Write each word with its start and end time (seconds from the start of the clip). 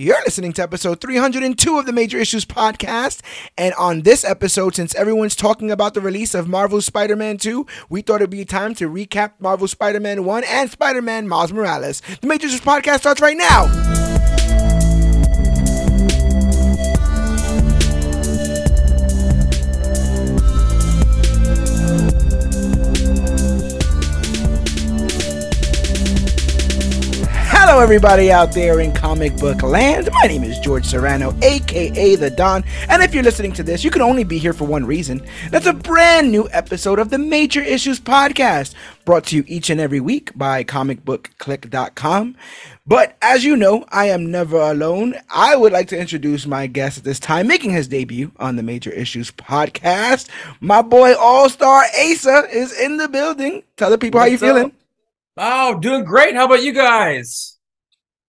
You're 0.00 0.22
listening 0.24 0.52
to 0.52 0.62
episode 0.62 1.00
302 1.00 1.76
of 1.76 1.84
the 1.84 1.92
Major 1.92 2.18
Issues 2.18 2.44
Podcast. 2.44 3.20
And 3.56 3.74
on 3.74 4.02
this 4.02 4.24
episode, 4.24 4.76
since 4.76 4.94
everyone's 4.94 5.34
talking 5.34 5.72
about 5.72 5.94
the 5.94 6.00
release 6.00 6.36
of 6.36 6.46
Marvel's 6.46 6.86
Spider 6.86 7.16
Man 7.16 7.36
2, 7.36 7.66
we 7.88 8.02
thought 8.02 8.20
it'd 8.20 8.30
be 8.30 8.44
time 8.44 8.76
to 8.76 8.88
recap 8.88 9.32
Marvel's 9.40 9.72
Spider 9.72 9.98
Man 9.98 10.22
1 10.22 10.44
and 10.44 10.70
Spider 10.70 11.02
Man 11.02 11.26
Miles 11.26 11.52
Morales. 11.52 12.00
The 12.20 12.28
Major 12.28 12.46
Issues 12.46 12.60
Podcast 12.60 13.00
starts 13.00 13.20
right 13.20 13.36
now. 13.36 14.17
Hello, 27.78 27.86
everybody 27.86 28.32
out 28.32 28.50
there 28.50 28.80
in 28.80 28.92
comic 28.92 29.36
book 29.36 29.62
land. 29.62 30.08
My 30.12 30.24
name 30.24 30.42
is 30.42 30.58
George 30.58 30.84
Serrano, 30.84 31.32
aka 31.42 32.16
The 32.16 32.28
Don, 32.28 32.64
and 32.88 33.04
if 33.04 33.14
you're 33.14 33.22
listening 33.22 33.52
to 33.52 33.62
this, 33.62 33.84
you 33.84 33.92
can 33.92 34.02
only 34.02 34.24
be 34.24 34.36
here 34.36 34.52
for 34.52 34.64
one 34.66 34.84
reason. 34.84 35.24
That's 35.50 35.66
a 35.66 35.72
brand 35.72 36.32
new 36.32 36.48
episode 36.50 36.98
of 36.98 37.10
the 37.10 37.18
Major 37.18 37.60
Issues 37.62 38.00
Podcast, 38.00 38.74
brought 39.04 39.26
to 39.26 39.36
you 39.36 39.44
each 39.46 39.70
and 39.70 39.80
every 39.80 40.00
week 40.00 40.36
by 40.36 40.64
comicbookclique.com. 40.64 42.36
But 42.84 43.16
as 43.22 43.44
you 43.44 43.56
know, 43.56 43.84
I 43.90 44.06
am 44.06 44.28
never 44.28 44.56
alone. 44.56 45.14
I 45.30 45.54
would 45.54 45.70
like 45.70 45.86
to 45.90 46.00
introduce 46.00 46.48
my 46.48 46.66
guest 46.66 46.98
at 46.98 47.04
this 47.04 47.20
time, 47.20 47.46
making 47.46 47.70
his 47.70 47.86
debut 47.86 48.32
on 48.40 48.56
the 48.56 48.64
Major 48.64 48.90
Issues 48.90 49.30
Podcast. 49.30 50.28
My 50.60 50.82
boy 50.82 51.14
All 51.14 51.48
Star 51.48 51.84
Asa 51.96 52.48
is 52.50 52.76
in 52.76 52.96
the 52.96 53.08
building. 53.08 53.62
Tell 53.76 53.88
the 53.90 53.98
people 53.98 54.18
how 54.18 54.26
you 54.26 54.32
What's 54.32 54.42
up? 54.42 54.48
feeling. 54.48 54.72
Oh, 55.36 55.78
doing 55.78 56.02
great. 56.02 56.34
How 56.34 56.46
about 56.46 56.64
you 56.64 56.72
guys? 56.72 57.57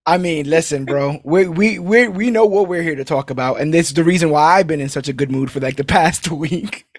I 0.09 0.18
mean, 0.18 0.49
listen, 0.49 0.86
bro. 0.86 1.22
We 1.23 1.48
we 1.48 1.80
we 1.80 2.08
we 2.08 2.31
know 2.31 2.45
what 2.45 2.67
we're 2.67 2.81
here 2.81 2.95
to 2.95 3.05
talk 3.05 3.30
about, 3.30 3.62
and 3.62 3.73
this 3.73 3.90
is 3.90 3.94
the 3.95 4.04
reason 4.04 4.31
why 4.31 4.58
I've 4.59 4.67
been 4.67 4.81
in 4.81 4.90
such 4.90 5.08
a 5.08 5.13
good 5.13 5.31
mood 5.31 5.52
for 5.52 5.59
like 5.59 5.78
the 5.78 5.84
past 5.97 6.30
week. 6.31 6.86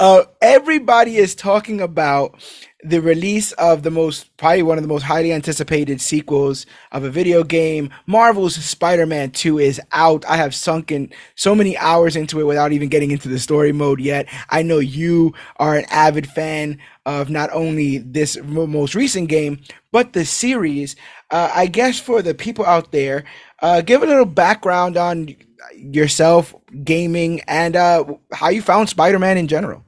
Uh, 0.00 0.24
everybody 0.42 1.16
is 1.16 1.34
talking 1.34 1.80
about 1.80 2.40
the 2.84 3.00
release 3.00 3.50
of 3.52 3.82
the 3.82 3.90
most 3.90 4.36
probably 4.36 4.62
one 4.62 4.78
of 4.78 4.82
the 4.82 4.88
most 4.88 5.02
highly 5.02 5.32
anticipated 5.32 6.00
sequels 6.00 6.64
of 6.92 7.02
a 7.02 7.10
video 7.10 7.42
game. 7.42 7.90
Marvel's 8.06 8.54
Spider-Man 8.54 9.32
2 9.32 9.58
is 9.58 9.80
out. 9.90 10.24
I 10.26 10.36
have 10.36 10.54
sunken 10.54 11.12
so 11.34 11.56
many 11.56 11.76
hours 11.76 12.14
into 12.14 12.40
it 12.40 12.44
without 12.44 12.72
even 12.72 12.88
getting 12.88 13.10
into 13.10 13.28
the 13.28 13.40
story 13.40 13.72
mode 13.72 14.00
yet. 14.00 14.28
I 14.50 14.62
know 14.62 14.78
you 14.78 15.34
are 15.56 15.76
an 15.76 15.86
avid 15.90 16.28
fan 16.28 16.78
of 17.04 17.30
not 17.30 17.50
only 17.52 17.98
this 17.98 18.38
most 18.44 18.94
recent 18.94 19.28
game, 19.28 19.60
but 19.90 20.12
the 20.12 20.24
series. 20.24 20.94
Uh, 21.30 21.50
I 21.52 21.66
guess 21.66 21.98
for 21.98 22.22
the 22.22 22.34
people 22.34 22.64
out 22.64 22.92
there, 22.92 23.24
uh, 23.60 23.80
give 23.80 24.02
a 24.02 24.06
little 24.06 24.24
background 24.24 24.96
on 24.96 25.34
yourself, 25.74 26.54
gaming, 26.84 27.40
and 27.48 27.74
uh, 27.74 28.04
how 28.32 28.50
you 28.50 28.62
found 28.62 28.88
Spider-Man 28.88 29.36
in 29.36 29.48
general. 29.48 29.84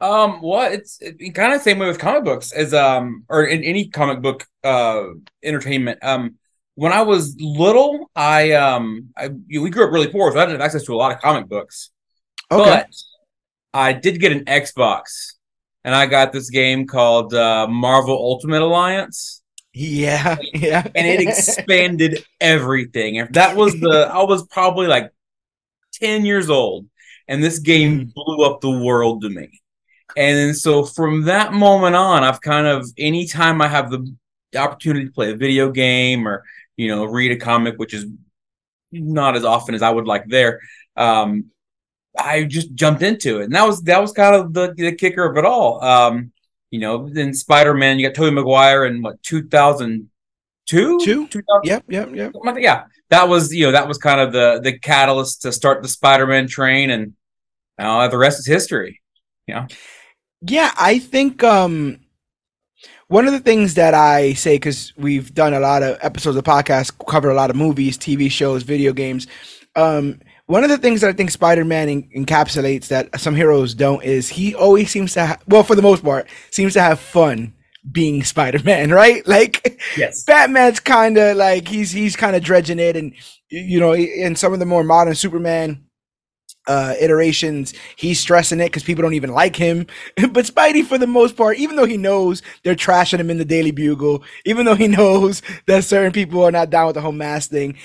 Um, 0.00 0.42
well, 0.42 0.70
it's 0.70 0.98
it, 1.00 1.34
kind 1.34 1.52
of 1.52 1.60
the 1.60 1.64
same 1.64 1.78
way 1.78 1.86
with 1.86 1.98
comic 1.98 2.24
books 2.24 2.52
as 2.52 2.74
um, 2.74 3.24
or 3.28 3.44
in 3.44 3.64
any 3.64 3.88
comic 3.88 4.20
book 4.20 4.46
uh 4.62 5.04
entertainment. 5.42 6.02
Um, 6.02 6.36
when 6.74 6.92
I 6.92 7.02
was 7.02 7.36
little, 7.40 8.10
I 8.14 8.52
um, 8.52 9.08
I 9.16 9.24
you 9.46 9.58
know, 9.58 9.62
we 9.62 9.70
grew 9.70 9.86
up 9.86 9.92
really 9.92 10.08
poor, 10.08 10.30
so 10.30 10.38
I 10.38 10.42
didn't 10.42 10.60
have 10.60 10.66
access 10.66 10.84
to 10.84 10.94
a 10.94 10.96
lot 10.96 11.12
of 11.12 11.20
comic 11.20 11.48
books. 11.48 11.90
Okay. 12.50 12.62
But 12.62 12.90
I 13.72 13.92
did 13.92 14.20
get 14.20 14.32
an 14.32 14.44
Xbox, 14.44 15.34
and 15.84 15.94
I 15.94 16.06
got 16.06 16.32
this 16.32 16.50
game 16.50 16.86
called 16.86 17.34
uh, 17.34 17.66
Marvel 17.66 18.14
Ultimate 18.14 18.62
Alliance. 18.62 19.42
yeah, 19.72 20.36
yeah. 20.54 20.86
and 20.94 21.06
it 21.06 21.20
expanded 21.20 22.24
everything. 22.40 23.16
If 23.16 23.32
that 23.32 23.56
was 23.56 23.78
the, 23.80 24.08
I 24.12 24.22
was 24.24 24.46
probably 24.46 24.86
like 24.86 25.10
10 25.94 26.26
years 26.26 26.50
old, 26.50 26.86
and 27.26 27.42
this 27.42 27.58
game 27.58 28.12
blew 28.14 28.44
up 28.44 28.60
the 28.60 28.70
world 28.70 29.22
to 29.22 29.30
me. 29.30 29.60
And 30.16 30.36
then 30.36 30.54
so 30.54 30.84
from 30.84 31.24
that 31.24 31.52
moment 31.52 31.94
on, 31.94 32.24
I've 32.24 32.40
kind 32.40 32.66
of, 32.66 32.88
anytime 32.96 33.60
I 33.60 33.68
have 33.68 33.90
the 33.90 34.14
opportunity 34.56 35.06
to 35.06 35.12
play 35.12 35.32
a 35.32 35.36
video 35.36 35.70
game 35.70 36.26
or, 36.26 36.44
you 36.76 36.88
know, 36.88 37.04
read 37.04 37.32
a 37.32 37.36
comic, 37.36 37.76
which 37.76 37.92
is 37.94 38.06
not 38.92 39.36
as 39.36 39.44
often 39.44 39.74
as 39.74 39.82
I 39.82 39.90
would 39.90 40.06
like 40.06 40.26
there, 40.26 40.60
um, 40.96 41.46
I 42.18 42.44
just 42.44 42.74
jumped 42.74 43.02
into 43.02 43.40
it. 43.40 43.44
And 43.44 43.54
that 43.54 43.66
was, 43.66 43.82
that 43.82 44.00
was 44.00 44.12
kind 44.12 44.34
of 44.34 44.54
the, 44.54 44.72
the 44.74 44.92
kicker 44.92 45.24
of 45.24 45.36
it 45.36 45.44
all. 45.44 45.82
Um, 45.84 46.32
you 46.70 46.80
know, 46.80 47.08
then 47.08 47.34
Spider 47.34 47.74
Man, 47.74 47.98
you 47.98 48.08
got 48.08 48.14
Tobey 48.14 48.34
Maguire 48.34 48.86
in 48.86 49.02
what, 49.02 49.22
2002? 49.22 50.08
Two? 51.04 51.28
2000, 51.28 51.44
Yep, 51.64 51.84
yep, 51.88 52.14
yep. 52.14 52.32
that. 52.32 52.60
yeah 52.60 52.84
that 53.10 53.28
was 53.28 53.54
you 53.54 53.66
know 53.66 53.72
that 53.72 53.86
was 53.86 53.98
kind 53.98 54.20
of 54.20 54.32
the 54.32 54.60
the 54.62 54.78
catalyst 54.78 55.42
to 55.42 55.52
start 55.52 55.82
the 55.82 55.88
spider-man 55.88 56.46
train 56.46 56.90
and 56.90 57.14
uh, 57.78 58.08
the 58.08 58.18
rest 58.18 58.38
is 58.38 58.46
history 58.46 59.00
Yeah, 59.46 59.66
I 60.76 60.98
think 60.98 61.42
um 61.44 62.00
one 63.08 63.26
of 63.26 63.32
the 63.32 63.40
things 63.40 63.74
that 63.74 63.94
I 63.94 64.32
say 64.34 64.56
because 64.56 64.92
we've 64.96 65.32
done 65.32 65.54
a 65.54 65.60
lot 65.60 65.82
of 65.82 65.98
episodes 66.02 66.36
of 66.36 66.44
podcasts, 66.44 66.92
covered 67.06 67.30
a 67.30 67.34
lot 67.34 67.50
of 67.50 67.56
movies, 67.56 67.96
TV 67.96 68.30
shows, 68.30 68.62
video 68.64 68.92
games. 68.92 69.26
Um, 69.76 70.20
one 70.46 70.64
of 70.64 70.70
the 70.70 70.78
things 70.78 71.00
that 71.00 71.10
I 71.10 71.12
think 71.12 71.30
Spider-Man 71.30 71.88
en- 71.88 72.10
encapsulates 72.16 72.88
that 72.88 73.20
some 73.20 73.34
heroes 73.34 73.74
don't 73.74 74.02
is 74.02 74.28
he 74.28 74.54
always 74.54 74.90
seems 74.90 75.12
to, 75.14 75.26
ha- 75.26 75.38
well, 75.48 75.62
for 75.62 75.74
the 75.74 75.82
most 75.82 76.02
part, 76.04 76.28
seems 76.50 76.72
to 76.74 76.80
have 76.80 76.98
fun 76.98 77.52
being 77.92 78.24
Spider-Man, 78.24 78.90
right? 79.02 79.26
Like 79.26 79.80
yes 79.96 80.24
Batman's 80.24 80.80
kind 80.80 81.16
of 81.18 81.36
like 81.36 81.68
he's 81.68 81.92
he's 81.92 82.16
kind 82.16 82.34
of 82.34 82.42
dredging 82.42 82.78
it, 82.78 82.96
and 82.96 83.14
you 83.48 83.78
know, 83.78 83.94
in 83.94 84.34
some 84.34 84.52
of 84.52 84.58
the 84.58 84.66
more 84.66 84.82
modern 84.82 85.14
Superman 85.14 85.85
uh 86.66 86.94
iterations, 87.00 87.74
he's 87.96 88.20
stressing 88.20 88.60
it 88.60 88.66
because 88.66 88.82
people 88.82 89.02
don't 89.02 89.14
even 89.14 89.32
like 89.32 89.56
him. 89.56 89.86
but 90.16 90.44
Spidey, 90.46 90.84
for 90.84 90.98
the 90.98 91.06
most 91.06 91.36
part, 91.36 91.58
even 91.58 91.76
though 91.76 91.86
he 91.86 91.96
knows 91.96 92.42
they're 92.62 92.74
trashing 92.74 93.18
him 93.20 93.30
in 93.30 93.38
the 93.38 93.44
Daily 93.44 93.70
Bugle, 93.70 94.22
even 94.44 94.66
though 94.66 94.74
he 94.74 94.88
knows 94.88 95.42
that 95.66 95.84
certain 95.84 96.12
people 96.12 96.44
are 96.44 96.52
not 96.52 96.70
down 96.70 96.86
with 96.86 96.94
the 96.94 97.00
whole 97.02 97.12
mask 97.12 97.50
thing, 97.50 97.76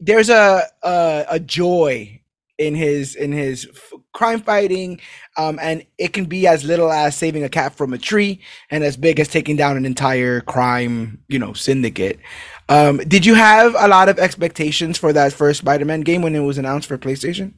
there's 0.00 0.30
a 0.30 0.64
a, 0.82 1.24
a 1.30 1.40
joy 1.40 2.20
in 2.58 2.74
his 2.74 3.14
in 3.14 3.32
his 3.32 3.66
crime 4.12 4.40
fighting 4.40 5.00
um 5.36 5.58
and 5.60 5.84
it 5.98 6.12
can 6.12 6.26
be 6.26 6.46
as 6.46 6.64
little 6.64 6.92
as 6.92 7.16
saving 7.16 7.42
a 7.42 7.48
cat 7.48 7.74
from 7.74 7.92
a 7.92 7.98
tree 7.98 8.40
and 8.70 8.84
as 8.84 8.96
big 8.96 9.18
as 9.18 9.28
taking 9.28 9.56
down 9.56 9.76
an 9.76 9.86
entire 9.86 10.40
crime 10.42 11.18
you 11.28 11.38
know 11.38 11.52
syndicate 11.54 12.20
um 12.68 12.98
did 12.98 13.24
you 13.24 13.34
have 13.34 13.74
a 13.78 13.88
lot 13.88 14.08
of 14.08 14.18
expectations 14.18 14.98
for 14.98 15.12
that 15.12 15.32
first 15.32 15.60
spider-man 15.60 16.02
game 16.02 16.22
when 16.22 16.36
it 16.36 16.40
was 16.40 16.58
announced 16.58 16.86
for 16.86 16.98
playstation 16.98 17.54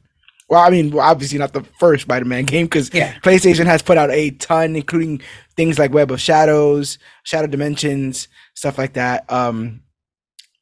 well 0.49 0.61
i 0.61 0.69
mean 0.69 0.97
obviously 0.99 1.37
not 1.37 1.53
the 1.53 1.63
first 1.79 2.03
spider-man 2.03 2.45
game 2.53 2.65
because 2.65 2.93
Yeah. 2.93 3.13
playstation 3.23 3.65
has 3.65 3.81
put 3.81 3.97
out 3.97 4.11
a 4.11 4.31
ton 4.31 4.75
including 4.75 5.21
things 5.55 5.79
like 5.79 5.93
web 5.93 6.11
of 6.11 6.19
shadows 6.21 6.97
shattered 7.23 7.51
dimensions 7.51 8.27
stuff 8.55 8.77
like 8.77 8.93
that 8.93 9.31
um 9.31 9.81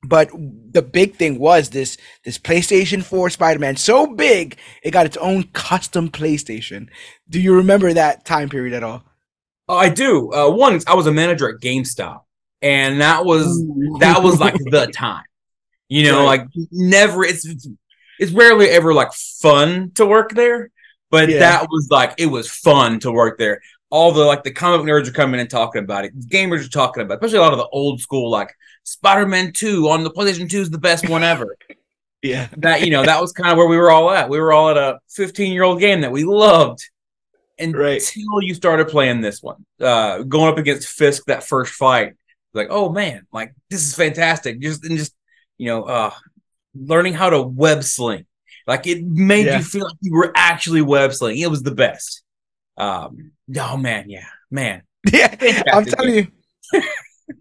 but 0.05 0.29
the 0.71 0.81
big 0.81 1.15
thing 1.15 1.39
was 1.39 1.69
this 1.69 1.95
this 2.25 2.37
PlayStation 2.37 3.01
4 3.01 3.29
Spider-Man 3.29 3.77
so 3.77 4.05
big 4.07 4.57
it 4.83 4.91
got 4.91 5.05
its 5.05 5.15
own 5.15 5.43
custom 5.53 6.09
PlayStation. 6.09 6.89
Do 7.29 7.39
you 7.39 7.55
remember 7.55 7.93
that 7.93 8.25
time 8.25 8.49
period 8.49 8.73
at 8.73 8.83
all? 8.83 9.03
oh, 9.69 9.77
i 9.77 9.87
do 9.87 10.29
uh 10.33 10.49
one 10.49 10.77
i 10.87 10.93
was 10.93 11.07
a 11.07 11.11
manager 11.13 11.47
at 11.47 11.61
gamestop 11.61 12.19
and 12.61 12.99
that 12.99 13.23
was 13.23 13.45
that 13.99 14.21
was 14.21 14.37
like 14.41 14.55
the 14.71 14.87
time 14.87 15.23
you 15.87 16.03
know 16.03 16.19
Right. 16.25 16.39
like 16.41 16.47
never 16.71 17.23
it's 17.23 17.45
it's- 17.45 17.67
it's 18.19 18.31
rarely 18.31 18.69
ever 18.69 18.93
like 18.93 19.11
fun 19.13 19.91
to 19.95 20.05
work 20.05 20.31
there 20.33 20.69
but 21.11 21.29
Yeah. 21.29 21.39
that 21.39 21.67
was 21.69 21.87
like 21.91 22.15
it 22.17 22.25
was 22.25 22.49
fun 22.49 22.99
to 23.01 23.11
work 23.11 23.37
there. 23.37 23.61
All 23.91 24.11
the 24.11 24.23
like 24.25 24.43
the 24.43 24.49
comic 24.51 24.81
nerds 24.87 25.07
are 25.07 25.11
coming 25.11 25.39
and 25.39 25.47
talking 25.47 25.83
about 25.83 26.05
it. 26.05 26.19
Gamers 26.27 26.65
are 26.65 26.69
talking 26.69 27.03
about 27.03 27.13
it, 27.13 27.17
especially 27.17 27.37
a 27.37 27.41
lot 27.41 27.53
of 27.53 27.59
the 27.59 27.67
old 27.67 28.01
school 28.01 28.31
like 28.31 28.51
spider-man 28.83 29.51
2 29.53 29.87
on 29.89 30.03
the 30.03 30.09
playstation 30.09 30.49
2 30.49 30.61
is 30.61 30.69
the 30.71 30.79
best 30.79 31.07
one 31.07 31.23
ever. 31.23 31.55
Yeah. 32.23 32.47
that 32.57 32.81
you 32.85 32.89
know 32.89 33.03
that 33.03 33.19
was 33.21 33.31
kind 33.33 33.51
of 33.51 33.57
where 33.57 33.67
we 33.67 33.77
were 33.77 33.91
all 33.91 34.09
at. 34.09 34.27
We 34.29 34.39
were 34.39 34.53
all 34.53 34.69
at 34.69 34.77
a 34.77 34.99
15 35.11 35.51
year 35.53 35.63
old 35.63 35.79
game 35.79 36.01
that 36.01 36.11
we 36.11 36.23
loved 36.23 36.79
until 37.59 37.81
Right. 37.81 38.15
you 38.41 38.53
started 38.55 38.87
playing 38.87 39.21
this 39.21 39.43
one. 39.43 39.65
Uh 39.79 40.23
going 40.23 40.49
up 40.51 40.57
against 40.57 40.87
fisk 40.87 41.25
that 41.27 41.43
first 41.43 41.73
fight. 41.73 42.13
Like 42.53 42.67
oh 42.71 42.89
man 42.89 43.27
like 43.31 43.53
this 43.69 43.83
is 43.85 43.93
fantastic. 43.93 44.61
Just 44.61 44.83
and 44.85 44.97
just 44.97 45.13
you 45.59 45.67
know 45.67 45.83
uh 45.83 46.11
learning 46.75 47.13
how 47.13 47.29
to 47.29 47.41
web 47.41 47.83
sling 47.83 48.25
like 48.67 48.87
it 48.87 49.03
made 49.05 49.45
Yeah. 49.47 49.57
you 49.57 49.63
feel 49.63 49.85
like 49.85 49.97
you 50.01 50.13
were 50.13 50.31
actually 50.35 50.81
web 50.81 51.13
slinging 51.13 51.41
it 51.41 51.49
was 51.49 51.63
the 51.63 51.73
best 51.75 52.23
um 52.77 53.31
oh 53.59 53.77
man 53.77 54.09
yeah 54.09 54.25
man 54.51 54.81
Yeah. 55.13 55.35
I'm 55.71 55.85
telling 55.85 56.15
you. 56.15 56.27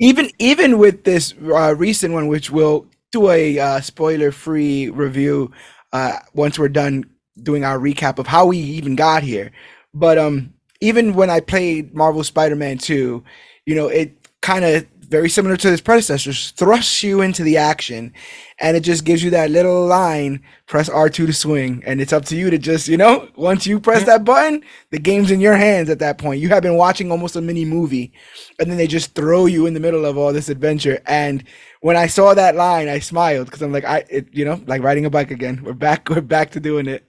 even 0.00 0.30
even 0.38 0.78
with 0.78 1.04
this 1.04 1.34
uh, 1.52 1.74
recent 1.76 2.14
one 2.14 2.28
which 2.28 2.50
we'll 2.50 2.86
do 3.10 3.30
a 3.30 3.58
uh, 3.58 3.80
spoiler-free 3.80 4.90
review 4.90 5.50
uh 5.92 6.18
once 6.34 6.58
we're 6.58 6.68
done 6.68 7.04
doing 7.42 7.64
our 7.64 7.78
recap 7.78 8.18
of 8.18 8.26
how 8.26 8.46
we 8.46 8.58
even 8.58 8.94
got 8.96 9.22
here. 9.22 9.50
But 9.94 10.18
um 10.18 10.52
even 10.80 11.14
when 11.14 11.30
I 11.30 11.40
played 11.40 11.94
Marvel 11.94 12.24
Spider-Man 12.24 12.78
2, 12.78 13.22
you 13.66 13.74
know, 13.74 13.86
it 13.88 14.16
kind 14.40 14.64
of 14.64 14.86
very 15.12 15.28
similar 15.28 15.58
to 15.58 15.72
its 15.72 15.82
predecessors, 15.82 16.52
thrusts 16.52 17.02
you 17.02 17.20
into 17.20 17.44
the 17.44 17.58
action, 17.58 18.12
and 18.58 18.76
it 18.76 18.80
just 18.80 19.04
gives 19.04 19.22
you 19.22 19.30
that 19.30 19.50
little 19.50 19.86
line: 19.86 20.42
press 20.66 20.88
R 20.88 21.10
two 21.10 21.26
to 21.26 21.32
swing, 21.34 21.82
and 21.86 22.00
it's 22.00 22.14
up 22.14 22.24
to 22.24 22.36
you 22.36 22.48
to 22.48 22.58
just, 22.58 22.88
you 22.88 22.96
know, 22.96 23.28
once 23.36 23.66
you 23.66 23.78
press 23.78 24.04
that 24.04 24.24
button, 24.24 24.64
the 24.90 24.98
game's 24.98 25.30
in 25.30 25.40
your 25.40 25.54
hands 25.54 25.90
at 25.90 25.98
that 25.98 26.18
point. 26.18 26.40
You 26.40 26.48
have 26.48 26.62
been 26.62 26.78
watching 26.78 27.10
almost 27.12 27.36
a 27.36 27.42
mini 27.42 27.66
movie, 27.66 28.12
and 28.58 28.70
then 28.70 28.78
they 28.78 28.86
just 28.86 29.14
throw 29.14 29.44
you 29.46 29.66
in 29.66 29.74
the 29.74 29.80
middle 29.80 30.06
of 30.06 30.16
all 30.16 30.32
this 30.32 30.48
adventure. 30.48 31.00
And 31.06 31.44
when 31.82 31.96
I 31.96 32.06
saw 32.06 32.32
that 32.32 32.56
line, 32.56 32.88
I 32.88 32.98
smiled 32.98 33.46
because 33.46 33.60
I'm 33.60 33.72
like, 33.72 33.84
I, 33.84 34.04
it, 34.08 34.28
you 34.32 34.46
know, 34.46 34.60
like 34.66 34.82
riding 34.82 35.04
a 35.04 35.10
bike 35.10 35.30
again. 35.30 35.60
We're 35.62 35.74
back. 35.74 36.08
We're 36.10 36.22
back 36.22 36.50
to 36.52 36.60
doing 36.60 36.86
it. 36.86 37.04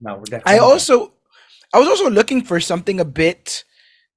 No, 0.00 0.16
we're 0.16 0.24
definitely. 0.24 0.54
I 0.54 0.58
also, 0.58 1.14
I 1.72 1.78
was 1.78 1.88
also 1.88 2.10
looking 2.10 2.42
for 2.42 2.60
something 2.60 3.00
a 3.00 3.04
bit 3.04 3.64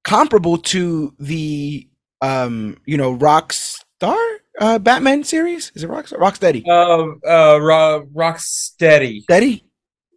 comparable 0.04 0.58
to 0.58 1.14
the, 1.18 1.88
um, 2.20 2.76
you 2.86 2.96
know, 2.96 3.16
Rockstar 3.16 4.36
uh, 4.60 4.78
Batman 4.78 5.24
series. 5.24 5.72
Is 5.74 5.84
it 5.84 5.90
Rockstar? 5.90 6.18
Rocksteady. 6.18 6.66
Uh, 6.66 7.28
uh, 7.28 7.58
Ro- 7.58 8.06
Rocksteady. 8.14 9.22
Steady. 9.22 9.64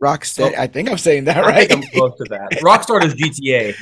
Rocksteady. 0.02 0.58
I 0.58 0.68
think 0.68 0.90
I'm 0.90 0.98
saying 0.98 1.26
that 1.26 1.38
I 1.38 1.42
right. 1.42 1.70
think 1.70 1.86
I'm 1.86 1.92
close 1.92 2.18
to 2.18 2.26
that. 2.30 2.52
Rockstar 2.64 3.04
is 3.04 3.14
GTA. 3.16 3.76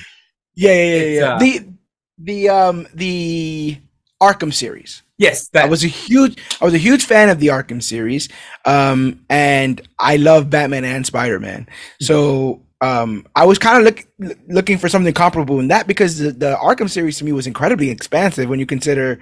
yeah, 0.56 0.74
yeah, 0.74 0.84
yeah, 0.84 1.20
yeah. 1.20 1.36
uh, 1.36 1.40
the 1.40 1.70
the 2.18 2.50
um 2.50 2.88
the 2.94 3.78
Arkham 4.22 4.54
series. 4.54 5.04
Yes, 5.20 5.50
I 5.54 5.62
that 5.62 5.70
was 5.70 5.84
a 5.84 5.88
huge 5.88 6.40
I 6.60 6.66
was 6.66 6.74
a 6.74 6.80
huge 6.80 7.06
fan 7.06 7.30
of 7.30 7.40
the 7.40 7.48
Arkham 7.48 7.84
series. 7.84 8.30
Um 8.66 9.26
and 9.30 9.80
I 10.00 10.18
love 10.18 10.50
Batman 10.50 10.86
and 10.86 11.06
Spider-Man. 11.06 11.68
So 12.02 12.64
um 12.82 13.26
I 13.36 13.46
was 13.46 13.58
kind 13.60 13.78
of 13.80 13.84
look, 14.20 14.40
looking 14.48 14.78
for 14.78 14.90
something 14.90 15.14
comparable 15.14 15.60
in 15.60 15.70
that 15.70 15.88
because 15.88 16.20
the, 16.20 16.32
the 16.32 16.56
Arkham 16.56 16.90
series 16.90 17.18
to 17.20 17.26
me 17.26 17.32
was 17.32 17.48
incredibly 17.48 17.90
expansive 17.90 18.50
when 18.50 18.60
you 18.60 18.66
consider 18.66 19.20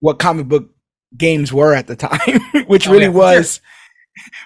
what 0.00 0.18
comic 0.18 0.46
book 0.48 0.70
games 1.16 1.52
were 1.52 1.74
at 1.74 1.86
the 1.86 1.96
time, 2.08 2.66
which 2.66 2.88
Oh, 2.88 2.92
really 2.92 3.06
yeah, 3.06 3.08
was 3.08 3.60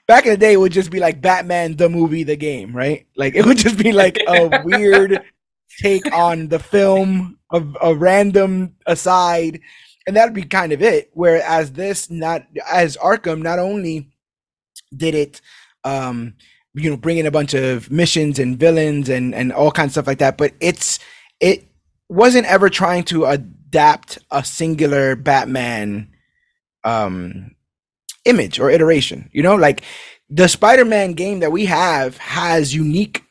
back 0.06 0.24
in 0.24 0.30
the 0.32 0.36
day 0.36 0.54
it 0.54 0.60
would 0.60 0.72
just 0.72 0.90
be 0.90 1.00
like 1.00 1.20
Batman 1.20 1.76
the 1.76 1.88
movie 1.88 2.24
the 2.24 2.36
game, 2.36 2.74
right? 2.74 3.06
Like 3.16 3.34
it 3.34 3.44
would 3.46 3.58
just 3.58 3.78
be 3.78 3.92
like 3.92 4.22
a 4.26 4.48
weird 4.64 5.22
take 5.80 6.12
on 6.12 6.48
the 6.48 6.58
film 6.58 7.38
of 7.50 7.76
a 7.82 7.94
random 7.94 8.76
aside 8.86 9.60
and 10.06 10.16
that'd 10.16 10.34
be 10.34 10.42
kind 10.42 10.72
of 10.72 10.82
it 10.82 11.10
whereas 11.14 11.72
this 11.72 12.10
not 12.10 12.42
as 12.70 12.96
arkham 12.98 13.42
not 13.42 13.58
only 13.58 14.10
did 14.96 15.14
it 15.14 15.40
um 15.84 16.34
you 16.78 16.90
know 16.90 16.96
bring 16.96 17.18
in 17.18 17.26
a 17.26 17.30
bunch 17.30 17.54
of 17.54 17.90
missions 17.90 18.38
and 18.38 18.58
villains 18.58 19.08
and 19.08 19.34
and 19.34 19.52
all 19.52 19.70
kinds 19.70 19.90
of 19.90 19.92
stuff 19.92 20.06
like 20.06 20.18
that 20.18 20.36
but 20.38 20.52
it's 20.60 20.98
it 21.40 21.66
wasn't 22.08 22.46
ever 22.46 22.68
trying 22.70 23.04
to 23.04 23.24
adapt 23.26 24.18
a 24.30 24.44
singular 24.44 25.16
batman 25.16 26.08
um 26.84 27.54
image 28.24 28.58
or 28.60 28.70
iteration 28.70 29.28
you 29.32 29.42
know 29.42 29.54
like 29.54 29.82
the 30.30 30.48
spider-man 30.48 31.14
game 31.14 31.40
that 31.40 31.52
we 31.52 31.64
have 31.66 32.16
has 32.18 32.74
unique 32.74 33.24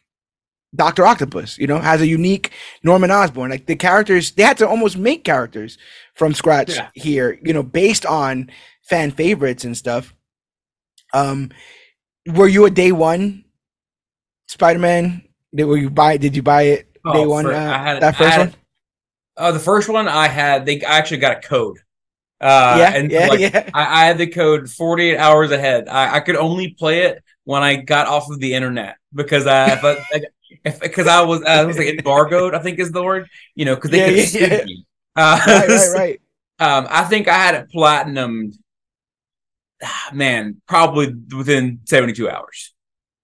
Doctor 0.76 1.08
Octopus, 1.08 1.58
you 1.58 1.66
know, 1.66 1.80
has 1.80 2.02
a 2.02 2.08
unique 2.08 2.52
Norman 2.84 3.10
Osborn. 3.10 3.50
Like 3.50 3.66
the 3.66 3.76
characters, 3.76 4.32
they 4.32 4.44
had 4.44 4.58
to 4.58 4.68
almost 4.68 4.98
make 4.98 5.24
characters 5.24 5.78
from 6.14 6.34
scratch 6.34 6.76
Yeah. 6.76 6.90
here, 6.94 7.40
you 7.42 7.54
know, 7.54 7.64
based 7.64 8.06
on 8.06 8.52
fan 8.84 9.12
favorites 9.12 9.64
and 9.64 9.78
stuff. 9.78 10.14
Um, 11.14 11.52
were 12.33 12.47
you 12.47 12.65
a 12.65 12.69
day 12.69 12.91
one 12.91 13.44
Spider 14.47 14.79
Man? 14.79 15.24
Did 15.53 15.65
were 15.65 15.77
you 15.77 15.89
buy? 15.89 16.18
Did 16.18 16.35
you 16.35 16.44
buy 16.44 16.63
it 16.63 16.97
Oh, 17.06 17.13
day 17.13 17.25
one? 17.25 17.45
for- 17.45 17.53
uh, 17.53 17.77
had- 17.79 18.01
that 18.01 18.15
first 18.15 18.29
had- 18.35 18.39
one. 18.39 18.56
uh, 19.38 19.51
the 19.51 19.59
first 19.59 19.89
one 19.89 20.07
I 20.07 20.27
had. 20.27 20.65
They 20.65 20.83
I 20.83 20.97
actually 20.97 21.18
got 21.19 21.38
a 21.44 21.47
code. 21.47 21.77
Uh, 22.39 22.75
yeah, 22.77 22.94
and 22.95 23.12
yeah, 23.12 23.27
like, 23.27 23.39
yeah. 23.39 23.69
I, 23.74 24.03
I 24.03 24.06
had 24.06 24.19
the 24.19 24.27
code 24.27 24.69
48 24.69 25.18
hours 25.18 25.50
ahead. 25.51 25.88
I, 25.89 26.18
I 26.18 26.19
could 26.19 26.35
only 26.35 26.69
play 26.77 27.01
it 27.03 27.24
when 27.45 27.63
I 27.63 27.77
got 27.77 28.06
off 28.07 28.29
of 28.29 28.39
the 28.39 28.53
internet 28.53 28.97
because 29.13 29.47
I, 29.47 29.74
if 29.74 29.83
I, 29.83 30.77
because 30.79 31.07
I 31.07 31.21
was, 31.21 31.41
I 31.44 31.63
was 31.65 31.77
like 31.79 31.88
embargoed, 31.88 32.53
I 32.53 32.59
think 32.59 32.77
is 32.77 32.91
the 32.91 33.01
word, 33.03 33.27
you 33.56 33.65
know, 33.65 33.74
because 33.74 33.89
they 33.89 34.00
Yeah, 34.00 34.24
could 34.24 34.41
yeah, 34.41 34.57
yeah. 34.59 34.63
me. 34.65 34.85
Uh, 35.15 35.39
right, 35.47 35.68
right, 35.69 35.89
right. 35.95 36.21
Um, 36.59 36.88
I 36.91 37.06
think 37.06 37.27
I 37.27 37.33
had 37.33 37.56
it 37.56 37.71
platinumed, 37.74 38.53
man, 40.13 40.62
probably 40.68 41.13
within 41.35 41.79
72 41.85 42.29
hours. 42.29 42.74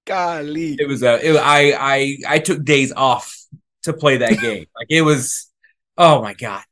Golly. 0.06 0.76
It 0.80 0.88
was 0.88 1.04
a, 1.04 1.26
it, 1.26 1.38
I, 1.38 1.72
I, 1.72 2.18
I 2.28 2.40
took 2.40 2.64
days 2.64 2.92
off 2.92 3.38
to 3.84 3.94
play 3.94 4.18
that 4.18 4.40
game. 4.42 4.66
Like 4.76 4.88
it 4.90 5.02
was, 5.02 5.50
oh 5.98 6.22
my 6.22 6.34
god. 6.34 6.64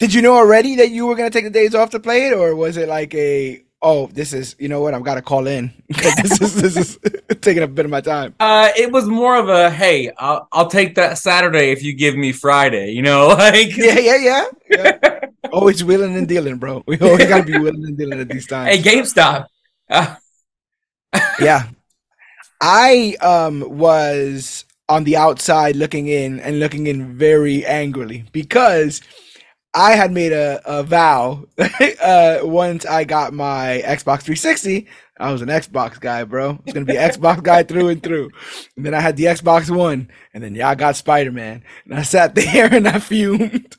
Did 0.00 0.12
you 0.12 0.22
know 0.22 0.34
already 0.34 0.76
that 0.76 0.90
you 0.90 1.06
were 1.06 1.14
gonna 1.14 1.30
take 1.30 1.44
the 1.44 1.50
days 1.50 1.74
off 1.74 1.90
to 1.90 2.00
play 2.00 2.26
it, 2.26 2.32
or 2.34 2.56
was 2.56 2.76
it 2.76 2.88
like 2.88 3.14
a 3.14 3.64
oh, 3.84 4.06
this 4.08 4.32
is 4.32 4.56
you 4.58 4.68
know 4.68 4.80
what 4.80 4.94
I've 4.94 5.04
got 5.04 5.14
to 5.14 5.22
call 5.22 5.46
in 5.46 5.72
because 5.86 6.14
this 6.16 6.40
is 6.40 6.54
this 6.54 6.76
is 6.76 6.98
taking 7.40 7.62
up 7.62 7.70
a 7.70 7.72
bit 7.72 7.84
of 7.84 7.90
my 7.90 8.00
time. 8.00 8.34
Uh, 8.40 8.70
it 8.76 8.90
was 8.90 9.06
more 9.06 9.36
of 9.36 9.48
a 9.48 9.70
hey, 9.70 10.10
I'll, 10.18 10.48
I'll 10.50 10.68
take 10.68 10.96
that 10.96 11.18
Saturday 11.18 11.70
if 11.70 11.82
you 11.82 11.94
give 11.94 12.16
me 12.16 12.32
Friday. 12.32 12.90
You 12.90 13.02
know, 13.02 13.28
like 13.38 13.76
Yeah, 13.76 13.98
yeah, 13.98 14.16
yeah. 14.16 14.44
yeah. 14.70 15.20
Always 15.54 15.84
willing 15.84 16.16
and 16.16 16.28
dealing, 16.28 16.56
bro. 16.56 16.82
We 16.86 16.98
always 16.98 17.26
gotta 17.26 17.44
be 17.44 17.58
willing 17.58 17.84
and 17.84 17.96
dealing 17.96 18.20
at 18.20 18.28
these 18.28 18.46
times. 18.54 18.76
hey, 18.76 18.82
GameStop. 18.82 19.46
Uh, 19.88 20.16
yeah. 21.40 21.68
I 22.60 23.16
um 23.20 23.78
was 23.78 24.64
on 24.88 25.04
the 25.04 25.16
outside 25.16 25.76
looking 25.76 26.08
in 26.08 26.40
and 26.40 26.58
looking 26.60 26.86
in 26.86 27.16
very 27.16 27.64
angrily 27.64 28.24
because 28.32 29.00
I 29.74 29.92
had 29.92 30.12
made 30.12 30.32
a, 30.32 30.60
a 30.64 30.82
vow 30.82 31.44
uh 32.02 32.38
once 32.42 32.86
I 32.86 33.04
got 33.04 33.32
my 33.32 33.82
Xbox 33.84 34.22
360. 34.22 34.86
I 35.18 35.30
was 35.30 35.42
an 35.42 35.48
Xbox 35.48 36.00
guy, 36.00 36.24
bro. 36.24 36.58
It's 36.64 36.72
gonna 36.72 36.86
be 36.86 36.96
an 36.96 37.10
Xbox 37.10 37.42
guy 37.42 37.62
through 37.62 37.88
and 37.88 38.02
through. 38.02 38.30
And 38.76 38.84
then 38.84 38.94
I 38.94 39.00
had 39.00 39.16
the 39.16 39.24
Xbox 39.24 39.70
One, 39.70 40.10
and 40.32 40.42
then 40.42 40.54
y'all 40.56 40.74
got 40.74 40.96
Spider 40.96 41.30
Man, 41.30 41.62
and 41.84 41.94
I 41.94 42.02
sat 42.02 42.34
there 42.40 42.72
and 42.72 42.88
I 42.88 42.98
fumed. 42.98 43.76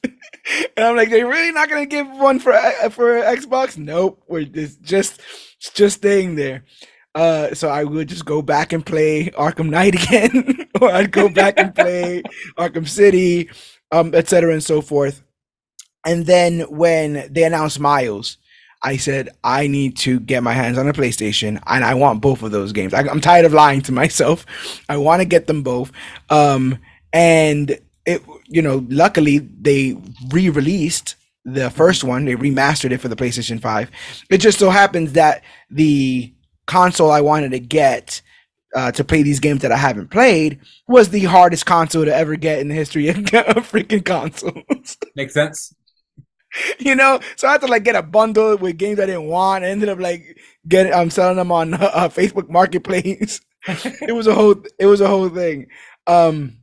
And 0.78 0.86
I'm 0.86 0.96
like, 0.96 1.10
they're 1.10 1.28
really 1.28 1.52
not 1.52 1.70
gonna 1.70 1.86
give 1.86 2.08
one 2.08 2.40
for 2.40 2.54
uh, 2.54 2.90
for 2.90 3.22
Xbox? 3.22 3.78
Nope, 3.78 4.24
we're 4.28 4.46
just 4.46 4.82
just 4.82 5.22
just 5.74 5.98
staying 5.98 6.36
there. 6.36 6.64
Uh, 7.14 7.54
so 7.54 7.70
I 7.70 7.86
would 7.86 8.10
just 8.10 8.26
go 8.26 8.42
back 8.42 8.74
and 8.74 8.86
play 8.86 9.30
Arkham 9.32 9.70
Knight 9.70 9.96
again, 10.04 10.68
or 10.82 10.92
I'd 10.92 11.12
go 11.12 11.30
back 11.30 11.58
and 11.58 11.74
play 11.74 12.24
Arkham 12.58 12.88
City, 12.88 13.50
um, 13.92 14.14
et 14.14 14.28
cetera, 14.28 14.52
and 14.52 14.64
so 14.64 14.82
forth. 14.82 15.24
And 16.06 16.26
then 16.26 16.62
when 16.62 17.28
they 17.32 17.44
announced 17.44 17.80
Miles, 17.80 18.38
I 18.84 18.98
said 18.98 19.30
I 19.44 19.68
need 19.68 19.98
to 20.00 20.20
get 20.20 20.44
my 20.44 20.54
hands 20.54 20.78
on 20.78 20.88
a 20.88 20.94
PlayStation, 20.94 21.62
and 21.66 21.84
I 21.86 21.94
want 21.96 22.22
both 22.22 22.44
of 22.44 22.52
those 22.52 22.74
games. 22.74 22.94
I, 22.94 23.00
I'm 23.00 23.22
tired 23.22 23.46
of 23.46 23.54
lying 23.54 23.82
to 23.84 23.92
myself. 23.92 24.46
I 24.90 24.98
want 24.98 25.22
to 25.22 25.26
get 25.26 25.48
them 25.48 25.64
both. 25.64 25.92
Um, 26.30 26.78
and 27.14 27.80
it, 28.06 28.22
you 28.48 28.62
know, 28.62 28.86
luckily 28.90 29.40
they 29.40 29.98
re-released 30.30 31.16
the 31.46 31.70
first 31.70 32.04
one. 32.04 32.26
They 32.26 32.36
remastered 32.36 32.92
it 32.92 32.98
for 33.00 33.08
the 33.08 33.16
PlayStation 33.16 33.62
Five. 33.62 33.92
It 34.30 34.40
just 34.40 34.60
so 34.60 34.70
happens 34.70 35.14
that 35.14 35.44
the 35.70 36.34
console 36.66 37.12
I 37.12 37.22
wanted 37.22 37.52
to 37.52 37.60
get 37.60 38.22
uh, 38.76 38.92
to 38.92 39.04
play 39.04 39.24
these 39.24 39.40
games 39.40 39.62
that 39.62 39.72
I 39.72 39.78
haven't 39.78 40.10
played 40.12 40.60
was 40.88 41.10
the 41.10 41.24
hardest 41.26 41.66
console 41.66 42.06
to 42.06 42.14
ever 42.14 42.36
get 42.36 42.60
in 42.60 42.68
the 42.68 42.76
history 42.76 43.08
of 43.10 43.16
freaking 43.18 44.04
consoles. 44.04 44.98
makes 45.16 45.34
sense. 45.34 45.74
you 46.80 46.96
know, 46.96 47.20
so 47.36 47.48
I 47.48 47.54
had 47.54 47.62
to 47.62 47.68
like 47.68 47.84
get 47.84 47.96
a 47.96 48.04
bundle 48.04 48.58
with 48.58 48.78
games 48.78 49.00
I 49.00 49.06
didn't 49.06 49.28
want. 49.28 49.64
I 49.64 49.68
ended 49.70 49.90
up 49.90 50.00
like 50.00 50.38
getting, 50.68 50.94
I'm 50.94 51.10
selling 51.10 51.38
them 51.38 51.52
on 51.52 51.74
uh, 51.76 52.10
Facebook 52.10 52.50
Marketplace. 52.50 53.40
it 53.68 54.14
was 54.14 54.28
a 54.28 54.36
whole, 54.36 54.56
it 54.78 54.86
was 54.86 55.02
a 55.02 55.08
whole 55.08 55.30
thing. 55.30 55.68
Um, 56.06 56.58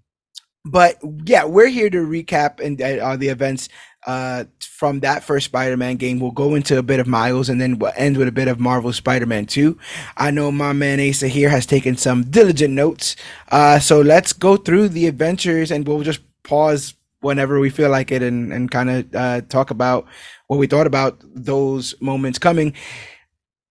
but 0.65 0.99
yeah, 1.25 1.45
we're 1.45 1.69
here 1.69 1.91
to 1.91 1.99
recap 1.99 2.61
and 2.61 2.81
uh, 2.81 3.17
the 3.17 3.29
events 3.29 3.69
uh, 4.07 4.45
from 4.61 5.01
that 5.01 5.25
first 5.25 5.47
Spider-Man 5.47 5.97
game. 5.97 6.21
We'll 6.21 6.31
go 6.31 6.55
into 6.55 6.79
a 6.79 6.83
bit 6.83 7.01
of 7.01 7.07
Miles 7.07 7.49
and 7.49 7.61
then 7.61 7.79
we'll 7.79 7.93
end 7.97 8.17
with 8.17 8.29
a 8.29 8.33
bit 8.33 8.49
of 8.49 8.61
Marvel 8.61 8.93
Spider-Man 8.93 9.47
2. 9.47 9.77
I 10.17 10.31
know 10.31 10.53
my 10.53 10.73
man 10.73 11.01
Asa 11.01 11.29
here 11.29 11.49
has 11.49 11.67
taken 11.67 11.97
some 11.97 12.25
diligent 12.25 12.75
notes. 12.75 13.17
Uh, 13.51 13.79
so 13.79 14.01
let's 14.01 14.33
go 14.33 14.57
through 14.57 14.89
the 14.89 15.07
adventures 15.07 15.71
and 15.71 15.87
we'll 15.87 16.03
just 16.03 16.21
pause 16.43 16.95
whenever 17.21 17.61
we 17.61 17.71
feel 17.71 17.91
like 17.91 18.11
it 18.13 18.23
and, 18.23 18.53
and 18.53 18.71
kind 18.71 18.91
of 18.91 19.15
uh, 19.15 19.41
talk 19.43 19.71
about 19.71 20.07
what 20.47 20.59
we 20.59 20.67
thought 20.67 20.87
about 20.87 21.19
those 21.23 21.95
moments 22.01 22.39
coming. 22.39 22.75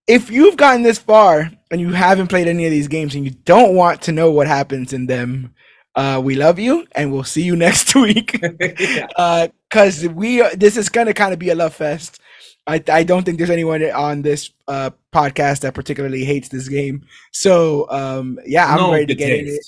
If 0.08 0.30
you've 0.30 0.58
gotten 0.58 0.84
this 0.84 0.98
far 0.98 1.52
and 1.70 1.80
you 1.80 1.92
haven't 1.92 2.28
played 2.28 2.48
any 2.48 2.66
of 2.66 2.72
these 2.72 2.88
games 2.88 3.16
and 3.16 3.24
you 3.24 3.32
don't 3.32 3.76
want 3.76 4.02
to 4.04 4.12
know 4.12 4.32
what 4.32 4.48
happens 4.48 4.94
in 4.94 5.08
them, 5.08 5.54
uh, 5.96 6.22
we 6.24 6.36
love 6.36 6.60
you 6.60 6.88
and 6.94 7.12
we'll 7.12 7.24
see 7.24 7.44
you 7.44 7.56
next 7.68 7.96
week. 7.96 8.40
Yeah. 8.80 9.48
Because 9.70 10.06
we 10.08 10.42
this 10.56 10.76
is 10.76 10.90
gonna 10.90 11.14
kind 11.14 11.34
of 11.34 11.40
be 11.40 11.50
a 11.50 11.56
love 11.56 11.74
fest. 11.74 12.20
I 12.68 12.84
I 12.90 13.04
don't 13.04 13.24
think 13.24 13.38
there's 13.38 13.50
anyone 13.50 13.84
on 13.92 14.22
this 14.22 14.52
uh, 14.68 14.92
podcast 15.14 15.62
that 15.62 15.74
particularly 15.74 16.26
hates 16.26 16.50
this 16.50 16.68
game. 16.68 17.06
So 17.32 17.90
um, 17.90 18.40
yeah, 18.46 18.68
I'm 18.68 18.78
No 18.78 18.92
ready 18.92 19.06
to 19.08 19.16
good 19.16 19.18
get 19.18 19.40
in 19.40 19.48
it. 19.48 19.66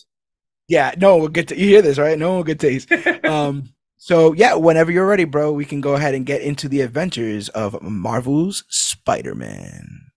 Yeah, 0.67 0.93
no 0.97 1.13
one 1.13 1.21
will 1.21 1.29
get 1.29 1.47
to 1.49 1.57
you 1.57 1.67
hear 1.67 1.81
this 1.81 1.97
right. 1.97 2.17
No 2.19 2.37
will 2.37 2.55
taste. 2.55 2.91
um, 3.25 3.73
So 3.97 4.33
yeah, 4.33 4.55
whenever 4.55 4.91
you're 4.91 5.07
ready, 5.07 5.23
bro, 5.23 5.53
we 5.53 5.65
can 5.65 5.79
go 5.79 5.95
ahead 5.95 6.13
and 6.15 6.25
get 6.25 6.41
into 6.41 6.67
the 6.67 6.81
adventures 6.81 7.47
of 7.49 7.81
Marvel's 7.81 8.65
Spider-Man. 8.69 10.11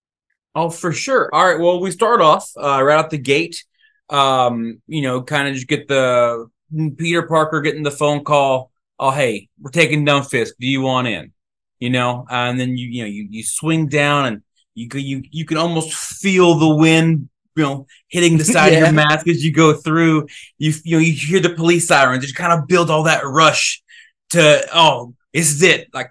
Oh, 0.56 0.70
for 0.70 0.92
sure. 0.92 1.30
All 1.32 1.46
right. 1.46 1.60
Well, 1.60 1.80
we 1.80 1.90
start 1.92 2.20
off 2.20 2.50
uh, 2.56 2.82
right 2.82 2.98
out 2.98 3.10
the 3.10 3.18
gate. 3.18 3.64
Um, 4.08 4.80
you 4.86 5.02
know, 5.02 5.22
kind 5.22 5.48
of 5.48 5.54
just 5.54 5.68
get 5.68 5.88
the 5.88 6.48
Peter 6.96 7.22
Parker 7.22 7.60
getting 7.60 7.82
the 7.82 7.90
phone 7.90 8.24
call. 8.24 8.70
Oh, 8.98 9.10
hey, 9.10 9.48
we're 9.60 9.70
taking 9.70 10.04
down 10.04 10.22
Fisk. 10.22 10.54
Do 10.58 10.66
you 10.66 10.80
want 10.80 11.08
in? 11.08 11.32
You 11.78 11.90
know, 11.90 12.26
and 12.30 12.58
then 12.58 12.76
you 12.76 12.88
you 12.88 13.02
know 13.02 13.08
you 13.08 13.26
you 13.30 13.44
swing 13.44 13.88
down 13.88 14.26
and 14.26 14.42
you 14.74 14.88
you 14.94 15.22
you 15.30 15.44
can 15.44 15.56
almost 15.56 15.92
feel 15.92 16.54
the 16.54 16.74
wind 16.74 17.28
you 17.56 17.62
know 17.62 17.86
hitting 18.08 18.38
the 18.38 18.44
side 18.54 18.72
yeah. 18.72 18.78
of 18.78 18.84
your 18.84 18.92
mask 18.92 19.26
as 19.26 19.44
you 19.44 19.52
go 19.52 19.72
through 19.72 20.26
you 20.58 20.72
you 20.84 20.96
know 20.96 21.00
you 21.00 21.12
hear 21.12 21.40
the 21.40 21.50
police 21.50 21.88
sirens 21.88 22.22
just 22.22 22.36
kind 22.36 22.52
of 22.52 22.68
build 22.68 22.90
all 22.90 23.02
that 23.02 23.24
rush 23.24 23.82
to 24.30 24.64
oh 24.72 25.14
this 25.32 25.50
is 25.50 25.62
it 25.62 25.88
like 25.92 26.08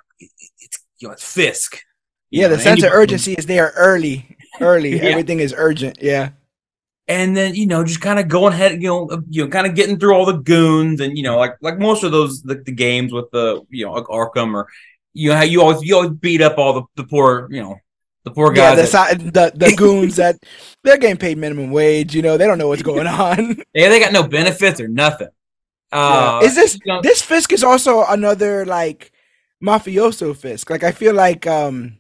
it's 0.60 0.80
you 1.00 1.08
know 1.08 1.14
it's 1.14 1.24
fisk 1.24 1.80
yeah 2.32 2.48
the 2.48 2.60
sense 2.60 2.84
of 2.84 2.92
urgency 2.92 3.34
is 3.34 3.46
there 3.46 3.72
early 3.76 4.38
early 4.60 4.96
yeah. 4.98 5.04
everything 5.04 5.40
is 5.40 5.54
urgent 5.56 5.98
yeah 6.02 6.30
and 7.08 7.38
then 7.38 7.54
you 7.56 7.68
know 7.68 7.84
just 7.84 8.02
kind 8.02 8.20
of 8.20 8.28
going 8.28 8.54
ahead 8.54 8.82
you 8.82 8.88
know 8.88 9.24
you 9.30 9.44
know 9.44 9.50
kind 9.50 9.68
of 9.68 9.76
getting 9.76 10.00
through 10.00 10.14
all 10.14 10.26
the 10.26 10.34
goons 10.38 11.02
and 11.02 11.18
you 11.18 11.24
know 11.24 11.38
like 11.38 11.56
like 11.62 11.78
most 11.78 12.04
of 12.04 12.12
those 12.12 12.42
the, 12.42 12.56
the 12.56 12.72
games 12.72 13.14
with 13.14 13.30
the 13.32 13.62
you 13.70 13.86
know 13.86 13.92
like 13.92 14.06
arkham 14.06 14.54
or 14.54 14.68
you 15.14 15.30
know 15.30 15.36
how 15.36 15.44
you 15.44 15.62
always 15.62 15.82
you 15.84 15.96
always 15.96 16.12
beat 16.12 16.42
up 16.42 16.58
all 16.58 16.74
the, 16.74 16.84
the 16.96 17.04
poor 17.04 17.48
you 17.52 17.62
know 17.62 17.76
the 18.26 18.32
poor 18.32 18.52
guys. 18.52 18.92
Yeah, 18.92 19.14
the, 19.14 19.32
that, 19.32 19.54
the, 19.58 19.68
the 19.68 19.76
goons 19.78 20.18
that 20.18 20.36
they're 20.84 20.98
getting 20.98 21.18
paid 21.18 21.38
minimum 21.38 21.72
wage. 21.72 22.14
You 22.16 22.24
know, 22.24 22.38
they 22.38 22.46
don't 22.46 22.58
know 22.58 22.68
what's 22.68 22.82
going 22.82 23.08
on. 23.08 23.58
yeah, 23.74 23.88
they 23.88 24.00
got 24.00 24.12
no 24.12 24.28
benefits 24.28 24.82
or 24.82 24.88
nothing. 24.88 25.30
Uh, 25.92 26.40
yeah. 26.42 26.48
Is 26.48 26.56
this 26.56 26.74
you 26.84 26.92
know, 26.92 27.02
this 27.02 27.22
Fisk 27.22 27.54
is 27.54 27.64
also 27.64 28.04
another 28.04 28.66
like 28.66 29.12
mafioso 29.64 30.36
Fisk? 30.36 30.70
Like 30.70 30.84
I 30.84 30.92
feel 30.92 31.14
like 31.14 31.48
um 31.48 32.00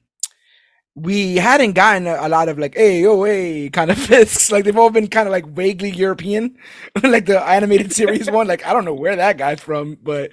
we 0.95 1.35
hadn't 1.35 1.73
gotten 1.73 2.07
a, 2.07 2.17
a 2.21 2.29
lot 2.29 2.47
of 2.47 2.57
like 2.57 2.75
hey 2.75 3.05
oh 3.05 3.23
hey 3.23 3.69
kind 3.69 3.91
of 3.91 3.97
Fisks. 4.07 4.51
Like 4.51 4.63
they've 4.63 4.77
all 4.77 4.89
been 4.89 5.07
kind 5.07 5.27
of 5.27 5.31
like 5.31 5.45
vaguely 5.45 5.89
European, 5.91 6.57
like 7.03 7.25
the 7.25 7.41
animated 7.41 7.93
series 7.93 8.31
one. 8.31 8.47
Like 8.47 8.65
I 8.65 8.73
don't 8.73 8.85
know 8.85 8.93
where 8.93 9.15
that 9.15 9.37
guy's 9.37 9.61
from, 9.61 9.97
but 10.01 10.31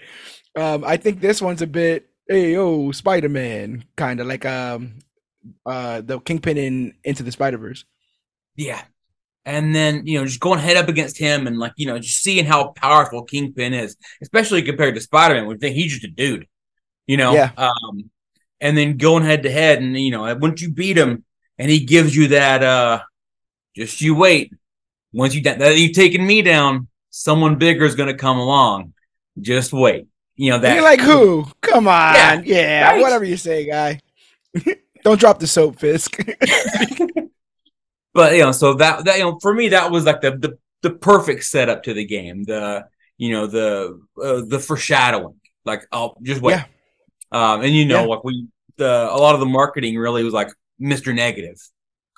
um 0.57 0.85
I 0.85 0.97
think 0.97 1.21
this 1.21 1.43
one's 1.43 1.63
a 1.63 1.67
bit 1.67 2.09
hey 2.29 2.57
oh 2.57 2.93
Spider 2.93 3.29
Man 3.29 3.85
kind 3.97 4.21
of 4.21 4.27
like 4.27 4.47
um 4.47 5.01
uh 5.67 6.01
the 6.01 6.21
Kingpin 6.21 6.57
in 6.57 6.95
Into 7.05 7.25
the 7.25 7.33
Spider 7.33 7.59
Verse. 7.59 7.85
Yeah, 8.55 8.83
and 9.45 9.75
then 9.75 10.07
you 10.07 10.19
know 10.19 10.27
just 10.27 10.41
going 10.41 10.61
head 10.61 10.77
up 10.77 10.89
against 10.89 11.19
him 11.19 11.47
and 11.49 11.59
like 11.59 11.73
you 11.77 11.87
know 11.87 11.99
just 11.99 12.23
seeing 12.23 12.45
how 12.45 12.69
powerful 12.69 13.25
Kingpin 13.25 13.75
is, 13.75 13.97
especially 14.23 14.63
compared 14.63 14.95
to 14.95 15.01
Spider 15.01 15.35
Man. 15.35 15.47
We 15.47 15.57
think 15.57 15.75
he's 15.75 15.93
just 15.93 16.05
a 16.05 16.09
dude, 16.09 16.47
you 17.07 17.17
know. 17.17 17.33
Yeah. 17.33 17.51
Um, 17.57 18.11
and 18.63 18.79
then 18.79 18.97
going 18.97 19.25
head 19.25 19.43
to 19.43 19.51
head, 19.51 19.83
and 19.83 19.99
you 19.99 20.13
know 20.13 20.35
once 20.37 20.63
you 20.63 20.71
beat 20.71 20.97
him, 20.97 21.25
and 21.59 21.71
he 21.71 21.85
gives 21.85 22.17
you 22.17 22.29
that 22.29 22.63
uh, 22.63 23.03
just 23.77 24.01
you 24.01 24.15
wait. 24.15 24.55
Once 25.13 25.35
you 25.35 25.43
that 25.43 25.77
you've 25.77 25.95
taken 25.95 26.25
me 26.27 26.41
down, 26.41 26.89
someone 27.11 27.57
bigger 27.57 27.85
is 27.85 27.97
going 27.97 28.09
to 28.09 28.15
come 28.15 28.39
along. 28.39 28.95
Just 29.39 29.73
wait. 29.73 30.07
You 30.37 30.53
know 30.53 30.59
that. 30.61 30.75
You're 30.75 30.85
like 30.85 31.01
who? 31.01 31.47
Come 31.61 31.89
on, 31.89 32.15
yeah, 32.15 32.41
yeah 32.45 32.91
right? 32.93 33.03
whatever 33.03 33.25
you 33.25 33.37
say, 33.37 33.67
guy. 33.67 34.01
Don't 35.03 35.21
drop 35.21 35.41
the 35.41 35.47
soap, 35.47 35.81
Fisk. 35.81 36.17
but 38.15 38.35
you 38.35 38.43
know, 38.43 38.53
so 38.53 38.75
that 38.75 39.05
that 39.05 39.19
you 39.19 39.25
know, 39.25 39.39
for 39.43 39.53
me, 39.53 39.71
that 39.71 39.91
was 39.91 40.07
like 40.07 40.21
the 40.21 40.31
the, 40.31 40.59
the 40.83 40.91
perfect 40.91 41.45
setup 41.45 41.83
to 41.83 41.95
the 41.95 42.07
game. 42.07 42.45
The 42.45 42.87
you 43.19 43.33
know 43.33 43.49
the 43.49 44.01
uh, 44.23 44.43
the 44.47 44.61
foreshadowing. 44.61 45.41
Like, 45.65 45.87
I'll 45.93 46.17
just 46.23 46.41
wait. 46.41 46.53
Yeah. 46.53 46.65
Um, 47.33 47.63
and 47.63 47.75
you 47.75 47.85
know, 47.85 48.03
yeah. 48.03 48.07
like 48.07 48.25
we 48.25 48.47
the 48.77 49.09
a 49.11 49.17
lot 49.17 49.35
of 49.35 49.41
the 49.41 49.47
marketing 49.47 49.97
really 49.97 50.23
was 50.23 50.35
like 50.35 50.49
Mr. 50.81 51.15
Negative. 51.15 51.61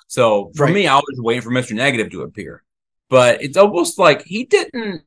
So 0.07 0.51
for 0.55 0.65
right. 0.65 0.73
me, 0.73 0.87
I 0.87 0.95
was 0.95 1.19
waiting 1.19 1.41
for 1.41 1.51
Mr. 1.51 1.73
Negative 1.73 2.11
to 2.11 2.21
appear. 2.23 2.63
But 3.09 3.43
it's 3.43 3.57
almost 3.57 3.99
like 3.99 4.23
he 4.23 4.45
didn't 4.45 5.03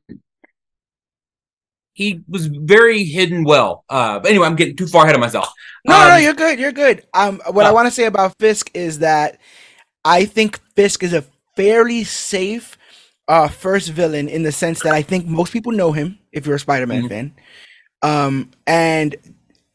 he 1.99 2.21
was 2.29 2.47
very 2.47 3.03
hidden 3.03 3.43
well. 3.43 3.83
Uh, 3.89 4.19
but 4.19 4.29
anyway, 4.29 4.47
I'm 4.47 4.55
getting 4.55 4.77
too 4.77 4.87
far 4.87 5.03
ahead 5.03 5.15
of 5.15 5.19
myself. 5.19 5.51
No, 5.85 5.99
um, 5.99 6.07
no, 6.07 6.15
you're 6.15 6.33
good. 6.33 6.57
You're 6.57 6.71
good. 6.71 7.05
Um, 7.13 7.41
what 7.51 7.65
uh, 7.65 7.69
I 7.69 7.73
want 7.73 7.87
to 7.87 7.91
say 7.91 8.05
about 8.05 8.39
Fisk 8.39 8.71
is 8.73 8.99
that 8.99 9.37
I 10.05 10.23
think 10.23 10.61
Fisk 10.77 11.03
is 11.03 11.11
a 11.13 11.25
fairly 11.57 12.05
safe 12.05 12.77
uh 13.27 13.49
first 13.49 13.89
villain 13.89 14.29
in 14.29 14.43
the 14.43 14.51
sense 14.51 14.81
that 14.81 14.93
I 14.93 15.01
think 15.01 15.27
most 15.27 15.51
people 15.51 15.73
know 15.73 15.91
him 15.91 16.17
if 16.31 16.45
you're 16.45 16.55
a 16.55 16.59
Spider-Man 16.59 17.03
mm-hmm. 17.03 17.07
fan. 17.09 17.33
Um, 18.01 18.51
and 18.65 19.17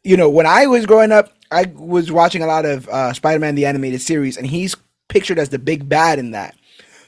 you 0.05 0.17
know, 0.17 0.31
when 0.31 0.47
I 0.47 0.67
was 0.67 0.87
growing 0.87 1.13
up, 1.13 1.33
I 1.51 1.73
was 1.75 2.13
watching 2.13 2.43
a 2.43 2.47
lot 2.47 2.65
of 2.65 2.89
uh, 2.89 3.13
Spider-Man 3.13 3.55
the 3.55 3.67
animated 3.67 4.01
series, 4.01 4.37
and 4.37 4.47
he's 4.47 4.77
pictured 5.09 5.39
as 5.39 5.49
the 5.49 5.59
big 5.59 5.89
bad 5.89 6.19
in 6.19 6.33
that. 6.33 6.55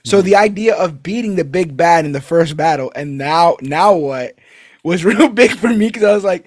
So 0.04 0.18
mm-hmm. 0.18 0.26
the 0.26 0.36
idea 0.36 0.74
of 0.74 1.02
beating 1.02 1.36
the 1.36 1.44
big 1.44 1.76
bad 1.76 2.04
in 2.04 2.12
the 2.12 2.20
first 2.20 2.56
battle, 2.56 2.92
and 2.94 3.18
now, 3.18 3.56
now 3.60 3.94
what? 3.94 4.36
was 4.86 5.04
real 5.04 5.28
big 5.28 5.50
for 5.50 5.68
me 5.68 5.88
because 5.88 6.04
I 6.04 6.14
was 6.14 6.24
like, 6.24 6.46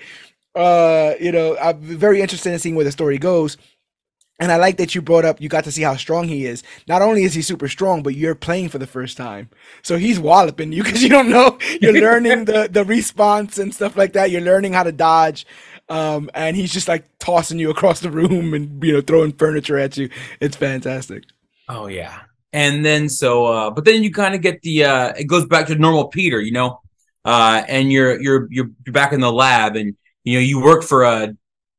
uh, 0.56 1.14
you 1.20 1.32
know, 1.32 1.58
I'm 1.58 1.80
very 1.80 2.22
interested 2.22 2.52
in 2.52 2.60
seeing 2.60 2.76
where 2.76 2.86
the 2.86 2.92
story 2.92 3.20
goes. 3.20 3.58
And 4.42 4.54
I 4.54 4.56
like 4.56 4.78
that 4.78 4.96
you 4.96 5.02
brought 5.02 5.26
up 5.26 5.42
you 5.42 5.50
got 5.50 5.66
to 5.66 5.72
see 5.72 5.82
how 5.82 5.98
strong 5.98 6.30
he 6.30 6.46
is. 6.46 6.64
Not 6.88 7.02
only 7.02 7.24
is 7.24 7.34
he 7.34 7.42
super 7.42 7.68
strong, 7.68 8.02
but 8.02 8.16
you're 8.16 8.36
playing 8.36 8.70
for 8.70 8.78
the 8.78 8.88
first 8.88 9.18
time. 9.18 9.50
So 9.82 9.98
he's 9.98 10.18
walloping 10.18 10.72
you 10.72 10.82
because 10.82 11.04
you 11.04 11.10
don't 11.10 11.30
know. 11.30 11.58
You're 11.82 11.92
learning 12.02 12.46
the 12.46 12.70
the 12.72 12.86
response 12.86 13.58
and 13.58 13.76
stuff 13.76 13.98
like 13.98 14.14
that. 14.14 14.32
You're 14.32 14.40
learning 14.40 14.72
how 14.72 14.84
to 14.84 14.94
dodge. 14.94 15.46
Um, 15.90 16.30
and 16.34 16.56
he's 16.56 16.72
just 16.72 16.88
like 16.88 17.06
tossing 17.20 17.60
you 17.60 17.70
across 17.72 18.00
the 18.00 18.12
room 18.12 18.54
and 18.54 18.84
you 18.84 18.94
know 18.94 19.02
throwing 19.02 19.34
furniture 19.34 19.78
at 19.78 19.98
you. 19.98 20.10
It's 20.40 20.56
fantastic. 20.56 21.24
Oh 21.68 21.88
yeah. 21.88 22.22
And 22.54 22.84
then 22.84 23.10
so 23.10 23.46
uh 23.46 23.70
but 23.72 23.86
then 23.86 24.04
you 24.04 24.12
kind 24.12 24.36
of 24.36 24.42
get 24.42 24.62
the 24.62 24.84
uh 24.84 25.14
it 25.18 25.26
goes 25.26 25.46
back 25.46 25.68
to 25.68 25.76
normal 25.76 26.08
Peter, 26.08 26.40
you 26.42 26.52
know 26.52 26.82
uh, 27.26 27.64
and 27.68 27.92
you're 27.92 28.20
you're 28.22 28.48
you're 28.50 28.70
back 28.88 29.14
in 29.14 29.20
the 29.20 29.32
lab, 29.32 29.76
and 29.76 29.96
you 30.24 30.36
know 30.36 30.40
you 30.40 30.62
work 30.62 30.84
for 30.84 31.04
a 31.04 31.10
uh, 31.10 31.28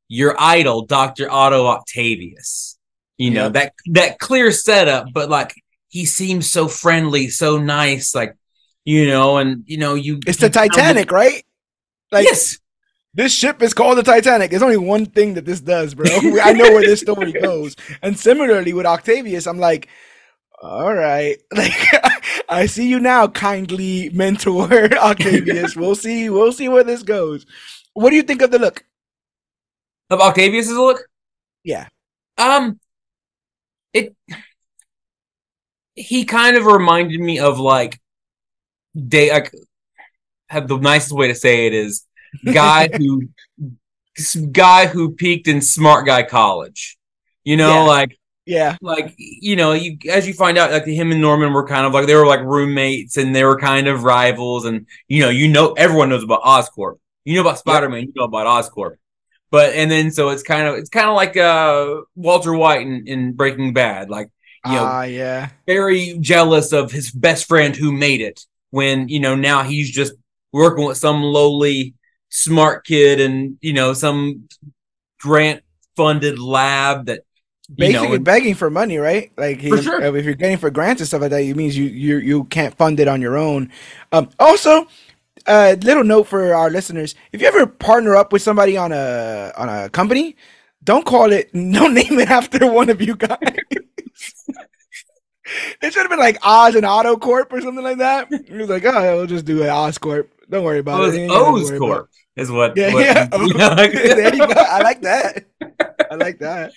your 0.09 0.35
idol, 0.39 0.87
Doctor 0.87 1.31
Otto 1.31 1.67
Octavius. 1.67 2.79
You 3.17 3.31
know 3.31 3.49
that 3.51 3.75
that 3.87 4.19
clear 4.19 4.51
setup, 4.53 5.09
but 5.13 5.29
like 5.29 5.55
he 5.89 6.05
seems 6.05 6.49
so 6.49 6.69
friendly, 6.69 7.29
so 7.29 7.59
nice, 7.59 8.15
like 8.15 8.37
you 8.85 9.09
know, 9.09 9.39
and 9.39 9.65
you 9.67 9.79
know 9.79 9.95
you. 9.95 10.21
It's 10.27 10.39
the 10.39 10.51
Titanic, 10.51 11.11
right? 11.11 11.45
Like, 12.13 12.25
yes. 12.25 12.59
This 13.13 13.35
ship 13.35 13.61
is 13.61 13.75
called 13.75 13.99
the 13.99 14.03
Titanic. 14.03 14.51
There's 14.51 14.63
only 14.63 14.77
one 14.77 15.07
thing 15.07 15.35
that 15.35 15.45
this 15.45 15.61
does, 15.61 15.95
bro. 15.95 16.07
I 16.43 16.53
know 16.53 16.73
where 16.73 16.83
this 16.83 17.01
story 17.01 17.33
goes. 17.43 17.75
And 18.03 18.19
similarly 18.19 18.73
with 18.73 18.87
Octavius, 18.87 19.47
I'm 19.47 19.59
like, 19.59 19.89
all 20.63 20.95
right. 20.95 21.37
Like 21.53 21.73
I 22.49 22.67
see 22.67 22.89
you 22.89 22.99
now, 23.01 23.29
kindly 23.29 24.11
mentor 24.11 24.93
Octavius. 24.95 25.77
we'll 25.77 25.95
see. 25.95 26.31
We'll 26.31 26.53
see 26.53 26.69
where 26.69 26.85
this 26.85 27.03
goes. 27.03 27.47
What 27.95 28.11
do 28.11 28.17
you 28.17 28.23
think 28.23 28.43
of 28.43 28.51
the 28.51 28.59
look? 28.59 28.85
Of 30.11 30.21
Octavius's 30.21 30.77
look? 30.77 31.03
Yeah. 31.65 31.89
Um 32.39 32.81
it 33.93 34.15
he 35.95 36.25
kind 36.25 36.57
of 36.57 36.67
reminded 36.67 37.21
me 37.21 37.39
of 37.39 37.59
like 37.61 38.01
day 38.97 39.31
like 39.31 39.53
have 40.49 40.67
the 40.67 40.79
nicest 40.79 41.13
way 41.13 41.29
to 41.29 41.35
say 41.35 41.67
it 41.67 41.75
is 41.75 42.07
guy 42.45 42.89
who 42.97 43.29
guy 44.53 44.87
who 44.87 45.13
peaked 45.13 45.49
in 45.49 45.61
smart 45.61 46.07
guy 46.07 46.23
college. 46.23 46.97
You 47.45 47.57
know, 47.57 47.75
yeah. 47.75 47.81
like 47.83 48.21
yeah. 48.51 48.77
Like, 48.81 49.15
you 49.17 49.55
know, 49.55 49.73
you 49.73 49.97
as 50.11 50.27
you 50.27 50.35
find 50.35 50.59
out, 50.59 50.73
like 50.73 50.85
him 50.85 51.13
and 51.13 51.21
Norman 51.21 51.53
were 51.53 51.67
kind 51.67 51.87
of 51.87 51.93
like 51.93 52.07
they 52.07 52.17
were 52.17 52.27
like 52.27 52.41
roommates 52.41 53.17
and 53.17 53.35
they 53.35 53.45
were 53.45 53.59
kind 53.59 53.87
of 53.87 54.03
rivals. 54.03 54.65
And 54.65 54.87
you 55.07 55.21
know, 55.21 55.29
you 55.29 55.49
know 55.49 55.73
everyone 55.75 56.09
knows 56.09 56.25
about 56.25 56.43
Oscorp. 56.43 56.97
You 57.25 57.37
know 57.37 57.43
about 57.43 57.59
Spider-Man, 57.59 58.03
you 58.03 58.13
know 58.17 58.25
about 58.25 58.47
Oscorp. 58.47 58.97
But 59.51 59.75
and 59.75 59.91
then 59.91 60.11
so 60.11 60.31
it's 60.31 60.43
kind 60.43 60.67
of 60.67 60.77
it's 60.77 60.91
kind 60.91 61.09
of 61.09 61.15
like 61.15 61.37
uh 61.37 62.01
Walter 62.17 62.53
White 62.53 62.83
in, 62.83 63.07
in 63.07 63.33
Breaking 63.35 63.73
Bad. 63.73 64.11
Like, 64.11 64.31
you 64.67 64.73
know, 64.73 64.87
uh, 64.87 65.03
yeah. 65.03 65.51
very 65.67 66.19
jealous 66.21 66.73
of 66.73 66.91
his 66.91 67.11
best 67.11 67.47
friend 67.47 67.77
who 67.77 67.93
made 67.93 68.21
it 68.21 68.45
when, 68.71 69.09
you 69.09 69.21
know, 69.21 69.37
now 69.37 69.63
he's 69.63 69.91
just 69.91 70.15
working 70.53 70.85
with 70.85 70.97
some 70.97 71.23
lowly 71.23 71.95
smart 72.31 72.87
kid 72.87 73.21
and, 73.21 73.59
you 73.61 73.73
know, 73.73 73.93
some 73.93 74.49
grant 75.21 75.63
funded 75.97 76.39
lab 76.39 77.07
that 77.07 77.25
basically 77.75 78.09
you 78.09 78.19
know, 78.19 78.25
begging 78.25 78.55
for 78.55 78.71
money, 78.71 78.99
right? 78.99 79.31
Like 79.37 79.61
he, 79.61 79.69
sure. 79.83 80.03
if 80.03 80.25
you're 80.25 80.35
getting 80.35 80.59
for 80.59 80.71
grants 80.71 81.01
and 81.01 81.09
stuff 81.09 81.23
like 81.23 81.31
that, 81.31 81.43
it 81.43 81.57
means 81.57 81.77
you 81.77 81.85
you 81.85 82.19
you 82.19 82.45
can't 82.45 82.75
fund 82.77 83.01
it 83.01 83.09
on 83.09 83.21
your 83.21 83.37
own. 83.37 83.71
Um, 84.13 84.31
also, 84.39 84.87
a 85.47 85.73
uh, 85.73 85.77
little 85.83 86.05
note 86.05 86.25
for 86.25 86.55
our 86.55 86.71
listeners: 86.71 87.15
if 87.33 87.41
you 87.41 87.47
ever 87.47 87.67
partner 87.67 88.17
up 88.17 88.33
with 88.33 88.43
somebody 88.43 88.77
on 88.77 88.93
a 88.93 89.53
on 89.57 89.69
a 89.69 89.89
company, 89.91 90.37
don't 90.85 91.05
call 91.05 91.33
it, 91.33 91.53
don't 91.53 91.95
name 91.95 92.19
it 92.19 92.31
after 92.31 92.71
one 92.71 92.91
of 92.91 93.01
you 93.01 93.17
guys. 93.17 93.39
it 95.83 95.93
should 95.93 96.03
have 96.03 96.11
been 96.11 96.19
like 96.19 96.39
Oz 96.43 96.75
and 96.75 96.85
Otto 96.87 97.17
Corp 97.17 97.53
or 97.53 97.61
something 97.61 97.85
like 97.85 97.99
that. 97.99 98.29
He 98.49 98.55
was 98.55 98.69
like, 98.69 98.85
oh, 98.85 99.17
we'll 99.17 99.27
just 99.27 99.45
do 99.45 99.63
an 99.63 99.69
Oscorp. 99.69 100.29
Don't 100.49 100.65
worry 100.65 100.79
about 100.81 101.01
Oh, 101.01 101.05
it. 101.05 101.09
it's 101.09 101.17
You 101.17 101.23
ain't 101.25 101.31
gotta 101.33 101.51
O's 101.51 101.71
Corp 101.71 101.99
about 101.99 102.09
is 102.37 102.51
what. 102.51 102.77
Yeah, 102.77 102.93
what- 102.95 103.05
yeah. 103.05 103.29
you 103.37 103.55
know, 103.55 103.69
like- 103.77 103.93
there 103.93 104.35
you 104.35 104.47
go. 104.47 104.53
I 104.57 104.83
like 104.83 105.01
that. 105.03 105.45
I 106.11 106.15
like 106.17 106.39
that. 106.41 106.73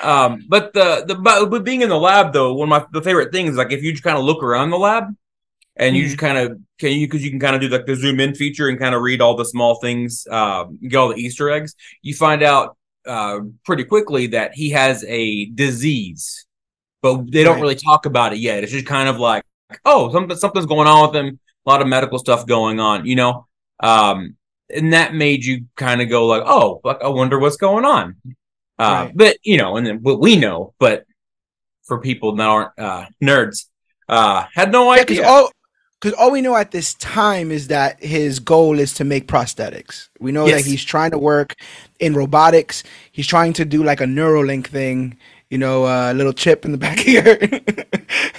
Um, 0.00 0.44
but 0.48 0.72
the 0.74 1.04
the 1.06 1.14
but 1.16 1.46
but 1.50 1.64
being 1.64 1.80
in 1.82 1.88
the 1.88 1.98
lab 1.98 2.32
though, 2.32 2.54
one 2.54 2.70
of 2.70 2.82
my 2.82 2.86
the 2.92 3.02
favorite 3.02 3.32
things 3.32 3.56
like 3.56 3.72
if 3.72 3.82
you 3.82 3.90
just 3.92 4.04
kind 4.04 4.16
of 4.16 4.24
look 4.24 4.42
around 4.44 4.70
the 4.70 4.78
lab 4.78 5.04
and 5.76 5.96
you 5.96 6.02
Mhm. 6.04 6.06
just 6.06 6.18
kind 6.18 6.38
of 6.38 6.58
can 6.78 6.92
you 6.92 7.06
because 7.08 7.24
you 7.24 7.30
can 7.30 7.40
kind 7.40 7.56
of 7.56 7.60
do 7.62 7.68
like 7.68 7.84
the 7.86 7.96
zoom 7.96 8.20
in 8.20 8.34
feature 8.34 8.68
and 8.68 8.78
kind 8.78 8.94
of 8.94 9.02
read 9.02 9.20
all 9.20 9.34
the 9.36 9.44
small 9.44 9.76
things, 9.80 10.24
um, 10.30 10.78
get 10.86 10.96
all 10.98 11.08
the 11.08 11.16
Easter 11.16 11.50
eggs. 11.50 11.74
You 12.02 12.14
find 12.14 12.42
out 12.44 12.76
uh 13.06 13.40
pretty 13.64 13.84
quickly 13.84 14.28
that 14.28 14.54
he 14.54 14.70
has 14.70 15.02
a 15.08 15.46
disease, 15.46 16.46
but 17.02 17.30
they 17.30 17.44
don't 17.44 17.54
Right. 17.54 17.62
really 17.62 17.74
talk 17.76 18.06
about 18.06 18.32
it 18.32 18.38
yet. 18.38 18.62
It's 18.62 18.72
just 18.72 18.86
kind 18.86 19.08
of 19.08 19.18
like 19.18 19.44
oh 19.84 20.10
something 20.12 20.36
something's 20.36 20.66
going 20.66 20.88
on 20.88 21.08
with 21.10 21.16
him, 21.16 21.38
a 21.66 21.70
lot 21.70 21.82
of 21.82 21.88
medical 21.88 22.18
stuff 22.18 22.46
going 22.46 22.80
on, 22.80 23.06
you 23.06 23.16
know. 23.16 23.46
Um, 23.80 24.36
and 24.74 24.92
that 24.92 25.14
made 25.14 25.44
you 25.44 25.66
kind 25.76 26.02
of 26.02 26.08
go 26.10 26.26
like, 26.26 26.42
oh, 26.44 26.80
like, 26.84 26.98
I 27.02 27.08
wonder 27.08 27.38
what's 27.38 27.56
going 27.56 27.84
on. 27.84 28.16
Uh, 28.78 29.06
Right. 29.06 29.12
But 29.16 29.36
you 29.44 29.56
know, 29.58 29.76
and 29.76 29.86
then 29.86 30.02
what 30.02 30.20
we 30.20 30.36
know, 30.36 30.74
but 30.78 31.04
for 31.84 32.00
people 32.00 32.34
that 32.36 32.46
aren't 32.46 32.78
uh, 32.78 33.06
nerds, 33.22 33.66
uh, 34.08 34.44
had 34.54 34.72
no 34.72 34.92
Yeah, 34.94 35.02
idea. 35.02 35.26
all 35.26 35.50
because 36.00 36.12
all 36.18 36.30
we 36.30 36.40
know 36.42 36.54
at 36.54 36.70
this 36.70 36.94
time 36.94 37.50
is 37.50 37.68
that 37.68 38.02
his 38.02 38.38
goal 38.38 38.78
is 38.78 38.94
to 38.94 39.04
make 39.04 39.26
prosthetics. 39.26 40.08
We 40.20 40.30
know 40.30 40.46
Yes. 40.46 40.62
that 40.62 40.70
he's 40.70 40.84
trying 40.84 41.10
to 41.10 41.18
work 41.18 41.56
in 41.98 42.14
robotics. 42.14 42.84
He's 43.10 43.26
trying 43.26 43.52
to 43.54 43.64
do 43.64 43.82
like 43.82 44.00
a 44.00 44.04
Neuralink 44.04 44.68
thing. 44.68 45.16
You 45.50 45.58
know, 45.58 45.86
a 45.86 46.12
little 46.14 46.32
chip 46.32 46.64
in 46.64 46.72
the 46.72 46.78
back 46.78 47.00
of 47.00 47.06
your, 47.06 47.24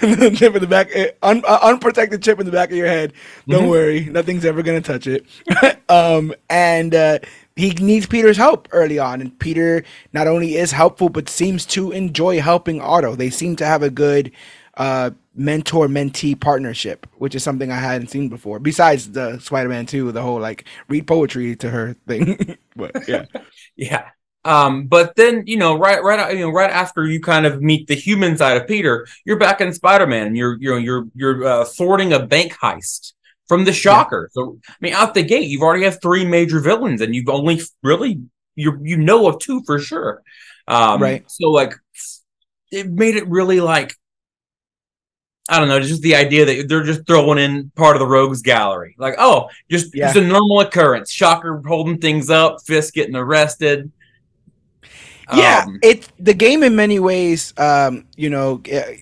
little 0.02 0.32
chip 0.32 0.56
in 0.56 0.62
the 0.62 0.68
back, 0.68 0.96
uh, 0.96 1.08
un, 1.24 1.44
uh, 1.48 1.60
unprotected 1.64 2.22
chip 2.22 2.40
in 2.40 2.46
the 2.46 2.52
back 2.52 2.70
of 2.72 2.78
your 2.78 2.88
head. 2.88 3.14
Don't 3.50 3.66
Mhm. 3.66 3.70
worry, 3.70 4.06
nothing's 4.06 4.46
ever 4.46 4.62
gonna 4.62 4.82
touch 4.82 5.08
it. 5.08 5.26
um, 5.90 6.34
and 6.50 6.94
uh, 6.94 7.20
he 7.56 7.72
needs 7.72 8.06
Peter's 8.06 8.38
help 8.38 8.68
early 8.72 9.00
on, 9.00 9.22
and 9.22 9.38
Peter 9.40 9.84
not 10.14 10.28
only 10.28 10.56
is 10.56 10.72
helpful 10.72 11.10
but 11.10 11.30
seems 11.30 11.66
to 11.68 11.92
enjoy 11.92 12.40
helping 12.42 12.80
Otto. 12.82 13.16
They 13.16 13.30
seem 13.30 13.56
to 13.58 13.66
have 13.66 13.84
a 13.84 13.90
good 13.90 14.32
uh, 14.78 15.12
mentor 15.36 15.88
mentee 15.88 16.40
partnership, 16.40 17.06
which 17.18 17.36
is 17.36 17.44
something 17.44 17.72
I 17.72 17.76
hadn't 17.80 18.08
seen 18.10 18.30
before. 18.30 18.60
Besides 18.60 19.12
the 19.12 19.40
Spider 19.40 19.68
Man 19.70 19.86
Two, 19.86 20.12
the 20.12 20.22
whole 20.22 20.40
like 20.40 20.66
read 20.88 21.08
poetry 21.08 21.56
to 21.58 21.70
her 21.70 21.96
thing. 22.08 22.58
but 22.76 22.96
yeah, 23.08 23.26
Yeah. 23.76 24.10
Um, 24.46 24.88
but 24.88 25.16
then 25.16 25.44
you 25.48 25.58
know, 25.58 25.78
right, 25.78 26.02
right, 26.02 26.34
you 26.36 26.46
know, 26.46 26.50
right 26.50 26.72
after 26.72 27.06
you 27.06 27.20
kind 27.20 27.46
of 27.46 27.62
meet 27.62 27.88
the 27.88 27.96
human 27.96 28.38
side 28.38 28.58
of 28.58 28.68
Peter, 28.68 29.06
you're 29.26 29.38
back 29.38 29.60
in 29.62 29.74
Spider-Man, 29.74 30.28
and 30.28 30.38
you're 30.38 30.58
you're 30.60 30.80
you're 30.80 31.08
you're 31.14 31.46
uh, 31.46 31.66
thwarting 31.66 32.14
a 32.14 32.26
bank 32.26 32.54
heist 32.54 33.14
from 33.48 33.66
the 33.66 33.74
Shocker. 33.74 34.30
So, 34.34 34.60
I 34.70 34.74
mean, 34.80 34.94
out 34.94 35.14
the 35.14 35.24
gate, 35.24 35.50
you've 35.50 35.64
already 35.64 35.84
have 35.84 36.02
three 36.02 36.24
major 36.24 36.60
villains, 36.60 37.02
and 37.02 37.14
you've 37.14 37.30
only 37.30 37.62
really 37.84 38.22
you 38.56 38.80
you 38.82 38.98
know 38.98 39.28
of 39.28 39.40
two 39.40 39.62
for 39.66 39.80
sure. 39.80 40.22
Um, 40.68 41.02
Right. 41.02 41.24
So, 41.28 41.50
like, 41.52 41.74
it 42.72 42.90
made 42.90 43.16
it 43.16 43.28
really 43.28 43.60
like 43.60 43.96
I 45.50 45.60
don't 45.60 45.68
know, 45.68 45.80
just 45.80 46.04
the 46.04 46.16
idea 46.16 46.46
that 46.46 46.70
they're 46.70 46.84
just 46.84 47.08
throwing 47.08 47.40
in 47.40 47.72
part 47.76 47.96
of 47.96 48.00
the 48.00 48.06
rogues 48.06 48.44
gallery. 48.44 48.94
Like, 49.00 49.16
oh, 49.18 49.50
just, 49.70 49.96
Yeah. 49.96 50.06
just 50.14 50.18
a 50.18 50.22
normal 50.22 50.60
occurrence. 50.60 51.12
Shocker 51.12 51.60
holding 51.66 51.98
things 51.98 52.30
up, 52.30 52.58
Fisk 52.68 52.94
getting 52.94 53.16
arrested. 53.16 53.92
Yeah. 55.30 55.66
Um, 55.66 55.82
it 55.82 56.10
the 56.20 56.34
game 56.34 56.64
in 56.64 56.76
many 56.76 57.00
ways, 57.00 57.54
um, 57.58 58.06
you 58.18 58.30
know. 58.30 58.62
eh, 58.70 58.98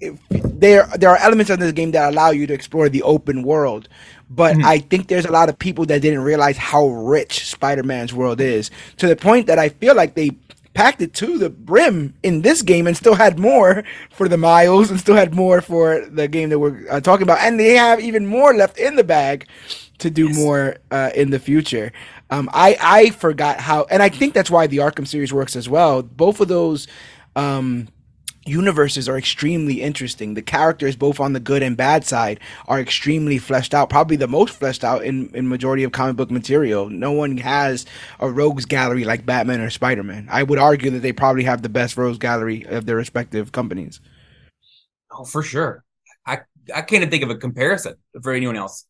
If 0.00 0.18
there 0.54 0.88
there 0.98 1.10
are 1.10 1.18
elements 1.18 1.50
of 1.50 1.58
this 1.60 1.72
game 1.72 1.92
that 1.92 2.10
allow 2.12 2.30
you 2.30 2.46
to 2.46 2.54
explore 2.54 2.88
the 2.88 3.02
open 3.02 3.42
world 3.42 3.88
but 4.30 4.54
Mhm. 4.54 4.62
i 4.62 4.78
think 4.78 5.08
there's 5.08 5.26
a 5.26 5.32
lot 5.32 5.48
of 5.48 5.58
people 5.58 5.84
that 5.86 6.02
didn't 6.02 6.20
realize 6.22 6.56
how 6.56 6.86
rich 6.88 7.46
spider-man's 7.46 8.12
world 8.14 8.40
is 8.40 8.70
to 8.98 9.06
the 9.08 9.16
point 9.16 9.46
that 9.48 9.58
i 9.58 9.68
feel 9.68 9.94
like 9.96 10.14
they 10.14 10.30
packed 10.74 11.02
it 11.02 11.14
to 11.14 11.38
the 11.38 11.50
brim 11.50 12.14
in 12.22 12.42
this 12.42 12.62
game 12.62 12.86
and 12.86 12.96
still 12.96 13.14
had 13.14 13.38
more 13.38 13.82
for 14.10 14.28
the 14.28 14.36
miles 14.36 14.90
and 14.90 15.00
still 15.00 15.16
had 15.16 15.34
more 15.34 15.60
for 15.60 16.04
the 16.10 16.28
game 16.28 16.48
that 16.50 16.58
we're 16.60 16.86
uh, 16.90 17.00
talking 17.00 17.24
about 17.24 17.38
and 17.40 17.58
they 17.58 17.74
have 17.74 18.00
even 18.00 18.26
more 18.26 18.54
left 18.54 18.78
in 18.78 18.96
the 18.96 19.04
bag 19.04 19.46
to 19.98 20.10
do 20.10 20.28
Yes. 20.28 20.34
more 20.44 20.76
uh, 20.90 21.10
in 21.14 21.30
the 21.30 21.38
future 21.40 21.92
um, 22.30 22.48
I, 22.52 22.76
I 22.80 23.10
forgot 23.10 23.60
how 23.60 23.84
and 23.90 24.02
i 24.02 24.08
think 24.08 24.34
that's 24.34 24.50
why 24.50 24.66
the 24.66 24.78
arkham 24.78 25.06
series 25.06 25.32
works 25.32 25.56
as 25.56 25.68
well 25.68 26.02
both 26.02 26.40
of 26.40 26.48
those 26.48 26.86
um, 27.36 27.88
universes 28.48 29.08
are 29.08 29.18
extremely 29.18 29.82
interesting. 29.82 30.34
The 30.34 30.42
characters, 30.42 30.96
both 30.96 31.20
on 31.20 31.32
the 31.32 31.40
good 31.40 31.62
and 31.62 31.76
bad 31.76 32.04
side, 32.04 32.40
are 32.66 32.80
extremely 32.80 33.38
fleshed 33.38 33.74
out. 33.74 33.90
Probably 33.90 34.16
the 34.16 34.26
most 34.26 34.54
fleshed 34.54 34.82
out 34.84 35.04
in 35.04 35.30
in 35.34 35.48
majority 35.48 35.84
of 35.84 35.92
comic 35.92 36.16
book 36.16 36.30
material. 36.30 36.88
No 36.88 37.12
one 37.12 37.36
has 37.38 37.86
a 38.18 38.30
rogues 38.30 38.64
gallery 38.64 39.04
like 39.04 39.26
Batman 39.26 39.60
or 39.60 39.70
Spider 39.70 40.02
Man. 40.02 40.26
I 40.30 40.42
would 40.42 40.58
argue 40.58 40.90
that 40.90 41.00
they 41.00 41.12
probably 41.12 41.44
have 41.44 41.62
the 41.62 41.68
best 41.68 41.96
rogues 41.96 42.18
gallery 42.18 42.64
of 42.66 42.86
their 42.86 42.96
respective 42.96 43.52
companies. 43.52 44.00
oh, 45.12 45.24
for 45.24 45.42
sure. 45.42 45.84
I 46.26 46.40
I 46.74 46.82
can't 46.82 47.02
even 47.02 47.10
think 47.10 47.22
of 47.22 47.30
a 47.30 47.36
comparison 47.36 47.94
for 48.22 48.32
anyone 48.32 48.56
else. 48.56 48.84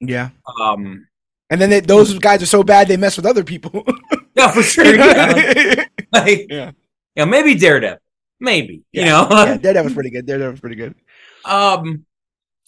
Yeah. 0.00 0.30
Um, 0.60 1.06
And 1.50 1.60
then 1.60 1.70
they, 1.70 1.80
those 1.80 2.18
guys 2.18 2.42
are 2.42 2.46
so 2.46 2.62
bad 2.64 2.88
they 2.88 2.96
mess 2.96 3.16
with 3.16 3.26
other 3.26 3.44
people. 3.44 3.84
yeah, 4.36 4.50
for 4.50 4.62
sure. 4.62 4.84
Yeah. 4.96 5.84
like, 6.12 6.46
Yeah. 6.48 6.72
yeah, 7.14 7.24
maybe 7.24 7.54
Daredevil, 7.54 7.98
maybe 8.40 8.82
you 8.92 9.04
know. 9.04 9.28
yeah, 9.30 9.56
Daredevil's 9.62 9.94
pretty 9.94 10.10
good. 10.10 10.26
Daredevil's 10.26 10.60
pretty 10.60 10.76
good. 10.76 10.94
Um, 11.44 12.04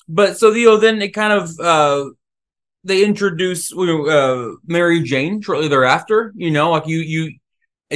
but 0.09 0.39
so 0.39 0.53
you 0.53 0.67
know, 0.67 0.77
then 0.77 1.03
it 1.03 1.09
kind 1.13 1.33
of 1.33 1.51
uh, 1.61 2.11
they 2.85 3.05
introduce 3.05 3.73
uh, 3.77 4.51
Mary 4.67 5.03
Jane 5.03 5.43
shortly 5.43 5.69
thereafter. 5.69 6.33
You 6.37 6.51
know, 6.53 6.71
like 6.71 6.87
you 6.87 6.99
you 6.99 7.33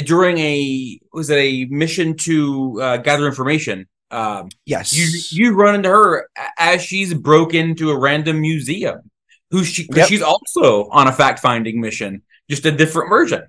during 0.05 0.39
a 0.39 0.99
was 1.13 1.31
it 1.31 1.37
a 1.37 1.65
mission 1.67 2.17
to 2.19 2.81
uh, 2.83 2.97
gather 2.99 3.27
information. 3.27 3.87
Um, 4.11 4.49
Yes. 4.67 4.93
you 4.93 5.47
you 5.47 5.55
run 5.55 5.77
into 5.77 5.89
her 5.89 6.29
as 6.59 6.83
she's 6.83 7.15
broke 7.15 7.55
into 7.55 7.91
a 7.91 7.99
random 7.99 8.41
museum. 8.41 9.11
Who 9.53 9.63
she? 9.65 9.89
Yep. 9.95 10.09
she's 10.09 10.23
also 10.23 10.89
on 10.89 11.07
a 11.07 11.13
fact 11.13 11.39
finding 11.39 11.81
mission, 11.81 12.23
just 12.51 12.67
a 12.67 12.73
different 12.73 13.09
version. 13.11 13.45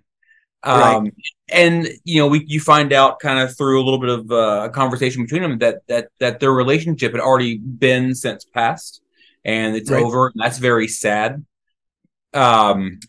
Right. 0.66 0.96
Um, 0.96 1.12
and 1.52 1.90
you 2.04 2.20
know, 2.20 2.28
we 2.28 2.46
you 2.46 2.60
find 2.60 2.94
out 2.94 3.20
kind 3.20 3.40
of 3.40 3.58
through 3.58 3.82
a 3.82 3.84
little 3.84 4.00
bit 4.00 4.10
of 4.10 4.32
uh, 4.32 4.66
a 4.66 4.70
conversation 4.70 5.24
between 5.24 5.42
them 5.42 5.58
that 5.60 5.88
that 5.88 6.10
that 6.20 6.40
their 6.40 6.52
relationship 6.52 7.14
had 7.14 7.22
already 7.22 7.58
been 7.58 8.16
since 8.16 8.46
past, 8.46 9.02
and 9.44 9.76
it's 9.76 9.90
Right. 9.90 10.04
over. 10.04 10.28
And 10.28 10.42
that's 10.44 10.58
very 10.60 10.88
sad. 10.88 11.46
Um, 12.34 13.00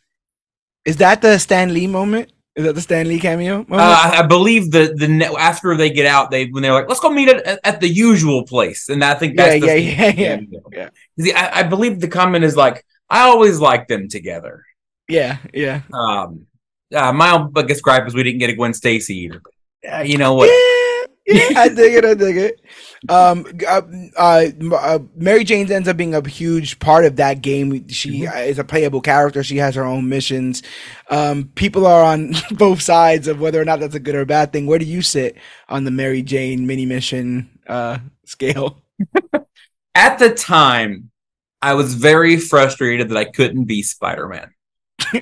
Is 0.85 0.97
that 0.99 1.23
the 1.23 1.39
Stan 1.39 1.73
Lee 1.75 1.87
moment? 1.87 2.31
Is 2.57 2.65
that 2.65 2.75
the 2.75 2.81
Stan 2.81 3.09
Lee 3.09 3.19
cameo 3.19 3.67
uh, 3.69 3.75
I 3.77 4.21
I 4.21 4.23
believe 4.27 4.71
the 4.71 4.95
the 4.95 5.37
after 5.39 5.77
they 5.77 5.91
get 5.91 6.07
out, 6.07 6.31
they 6.31 6.47
when 6.47 6.63
they're 6.63 6.73
like, 6.73 6.89
let's 6.89 7.01
go 7.01 7.11
meet 7.11 7.29
at, 7.29 7.59
at 7.65 7.81
the 7.81 7.89
usual 7.89 8.45
place, 8.45 8.89
and 8.89 9.03
I 9.03 9.15
think 9.15 9.35
yeah, 9.37 9.49
that's 9.49 9.61
the 9.61 9.81
yeah, 9.81 10.13
yeah, 10.17 10.41
yeah, 10.49 10.59
yeah. 10.73 10.89
See, 11.19 11.33
I, 11.33 11.61
I 11.61 11.63
believe 11.65 12.01
the 12.01 12.07
comment 12.09 12.45
is 12.45 12.57
like, 12.57 12.85
I 13.11 13.23
always 13.23 13.59
like 13.59 13.89
them 13.89 14.09
together. 14.09 14.65
yeah, 15.09 15.39
yeah. 15.53 15.81
Um, 15.93 16.47
uh, 16.95 17.13
my 17.13 17.39
biggest 17.53 17.83
gripe 17.83 18.07
is 18.07 18.15
we 18.15 18.23
didn't 18.23 18.39
get 18.39 18.51
a 18.51 18.55
Gwen 18.55 18.73
Stacy 18.73 19.17
either. 19.25 19.41
But, 19.43 19.93
uh, 19.93 20.03
you 20.03 20.19
know 20.19 20.35
what? 20.35 20.47
Yeah, 20.47 20.84
yeah, 21.27 21.49
I 21.57 21.69
dig 21.69 21.95
it. 21.95 22.05
I 22.05 22.15
dig 22.15 22.37
it. 22.37 22.61
Um, 23.09 23.47
uh, 23.69 23.83
uh, 24.17 24.47
uh, 24.75 24.99
Mary 25.15 25.45
Jane 25.45 25.71
ends 25.71 25.89
up 25.89 25.97
being 25.97 26.15
a 26.15 26.27
huge 26.27 26.79
part 26.79 27.05
of 27.05 27.17
that 27.17 27.43
game. 27.43 27.87
She 27.89 28.23
Mhm. 28.23 28.47
is 28.47 28.59
a 28.59 28.65
playable 28.65 29.01
character. 29.01 29.43
She 29.43 29.59
has 29.59 29.75
her 29.75 29.85
own 29.85 30.09
missions. 30.09 30.63
Um, 31.11 31.51
people 31.55 31.87
are 31.87 32.03
on 32.05 32.35
both 32.53 32.81
sides 32.83 33.29
of 33.29 33.41
whether 33.41 33.61
or 33.61 33.65
not 33.65 33.81
that's 33.81 33.95
a 33.95 34.01
good 34.01 34.15
or 34.15 34.25
bad 34.25 34.53
thing. 34.53 34.67
Where 34.67 34.79
do 34.79 34.85
you 34.87 35.03
sit 35.03 35.37
on 35.69 35.85
the 35.85 35.91
Mary 35.91 36.23
Jane 36.23 36.67
mini 36.67 36.87
mission 36.87 37.59
uh, 37.67 37.99
scale? 38.25 38.83
At 39.95 40.19
the 40.19 40.35
time, 40.35 41.11
I 41.63 41.75
was 41.75 41.95
very 41.95 42.37
frustrated 42.39 43.09
that 43.11 43.17
I 43.17 43.25
couldn't 43.25 43.65
be 43.65 43.83
Spider 43.83 44.29
Man. 44.29 44.51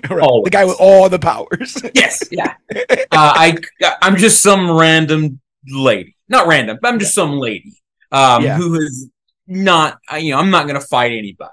Right. 0.09 0.45
The 0.45 0.51
guy 0.51 0.65
with 0.65 0.79
all 0.81 1.09
the 1.09 1.19
powers. 1.19 1.81
Yes, 1.95 2.23
yeah. 2.31 2.55
uh, 2.75 2.97
I 3.11 3.59
I'm 4.01 4.17
just 4.17 4.43
some 4.43 4.71
random 4.71 5.41
lady, 5.69 6.17
not 6.29 6.47
random, 6.47 6.79
but 6.81 6.89
I'm 6.93 6.99
just 6.99 7.15
some 7.15 7.39
lady 7.39 7.75
um, 8.11 8.43
Yeah. 8.45 8.57
who 8.57 8.75
is 8.75 9.09
not. 9.47 9.99
You 10.19 10.33
know, 10.33 10.39
I'm 10.39 10.51
not 10.51 10.67
gonna 10.67 10.81
fight 10.81 11.13
anybody. 11.13 11.51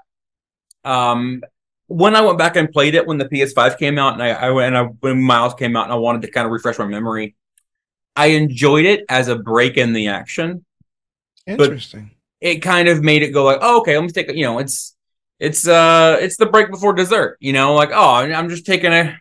Um, 0.84 1.42
when 1.86 2.14
I 2.14 2.20
went 2.20 2.38
back 2.38 2.56
and 2.56 2.70
played 2.70 2.94
it 2.94 3.06
when 3.06 3.18
the 3.18 3.24
PS5 3.28 3.76
came 3.78 3.98
out, 3.98 4.14
and 4.14 4.22
I, 4.22 4.28
I 4.30 4.50
went 4.50 4.74
and 4.74 4.78
I, 4.78 4.82
when 5.00 5.20
Miles 5.20 5.54
came 5.54 5.76
out, 5.76 5.84
and 5.84 5.92
I 5.92 5.96
wanted 5.96 6.22
to 6.22 6.30
kind 6.30 6.46
of 6.46 6.52
refresh 6.52 6.78
my 6.78 6.86
memory, 6.86 7.34
I 8.16 8.26
enjoyed 8.26 8.84
it 8.86 9.04
as 9.08 9.28
a 9.28 9.36
break 9.36 9.76
in 9.76 9.92
the 9.92 10.08
action. 10.08 10.64
Interesting. 11.46 12.10
It 12.40 12.60
kind 12.60 12.88
of 12.88 13.02
made 13.02 13.22
it 13.22 13.30
go 13.30 13.44
like, 13.44 13.58
oh, 13.60 13.80
okay, 13.80 13.96
let 13.96 14.04
me 14.04 14.10
take. 14.10 14.30
a 14.30 14.36
You 14.36 14.44
know, 14.44 14.58
it's 14.58 14.96
it's 15.38 15.66
uh 15.66 16.18
it's 16.20 16.36
the 16.36 16.46
break 16.46 16.70
before 16.70 16.92
dessert. 16.94 17.36
You 17.40 17.52
know, 17.52 17.74
like 17.74 17.90
oh, 17.92 18.14
I'm 18.16 18.48
just 18.48 18.66
taking 18.66 18.92
a 18.92 19.18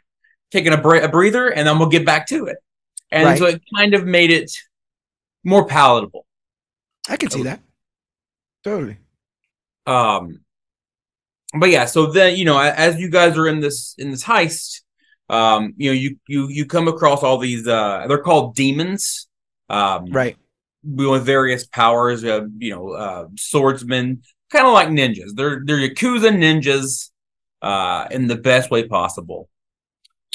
taking 0.51 0.73
a, 0.73 0.77
bre- 0.77 0.97
a 0.97 1.09
breather, 1.09 1.47
and 1.49 1.67
then 1.67 1.79
we'll 1.79 1.89
get 1.89 2.05
back 2.05 2.27
to 2.27 2.45
it. 2.45 2.57
And 3.11 3.25
Right. 3.25 3.37
so 3.39 3.45
it 3.45 3.61
kind 3.75 3.93
of 3.93 4.05
made 4.05 4.31
it 4.31 4.51
more 5.43 5.65
palatable. 5.65 6.25
I 7.07 7.17
can 7.17 7.29
see 7.29 7.43
that. 7.43 7.61
Totally. 8.63 8.97
Um, 9.85 10.41
but 11.57 11.69
yeah, 11.69 11.85
so 11.85 12.07
then 12.07 12.35
you 12.37 12.45
know, 12.45 12.59
as 12.59 12.99
you 12.99 13.09
guys 13.09 13.37
are 13.37 13.47
in 13.47 13.59
this 13.59 13.95
in 13.97 14.11
this 14.11 14.23
heist, 14.23 14.81
um, 15.29 15.73
you 15.77 15.89
know, 15.89 15.93
you 15.93 16.17
you 16.27 16.47
you 16.49 16.65
come 16.65 16.87
across 16.87 17.23
all 17.23 17.37
these. 17.37 17.67
Uh, 17.67 18.05
they're 18.07 18.19
called 18.19 18.55
demons. 18.55 19.27
Um, 19.69 20.05
right. 20.11 20.37
With 20.83 21.25
various 21.25 21.65
powers, 21.67 22.23
uh, 22.23 22.45
you 22.57 22.71
know, 22.71 22.91
uh, 22.91 23.27
swordsmen, 23.35 24.21
kind 24.49 24.65
of 24.65 24.73
like 24.73 24.87
ninjas. 24.87 25.35
They're 25.35 25.61
they're 25.65 25.77
yakuza 25.77 26.31
ninjas, 26.31 27.09
uh, 27.61 28.07
in 28.11 28.27
the 28.27 28.35
best 28.35 28.71
way 28.71 28.87
possible. 28.87 29.49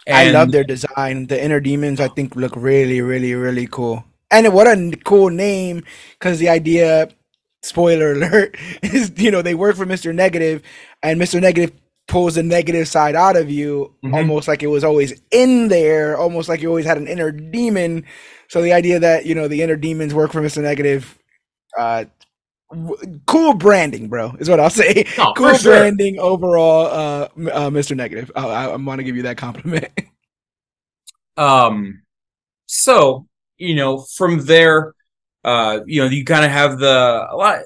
And 0.07 0.37
I 0.37 0.39
love 0.39 0.53
their 0.53 0.65
design. 0.65 1.27
The 1.29 1.43
inner 1.43 1.61
demons, 1.61 1.99
I 1.99 2.09
think, 2.09 2.37
look 2.37 2.55
really, 2.57 3.01
really, 3.01 3.35
really 3.35 3.67
cool. 3.67 4.05
And 4.35 4.53
what 4.53 4.67
a 4.67 4.99
cool 5.05 5.31
name! 5.31 5.85
Because 6.19 6.41
the 6.41 6.49
idea, 6.49 7.09
spoiler 7.63 8.15
alert, 8.15 8.57
is 8.83 9.13
you 9.17 9.31
know 9.31 9.43
they 9.43 9.55
work 9.55 9.77
for 9.77 9.87
Mister 9.87 10.13
Negative, 10.13 10.61
and 11.05 11.21
Mister 11.21 11.41
Negative 11.41 11.71
pulls 12.09 12.35
the 12.35 12.43
negative 12.43 12.89
side 12.89 13.15
out 13.15 13.37
of 13.37 13.49
you, 13.49 13.95
mm-hmm. 14.05 14.13
almost 14.13 14.49
like 14.49 14.65
it 14.65 14.67
was 14.67 14.83
always 14.83 15.21
in 15.31 15.69
there, 15.69 16.19
almost 16.19 16.49
like 16.49 16.61
you 16.61 16.69
always 16.69 16.85
had 16.85 16.99
an 16.99 17.07
inner 17.07 17.31
demon. 17.31 18.05
So 18.49 18.61
the 18.61 18.73
idea 18.73 18.99
that 18.99 19.25
you 19.25 19.37
know 19.37 19.47
the 19.47 19.63
inner 19.63 19.77
demons 19.77 20.13
work 20.13 20.33
for 20.33 20.43
Mister 20.43 20.61
Negative, 20.63 21.17
uh, 21.79 22.07
w- 22.73 23.21
cool 23.27 23.55
branding, 23.55 24.09
bro, 24.09 24.35
is 24.41 24.51
what 24.51 24.59
I'll 24.59 24.69
say. 24.69 25.07
Oh, 25.19 25.33
cool 25.37 25.55
sure. 25.55 25.79
branding 25.79 26.19
overall, 26.19 26.87
uh, 26.87 27.29
uh, 27.53 27.71
Mister 27.71 27.95
Negative. 27.95 28.33
I, 28.35 28.49
I, 28.49 28.65
I 28.65 28.77
want 28.77 28.99
to 28.99 29.05
give 29.05 29.15
you 29.15 29.23
that 29.23 29.37
compliment. 29.37 29.93
um, 31.37 32.03
so 32.67 33.29
you 33.59 33.75
know 33.75 33.99
from 33.99 34.45
there. 34.47 34.95
Uh, 35.45 35.81
you 35.85 36.01
know, 36.01 36.09
you 36.09 36.25
kind 36.25 36.43
of 36.43 36.51
have 36.51 36.79
the 36.79 37.27
a 37.31 37.37
lot. 37.37 37.61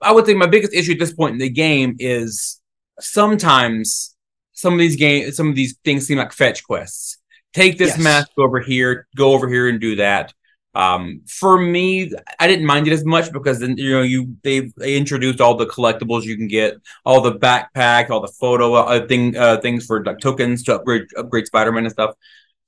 I 0.00 0.12
would 0.12 0.24
think 0.24 0.38
my 0.38 0.46
biggest 0.46 0.72
issue 0.72 0.92
at 0.92 1.00
this 1.00 1.12
point 1.12 1.32
in 1.32 1.38
the 1.38 1.48
game 1.48 1.96
is 1.98 2.60
sometimes 3.00 4.14
some 4.52 4.72
of 4.72 4.78
these 4.78 4.96
games, 4.96 5.36
some 5.36 5.48
of 5.48 5.56
these 5.56 5.76
things 5.84 6.06
seem 6.06 6.18
like 6.18 6.32
fetch 6.32 6.64
quests. 6.64 7.18
Take 7.52 7.76
this 7.76 7.96
yes. 7.96 7.98
mask 7.98 8.30
over 8.38 8.60
here, 8.60 9.08
go 9.16 9.32
over 9.32 9.48
here 9.48 9.68
and 9.68 9.80
do 9.80 9.96
that. 9.96 10.32
Um, 10.74 11.22
for 11.26 11.58
me, 11.58 12.12
I 12.38 12.46
didn't 12.46 12.64
mind 12.64 12.86
it 12.86 12.92
as 12.92 13.04
much 13.04 13.30
because 13.30 13.58
then 13.58 13.76
you 13.76 13.92
know 13.92 14.02
you 14.02 14.36
they 14.42 14.72
they 14.78 14.96
introduced 14.96 15.40
all 15.40 15.54
the 15.54 15.66
collectibles 15.66 16.22
you 16.22 16.36
can 16.36 16.48
get, 16.48 16.76
all 17.04 17.20
the 17.20 17.34
backpack, 17.34 18.08
all 18.08 18.20
the 18.20 18.32
photo 18.40 18.74
uh, 18.74 19.06
thing 19.06 19.36
uh, 19.36 19.60
things 19.60 19.84
for 19.84 20.02
like 20.02 20.18
tokens 20.18 20.62
to 20.64 20.76
upgrade 20.76 21.08
upgrade 21.16 21.46
Spider 21.46 21.72
Man 21.72 21.84
and 21.84 21.92
stuff. 21.92 22.14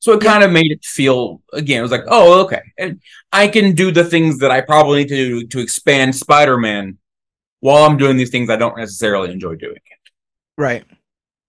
So 0.04 0.12
it 0.12 0.20
kind 0.20 0.44
of 0.44 0.52
made 0.52 0.70
it 0.70 0.84
feel 0.84 1.40
again. 1.54 1.78
It 1.78 1.82
was 1.82 1.90
like, 1.90 2.04
oh, 2.08 2.42
okay, 2.44 2.60
and 2.76 3.00
I 3.32 3.48
can 3.48 3.74
do 3.74 3.90
the 3.90 4.04
things 4.04 4.38
that 4.40 4.50
I 4.50 4.60
probably 4.60 4.98
need 4.98 5.08
to 5.08 5.16
do 5.16 5.46
to 5.46 5.60
expand 5.60 6.14
Spider 6.14 6.58
Man 6.58 6.98
while 7.60 7.86
I'm 7.86 7.96
doing 7.96 8.18
these 8.18 8.28
things 8.28 8.50
I 8.50 8.56
don't 8.56 8.76
necessarily 8.76 9.32
enjoy 9.32 9.54
doing. 9.54 9.76
it. 9.76 10.10
Right. 10.58 10.84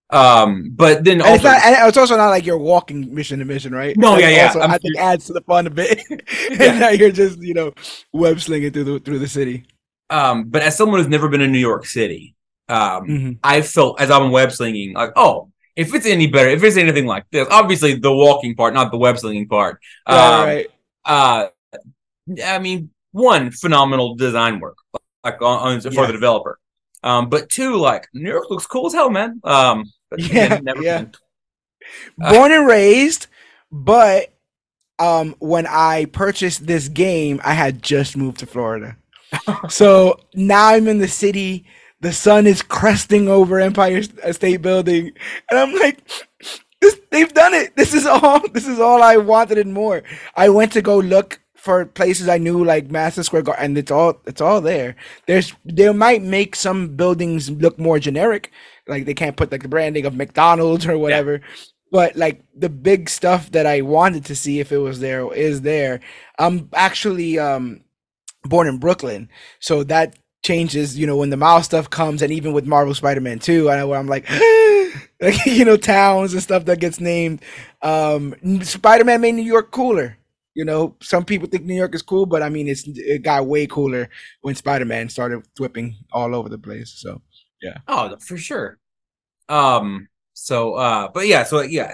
Um, 0.09 0.71
but 0.73 1.03
then 1.03 1.21
also, 1.21 1.33
it's, 1.33 1.43
not, 1.43 1.87
it's 1.89 1.97
also 1.97 2.15
not 2.15 2.29
like 2.29 2.45
you're 2.45 2.57
walking 2.57 3.13
mission 3.13 3.39
to 3.39 3.45
mission, 3.45 3.75
right? 3.75 3.97
No, 3.97 4.13
like 4.13 4.21
yeah, 4.21 4.29
yeah. 4.29 4.47
Also, 4.47 4.61
I 4.61 4.77
think 4.77 4.97
adds 4.97 5.25
to 5.25 5.33
the 5.33 5.41
fun 5.41 5.67
a 5.67 5.69
bit. 5.69 6.01
and 6.09 6.21
yeah. 6.57 6.79
now 6.79 6.89
you're 6.91 7.11
just 7.11 7.41
you 7.41 7.55
know 7.55 7.73
web 8.13 8.39
slinging 8.39 8.71
through 8.71 8.85
the 8.85 8.99
through 9.01 9.19
the 9.19 9.27
city. 9.27 9.65
Um, 10.09 10.45
but 10.45 10.61
as 10.61 10.77
someone 10.77 11.01
who's 11.01 11.09
never 11.09 11.27
been 11.27 11.41
in 11.41 11.51
New 11.51 11.59
York 11.59 11.85
City, 11.85 12.35
um, 12.69 13.03
mm-hmm. 13.05 13.31
I 13.43 13.61
felt 13.63 13.99
as 13.99 14.09
I'm 14.09 14.31
web 14.31 14.53
slinging, 14.53 14.93
like, 14.93 15.11
oh, 15.17 15.51
if 15.75 15.93
it's 15.93 16.05
any 16.05 16.27
better, 16.27 16.49
if 16.49 16.63
it's 16.63 16.77
anything 16.77 17.05
like 17.05 17.25
this, 17.31 17.47
obviously 17.51 17.95
the 17.95 18.11
walking 18.11 18.55
part, 18.55 18.73
not 18.73 18.91
the 18.91 18.97
web 18.97 19.19
slinging 19.19 19.47
part. 19.47 19.79
Um, 20.05 20.17
right. 20.17 20.67
Uh, 21.03 21.47
I 22.43 22.59
mean, 22.59 22.91
one 23.11 23.51
phenomenal 23.51 24.15
design 24.15 24.59
work, 24.59 24.77
like 25.23 25.41
on, 25.41 25.75
on 25.75 25.81
for 25.81 26.07
the 26.07 26.13
developer. 26.13 26.59
Um, 27.03 27.29
but 27.29 27.49
two, 27.49 27.75
like 27.75 28.07
New 28.13 28.29
York 28.29 28.49
looks 28.49 28.65
cool 28.65 28.87
as 28.87 28.93
hell, 28.93 29.09
man. 29.09 29.39
Um, 29.43 29.91
yeah, 30.17 30.59
yeah. 30.81 31.05
Uh, 32.19 32.33
Born 32.33 32.51
and 32.51 32.67
raised, 32.67 33.27
but 33.71 34.33
um, 34.97 35.35
when 35.39 35.67
I 35.67 36.05
purchased 36.05 36.65
this 36.65 36.87
game, 36.87 37.39
I 37.43 37.53
had 37.53 37.83
just 37.83 38.17
moved 38.17 38.39
to 38.39 38.45
Florida. 38.45 38.97
so 39.69 40.19
now 40.33 40.69
I'm 40.69 40.87
in 40.87 40.97
the 40.97 41.07
city. 41.07 41.65
The 42.01 42.13
sun 42.13 42.45
is 42.45 42.61
cresting 42.61 43.27
over 43.27 43.59
Empire 43.59 44.03
State 44.03 44.61
Building, 44.61 45.11
and 45.49 45.59
I'm 45.59 45.73
like, 45.73 46.07
this, 46.81 46.99
they've 47.09 47.33
done 47.33 47.53
it. 47.53 47.75
This 47.75 47.93
is 47.93 48.05
all. 48.05 48.41
This 48.53 48.67
is 48.67 48.79
all 48.79 49.01
I 49.01 49.17
wanted 49.17 49.57
and 49.57 49.73
more. 49.73 50.03
I 50.35 50.49
went 50.49 50.71
to 50.73 50.81
go 50.81 50.97
look 50.97 51.41
for 51.55 51.83
places 51.85 52.29
I 52.29 52.37
knew 52.37 52.63
like 52.63 52.91
Madison 52.91 53.23
Square 53.23 53.41
Garden, 53.43 53.65
and 53.65 53.77
it's 53.77 53.91
all 53.91 54.21
it's 54.25 54.41
all 54.41 54.61
there. 54.61 54.95
There's 55.25 55.53
they 55.65 55.91
might 55.91 56.21
make 56.21 56.55
some 56.55 56.95
buildings 56.95 57.49
look 57.49 57.79
more 57.79 57.97
generic, 57.97 58.51
like 58.87 59.05
they 59.05 59.15
can't 59.15 59.35
put 59.35 59.51
like 59.51 59.63
the 59.63 59.67
branding 59.67 60.05
of 60.05 60.15
McDonald's 60.15 60.85
or 60.85 60.97
whatever. 60.97 61.33
Yeah. 61.33 61.63
But 61.91 62.15
like 62.15 62.43
the 62.55 62.69
big 62.69 63.09
stuff 63.09 63.51
that 63.51 63.65
I 63.65 63.81
wanted 63.81 64.25
to 64.25 64.35
see 64.35 64.59
if 64.59 64.71
it 64.71 64.77
was 64.77 64.99
there 64.99 65.33
is 65.33 65.61
there. 65.61 66.01
I'm 66.37 66.69
actually 66.73 67.39
um 67.39 67.81
born 68.43 68.67
in 68.67 68.77
Brooklyn, 68.77 69.29
so 69.59 69.83
that 69.85 70.15
changes. 70.45 70.97
You 70.97 71.07
know 71.07 71.17
when 71.17 71.29
the 71.29 71.37
Miles 71.37 71.65
stuff 71.65 71.89
comes, 71.89 72.21
and 72.21 72.31
even 72.31 72.53
with 72.53 72.65
Marvel 72.65 72.93
Spider-Man 72.93 73.39
2, 73.39 73.69
I, 73.69 73.83
where 73.83 73.99
I'm 73.99 74.07
like. 74.07 74.29
like 75.21 75.35
you 75.45 75.63
know 75.63 75.77
towns 75.77 76.33
and 76.33 76.43
stuff 76.43 76.65
that 76.65 76.79
gets 76.79 76.99
named 76.99 77.41
um 77.81 78.35
spider-man 78.61 79.21
made 79.21 79.31
new 79.31 79.41
york 79.41 79.71
cooler 79.71 80.17
you 80.55 80.63
know, 80.63 80.95
some 81.01 81.25
people 81.25 81.49
think 81.49 81.65
New 81.65 81.75
York 81.75 81.93
is 81.93 82.01
cool, 82.01 82.25
but 82.25 82.41
I 82.41 82.49
mean, 82.49 82.67
it's 82.69 82.85
it 82.87 83.21
got 83.21 83.45
way 83.45 83.67
cooler 83.67 84.09
when 84.41 84.55
Spider 84.55 84.85
Man 84.85 85.09
started 85.09 85.45
whipping 85.59 85.97
all 86.13 86.33
over 86.33 86.47
the 86.47 86.57
place. 86.57 86.93
So, 86.95 87.21
yeah. 87.61 87.79
Oh, 87.87 88.15
for 88.21 88.37
sure. 88.37 88.79
Um. 89.49 90.07
So, 90.33 90.75
uh, 90.75 91.09
but 91.13 91.27
yeah. 91.27 91.43
So 91.43 91.61
yeah, 91.61 91.91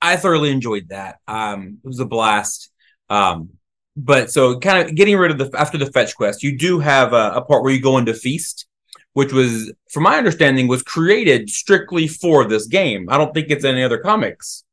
I 0.00 0.16
thoroughly 0.16 0.50
enjoyed 0.50 0.88
that. 0.88 1.20
Um, 1.28 1.78
it 1.84 1.86
was 1.86 2.00
a 2.00 2.06
blast. 2.06 2.70
Um, 3.10 3.50
but 3.96 4.30
so 4.30 4.58
kind 4.58 4.86
of 4.86 4.94
getting 4.94 5.16
rid 5.16 5.30
of 5.30 5.38
the 5.38 5.58
after 5.58 5.78
the 5.78 5.86
fetch 5.86 6.14
quest, 6.14 6.42
you 6.42 6.56
do 6.56 6.78
have 6.78 7.12
a, 7.12 7.32
a 7.34 7.42
part 7.42 7.62
where 7.62 7.72
you 7.72 7.80
go 7.80 7.96
into 7.96 8.12
feast, 8.12 8.66
which 9.14 9.32
was, 9.32 9.72
from 9.90 10.02
my 10.02 10.18
understanding, 10.18 10.68
was 10.68 10.82
created 10.82 11.48
strictly 11.48 12.06
for 12.06 12.44
this 12.44 12.66
game. 12.66 13.08
I 13.10 13.16
don't 13.16 13.32
think 13.32 13.50
it's 13.50 13.64
any 13.64 13.82
other 13.82 13.98
comics 13.98 14.64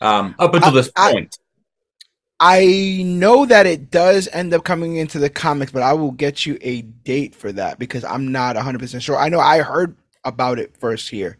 um, 0.00 0.34
up 0.38 0.54
until 0.54 0.70
I, 0.70 0.74
this 0.74 0.90
point. 0.96 1.38
I, 2.40 2.56
I 2.58 3.02
know 3.04 3.44
that 3.44 3.66
it 3.66 3.90
does 3.90 4.26
end 4.32 4.54
up 4.54 4.64
coming 4.64 4.96
into 4.96 5.18
the 5.18 5.28
comics, 5.28 5.72
but 5.72 5.82
I 5.82 5.92
will 5.92 6.12
get 6.12 6.46
you 6.46 6.56
a 6.62 6.80
date 6.80 7.34
for 7.34 7.52
that 7.52 7.78
because 7.78 8.02
I'm 8.02 8.32
not 8.32 8.56
100% 8.56 9.02
sure. 9.02 9.18
I 9.18 9.28
know 9.28 9.40
I 9.40 9.60
heard 9.60 9.94
about 10.24 10.58
it 10.58 10.74
first 10.78 11.10
here, 11.10 11.36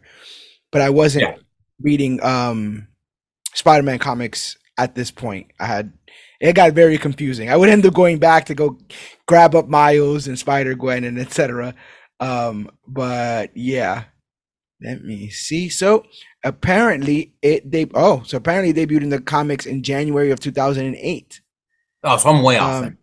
but 0.69 0.81
I 0.81 0.91
wasn't 0.91 1.23
yeah. 1.23 1.35
reading 1.81 2.21
um 2.23 2.87
Spider-Man 3.55 3.97
comics 3.97 4.57
at 4.77 4.95
this 4.95 5.09
point. 5.09 5.51
I 5.59 5.65
had 5.65 5.91
it 6.41 6.53
got 6.53 6.73
very 6.73 6.97
confusing. 6.97 7.49
I 7.49 7.55
would 7.55 7.69
end 7.69 7.85
up 7.85 7.93
going 7.93 8.17
back 8.17 8.45
to 8.47 8.55
go 8.55 8.77
grab 9.27 9.55
up 9.55 9.69
Miles 9.69 10.27
and 10.27 10.37
Spider-Gwen 10.37 11.03
and 11.03 11.19
etc. 11.19 11.75
Um 12.19 12.69
but 12.87 13.55
yeah. 13.55 14.05
Let 14.83 15.03
me 15.03 15.29
see. 15.29 15.69
So 15.69 16.03
apparently 16.43 17.35
it 17.41 17.69
they 17.71 17.87
oh 17.93 18.23
so 18.25 18.37
apparently 18.37 18.73
debuted 18.73 19.03
in 19.03 19.09
the 19.09 19.21
comics 19.21 19.65
in 19.65 19.83
January 19.83 20.31
of 20.31 20.39
2008. 20.39 21.41
Oh, 22.03 22.17
so 22.17 22.29
I'm 22.29 22.41
way 22.41 22.57
off. 22.57 22.83
Um, 22.83 22.97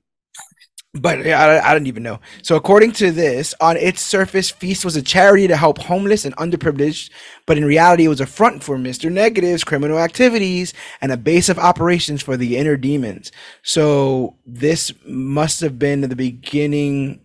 but 1.00 1.24
yeah, 1.24 1.42
I, 1.42 1.70
I 1.70 1.74
don't 1.74 1.86
even 1.86 2.02
know. 2.02 2.20
So 2.42 2.56
according 2.56 2.92
to 2.92 3.10
this, 3.10 3.54
on 3.60 3.76
its 3.76 4.02
surface, 4.02 4.50
Feast 4.50 4.84
was 4.84 4.96
a 4.96 5.02
charity 5.02 5.48
to 5.48 5.56
help 5.56 5.78
homeless 5.78 6.24
and 6.24 6.36
underprivileged, 6.36 7.10
but 7.46 7.58
in 7.58 7.64
reality, 7.64 8.04
it 8.04 8.08
was 8.08 8.20
a 8.20 8.26
front 8.26 8.62
for 8.62 8.78
Mister 8.78 9.10
Negative's 9.10 9.64
criminal 9.64 9.98
activities 9.98 10.74
and 11.00 11.12
a 11.12 11.16
base 11.16 11.48
of 11.48 11.58
operations 11.58 12.22
for 12.22 12.36
the 12.36 12.56
inner 12.56 12.76
demons. 12.76 13.32
So 13.62 14.36
this 14.46 14.92
must 15.06 15.60
have 15.60 15.78
been 15.78 16.00
the 16.02 16.16
beginning 16.16 17.20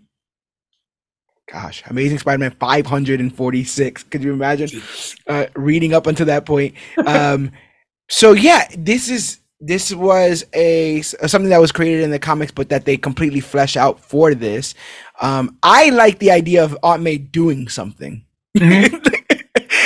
gosh, 1.51 1.83
Amazing 1.87 2.17
Spider-Man 2.17 2.55
546. 2.59 4.03
Could 4.03 4.23
you 4.23 4.33
imagine 4.33 4.81
uh, 5.27 5.45
reading 5.55 5.93
up 5.93 6.07
until 6.07 6.25
that 6.25 6.45
point? 6.45 6.75
Um, 7.05 7.51
so 8.09 8.31
yeah, 8.33 8.67
this 8.77 9.09
is 9.09 9.39
this 9.65 9.93
was 9.93 10.45
a 10.53 11.01
something 11.01 11.49
that 11.49 11.61
was 11.61 11.71
created 11.71 12.03
in 12.03 12.11
the 12.11 12.19
comics, 12.19 12.51
but 12.51 12.69
that 12.69 12.85
they 12.85 12.97
completely 12.97 13.39
flesh 13.39 13.77
out 13.77 13.99
for 13.99 14.35
this. 14.35 14.75
Um, 15.21 15.57
I 15.63 15.89
like 15.89 16.19
the 16.19 16.31
idea 16.31 16.63
of 16.63 16.77
Aunt 16.83 17.01
May 17.01 17.17
doing 17.17 17.67
something. 17.69 18.25
Mm-hmm. 18.57 18.97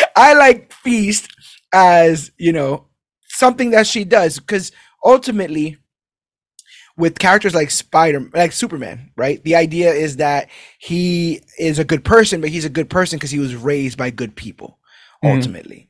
I 0.16 0.34
like 0.34 0.74
Feast 0.74 1.30
as 1.74 2.32
you 2.38 2.52
know 2.54 2.86
something 3.28 3.72
that 3.72 3.88
she 3.88 4.04
does 4.04 4.40
because 4.40 4.72
ultimately 5.04 5.78
with 6.98 7.20
characters 7.20 7.54
like 7.54 7.70
Spider, 7.70 8.28
like 8.34 8.52
Superman, 8.52 9.12
right? 9.16 9.44
The 9.44 9.56
idea 9.56 9.94
is 9.94 10.18
that 10.18 10.50
he 10.80 11.42
is 11.60 11.78
a 11.78 11.86
good 11.86 12.04
person, 12.04 12.42
but 12.42 12.50
he's 12.50 12.66
a 12.66 12.70
good 12.70 12.90
person 12.90 13.18
because 13.18 13.32
he 13.32 13.40
was 13.40 13.56
raised 13.56 13.98
by 13.98 14.10
good 14.10 14.36
people, 14.36 14.80
mm-hmm. 15.24 15.36
ultimately. 15.36 15.90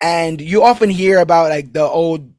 And 0.00 0.40
you 0.40 0.62
often 0.62 0.88
hear 0.88 1.18
about 1.18 1.50
like 1.50 1.72
the 1.72 1.84
old, 1.84 2.32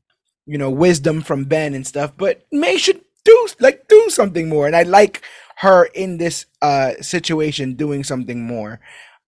you 0.47 0.57
know, 0.57 0.71
wisdom 0.71 1.21
from 1.21 1.45
Ben 1.45 1.73
and 1.73 1.85
stuff, 1.85 2.13
but 2.17 2.45
May 2.51 2.77
should 2.77 3.01
do 3.23 3.47
like 3.59 3.87
do 3.87 4.09
something 4.09 4.49
more. 4.49 4.67
And 4.67 4.75
I 4.75 4.83
like 4.83 5.21
her 5.57 5.85
in 5.85 6.17
this 6.17 6.45
uh 6.61 6.93
situation 7.01 7.73
doing 7.73 8.03
something 8.03 8.45
more. 8.45 8.79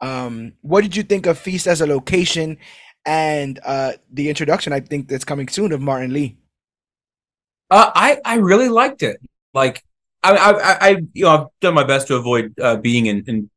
Um, 0.01 0.53
what 0.61 0.81
did 0.81 0.95
you 0.95 1.03
think 1.03 1.25
of 1.25 1.37
Feast 1.37 1.67
as 1.67 1.81
a 1.81 1.87
location 1.87 2.57
and 3.05 3.59
uh, 3.65 3.93
the 4.11 4.29
introduction? 4.29 4.73
I 4.73 4.79
think 4.79 5.07
that's 5.07 5.25
coming 5.25 5.47
soon 5.47 5.71
of 5.71 5.81
Martin 5.81 6.13
Lee? 6.13 6.37
Uh, 7.69 7.91
I 7.93 8.19
I 8.25 8.35
really 8.35 8.69
liked 8.69 9.03
it. 9.03 9.19
Like 9.53 9.83
I 10.23 10.35
I, 10.35 10.87
I 10.87 10.89
you 11.13 11.25
know 11.25 11.29
I've 11.29 11.47
done 11.61 11.73
my 11.73 11.83
best 11.83 12.07
to 12.07 12.15
avoid 12.15 12.53
uh, 12.59 12.77
being 12.77 13.05
in, 13.05 13.23
in 13.27 13.49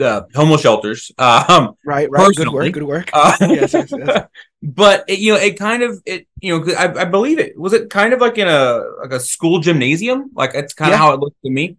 uh, 0.00 0.22
homeless 0.34 0.62
shelters. 0.62 1.10
Um, 1.18 1.74
right, 1.84 2.10
right. 2.10 2.34
Good 2.34 2.48
work. 2.48 2.72
Good 2.72 2.82
work. 2.82 3.10
Uh, 3.12 3.36
yes, 3.40 3.74
yes, 3.74 3.92
yes. 3.92 4.26
But 4.62 5.04
it, 5.06 5.20
you 5.20 5.32
know, 5.32 5.38
it 5.38 5.58
kind 5.58 5.82
of 5.82 6.02
it 6.04 6.26
you 6.40 6.58
know 6.58 6.74
I, 6.74 7.02
I 7.02 7.04
believe 7.04 7.38
it 7.38 7.56
was 7.58 7.72
it 7.72 7.90
kind 7.90 8.12
of 8.12 8.20
like 8.20 8.38
in 8.38 8.48
a 8.48 8.82
like 9.00 9.12
a 9.12 9.20
school 9.20 9.60
gymnasium. 9.60 10.30
Like 10.34 10.52
it's 10.54 10.74
kind 10.74 10.92
of 10.92 10.94
yeah. 10.94 10.98
how 10.98 11.12
it 11.14 11.20
looked 11.20 11.40
to 11.44 11.50
me, 11.50 11.76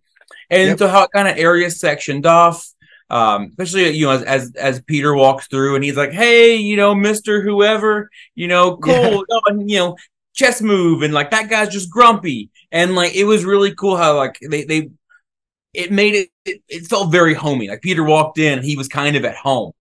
and 0.50 0.70
yep. 0.70 0.80
so 0.80 0.88
how 0.88 1.04
it 1.04 1.12
kind 1.14 1.28
of 1.28 1.38
area 1.38 1.70
sectioned 1.70 2.26
off. 2.26 2.66
Um, 3.10 3.48
especially 3.50 3.90
you 3.90 4.06
know 4.06 4.12
as, 4.12 4.24
as 4.24 4.56
as 4.56 4.82
Peter 4.82 5.14
walks 5.14 5.48
through 5.48 5.76
and 5.76 5.84
he's 5.84 5.98
like, 5.98 6.12
"Hey, 6.12 6.56
you 6.56 6.78
know, 6.78 6.96
Mister 6.96 7.42
Whoever, 7.42 8.10
you 8.36 8.48
know, 8.48 8.78
Cole, 8.78 9.26
yeah. 9.30 9.40
and, 9.48 9.70
you 9.70 9.80
know, 9.80 9.98
chest 10.34 10.62
move," 10.62 11.02
and 11.02 11.14
like 11.14 11.32
that 11.32 11.50
guy's 11.50 11.70
just 11.70 11.92
grumpy, 11.92 12.50
and 12.72 12.96
like 12.96 13.14
it 13.14 13.26
was 13.26 13.44
really 13.44 13.76
cool 13.76 13.98
how 13.98 14.16
like 14.16 14.40
they 14.42 14.64
they 14.64 14.92
it 15.74 15.92
made 15.92 16.16
it, 16.16 16.30
it, 16.46 16.62
it 16.70 16.88
felt 16.88 17.12
very 17.12 17.34
homey. 17.34 17.68
Like 17.68 17.82
Peter 17.82 18.04
walked 18.04 18.38
in, 18.38 18.64
he 18.64 18.78
was 18.78 18.88
kind 18.88 19.18
of 19.18 19.26
at 19.26 19.36
home. 19.36 19.74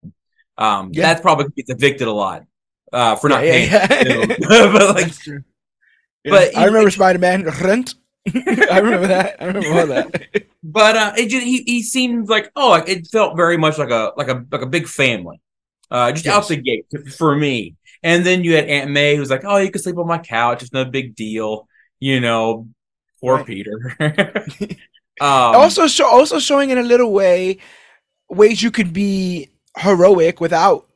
Um, 0.56 0.90
yeah. 0.92 1.02
that's 1.02 1.20
probably 1.20 1.46
gets 1.56 1.70
evicted 1.70 2.08
a 2.08 2.12
lot 2.12 2.44
uh, 2.92 3.16
for 3.16 3.28
not 3.28 3.44
yeah, 3.44 3.86
paying. 3.86 4.30
Yeah, 4.30 4.36
but 4.40 4.94
like, 4.94 5.04
that's 5.06 5.18
true. 5.18 5.42
but 6.24 6.56
I 6.56 6.64
remember 6.64 6.90
Spider 6.90 7.18
Man 7.18 7.44
rent. 7.44 7.94
I 8.34 8.78
remember 8.78 9.06
that. 9.08 9.36
I 9.40 9.46
remember 9.46 9.80
all 9.80 9.86
that. 9.86 10.46
but 10.62 10.96
uh, 10.96 11.12
it 11.16 11.28
just 11.28 11.44
he 11.44 11.62
he 11.62 11.82
seemed 11.82 12.28
like 12.28 12.50
oh, 12.56 12.74
it 12.74 13.06
felt 13.06 13.36
very 13.36 13.56
much 13.56 13.78
like 13.78 13.90
a 13.90 14.12
like 14.16 14.28
a 14.28 14.44
like 14.50 14.62
a 14.62 14.66
big 14.66 14.86
family, 14.86 15.40
uh, 15.90 16.12
just 16.12 16.26
yes. 16.26 16.34
out 16.34 16.48
the 16.48 16.56
gate 16.56 16.86
for 17.16 17.34
me. 17.34 17.76
And 18.02 18.24
then 18.24 18.44
you 18.44 18.54
had 18.54 18.66
Aunt 18.66 18.90
May 18.90 19.16
who's 19.16 19.30
like, 19.30 19.44
oh, 19.44 19.56
you 19.56 19.70
can 19.72 19.82
sleep 19.82 19.98
on 19.98 20.06
my 20.06 20.18
couch. 20.18 20.62
It's 20.62 20.72
no 20.72 20.84
big 20.84 21.16
deal, 21.16 21.66
you 21.98 22.20
know. 22.20 22.68
Poor 23.20 23.38
right. 23.38 23.46
Peter. 23.46 24.46
Um, 25.20 25.56
also, 25.56 25.86
show, 25.86 26.06
also 26.06 26.38
showing 26.38 26.70
in 26.70 26.78
a 26.78 26.82
little 26.82 27.12
way 27.12 27.58
ways 28.30 28.62
you 28.62 28.70
could 28.70 28.92
be 28.92 29.48
heroic 29.76 30.40
without 30.40 30.87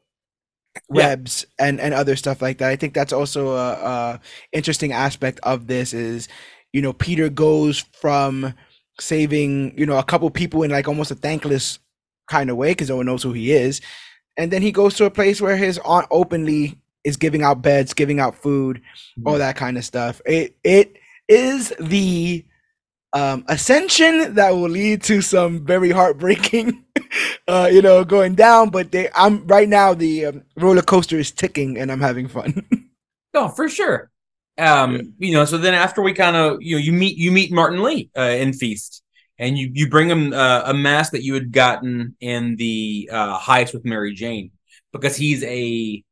webs 0.89 1.47
yeah. 1.59 1.67
and 1.67 1.81
and 1.81 1.95
other 1.95 2.17
stuff 2.17 2.43
like 2.43 2.59
that. 2.59 2.71
I 2.71 2.77
think 2.77 2.95
that's 2.95 3.13
also 3.13 3.53
a, 3.57 3.73
a 3.73 4.21
interesting 4.53 4.93
aspect 4.93 5.41
of 5.43 5.67
this 5.67 5.93
is 5.93 6.29
you 6.73 6.83
know 6.83 6.93
Peter 6.93 7.29
goes 7.29 7.81
from 8.01 8.55
saving 9.01 9.77
you 9.79 9.87
know 9.87 9.99
a 9.99 10.05
couple 10.05 10.29
people 10.31 10.63
in 10.63 10.71
like 10.71 10.89
almost 10.89 11.11
a 11.11 11.17
thankless 11.17 11.79
kind 12.29 12.51
of 12.51 12.57
way 12.57 12.71
because 12.71 12.89
no 12.89 12.97
one 12.97 13.07
knows 13.07 13.23
who 13.23 13.33
he 13.33 13.53
is, 13.53 13.81
and 14.37 14.51
then 14.51 14.63
he 14.63 14.73
goes 14.73 14.95
to 14.95 15.05
a 15.05 15.11
place 15.11 15.41
where 15.41 15.57
his 15.57 15.79
aunt 15.79 16.07
openly 16.11 16.79
is 17.05 17.17
giving 17.17 17.43
out 17.43 17.63
beds, 17.63 17.95
giving 17.95 18.21
out 18.21 18.37
food, 18.37 18.81
all 19.25 19.35
mm. 19.35 19.39
that 19.39 19.57
kind 19.57 19.77
of 19.77 19.85
stuff. 19.85 20.21
It 20.25 20.57
it 20.65 20.97
is 21.29 21.73
the 21.81 22.45
um, 23.13 23.45
ascension 23.49 24.35
that 24.35 24.51
will 24.51 24.69
lead 24.69 25.03
to 25.05 25.21
some 25.21 25.65
very 25.65 25.91
heartbreaking, 25.91 26.85
uh, 27.49 27.69
you 27.71 27.83
know, 27.83 28.05
going 28.05 28.35
down. 28.35 28.71
But 28.71 28.93
they, 28.93 29.09
I'm 29.15 29.47
right 29.47 29.69
now 29.69 29.95
the 29.95 30.27
um, 30.27 30.43
roller 30.57 30.83
coaster 30.83 31.19
is 31.19 31.31
ticking, 31.31 31.79
and 31.79 31.93
I'm 31.93 32.01
having 32.01 32.29
fun. 32.29 32.67
oh, 33.35 33.49
for 33.49 33.69
sure. 33.69 34.11
Um, 34.59 34.97
yeah. 34.97 35.03
you 35.19 35.33
know, 35.33 35.45
so 35.45 35.59
then 35.59 35.75
after 35.75 36.03
we 36.03 36.13
kind 36.13 36.37
of, 36.37 36.59
you 36.61 36.77
know, 36.77 36.83
you 36.83 36.93
meet 36.93 37.17
you 37.17 37.33
meet 37.33 37.53
Martin 37.53 37.83
Lee 37.83 38.11
uh, 38.17 38.23
in 38.23 38.53
Feast, 38.53 39.03
and 39.39 39.59
you 39.59 39.71
you 39.73 39.89
bring 39.89 40.09
him 40.09 40.33
uh, 40.33 40.63
a 40.67 40.75
mask 40.75 41.13
that 41.13 41.23
you 41.23 41.35
had 41.35 41.53
gotten 41.53 42.17
in 42.21 42.57
the 42.57 43.09
uh, 43.13 43.39
heist 43.39 43.75
with 43.75 43.85
Mary 43.85 44.15
Jane 44.15 44.51
because 44.93 45.17
he's 45.17 45.43
a 45.45 46.03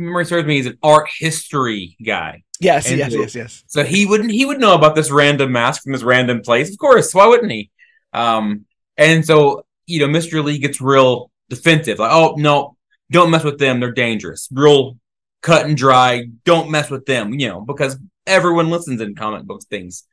memory 0.00 0.24
serves 0.24 0.46
me, 0.46 0.56
he's 0.56 0.66
an 0.66 0.78
art 0.82 1.08
history 1.18 1.96
guy. 2.04 2.42
Yes, 2.60 2.88
and 2.88 2.98
yes, 2.98 3.12
so, 3.12 3.20
yes, 3.20 3.34
yes. 3.34 3.64
So 3.66 3.84
he 3.84 4.06
wouldn't 4.06 4.30
he 4.30 4.44
would 4.44 4.60
know 4.60 4.74
about 4.74 4.94
this 4.94 5.10
random 5.10 5.52
mask 5.52 5.82
from 5.82 5.92
this 5.92 6.02
random 6.02 6.42
place. 6.42 6.70
Of 6.70 6.78
course, 6.78 7.14
why 7.14 7.26
wouldn't 7.26 7.52
he? 7.52 7.70
Um, 8.12 8.66
and 8.96 9.24
so 9.24 9.64
you 9.86 10.00
know, 10.00 10.18
Mr. 10.18 10.42
Lee 10.44 10.58
gets 10.58 10.80
real 10.80 11.30
defensive, 11.48 11.98
like, 11.98 12.12
oh 12.12 12.34
no, 12.36 12.76
don't 13.10 13.30
mess 13.30 13.44
with 13.44 13.58
them, 13.58 13.80
they're 13.80 13.92
dangerous. 13.92 14.48
Real 14.52 14.98
cut 15.42 15.66
and 15.66 15.76
dry, 15.76 16.26
don't 16.44 16.70
mess 16.70 16.90
with 16.90 17.06
them, 17.06 17.32
you 17.34 17.48
know, 17.48 17.60
because 17.60 17.98
everyone 18.26 18.70
listens 18.70 19.00
in 19.00 19.14
comic 19.14 19.44
books 19.44 19.64
things. 19.64 20.04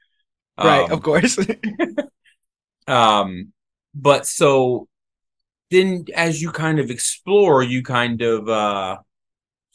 Right, 0.58 0.86
um, 0.86 0.92
of 0.92 1.04
course. 1.04 1.38
um, 2.88 3.54
but 3.94 4.26
so 4.26 4.88
then 5.70 6.06
as 6.16 6.42
you 6.42 6.52
kind 6.52 6.80
of 6.80 6.90
explore, 6.90 7.62
you 7.62 7.84
kind 7.84 8.22
of 8.22 8.50
uh 8.50 8.98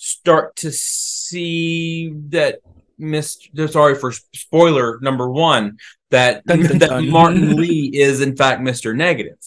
start 0.02 0.56
to 0.56 0.72
see 0.72 2.12
that 2.30 2.58
Mr. 3.00 3.70
Sorry 3.70 3.94
for 3.94 4.10
spoiler 4.10 4.98
number 5.00 5.30
one 5.30 5.78
that 6.10 6.44
dun, 6.44 6.62
dun, 6.62 6.78
that 6.78 6.90
dun. 6.90 7.08
Martin 7.08 7.56
Lee 7.60 7.88
is 7.94 8.20
in 8.20 8.36
fact 8.36 8.60
Mr. 8.62 8.96
Negative, 8.96 9.38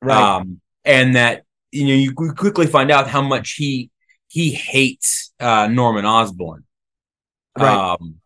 right? 0.00 0.36
Um, 0.36 0.60
and 0.84 1.16
that 1.16 1.42
you 1.72 1.88
know 1.88 1.94
you 1.94 2.14
quickly 2.14 2.66
find 2.66 2.92
out 2.92 3.08
how 3.08 3.22
much 3.22 3.54
he 3.54 3.90
he 4.28 4.52
hates 4.52 5.32
uh, 5.40 5.66
Norman 5.66 6.04
Osborn, 6.04 6.64
right? 7.58 7.96
Um, 8.00 8.20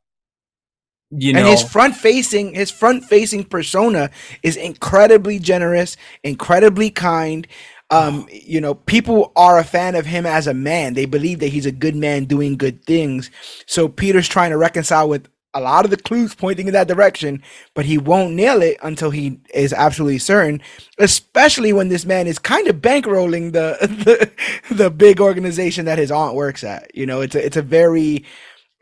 you 1.11 1.33
know, 1.33 1.39
and 1.39 1.49
his 1.49 1.63
front 1.63 1.97
facing 1.97 2.55
his 2.55 2.71
front 2.71 3.05
facing 3.05 3.45
persona 3.45 4.11
is 4.43 4.57
incredibly 4.57 5.39
generous, 5.39 5.97
incredibly 6.23 6.91
kind 6.91 7.47
um, 7.91 8.27
you 8.31 8.61
know, 8.61 8.75
people 8.75 9.33
are 9.37 9.59
a 9.59 9.65
fan 9.65 9.95
of 9.95 10.07
him 10.07 10.27
as 10.27 10.47
a 10.47 10.55
man. 10.55 10.95
They 10.95 11.07
believe 11.07 11.39
that 11.41 11.49
he's 11.49 11.67
a 11.67 11.73
good 11.73 11.95
man 11.95 12.25
doing 12.25 12.57
good 12.57 12.85
things. 12.85 13.31
So 13.67 13.89
Peter's 13.89 14.29
trying 14.29 14.51
to 14.51 14.57
reconcile 14.57 15.09
with 15.09 15.29
a 15.55 15.61
lot 15.61 15.85
of 15.85 15.91
the 15.91 15.97
clues 15.97 16.35
pointing 16.35 16.67
in 16.67 16.75
that 16.75 16.89
direction, 16.89 17.43
but 17.75 17.87
he 17.87 17.97
won't 17.97 18.35
nail 18.35 18.61
it 18.61 18.77
until 18.83 19.11
he 19.11 19.41
is 19.55 19.73
absolutely 19.73 20.19
certain. 20.19 20.61
Especially 20.99 21.73
when 21.73 21.89
this 21.89 22.05
man 22.05 22.27
is 22.27 22.39
kind 22.39 22.69
of 22.69 22.77
bankrolling 22.77 23.53
the 23.53 23.79
the, 24.69 24.75
the 24.75 24.91
big 24.91 25.21
organization 25.21 25.87
that 25.87 25.99
his 25.99 26.11
aunt 26.11 26.35
works 26.35 26.65
at. 26.65 26.95
You 26.95 27.07
know, 27.07 27.21
it's 27.21 27.35
a 27.35 27.45
it's 27.45 27.57
a 27.57 27.63
very 27.63 28.25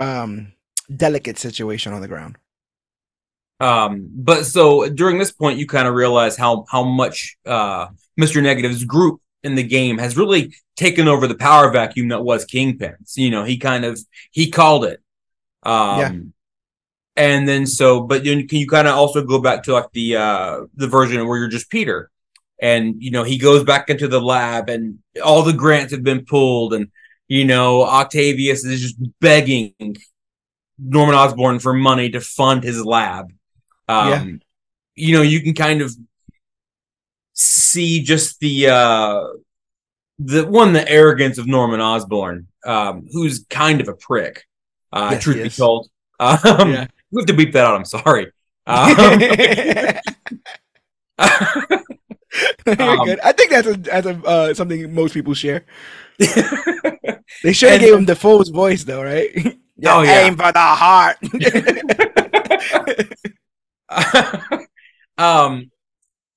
um, 0.00 0.52
delicate 0.94 1.38
situation 1.38 1.92
on 1.92 2.00
the 2.00 2.08
ground. 2.08 2.38
Um, 3.60 4.10
but 4.12 4.44
so 4.44 4.88
during 4.88 5.18
this 5.18 5.30
point, 5.30 5.58
you 5.58 5.66
kind 5.66 5.86
of 5.86 5.94
realize 5.94 6.36
how 6.36 6.64
how 6.68 6.82
much 6.82 7.36
uh, 7.46 7.86
Mr. 8.20 8.42
Negative's 8.42 8.84
group 8.84 9.20
in 9.42 9.54
the 9.54 9.62
game 9.62 9.98
has 9.98 10.16
really 10.16 10.54
taken 10.76 11.06
over 11.06 11.26
the 11.26 11.34
power 11.34 11.70
vacuum 11.70 12.08
that 12.08 12.24
was 12.24 12.44
Kingpin's. 12.44 13.16
You 13.16 13.30
know, 13.30 13.44
he 13.44 13.58
kind 13.58 13.84
of 13.84 14.00
he 14.30 14.50
called 14.50 14.84
it. 14.84 15.00
Um, 15.62 16.00
yeah. 16.00 16.12
And 17.16 17.48
then 17.48 17.66
so, 17.66 18.00
but 18.00 18.24
then 18.24 18.48
can 18.48 18.58
you 18.58 18.66
kind 18.66 18.88
of 18.88 18.94
also 18.94 19.22
go 19.22 19.40
back 19.40 19.62
to 19.64 19.72
like 19.74 19.92
the 19.92 20.16
uh 20.16 20.60
the 20.74 20.88
version 20.88 21.26
where 21.28 21.38
you're 21.38 21.48
just 21.48 21.70
Peter, 21.70 22.10
and 22.60 23.00
you 23.00 23.12
know 23.12 23.22
he 23.22 23.38
goes 23.38 23.62
back 23.62 23.88
into 23.88 24.08
the 24.08 24.20
lab, 24.20 24.68
and 24.68 24.98
all 25.22 25.42
the 25.44 25.52
grants 25.52 25.92
have 25.92 26.02
been 26.02 26.24
pulled, 26.24 26.74
and 26.74 26.88
you 27.28 27.44
know 27.44 27.84
Octavius 27.84 28.64
is 28.64 28.80
just 28.80 28.96
begging 29.20 29.74
Norman 30.76 31.14
Osborn 31.14 31.60
for 31.60 31.72
money 31.72 32.10
to 32.10 32.20
fund 32.20 32.64
his 32.64 32.84
lab. 32.84 33.32
Um, 33.88 34.08
yeah. 34.08 34.24
You 34.96 35.16
know, 35.16 35.22
you 35.22 35.40
can 35.40 35.54
kind 35.54 35.82
of 35.82 35.94
see 37.34 38.02
just 38.02 38.40
the 38.40 38.68
uh, 38.68 39.24
the 40.18 40.46
one 40.46 40.72
the 40.72 40.88
arrogance 40.88 41.38
of 41.38 41.46
Norman 41.46 41.80
Osborn, 41.80 42.48
um, 42.64 43.06
who's 43.12 43.44
kind 43.50 43.80
of 43.80 43.88
a 43.88 43.94
prick. 43.94 44.44
Uh, 44.92 45.10
yes, 45.12 45.24
truth 45.24 45.42
be 45.42 45.50
told, 45.50 45.90
um, 46.20 46.38
yeah. 46.44 46.86
we 47.10 47.20
have 47.20 47.26
to 47.26 47.34
beep 47.34 47.52
that 47.52 47.66
out. 47.66 47.74
I'm 47.74 47.84
sorry. 47.84 48.30
Um, 48.66 49.20
You're 52.66 53.04
good. 53.04 53.20
I 53.20 53.32
think 53.32 53.50
that's 53.50 53.68
a 53.68 53.74
that's 53.74 54.06
a 54.06 54.18
uh, 54.24 54.54
something 54.54 54.92
most 54.92 55.14
people 55.14 55.34
share. 55.34 55.64
they 56.18 57.52
should 57.52 57.70
have 57.70 57.80
gave 57.80 57.94
him 57.94 58.06
the 58.06 58.14
Dafoe's 58.14 58.48
voice 58.48 58.82
though, 58.84 59.02
right? 59.02 59.30
yeah, 59.76 59.94
oh 59.94 60.02
yeah, 60.02 60.20
aim 60.20 60.36
for 60.36 60.50
the 60.50 60.58
heart. 60.58 61.18
um, 65.18 65.70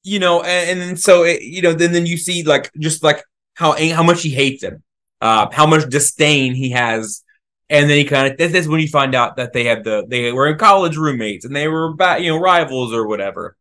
you 0.07 0.19
know, 0.19 0.41
and, 0.41 0.81
and 0.81 0.99
so 0.99 1.23
it, 1.23 1.41
you 1.41 1.61
know, 1.61 1.73
then 1.73 1.91
then 1.91 2.05
you 2.05 2.17
see 2.17 2.43
like 2.43 2.71
just 2.79 3.03
like 3.03 3.23
how 3.55 3.73
how 3.93 4.03
much 4.03 4.21
he 4.21 4.29
hates 4.29 4.63
him, 4.63 4.81
uh, 5.21 5.49
how 5.51 5.67
much 5.67 5.89
disdain 5.89 6.55
he 6.55 6.71
has, 6.71 7.23
and 7.69 7.89
then 7.89 7.97
he 7.97 8.05
kind 8.05 8.31
of 8.31 8.37
this 8.37 8.53
is 8.53 8.69
when 8.69 8.79
you 8.79 8.87
find 8.87 9.13
out 9.13 9.35
that 9.35 9.51
they 9.51 9.65
had 9.65 9.83
the 9.83 10.05
they 10.07 10.31
were 10.31 10.47
in 10.47 10.57
college 10.57 10.95
roommates 10.95 11.43
and 11.43 11.53
they 11.53 11.67
were 11.67 11.93
ba- 11.93 12.19
you 12.19 12.29
know 12.29 12.39
rivals 12.39 12.93
or 12.93 13.05
whatever. 13.05 13.57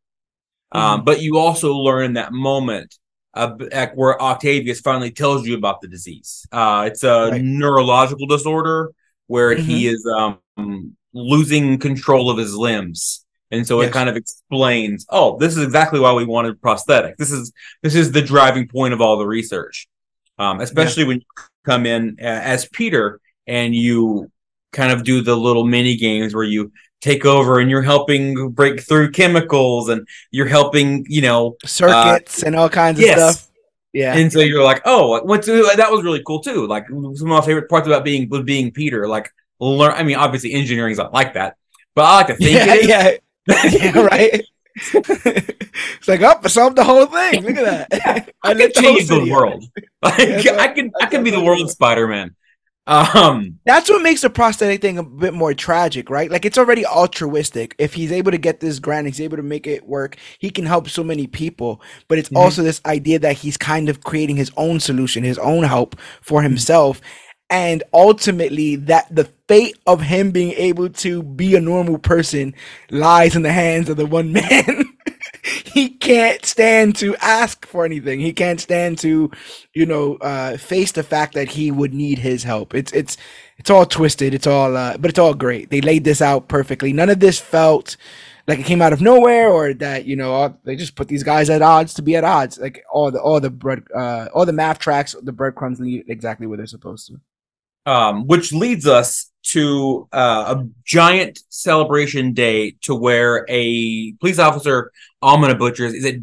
Um, 0.70 0.80
mm-hmm. 0.80 0.94
Um, 0.94 1.04
but 1.04 1.20
you 1.20 1.36
also 1.38 1.74
learn 1.74 2.04
in 2.04 2.12
that 2.12 2.32
moment 2.32 2.96
uh, 3.34 3.56
where 3.94 4.20
Octavius 4.22 4.80
finally 4.80 5.10
tells 5.10 5.46
you 5.46 5.56
about 5.56 5.80
the 5.80 5.88
disease. 5.88 6.46
Uh, 6.52 6.84
it's 6.86 7.02
a 7.02 7.30
right. 7.32 7.42
neurological 7.42 8.26
disorder 8.26 8.92
where 9.26 9.54
mm-hmm. 9.54 9.66
he 9.66 9.88
is 9.88 10.06
um, 10.16 10.96
losing 11.12 11.78
control 11.78 12.30
of 12.30 12.38
his 12.38 12.54
limbs 12.54 13.25
And 13.50 13.66
so 13.66 13.80
Yes. 13.80 13.90
it 13.90 13.92
kind 13.92 14.08
of 14.08 14.16
explains, 14.16 15.06
oh, 15.08 15.38
this 15.38 15.56
is 15.56 15.62
exactly 15.64 16.00
why 16.00 16.12
we 16.12 16.24
wanted 16.24 16.60
prosthetic. 16.60 17.16
This 17.16 17.30
is 17.30 17.52
this 17.82 17.94
is 17.94 18.12
the 18.12 18.22
driving 18.22 18.66
point 18.68 18.92
of 18.94 19.00
all 19.00 19.16
the 19.18 19.26
research. 19.26 19.86
Um, 20.38 20.60
especially 20.60 21.04
when 21.04 21.18
you 21.20 21.26
come 21.64 21.86
in 21.86 22.16
uh, 22.20 22.24
as 22.24 22.68
Peter 22.68 23.20
and 23.46 23.74
you 23.74 24.30
kind 24.72 24.92
of 24.92 25.02
do 25.04 25.22
the 25.22 25.34
little 25.34 25.64
mini 25.64 25.96
games 25.96 26.34
where 26.34 26.44
you 26.44 26.72
take 27.00 27.24
over 27.24 27.58
and 27.60 27.70
you're 27.70 27.82
helping 27.82 28.50
break 28.50 28.80
through 28.80 29.12
chemicals 29.12 29.88
and 29.88 30.06
you're 30.30 30.46
helping, 30.46 31.06
you 31.08 31.22
know, 31.22 31.56
Circuits 31.64 32.42
and 32.42 32.54
all 32.56 32.68
kinds 32.68 32.98
of 33.00 33.06
stuff. 33.06 33.48
Yeah. 33.92 34.14
and 34.14 34.30
so 34.30 34.40
you're 34.40 34.62
like, 34.62 34.82
oh, 34.84 35.22
what's 35.24 35.46
that 35.46 35.88
was 35.90 36.02
really 36.04 36.22
cool 36.26 36.40
too. 36.40 36.66
Like 36.66 36.86
some 36.88 37.14
of 37.14 37.22
my 37.22 37.40
favorite 37.40 37.70
parts 37.70 37.86
about 37.86 38.04
being 38.04 38.28
being 38.44 38.70
Peter. 38.72 39.08
Like 39.08 39.30
learn. 39.58 39.92
I 39.92 40.02
mean, 40.02 40.16
obviously 40.16 40.52
engineering's 40.52 40.98
not 40.98 41.14
like 41.14 41.32
that, 41.34 41.56
but 41.94 42.04
I 42.04 42.16
like 42.16 42.26
to 42.26 42.34
think 42.36 42.50
yeah, 42.52 42.74
it 42.74 42.80
is. 42.80 42.88
yeah. 42.88 43.10
yeah, 43.70 43.98
right. 44.00 44.42
it's 44.76 46.08
like, 46.08 46.20
oh, 46.22 46.40
I 46.42 46.48
solved 46.48 46.76
the 46.76 46.84
whole 46.84 47.06
thing. 47.06 47.42
Look 47.44 47.56
at 47.56 47.88
that. 47.90 48.32
I 48.42 48.52
lit 48.52 48.74
could 48.74 48.84
the 48.84 48.86
change 48.88 49.08
the 49.08 49.22
up. 49.22 49.28
world. 49.28 49.64
Like, 50.02 50.20
I 50.20 50.68
could, 50.68 50.90
I 51.00 51.06
could 51.06 51.24
be 51.24 51.30
the 51.30 51.40
talking 51.40 51.68
Spider 51.68 52.06
Man. 52.06 52.34
Um, 52.88 53.58
That's 53.66 53.88
what 53.90 54.02
makes 54.02 54.20
the 54.20 54.30
prosthetic 54.30 54.80
thing 54.80 54.96
a 54.96 55.02
bit 55.02 55.34
more 55.34 55.52
tragic, 55.54 56.08
right? 56.08 56.30
Like 56.30 56.44
it's 56.44 56.56
already 56.56 56.86
altruistic. 56.86 57.74
If 57.78 57.94
he's 57.94 58.12
able 58.12 58.30
to 58.30 58.38
get 58.38 58.60
this 58.60 58.78
grant, 58.78 59.08
he's 59.08 59.20
able 59.20 59.36
to 59.38 59.42
make 59.42 59.66
it 59.66 59.84
work. 59.88 60.16
He 60.38 60.50
can 60.50 60.66
help 60.66 60.88
so 60.88 61.02
many 61.02 61.26
people. 61.26 61.82
But 62.06 62.18
it's 62.18 62.28
Mhm. 62.28 62.36
also 62.36 62.62
this 62.62 62.80
idea 62.86 63.18
that 63.18 63.38
he's 63.38 63.56
kind 63.56 63.88
of 63.88 64.04
creating 64.04 64.36
his 64.36 64.52
own 64.56 64.78
solution, 64.78 65.24
his 65.24 65.38
own 65.38 65.64
help 65.64 65.96
for 66.20 66.42
himself. 66.42 67.00
And 67.48 67.84
ultimately, 67.92 68.76
that 68.76 69.14
the 69.14 69.30
fate 69.46 69.78
of 69.86 70.00
him 70.00 70.32
being 70.32 70.52
able 70.52 70.88
to 70.88 71.22
be 71.22 71.54
a 71.54 71.60
normal 71.60 71.98
person 71.98 72.54
lies 72.90 73.36
in 73.36 73.42
the 73.42 73.52
hands 73.52 73.88
of 73.88 73.96
the 73.96 74.06
one 74.06 74.32
man. 74.32 74.84
he 75.64 75.90
can't 75.90 76.44
stand 76.44 76.96
to 76.96 77.14
ask 77.16 77.64
for 77.66 77.84
anything. 77.84 78.18
He 78.18 78.32
can't 78.32 78.60
stand 78.60 78.98
to, 78.98 79.30
you 79.74 79.86
know, 79.86 80.16
uh, 80.16 80.56
face 80.56 80.92
the 80.92 81.04
fact 81.04 81.34
that 81.34 81.50
he 81.50 81.70
would 81.70 81.94
need 81.94 82.18
his 82.18 82.42
help. 82.42 82.74
It's 82.74 82.92
it's 82.92 83.16
it's 83.58 83.70
all 83.70 83.86
twisted. 83.86 84.34
It's 84.34 84.46
all, 84.46 84.76
uh, 84.76 84.96
but 84.98 85.10
it's 85.10 85.18
all 85.18 85.34
great. 85.34 85.70
They 85.70 85.80
laid 85.80 86.04
this 86.04 86.20
out 86.20 86.48
perfectly. 86.48 86.92
None 86.92 87.10
of 87.10 87.20
this 87.20 87.38
felt 87.38 87.96
like 88.46 88.58
it 88.58 88.66
came 88.66 88.82
out 88.82 88.92
of 88.92 89.00
nowhere 89.00 89.48
or 89.48 89.74
that 89.74 90.04
you 90.04 90.16
know 90.16 90.56
they 90.64 90.76
just 90.76 90.94
put 90.94 91.08
these 91.08 91.22
guys 91.22 91.50
at 91.50 91.62
odds 91.62 91.94
to 91.94 92.02
be 92.02 92.16
at 92.16 92.24
odds. 92.24 92.58
Like 92.58 92.84
all 92.90 93.10
the 93.10 93.20
all 93.20 93.40
the 93.40 93.50
bread, 93.50 93.84
uh, 93.94 94.28
all 94.34 94.46
the 94.46 94.52
math 94.52 94.78
tracks, 94.78 95.14
the 95.22 95.32
breadcrumbs 95.32 95.80
lead 95.80 96.04
exactly 96.08 96.46
where 96.46 96.56
they're 96.56 96.66
supposed 96.66 97.06
to. 97.08 97.20
Um, 97.86 98.26
which 98.26 98.52
leads 98.52 98.86
us 98.86 99.30
to 99.44 100.08
uh, 100.12 100.56
a 100.58 100.68
giant 100.84 101.38
celebration 101.48 102.32
day 102.32 102.72
to 102.82 102.94
where 102.94 103.46
a 103.48 104.12
police 104.20 104.38
officer, 104.40 104.90
Almana 105.22 105.56
Butchers, 105.58 105.94
is 105.94 106.04
it 106.04 106.20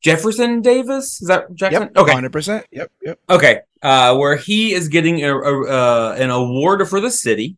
Jefferson 0.00 0.62
Davis? 0.62 1.20
Is 1.20 1.28
that 1.28 1.52
Jackson? 1.54 1.82
Yep. 1.82 1.96
Okay. 1.96 2.12
Hundred 2.12 2.32
percent. 2.32 2.66
Yep. 2.72 2.90
Yep. 3.02 3.18
Okay, 3.30 3.60
uh, 3.82 4.16
where 4.16 4.36
he 4.36 4.72
is 4.72 4.88
getting 4.88 5.22
a, 5.22 5.36
a, 5.38 5.66
uh, 5.68 6.16
an 6.18 6.30
award 6.30 6.88
for 6.88 7.00
the 7.00 7.10
city 7.10 7.56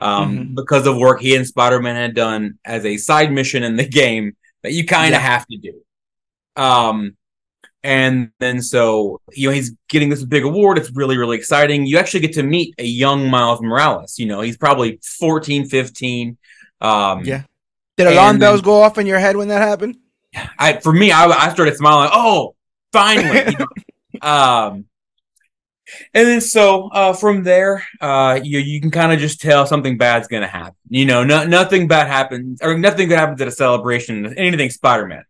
um, 0.00 0.36
Mhm. 0.38 0.54
because 0.54 0.86
of 0.86 0.96
work 0.96 1.20
he 1.20 1.36
and 1.36 1.46
Spider 1.46 1.80
Man 1.80 1.94
had 1.96 2.14
done 2.14 2.58
as 2.64 2.84
a 2.84 2.96
side 2.96 3.30
mission 3.32 3.62
in 3.62 3.76
the 3.76 3.86
game 4.02 4.36
that 4.62 4.72
you 4.72 4.84
kind 4.86 5.14
of 5.14 5.20
Yeah. 5.20 5.28
have 5.28 5.46
to 5.48 5.58
do. 5.58 5.72
Um, 6.60 7.16
and 7.86 8.32
then 8.40 8.60
so 8.60 9.20
you 9.32 9.48
know 9.48 9.54
he's 9.54 9.72
getting 9.88 10.08
this 10.08 10.24
big 10.24 10.44
award. 10.44 10.76
It's 10.76 10.90
really 10.90 11.16
really 11.16 11.36
exciting. 11.36 11.86
You 11.86 11.98
actually 11.98 12.20
get 12.20 12.32
to 12.34 12.42
meet 12.42 12.74
a 12.78 12.84
young 12.84 13.30
Miles 13.30 13.62
Morales. 13.62 14.18
You 14.18 14.26
know 14.26 14.40
he's 14.40 14.56
probably 14.56 14.98
14, 15.18 15.66
15. 15.66 16.36
Um, 16.80 17.24
Yeah. 17.24 17.42
Did 17.96 18.08
alarm 18.08 18.38
bells 18.38 18.60
go 18.60 18.82
off 18.82 18.98
in 18.98 19.06
your 19.06 19.18
head 19.18 19.36
when 19.36 19.48
that 19.48 19.62
happened? 19.62 19.96
I 20.58 20.78
for 20.78 20.92
me, 20.92 21.12
I, 21.12 21.26
I 21.26 21.52
started 21.54 21.76
smiling. 21.76 22.10
Oh, 22.12 22.54
finally! 22.92 23.38
you 23.46 23.58
know. 23.58 24.28
um, 24.28 24.84
and 26.12 26.26
then 26.26 26.40
so 26.42 26.88
uh, 26.88 27.12
from 27.14 27.42
there, 27.42 27.86
uh, 28.00 28.38
you 28.42 28.58
you 28.58 28.80
can 28.80 28.90
kind 28.90 29.12
of 29.12 29.18
just 29.18 29.40
tell 29.40 29.66
something 29.66 29.96
bad's 29.96 30.28
gonna 30.28 30.46
happen. 30.46 30.74
You 30.90 31.06
know, 31.06 31.24
no, 31.24 31.46
nothing 31.46 31.88
bad 31.88 32.08
happens, 32.08 32.60
or 32.60 32.76
nothing 32.76 33.08
good 33.08 33.18
happens 33.18 33.40
at 33.40 33.48
a 33.48 33.52
celebration. 33.52 34.34
Anything 34.36 34.68
Spider 34.68 35.06
Man. 35.06 35.24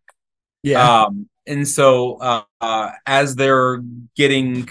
Um, 0.74 1.28
and 1.46 1.66
so 1.66 2.16
uh, 2.16 2.42
uh, 2.60 2.90
as 3.06 3.36
they're 3.36 3.82
getting 4.16 4.68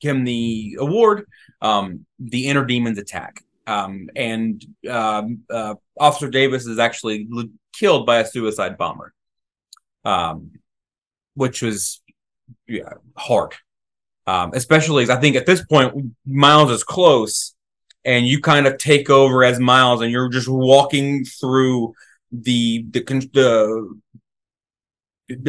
him 0.00 0.24
the 0.24 0.76
award, 0.78 1.26
um, 1.60 2.06
the 2.18 2.48
inner 2.48 2.64
demons 2.64 2.98
attack. 2.98 3.42
Um, 3.66 4.10
and 4.16 4.64
um, 4.90 5.42
uh, 5.48 5.76
Officer 5.98 6.28
Davis 6.28 6.66
is 6.66 6.78
actually 6.78 7.28
l- 7.34 7.48
killed 7.72 8.06
by 8.06 8.18
a 8.18 8.26
suicide 8.26 8.76
bomber, 8.76 9.14
um, 10.04 10.50
which 11.34 11.62
was 11.62 12.00
yeah, 12.66 12.94
hard. 13.16 13.54
Um, 14.26 14.52
especially 14.54 15.02
as 15.02 15.10
I 15.10 15.16
think 15.16 15.34
at 15.36 15.46
this 15.46 15.64
point 15.64 16.14
Miles 16.26 16.70
is 16.70 16.84
close, 16.84 17.54
and 18.04 18.26
you 18.26 18.40
kind 18.40 18.66
of 18.66 18.78
take 18.78 19.10
over 19.10 19.44
as 19.44 19.58
Miles, 19.58 20.00
and 20.00 20.10
you're 20.10 20.28
just 20.28 20.48
walking 20.48 21.24
through 21.24 21.94
the 22.30 22.84
the 22.90 23.00
the 23.32 24.00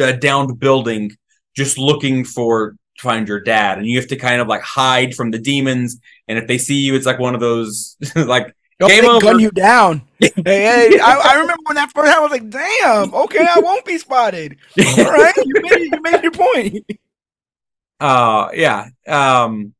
uh, 0.00 0.12
downed 0.12 0.58
building 0.58 1.12
just 1.56 1.78
looking 1.78 2.24
for 2.24 2.76
to 2.96 3.02
find 3.02 3.26
your 3.28 3.40
dad 3.40 3.78
and 3.78 3.86
you 3.86 3.98
have 3.98 4.08
to 4.08 4.16
kind 4.16 4.40
of 4.40 4.46
like 4.48 4.62
hide 4.62 5.14
from 5.14 5.30
the 5.32 5.38
demons 5.38 5.98
and 6.28 6.38
if 6.38 6.46
they 6.46 6.58
see 6.58 6.78
you 6.80 6.94
it's 6.94 7.06
like 7.06 7.18
one 7.18 7.34
of 7.34 7.40
those 7.40 7.96
like 8.16 8.54
Don't 8.78 8.88
Game 8.90 9.04
over. 9.04 9.20
gun 9.20 9.38
you 9.40 9.50
down. 9.52 10.02
hey, 10.18 10.32
hey, 10.44 10.98
I, 11.00 11.20
I 11.24 11.32
remember 11.40 11.62
when 11.66 11.76
that 11.76 11.92
first 11.94 12.08
happened, 12.10 12.18
I 12.18 12.20
was 12.20 12.32
like, 12.32 12.50
damn, 12.50 13.14
okay, 13.14 13.46
I 13.48 13.60
won't 13.60 13.84
be 13.84 13.98
spotted. 13.98 14.56
All 14.98 15.04
right, 15.04 15.32
you 15.36 15.54
made, 15.62 15.92
you 15.92 16.00
made 16.02 16.22
your 16.22 16.32
point. 16.32 16.84
uh 18.00 18.48
yeah 18.54 18.88
um 19.06 19.72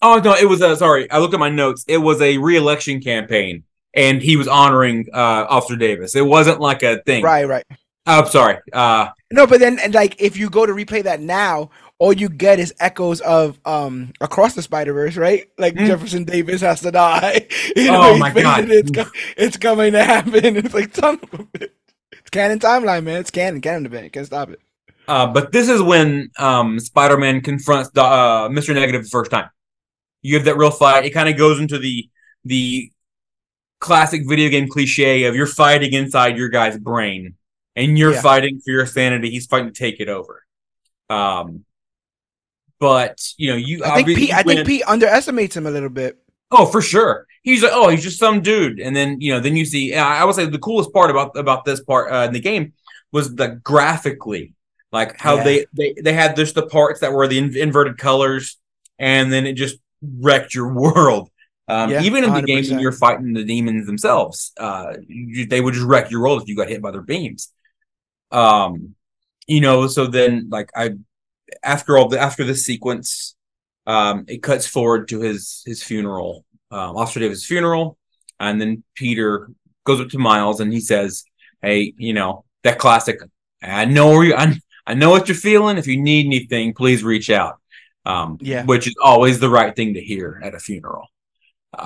oh 0.00 0.18
no 0.24 0.34
it 0.34 0.46
was 0.48 0.62
uh, 0.62 0.74
sorry 0.74 1.10
i 1.10 1.18
looked 1.18 1.34
at 1.34 1.40
my 1.40 1.50
notes 1.50 1.84
it 1.86 1.98
was 1.98 2.20
a 2.22 2.38
re-election 2.38 3.00
campaign 3.00 3.62
and 3.94 4.22
he 4.22 4.36
was 4.36 4.48
honoring 4.48 5.06
uh 5.12 5.44
officer 5.48 5.76
davis 5.76 6.16
it 6.16 6.24
wasn't 6.24 6.58
like 6.58 6.82
a 6.82 7.02
thing 7.02 7.22
Right, 7.22 7.46
right. 7.46 7.64
Oh 8.06 8.24
sorry 8.24 8.58
uh 8.72 9.08
No, 9.32 9.46
but 9.46 9.60
then, 9.60 9.78
and 9.78 9.94
like, 9.94 10.20
if 10.20 10.36
you 10.36 10.50
go 10.50 10.66
to 10.66 10.72
replay 10.72 11.04
that 11.04 11.20
now, 11.20 11.70
all 11.98 12.12
you 12.12 12.28
get 12.28 12.58
is 12.58 12.74
echoes 12.80 13.20
of 13.20 13.58
um 13.64 14.12
across 14.20 14.54
the 14.54 14.62
Spider 14.62 14.92
Verse, 14.92 15.16
right? 15.16 15.48
Like 15.58 15.74
Mm. 15.74 15.86
Jefferson 15.86 16.24
Davis 16.24 16.62
has 16.62 16.80
to 16.80 16.90
die. 16.90 17.46
You 17.76 17.90
Oh 17.90 18.16
my 18.18 18.32
God. 18.32 18.68
It's, 18.70 18.90
co- 18.90 19.10
it's 19.36 19.56
coming 19.56 19.92
to 19.92 20.02
happen. 20.02 20.56
It's 20.56 20.74
like 20.74 20.94
son 20.96 21.20
of 21.22 21.34
a 21.40 21.44
bitch. 21.44 21.70
It's 22.12 22.30
canon 22.30 22.58
timeline, 22.58 23.04
man. 23.04 23.20
It's 23.20 23.30
canon, 23.30 23.60
canon 23.60 23.86
event. 23.86 24.12
Can't 24.12 24.26
stop 24.26 24.50
it. 24.50 24.60
Uh, 25.06 25.26
but 25.26 25.52
this 25.52 25.68
is 25.68 25.82
when 25.82 26.30
um, 26.38 26.78
Spider-Man 26.78 27.40
confronts 27.40 27.90
the, 27.90 28.02
uh, 28.02 28.48
Mr. 28.48 28.74
Negative 28.74 29.02
the 29.02 29.08
first 29.08 29.30
time. 29.30 29.48
You 30.22 30.36
have 30.36 30.44
that 30.44 30.56
real 30.56 30.70
fight. 30.70 31.04
It 31.04 31.10
kind 31.10 31.28
of 31.28 31.36
goes 31.36 31.58
into 31.60 31.78
the 31.78 32.08
the 32.44 32.90
classic 33.80 34.22
video 34.28 34.48
game 34.50 34.68
cliche 34.68 35.24
of 35.24 35.34
you're 35.34 35.46
fighting 35.46 35.92
inside 35.94 36.36
your 36.36 36.48
guy's 36.48 36.78
brain, 36.78 37.34
and 37.76 37.98
you're 37.98 38.12
Yeah. 38.14 38.20
fighting 38.22 38.60
for 38.64 38.70
your 38.70 38.86
sanity. 38.86 39.30
He's 39.30 39.46
fighting 39.46 39.72
to 39.72 39.78
take 39.78 40.00
it 40.00 40.08
over. 40.08 40.44
Um, 41.08 41.64
but 42.78 43.20
you 43.36 43.50
know, 43.50 43.56
you 43.56 43.84
I 43.84 44.02
think 44.02 44.18
Pete. 44.18 44.32
I 44.32 44.42
think 44.42 44.66
Pete 44.66 44.82
underestimates 44.86 45.56
him 45.56 45.66
a 45.66 45.70
little 45.70 45.88
bit. 45.90 46.18
Oh, 46.50 46.66
for 46.66 46.80
sure. 46.82 47.26
He's 47.42 47.62
like, 47.62 47.72
oh, 47.74 47.88
he's 47.88 48.02
just 48.02 48.18
some 48.18 48.40
dude. 48.42 48.80
And 48.80 48.94
then 48.94 49.20
you 49.20 49.32
know, 49.32 49.40
then 49.40 49.56
you 49.56 49.64
see. 49.64 49.94
I 49.94 50.22
I 50.22 50.24
would 50.24 50.34
say 50.34 50.46
the 50.46 50.58
coolest 50.58 50.92
part 50.92 51.10
about 51.10 51.36
about 51.36 51.64
this 51.64 51.80
part 51.80 52.12
uh, 52.12 52.26
in 52.26 52.32
the 52.32 52.40
game 52.40 52.72
was 53.12 53.34
the 53.34 53.48
graphically, 53.48 54.54
like 54.92 55.18
how 55.18 55.36
Yeah. 55.36 55.44
they 55.44 55.66
they 55.72 55.94
they 56.02 56.12
had 56.12 56.36
just 56.36 56.54
the 56.54 56.66
parts 56.66 57.00
that 57.00 57.12
were 57.12 57.28
the 57.28 57.38
in- 57.38 57.56
inverted 57.56 57.98
colors, 57.98 58.58
and 58.98 59.32
then 59.32 59.46
it 59.46 59.54
just 59.54 59.76
wrecked 60.02 60.54
your 60.54 60.72
world. 60.82 61.28
Um, 61.68 61.90
Yeah, 61.90 62.02
even 62.02 62.24
in 62.24 62.32
the 62.34 62.42
game 62.42 62.64
when 62.68 62.80
you're 62.80 62.90
fighting 62.92 63.32
the 63.32 63.44
demons 63.44 63.86
themselves, 63.86 64.52
uh, 64.58 64.94
you, 65.06 65.46
they 65.46 65.60
would 65.60 65.74
just 65.74 65.86
wreck 65.86 66.10
your 66.10 66.20
world 66.22 66.42
if 66.42 66.48
you 66.48 66.56
got 66.56 66.68
hit 66.68 66.82
by 66.82 66.90
their 66.90 67.02
beams. 67.02 67.52
Um, 68.30 68.94
you 69.46 69.60
know, 69.60 69.86
so 69.88 70.06
then 70.06 70.48
like 70.50 70.70
I, 70.76 70.90
after 71.62 71.98
all 71.98 72.08
the 72.08 72.20
after 72.20 72.44
the 72.44 72.54
sequence, 72.54 73.34
um, 73.86 74.24
it 74.28 74.42
cuts 74.42 74.66
forward 74.66 75.08
to 75.08 75.20
his 75.20 75.62
his 75.66 75.82
funeral, 75.82 76.44
um, 76.70 76.96
Officer 76.96 77.20
Davis' 77.20 77.44
funeral, 77.46 77.98
and 78.38 78.60
then 78.60 78.84
Peter 78.94 79.50
goes 79.84 80.00
up 80.00 80.08
to 80.10 80.18
Miles 80.18 80.60
and 80.60 80.72
he 80.72 80.80
says, 80.80 81.24
"Hey, 81.62 81.94
you 81.98 82.12
know 82.12 82.44
that 82.62 82.78
classic. 82.78 83.18
I 83.62 83.84
know 83.86 84.08
where 84.10 84.24
you, 84.24 84.34
I, 84.34 84.54
I 84.86 84.94
know 84.94 85.10
what 85.10 85.28
you're 85.28 85.36
feeling. 85.36 85.76
If 85.78 85.86
you 85.86 86.00
need 86.00 86.26
anything, 86.26 86.74
please 86.74 87.02
reach 87.02 87.30
out." 87.30 87.56
Um, 88.06 88.38
Yeah. 88.40 88.64
which 88.64 88.86
is 88.86 88.94
always 89.02 89.40
the 89.40 89.50
right 89.50 89.76
thing 89.76 89.94
to 89.94 90.00
hear 90.00 90.40
at 90.42 90.54
a 90.54 90.58
funeral. 90.58 91.06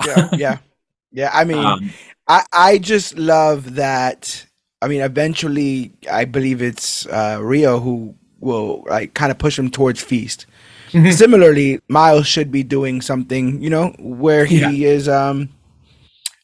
Yeah, 0.05 0.29
yeah, 0.37 0.57
yeah. 1.11 1.29
I 1.33 1.43
mean, 1.43 1.57
Um, 1.65 1.89
I 2.27 2.45
I 2.51 2.77
just 2.77 3.17
love 3.17 3.75
that. 3.75 4.45
I 4.85 4.87
mean, 4.87 5.01
eventually, 5.01 5.91
I 6.11 6.25
believe 6.25 6.61
it's 6.61 7.07
uh, 7.07 7.39
Rio 7.41 7.79
who 7.79 8.13
will 8.39 8.83
like 8.87 9.15
kind 9.15 9.31
of 9.31 9.39
push 9.39 9.57
him 9.57 9.71
towards 9.71 9.99
feast. 10.03 10.45
Mhm. 10.91 11.11
Similarly, 11.11 11.79
Miles 11.89 12.27
should 12.27 12.51
be 12.51 12.61
doing 12.61 13.01
something, 13.01 13.61
you 13.63 13.69
know, 13.71 13.95
where 13.97 14.45
he 14.45 14.85
is, 14.85 15.09
um, 15.09 15.49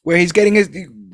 where 0.02 0.18
he's 0.18 0.32
getting 0.32 0.56
his 0.56 0.70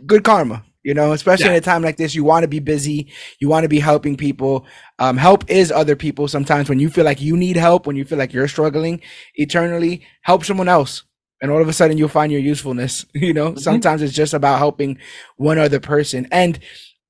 good 0.06 0.24
karma. 0.24 0.64
You 0.84 0.94
know, 0.94 1.12
especially 1.12 1.48
Yeah. 1.48 1.52
in 1.52 1.58
a 1.58 1.62
time 1.72 1.84
like 1.84 1.98
this, 1.98 2.16
you 2.16 2.24
want 2.24 2.44
to 2.44 2.48
be 2.48 2.60
busy. 2.60 3.08
You 3.42 3.50
want 3.50 3.64
to 3.66 3.68
be 3.68 3.80
helping 3.82 4.16
people. 4.16 4.66
Um, 5.00 5.18
help 5.18 5.44
is 5.50 5.70
other 5.70 5.98
people. 5.98 6.30
Sometimes 6.30 6.70
when 6.70 6.80
you 6.80 6.90
feel 6.90 7.04
like 7.04 7.20
you 7.20 7.36
need 7.36 7.58
help, 7.58 7.86
when 7.88 7.98
you 7.98 8.06
feel 8.06 8.18
like 8.18 8.32
you're 8.32 8.48
struggling 8.48 9.02
eternally, 9.36 10.04
help 10.22 10.46
someone 10.46 10.70
else. 10.70 11.04
And 11.42 11.52
all 11.52 11.62
of 11.62 11.68
a 11.68 11.74
sudden 11.74 11.98
you'll 11.98 12.08
find 12.08 12.32
your 12.32 12.40
usefulness. 12.40 13.06
You 13.14 13.34
know, 13.34 13.52
Mhm. 13.52 13.60
sometimes 13.60 14.02
it's 14.02 14.14
just 14.14 14.34
about 14.34 14.60
helping 14.60 14.98
one 15.36 15.58
other 15.60 15.82
person. 15.82 16.26
And 16.32 16.58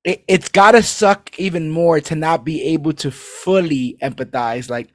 it, 0.04 0.24
it's 0.28 0.48
gotta 0.48 0.82
suck 0.82 1.38
even 1.38 1.70
more 1.70 2.00
to 2.00 2.14
not 2.14 2.44
be 2.44 2.62
able 2.74 2.92
to 2.94 3.10
fully 3.10 3.96
empathize, 4.02 4.70
like 4.70 4.88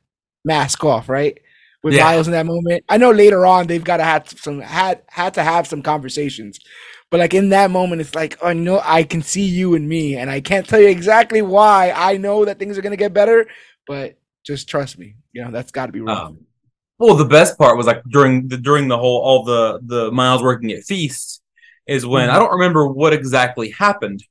mask 0.46 0.84
off, 0.84 1.10
right? 1.10 1.40
With 1.84 1.96
Yeah. 1.96 2.04
Miles 2.04 2.28
in 2.28 2.34
that 2.34 2.46
moment. 2.46 2.84
I 2.90 2.98
know 2.98 3.12
later 3.12 3.46
on 3.46 3.68
they've 3.68 3.84
gotta 3.84 4.04
have 4.04 4.30
some 4.30 4.60
had 4.62 5.02
had 5.10 5.34
to 5.36 5.44
have 5.44 5.68
some 5.68 5.82
conversations. 5.82 6.60
But 7.12 7.20
like 7.20 7.34
in 7.34 7.50
that 7.50 7.70
moment, 7.72 8.02
it's 8.02 8.16
like, 8.16 8.38
oh 8.42 8.54
no, 8.54 8.82
I 8.84 9.04
can 9.04 9.22
see 9.22 9.44
you 9.46 9.76
and 9.76 9.88
me, 9.88 10.16
and 10.18 10.30
I 10.32 10.42
can't 10.42 10.68
tell 10.68 10.80
you 10.80 10.88
exactly 10.88 11.42
why. 11.42 11.92
I 11.96 12.18
know 12.18 12.46
that 12.46 12.58
things 12.60 12.78
are 12.78 12.82
gonna 12.82 12.96
get 12.98 13.14
better, 13.14 13.48
but 13.88 14.18
just 14.46 14.68
trust 14.70 14.98
me. 14.98 15.16
You 15.34 15.44
know, 15.46 15.52
that's 15.52 15.72
gotta 15.72 15.92
be 15.92 16.02
rough. 16.02 16.24
Um, 16.28 16.40
well, 17.00 17.16
the 17.16 17.26
best 17.26 17.58
part 17.58 17.78
was 17.78 17.88
like 17.88 18.04
during 18.10 18.48
the 18.48 18.58
during 18.58 18.88
the 18.88 18.98
whole 18.98 19.22
all 19.22 19.44
the 19.44 19.80
the 19.86 20.12
Miles 20.12 20.42
working 20.44 20.72
at 20.72 20.84
Feast 20.84 21.42
is 21.88 22.06
when 22.06 22.30
I 22.30 22.36
Mhm. 22.36 22.40
don't 22.40 22.54
remember 22.54 22.88
what 22.88 23.14
exactly 23.14 23.72
happened, 23.72 24.24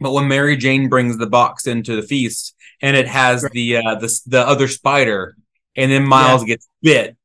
but 0.00 0.12
when 0.12 0.28
Mary 0.28 0.56
Jane 0.56 0.88
brings 0.88 1.18
the 1.18 1.26
box 1.26 1.66
into 1.66 1.96
the 1.96 2.02
Feast 2.02 2.54
and 2.82 2.96
it 2.96 3.06
has 3.08 3.42
Right. 3.42 3.52
the 3.52 3.76
uh 3.76 3.94
the 3.96 4.20
the 4.26 4.40
other 4.46 4.68
spider, 4.68 5.36
and 5.76 5.90
then 5.92 6.04
Miles 6.06 6.44
gets 6.44 6.68
bit, 6.82 7.16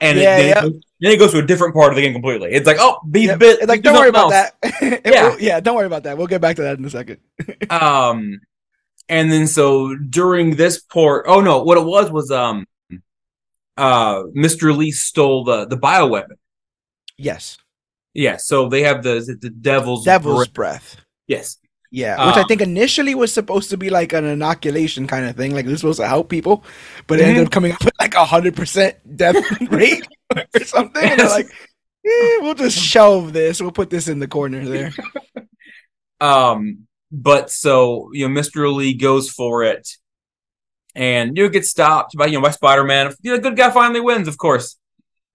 and 0.00 0.18
Yeah, 0.18 0.36
it, 0.36 0.38
then, 0.38 0.48
yeah. 0.48 0.58
it 0.58 0.62
goes, 0.62 0.80
then 1.00 1.12
it 1.12 1.18
goes 1.18 1.32
to 1.32 1.38
a 1.38 1.46
different 1.46 1.74
part 1.74 1.90
of 1.92 1.96
the 1.96 2.02
game 2.02 2.12
completely. 2.12 2.50
It's 2.52 2.66
like 2.66 2.78
oh, 2.80 2.98
he's 3.12 3.26
Yep. 3.28 3.38
bit. 3.38 3.68
like, 3.68 3.80
do 3.82 3.90
don't 3.90 3.98
worry 3.98 4.08
about 4.08 4.32
else. 4.32 4.50
that. 4.62 5.02
Yeah. 5.04 5.28
will- 5.30 5.40
yeah, 5.40 5.60
don't 5.60 5.76
worry 5.76 5.86
about 5.86 6.04
that. 6.04 6.16
We'll 6.18 6.26
get 6.26 6.40
back 6.40 6.56
to 6.56 6.62
that 6.62 6.78
in 6.78 6.84
a 6.84 6.90
second. 6.90 7.18
um 7.70 8.40
and 9.08 9.30
then 9.30 9.46
so 9.46 9.94
during 9.96 10.56
this 10.56 10.80
port 10.80 11.26
oh 11.28 11.40
no 11.42 11.62
what 11.62 11.76
it 11.76 11.84
was 11.84 12.10
was 12.10 12.30
um 12.30 12.64
uh 13.76 14.22
mr 14.34 14.74
li 14.74 14.90
stole 14.90 15.44
the 15.44 15.66
the 15.66 15.76
bioweapon 15.76 16.36
Yes, 17.18 17.58
yeah 18.14 18.38
so 18.38 18.68
they 18.68 18.82
have 18.82 19.02
the 19.02 19.36
the 19.40 19.50
devil's 19.50 20.04
Devil's 20.06 20.48
Breath? 20.48 20.54
Breath. 20.54 20.96
yes 21.28 21.58
Yeah, 21.94 22.18
which 22.20 22.36
I 22.36 22.42
Um, 22.42 22.48
think 22.48 22.60
initially 22.60 23.14
was 23.14 23.32
supposed 23.32 23.70
to 23.70 23.76
be 23.76 23.90
like 23.90 24.12
an 24.12 24.24
inoculation 24.24 25.06
kind 25.06 25.26
of 25.26 25.36
thing, 25.36 25.54
like 25.54 25.66
it 25.66 25.70
was 25.70 25.80
supposed 25.80 26.00
to 26.00 26.08
help 26.08 26.28
people, 26.28 26.64
but 27.06 27.20
it 27.20 27.24
ended 27.24 27.44
Mm-hmm. 27.44 27.46
up 27.46 27.52
coming 27.52 27.72
up 27.72 27.84
with 27.84 27.94
like 28.00 28.14
a 28.14 28.24
hundred 28.24 28.56
percent 28.56 28.96
death 29.16 29.38
rate 29.70 30.06
or 30.36 30.64
something. 30.64 31.10
And 31.10 31.20
they're 31.20 31.28
like, 31.28 31.46
eh, 32.06 32.38
we'll 32.40 32.54
just 32.54 32.78
shelve 32.78 33.32
this. 33.32 33.60
We'll 33.62 33.72
put 33.72 33.90
this 33.90 34.08
in 34.08 34.18
the 34.18 34.28
corner 34.28 34.64
there. 34.68 34.92
um 36.20 36.86
but 37.12 37.50
so 37.50 38.10
you 38.12 38.28
know 38.28 38.40
mr 38.40 38.72
li 38.74 38.94
goes 38.94 39.30
for 39.30 39.62
it 39.64 39.88
and 40.94 41.36
you 41.36 41.44
know 41.44 41.48
gets 41.50 41.70
stopped 41.70 42.16
by 42.16 42.26
you 42.26 42.34
know 42.34 42.42
by 42.42 42.50
spider-man 42.50 43.12
you 43.22 43.30
know, 43.32 43.36
the 43.36 43.42
good 43.42 43.56
guy 43.56 43.70
finally 43.70 44.00
wins 44.00 44.28
of 44.28 44.38
course 44.38 44.76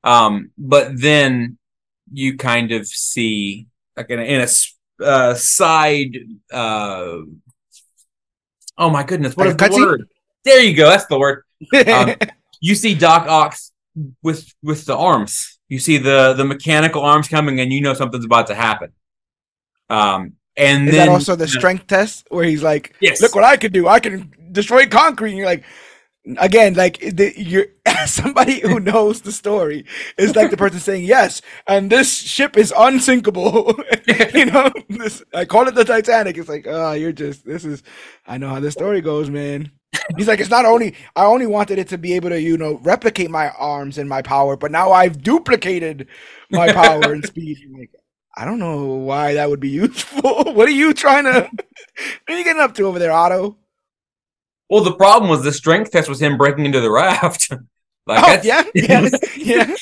um 0.04 0.52
but 0.58 0.92
then 1.00 1.58
you 2.12 2.38
kind 2.38 2.72
of 2.72 2.88
see 2.88 3.68
like 3.98 4.10
in 4.10 4.20
a, 4.20 4.24
in 4.24 4.42
a 4.42 4.48
uh, 5.02 5.34
side 5.34 6.18
uh 6.52 7.18
oh 8.78 8.90
my 8.90 9.04
goodness 9.04 9.36
what 9.36 9.48
is 9.48 9.54
Like 9.54 9.62
a 9.64 9.70
the 9.70 9.76
word 9.76 10.08
there 10.46 10.62
you 10.62 10.76
go 10.76 10.90
that's 10.90 11.06
the 11.08 11.20
word 11.20 11.44
Um, 11.88 12.16
you 12.62 12.76
see 12.76 12.96
doc 12.96 13.28
ock 13.28 13.56
with 14.24 14.54
with 14.64 14.86
the 14.86 14.96
arms 14.96 15.60
you 15.68 15.80
see 15.80 15.98
the 15.98 16.34
the 16.34 16.46
mechanical 16.46 17.02
arms 17.02 17.28
coming 17.28 17.60
and 17.60 17.72
you 17.74 17.82
know 17.82 17.94
something's 17.94 18.26
about 18.26 18.48
to 18.48 18.56
happen 18.56 18.92
um 19.90 20.34
and 20.60 20.90
Is 20.90 20.96
then 20.96 21.10
also 21.10 21.36
the 21.36 21.48
strength 21.48 21.88
test 21.88 22.28
where 22.30 22.44
he's 22.44 22.62
like, 22.62 22.94
Yes. 23.00 23.22
look 23.22 23.34
what 23.34 23.46
I 23.46 23.56
can 23.56 23.72
do. 23.72 23.88
I 23.88 24.02
can 24.02 24.34
destroy 24.52 24.86
concrete. 24.88 25.30
And 25.30 25.38
you're 25.38 25.48
like, 25.48 25.64
again, 26.38 26.74
like 26.74 27.00
the, 27.00 27.34
you're 27.36 27.68
somebody 28.06 28.60
who 28.60 28.80
knows 28.80 29.22
the 29.22 29.32
story 29.32 29.86
is 30.18 30.36
like 30.36 30.52
the 30.52 30.58
person 30.66 30.80
saying 30.80 31.06
yes, 31.06 31.42
and 31.68 31.90
this 31.90 32.18
ship 32.18 32.58
is 32.58 32.74
unsinkable. 32.78 33.76
you 34.34 34.46
know, 34.46 34.72
this 34.90 35.24
I 35.34 35.46
call 35.46 35.68
it 35.68 35.76
the 35.76 35.86
Titanic. 35.86 36.38
It's 36.38 36.50
like, 36.50 36.66
oh, 36.68 36.94
you're 36.94 37.12
just 37.12 37.46
this 37.46 37.66
is. 37.66 37.84
I 38.28 38.38
know 38.38 38.50
how 38.50 38.60
the 38.60 38.72
story 38.72 39.02
goes, 39.02 39.30
man. 39.30 39.72
He's 40.18 40.28
like, 40.28 40.40
it's 40.40 40.50
not 40.50 40.66
only 40.66 40.96
I 41.16 41.26
only 41.26 41.48
wanted 41.48 41.80
it 41.80 41.88
to 41.90 41.98
be 41.98 42.14
able 42.14 42.30
to, 42.30 42.40
you 42.40 42.58
know, 42.58 42.80
replicate 42.84 43.32
my 43.32 43.50
arms 43.52 43.98
and 43.98 44.08
my 44.08 44.22
power, 44.22 44.56
but 44.56 44.72
now 44.72 44.92
I've 44.92 45.22
duplicated 45.22 46.08
my 46.52 46.72
power 46.72 47.12
and 47.12 47.26
speed. 47.26 47.58
Like, 47.78 47.92
I 48.38 48.46
don't 48.46 48.60
know 48.60 48.86
why 48.86 49.34
that 49.34 49.50
would 49.50 49.60
be 49.60 49.70
useful. 49.70 50.54
what 50.54 50.68
are 50.68 50.72
you 50.72 50.94
trying 50.94 51.26
to? 51.26 51.50
What 51.52 52.36
are 52.36 52.38
you 52.38 52.44
getting 52.44 52.62
up 52.62 52.76
to 52.76 52.84
over 52.86 53.00
there, 53.00 53.12
Otto? 53.12 53.58
Well, 54.70 54.84
the 54.84 54.94
problem 54.96 55.30
was 55.30 55.44
the 55.44 55.52
strength 55.54 55.92
test 55.92 56.08
was 56.10 56.22
him 56.22 56.38
breaking 56.38 56.66
into 56.66 56.80
the 56.80 56.92
raft. 56.92 57.52
like 58.08 58.24
Oh 58.24 58.42
yeah, 58.44 58.64
yeah, 58.76 59.10
yeah. 59.36 59.76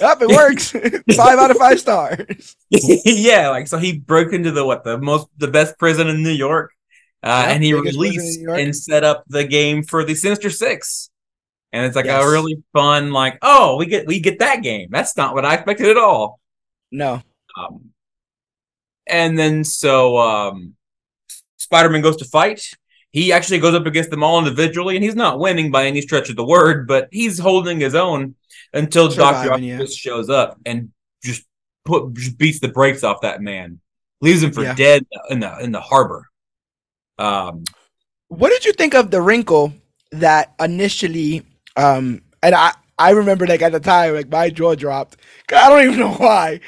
Yep, 0.00 0.22
it 0.22 0.28
works. 0.28 0.70
five 1.16 1.38
out 1.38 1.50
of 1.50 1.56
five 1.56 1.78
stars. 1.80 2.56
yeah, 2.70 3.48
like 3.50 3.66
so 3.68 3.78
he 3.78 3.98
broke 3.98 4.32
into 4.32 4.50
the 4.50 4.64
what 4.64 4.84
the 4.84 4.98
most 4.98 5.28
the 5.38 5.48
best 5.48 5.78
prison 5.78 6.08
in 6.08 6.22
New 6.22 6.30
York, 6.30 6.72
uh, 7.22 7.44
Yeah, 7.46 7.54
and 7.54 7.62
he 7.64 7.72
biggest 7.72 7.98
prison 7.98 8.22
in 8.22 8.46
released 8.46 8.46
and 8.66 8.76
set 8.76 9.04
up 9.04 9.24
the 9.28 9.44
game 9.44 9.82
for 9.82 10.04
the 10.04 10.14
Sinister 10.14 10.50
Six, 10.50 11.10
and 11.72 11.84
it's 11.86 11.96
like 11.96 12.06
Yes. 12.06 12.24
a 12.24 12.30
really 12.30 12.62
fun 12.72 13.12
like 13.12 13.38
oh 13.42 13.76
we 13.76 13.86
get 13.86 14.06
we 14.06 14.20
get 14.20 14.38
that 14.40 14.62
game. 14.62 14.88
That's 14.90 15.16
not 15.16 15.34
what 15.34 15.44
I 15.44 15.54
expected 15.54 15.88
at 15.88 15.98
all. 15.98 16.40
No, 16.90 17.22
Um, 17.56 17.90
and 19.06 19.38
then 19.38 19.64
so 19.64 20.16
um, 20.18 20.74
Spider 21.56 21.90
Man 21.90 22.02
goes 22.02 22.16
to 22.16 22.24
fight. 22.24 22.62
He 23.14 23.32
actually 23.32 23.60
goes 23.60 23.76
up 23.76 23.86
against 23.86 24.10
them 24.10 24.24
all 24.24 24.40
individually, 24.40 24.96
and 24.96 25.04
he's 25.04 25.14
not 25.14 25.38
winning 25.38 25.70
by 25.70 25.86
any 25.86 26.00
stretch 26.00 26.30
of 26.30 26.34
the 26.34 26.44
word, 26.44 26.88
but 26.88 27.06
he's 27.12 27.38
holding 27.38 27.78
his 27.78 27.94
own 27.94 28.34
until 28.72 29.08
Doctor 29.08 29.56
yeah. 29.56 29.76
Octopus 29.76 29.94
shows 29.94 30.28
up 30.28 30.58
and 30.66 30.90
just 31.22 31.44
put 31.84 32.12
just 32.14 32.36
beats 32.36 32.58
the 32.58 32.66
brakes 32.66 33.04
off 33.04 33.20
that 33.20 33.40
man, 33.40 33.78
leaves 34.20 34.42
him 34.42 34.50
for 34.50 34.64
Yeah. 34.64 34.74
dead 34.74 35.06
in 35.30 35.38
the 35.38 35.56
in 35.60 35.70
the 35.70 35.80
harbor. 35.80 36.28
Um, 37.16 37.62
What 38.26 38.48
did 38.50 38.64
you 38.64 38.72
think 38.72 38.94
of 38.94 39.12
the 39.12 39.22
wrinkle 39.22 39.72
that 40.10 40.54
initially 40.58 41.44
um 41.76 42.20
and 42.42 42.56
I 42.56 42.72
I 42.98 43.10
remember 43.10 43.46
like 43.46 43.62
at 43.62 43.70
the 43.70 43.78
time 43.78 44.14
like 44.14 44.28
my 44.28 44.50
jaw 44.50 44.74
dropped. 44.74 45.18
I 45.54 45.68
don't 45.68 45.84
even 45.86 46.00
know 46.00 46.14
why. 46.26 46.58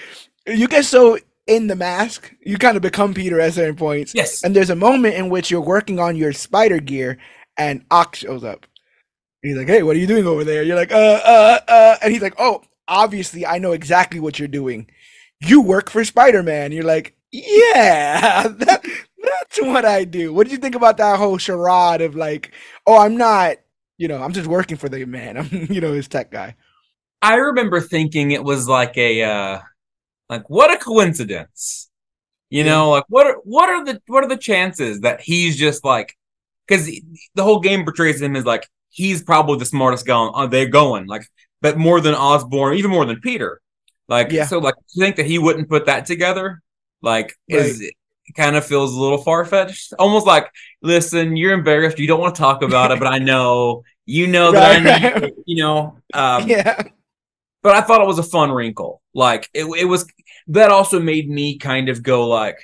You 0.47 0.69
get 0.69 0.85
so 0.85 1.19
in 1.47 1.69
the 1.69 1.77
mask, 1.77 2.33
you 2.41 2.59
kind 2.59 2.77
of 2.77 2.83
become 2.83 3.15
Peter 3.15 3.41
at 3.41 3.55
certain 3.55 3.77
points. 3.77 4.15
yes, 4.15 4.43
And 4.43 4.55
there's 4.55 4.71
a 4.71 4.77
moment 4.77 5.15
in 5.15 5.29
which 5.29 5.51
you're 5.51 5.61
working 5.61 5.99
on 6.01 6.17
your 6.17 6.33
spider 6.33 6.81
gear 6.81 7.19
and 7.57 7.85
Ock 7.91 8.17
shows 8.17 8.45
up. 8.45 8.67
He's 9.43 9.57
like, 9.57 9.69
"Hey, 9.69 9.83
what 9.83 9.97
are 9.97 9.99
you 9.99 10.07
doing 10.09 10.27
over 10.27 10.45
there?" 10.45 10.63
You're 10.63 10.77
like, 10.77 10.93
"Uh, 10.93 11.21
uh, 11.25 11.61
uh," 11.69 11.97
and 12.03 12.13
he's 12.13 12.23
like, 12.23 12.35
"Oh, 12.39 12.63
obviously, 12.89 13.47
I 13.47 13.59
know 13.59 13.73
exactly 13.73 14.19
what 14.19 14.39
you're 14.39 14.49
doing. 14.49 14.89
You 15.41 15.61
work 15.61 15.89
for 15.91 16.05
Spider-Man." 16.05 16.73
You're 16.73 16.85
like, 16.85 17.17
"Yeah, 17.31 18.49
that, 18.49 18.85
that's 19.23 19.61
what 19.61 19.85
I 19.85 20.05
do." 20.05 20.33
What 20.33 20.45
did 20.45 20.53
you 20.53 20.59
think 20.59 20.75
about 20.75 20.97
that 20.97 21.19
whole 21.19 21.39
charade 21.39 22.01
of 22.01 22.17
like, 22.17 22.53
"Oh, 22.87 22.99
I'm 22.99 23.17
not, 23.17 23.59
you 23.99 24.09
know, 24.09 24.21
I'm 24.21 24.33
just 24.33 24.49
working 24.49 24.79
for 24.79 24.89
the 24.89 25.05
man. 25.05 25.37
I'm, 25.39 25.49
you 25.71 25.81
know, 25.81 25.93
his 25.93 26.09
tech 26.09 26.31
guy." 26.33 26.57
I 27.23 27.37
remember 27.37 27.81
thinking 27.81 28.33
it 28.33 28.43
was 28.43 28.67
like 28.69 28.97
a 28.99 29.23
uh, 29.23 29.61
like 30.29 30.49
what 30.51 30.73
a 30.73 30.77
coincidence. 30.79 31.91
You 32.51 32.63
know, 32.65 32.91
like 32.91 33.05
what 33.09 33.27
are 33.27 33.37
what 33.45 33.69
are 33.69 33.85
the 33.85 34.01
what 34.07 34.23
are 34.25 34.29
the 34.29 34.37
chances 34.37 35.01
that 35.01 35.21
he's 35.21 35.57
just 35.57 35.85
like 35.85 36.17
because 36.67 36.87
the 37.35 37.43
whole 37.43 37.61
game 37.61 37.85
portrays 37.85 38.23
him 38.23 38.37
as 38.37 38.45
like 38.45 38.69
he's 38.91 39.23
probably 39.23 39.59
the 39.59 39.65
smartest 39.65 40.07
guy 40.07 40.15
on, 40.15 40.51
they're 40.51 40.69
going 40.69 41.07
like 41.07 41.27
but 41.61 41.77
more 41.77 42.01
than 42.01 42.15
Osborn, 42.15 42.77
even 42.77 42.91
more 42.91 43.05
than 43.05 43.21
Peter. 43.21 43.61
Like 44.09 44.31
Yeah. 44.31 44.47
so 44.47 44.59
like 44.59 44.75
to 44.77 45.01
think 45.01 45.17
that 45.17 45.27
he 45.27 45.39
wouldn't 45.39 45.69
put 45.69 45.87
that 45.87 46.07
together 46.07 46.63
like 47.03 47.35
is 47.49 47.81
it 47.81 47.95
kind 48.37 48.57
of 48.57 48.65
feels 48.65 48.95
a 48.95 49.01
little 49.01 49.19
far 49.19 49.45
fetched. 49.45 49.93
Almost 49.99 50.27
like, 50.27 50.49
listen, 50.83 51.37
you're 51.37 51.53
embarrassed, 51.53 51.99
you 51.99 52.09
don't 52.09 52.21
want 52.21 52.35
to 52.35 52.41
talk 52.41 52.63
about 52.63 52.91
it, 52.91 52.99
but 53.01 53.09
I 53.09 53.19
know 53.19 53.83
you 54.05 54.29
know 54.29 54.53
that 54.53 54.87
I 54.87 55.11
right. 55.21 55.33
you 55.47 55.63
know. 55.63 55.99
Um, 56.15 56.49
yeah, 56.49 56.83
but 57.67 57.75
I 57.77 57.81
thought 57.83 58.01
it 58.01 58.07
was 58.07 58.19
a 58.19 58.23
fun 58.23 58.53
wrinkle. 58.53 59.03
Like 59.15 59.51
it, 59.55 59.65
it 59.65 59.85
was 59.87 60.07
that 60.49 60.71
also 60.71 61.01
made 61.01 61.29
me 61.29 61.59
kind 61.59 61.89
of 61.89 62.03
go 62.03 62.29
like, 62.29 62.59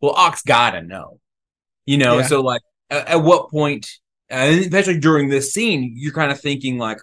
well, 0.00 0.14
Ock 0.14 0.38
gotta 0.46 0.82
know, 0.82 1.20
you 1.86 1.98
know. 1.98 2.18
Yeah. 2.18 2.22
So 2.22 2.40
like, 2.40 2.62
at, 2.90 3.08
at 3.08 3.16
what 3.22 3.50
point, 3.50 3.88
and 4.30 4.60
especially 4.60 5.00
during 5.00 5.28
this 5.28 5.52
scene, 5.52 5.92
you're 5.96 6.12
kind 6.14 6.32
of 6.32 6.40
thinking 6.40 6.78
like, 6.78 6.98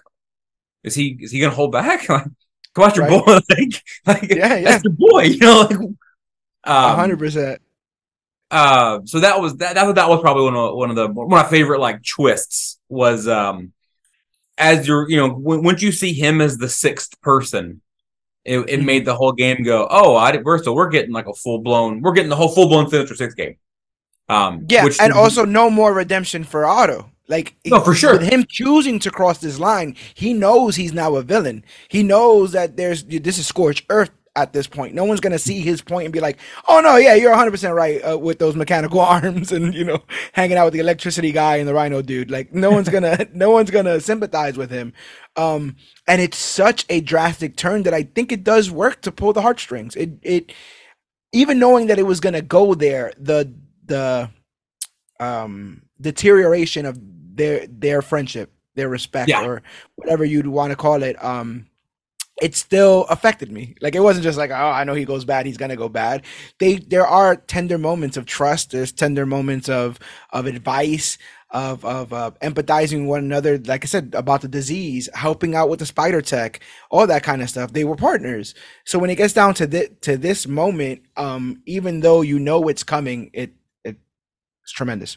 is 0.84 0.94
he 0.94 1.18
is 1.20 1.30
he 1.32 1.40
gonna 1.40 1.54
hold 1.54 1.72
back? 1.72 2.08
like, 2.08 2.24
come 2.74 2.84
on, 2.84 2.94
your 2.94 3.06
Right. 3.06 3.24
boy, 3.24 3.38
like, 3.50 3.82
like 4.06 4.30
Yeah, 4.30 4.56
yeah. 4.56 4.70
that's 4.70 4.84
your 4.84 4.94
boy, 4.94 5.22
you 5.24 5.38
know. 5.38 5.60
Like, 5.62 5.80
a 6.66 6.72
um, 6.72 6.96
hundred 6.96 7.18
percent. 7.18 7.60
uh, 8.50 9.00
so 9.04 9.20
that 9.20 9.40
was 9.40 9.56
that, 9.56 9.74
that 9.74 9.94
that 9.96 10.08
was 10.08 10.20
probably 10.20 10.44
one 10.44 10.56
of 10.56 10.74
one 10.76 10.90
of 10.90 10.96
the 10.96 11.08
one 11.08 11.26
of 11.26 11.30
my 11.30 11.44
favorite 11.44 11.80
like 11.80 12.02
twists 12.04 12.78
was 12.88 13.26
um 13.26 13.72
as 14.58 14.86
you're 14.88 15.08
you 15.10 15.16
know 15.16 15.28
when, 15.30 15.62
once 15.62 15.82
you 15.82 15.92
see 15.92 16.12
him 16.12 16.40
as 16.40 16.56
the 16.58 16.68
sixth 16.68 17.20
person 17.20 17.80
It, 18.44 18.60
it 18.68 18.82
made 18.84 19.04
the 19.04 19.14
whole 19.16 19.32
game 19.32 19.64
go, 19.64 19.88
oh, 19.90 20.14
I 20.16 20.36
we're 20.38 20.62
so 20.62 20.72
we're 20.72 20.88
getting 20.88 21.12
like 21.12 21.26
a 21.26 21.34
full 21.34 21.58
blown, 21.58 22.00
we're 22.00 22.12
getting 22.14 22.30
the 22.30 22.36
whole 22.36 22.54
full 22.54 22.68
blown 22.68 22.88
Sinister 22.88 23.16
Six 23.16 23.34
game. 23.34 23.56
Um, 24.28 24.66
Yeah, 24.68 24.84
which 24.84 25.00
and 25.00 25.12
also 25.12 25.44
no 25.44 25.68
more 25.70 25.92
redemption 25.94 26.44
for 26.44 26.64
Otto. 26.64 27.10
Like 27.28 27.54
No, 27.66 27.80
for 27.80 27.94
sure. 27.94 28.12
with 28.18 28.22
him 28.22 28.44
choosing 28.48 29.00
to 29.00 29.10
cross 29.10 29.38
this 29.38 29.58
line, 29.58 29.96
he 30.14 30.32
knows 30.32 30.76
he's 30.76 30.92
now 30.92 31.16
a 31.16 31.22
villain. 31.22 31.64
He 31.88 32.02
knows 32.04 32.52
that 32.52 32.76
there's 32.76 33.02
this 33.04 33.38
is 33.38 33.46
scorched 33.48 33.84
earth 33.90 34.10
at 34.36 34.52
this 34.52 34.66
point. 34.68 34.94
No 34.94 35.04
one's 35.04 35.20
gonna 35.20 35.38
see 35.38 35.60
his 35.60 35.82
point 35.82 36.04
and 36.04 36.12
be 36.12 36.20
like, 36.20 36.38
"Oh 36.68 36.80
no, 36.80 36.96
yeah, 36.96 37.14
you're 37.14 37.30
100 37.30 37.50
percent 37.50 37.74
right 37.74 38.00
uh, 38.02 38.18
with 38.18 38.38
those 38.38 38.54
mechanical 38.54 39.00
arms 39.16 39.50
and 39.50 39.74
you 39.74 39.84
know 39.84 40.02
hanging 40.34 40.56
out 40.56 40.66
with 40.66 40.74
the 40.74 40.80
electricity 40.80 41.32
guy 41.32 41.56
and 41.56 41.66
the 41.66 41.74
Rhino 41.74 42.02
dude." 42.02 42.30
Like 42.30 42.52
no 42.54 42.70
one's 42.70 42.88
gonna 42.88 43.26
no 43.34 43.50
one's 43.50 43.70
gonna 43.70 43.98
sympathize 44.00 44.56
with 44.56 44.70
him. 44.70 44.92
Um, 45.36 45.76
and 46.06 46.22
it's 46.22 46.38
such 46.38 46.84
a 46.88 47.00
drastic 47.00 47.56
turn 47.56 47.82
that 47.82 47.94
I 47.94 48.04
think 48.04 48.30
it 48.30 48.44
does 48.44 48.70
work 48.70 49.00
to 49.02 49.10
pull 49.12 49.32
the 49.32 49.42
heartstrings. 49.42 49.96
It 49.96 50.10
it 50.22 50.52
even 51.32 51.58
knowing 51.58 51.88
that 51.88 51.98
it 51.98 52.04
was 52.04 52.20
gonna 52.20 52.42
go 52.42 52.74
there, 52.74 53.12
the 53.18 53.52
the 53.84 54.30
um 55.20 55.82
deterioration 56.00 56.86
of 56.86 56.98
their 57.00 57.66
their 57.66 58.02
friendship, 58.02 58.52
their 58.74 58.88
respect, 58.88 59.28
Yeah. 59.28 59.44
or 59.44 59.62
whatever 59.96 60.24
you'd 60.24 60.46
want 60.46 60.70
to 60.70 60.76
call 60.76 61.02
it. 61.02 61.22
Um, 61.24 61.66
it 62.40 62.54
still 62.54 63.04
affected 63.04 63.50
me. 63.50 63.74
Like 63.80 63.94
it 63.94 64.00
wasn't 64.00 64.24
just 64.24 64.36
like, 64.38 64.50
oh, 64.50 64.54
I 64.54 64.84
know 64.84 64.94
he 64.94 65.04
goes 65.06 65.24
bad, 65.24 65.46
he's 65.46 65.56
gonna 65.56 65.76
go 65.76 65.88
bad. 65.88 66.24
They 66.58 66.76
there 66.76 67.06
are 67.06 67.36
tender 67.36 67.78
moments 67.78 68.16
of 68.16 68.26
trust. 68.26 68.70
There's 68.72 68.92
tender 68.92 69.24
moments 69.26 69.68
of 69.68 69.98
of 70.30 70.46
advice, 70.46 71.16
of 71.50 71.84
of 71.84 72.12
uh, 72.12 72.32
empathizing 72.42 73.06
one 73.06 73.20
another. 73.24 73.58
Like 73.58 73.84
I 73.84 73.86
said 73.86 74.14
about 74.14 74.42
the 74.42 74.48
disease, 74.48 75.08
helping 75.14 75.54
out 75.54 75.68
with 75.70 75.78
the 75.78 75.86
spider 75.86 76.20
tech, 76.20 76.60
all 76.90 77.06
that 77.06 77.22
kind 77.22 77.40
of 77.42 77.48
stuff. 77.48 77.72
They 77.72 77.84
were 77.84 77.96
partners. 77.96 78.54
So 78.84 78.98
when 78.98 79.10
it 79.10 79.16
gets 79.16 79.32
down 79.32 79.54
to 79.54 79.66
thi- 79.66 79.88
to 80.02 80.18
this 80.18 80.46
moment, 80.46 81.02
um, 81.16 81.62
even 81.66 82.00
though 82.00 82.20
you 82.22 82.38
know 82.38 82.68
it's 82.68 82.82
coming, 82.82 83.30
it 83.32 83.52
it's 83.84 84.72
tremendous. 84.72 85.16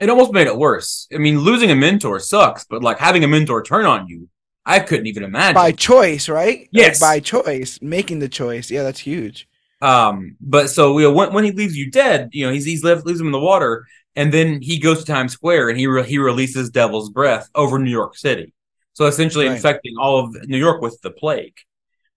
it 0.00 0.08
almost 0.10 0.32
made 0.32 0.46
it 0.46 0.56
worse. 0.56 1.08
I 1.14 1.18
mean, 1.18 1.38
losing 1.40 1.70
a 1.70 1.74
mentor 1.76 2.18
sucks, 2.20 2.64
but 2.64 2.82
like 2.82 2.98
having 2.98 3.24
a 3.24 3.28
mentor 3.28 3.62
turn 3.62 3.86
on 3.86 4.08
you, 4.08 4.28
I 4.66 4.80
couldn't 4.80 5.06
even 5.06 5.22
imagine. 5.22 5.54
By 5.54 5.72
choice, 5.72 6.28
right? 6.28 6.58
Like, 6.60 6.68
Yes. 6.72 7.00
by 7.00 7.20
choice, 7.20 7.78
making 7.80 8.18
the 8.18 8.28
choice. 8.28 8.70
Yeah, 8.70 8.82
that's 8.82 9.00
huge. 9.00 9.48
Um, 9.80 10.36
but 10.40 10.68
so 10.70 10.98
you 10.98 11.04
know, 11.08 11.12
when, 11.12 11.32
when 11.32 11.44
he 11.44 11.52
leaves 11.52 11.76
you 11.76 11.90
dead, 11.90 12.30
you 12.32 12.46
know, 12.46 12.52
he's 12.52 12.64
he's 12.64 12.82
left 12.82 13.06
leaves 13.06 13.20
him 13.20 13.26
in 13.26 13.32
the 13.32 13.40
water, 13.40 13.86
and 14.16 14.32
then 14.32 14.60
he 14.62 14.78
goes 14.80 14.98
to 15.00 15.04
Times 15.04 15.32
Square 15.32 15.68
and 15.70 15.78
he 15.78 15.86
re- 15.86 16.02
he 16.02 16.18
releases 16.18 16.70
Devil's 16.70 17.10
Breath 17.10 17.48
over 17.54 17.78
New 17.78 17.90
York 17.90 18.16
City, 18.16 18.52
so 18.94 19.06
essentially 19.06 19.46
Right. 19.46 19.54
infecting 19.56 19.94
all 19.98 20.18
of 20.18 20.34
New 20.48 20.58
York 20.58 20.80
with 20.82 21.00
the 21.02 21.10
plague. 21.10 21.54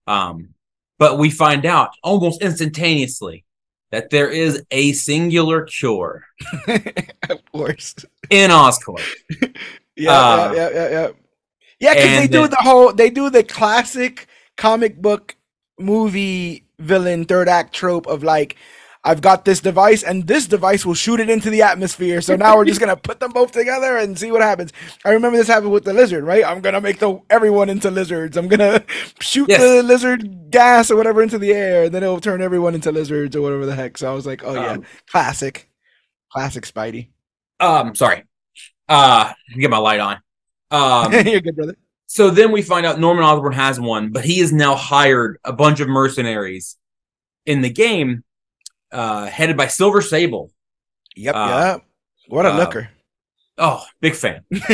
Um, 0.08 0.50
but 0.98 1.18
we 1.20 1.30
find 1.30 1.66
out 1.66 1.92
almost 2.04 2.42
instantaneously 2.42 3.46
that 3.92 4.10
there 4.10 4.30
is 4.30 4.64
a 4.72 4.94
singular 4.94 5.64
cure 5.66 6.24
of 7.30 7.46
course. 7.52 7.94
in 8.30 8.50
Oscorp. 8.52 9.04
Yeah, 9.96 10.12
Uh, 10.14 10.54
yeah, 10.56 10.70
yeah, 10.70 10.70
yeah, 10.74 10.90
yeah. 10.90 11.08
Yeah, 11.80 11.94
because 11.94 12.18
they 12.18 12.28
do 12.28 12.48
the 12.48 12.58
whole 12.58 12.94
they 12.94 13.10
do 13.10 13.30
the 13.30 13.44
classic 13.44 14.28
comic 14.58 15.02
book 15.02 15.36
movie 15.80 16.66
villain 16.80 17.26
third 17.26 17.48
act 17.50 17.74
trope 17.74 18.08
of 18.08 18.24
like 18.24 18.58
I've 19.02 19.22
got 19.22 19.46
this 19.46 19.62
device 19.62 20.04
and 20.04 20.28
this 20.28 20.46
device 20.46 20.86
will 20.86 20.94
shoot 20.94 21.22
it 21.22 21.30
into 21.30 21.50
the 21.50 21.62
atmosphere. 21.62 22.20
So 22.20 22.36
now 22.36 22.58
we're 22.58 22.66
just 22.66 22.82
gonna 22.82 22.98
put 22.98 23.22
them 23.22 23.32
both 23.32 23.54
together 23.54 23.96
and 23.96 24.20
see 24.20 24.30
what 24.30 24.42
happens. 24.42 24.74
I 25.06 25.12
remember 25.12 25.38
this 25.38 25.48
happened 25.48 25.72
with 25.72 25.86
the 25.86 25.94
lizard, 25.94 26.26
right? 26.26 26.44
I'm 26.44 26.60
gonna 26.60 26.82
make 26.82 27.00
the 27.00 27.18
everyone 27.30 27.70
into 27.70 27.90
lizards. 27.90 28.36
I'm 28.36 28.50
gonna 28.50 28.84
shoot 29.22 29.48
Yes. 29.48 29.62
the 29.62 29.82
lizard 29.84 30.52
gas 30.52 30.92
or 30.92 30.98
whatever 30.98 31.24
into 31.24 31.38
the 31.40 31.54
air, 31.54 31.86
and 31.86 31.94
then 31.94 32.04
it'll 32.04 32.20
turn 32.20 32.42
everyone 32.42 32.76
into 32.76 32.92
lizards 32.92 33.38
or 33.38 33.42
whatever 33.42 33.66
the 33.66 33.74
heck. 33.76 33.98
So 33.98 34.12
I 34.12 34.14
was 34.14 34.26
like, 34.26 34.44
oh 34.44 34.54
yeah, 34.54 34.72
Um, 34.74 34.86
classic, 35.10 35.70
classic 36.30 36.66
Spidey. 36.66 37.08
Um, 37.62 37.96
sorry, 37.96 38.26
uh, 38.90 39.32
get 39.58 39.70
my 39.70 39.78
light 39.78 40.02
on. 40.02 40.18
Um, 40.72 41.12
You're 41.26 41.42
good, 41.42 41.56
brother. 41.56 41.76
So 42.08 42.30
then 42.32 42.52
we 42.52 42.62
find 42.62 42.86
out 42.86 43.00
Norman 43.00 43.24
Osborn 43.24 43.54
has 43.54 43.80
one, 43.80 44.12
but 44.12 44.26
he 44.26 44.40
has 44.40 44.52
now 44.52 44.76
hired 44.76 45.38
a 45.44 45.54
bunch 45.54 45.80
of 45.80 45.88
mercenaries 45.88 46.76
in 47.46 47.62
the 47.62 47.70
game, 47.70 48.24
uh, 48.92 49.28
headed 49.28 49.56
by 49.58 49.68
Silver 49.68 50.02
Sable. 50.02 50.52
Yep, 51.16 51.36
Uh, 51.36 51.48
yep. 51.76 51.86
What 52.28 52.46
a 52.46 52.54
uh, 52.54 52.58
looker. 52.58 52.90
Oh, 53.58 53.84
big 54.02 54.16
fan. 54.16 54.44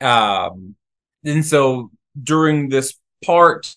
Um, 0.00 0.08
um, 0.08 0.74
and 1.24 1.44
so 1.44 1.90
during 2.22 2.68
this 2.70 2.94
part, 3.24 3.74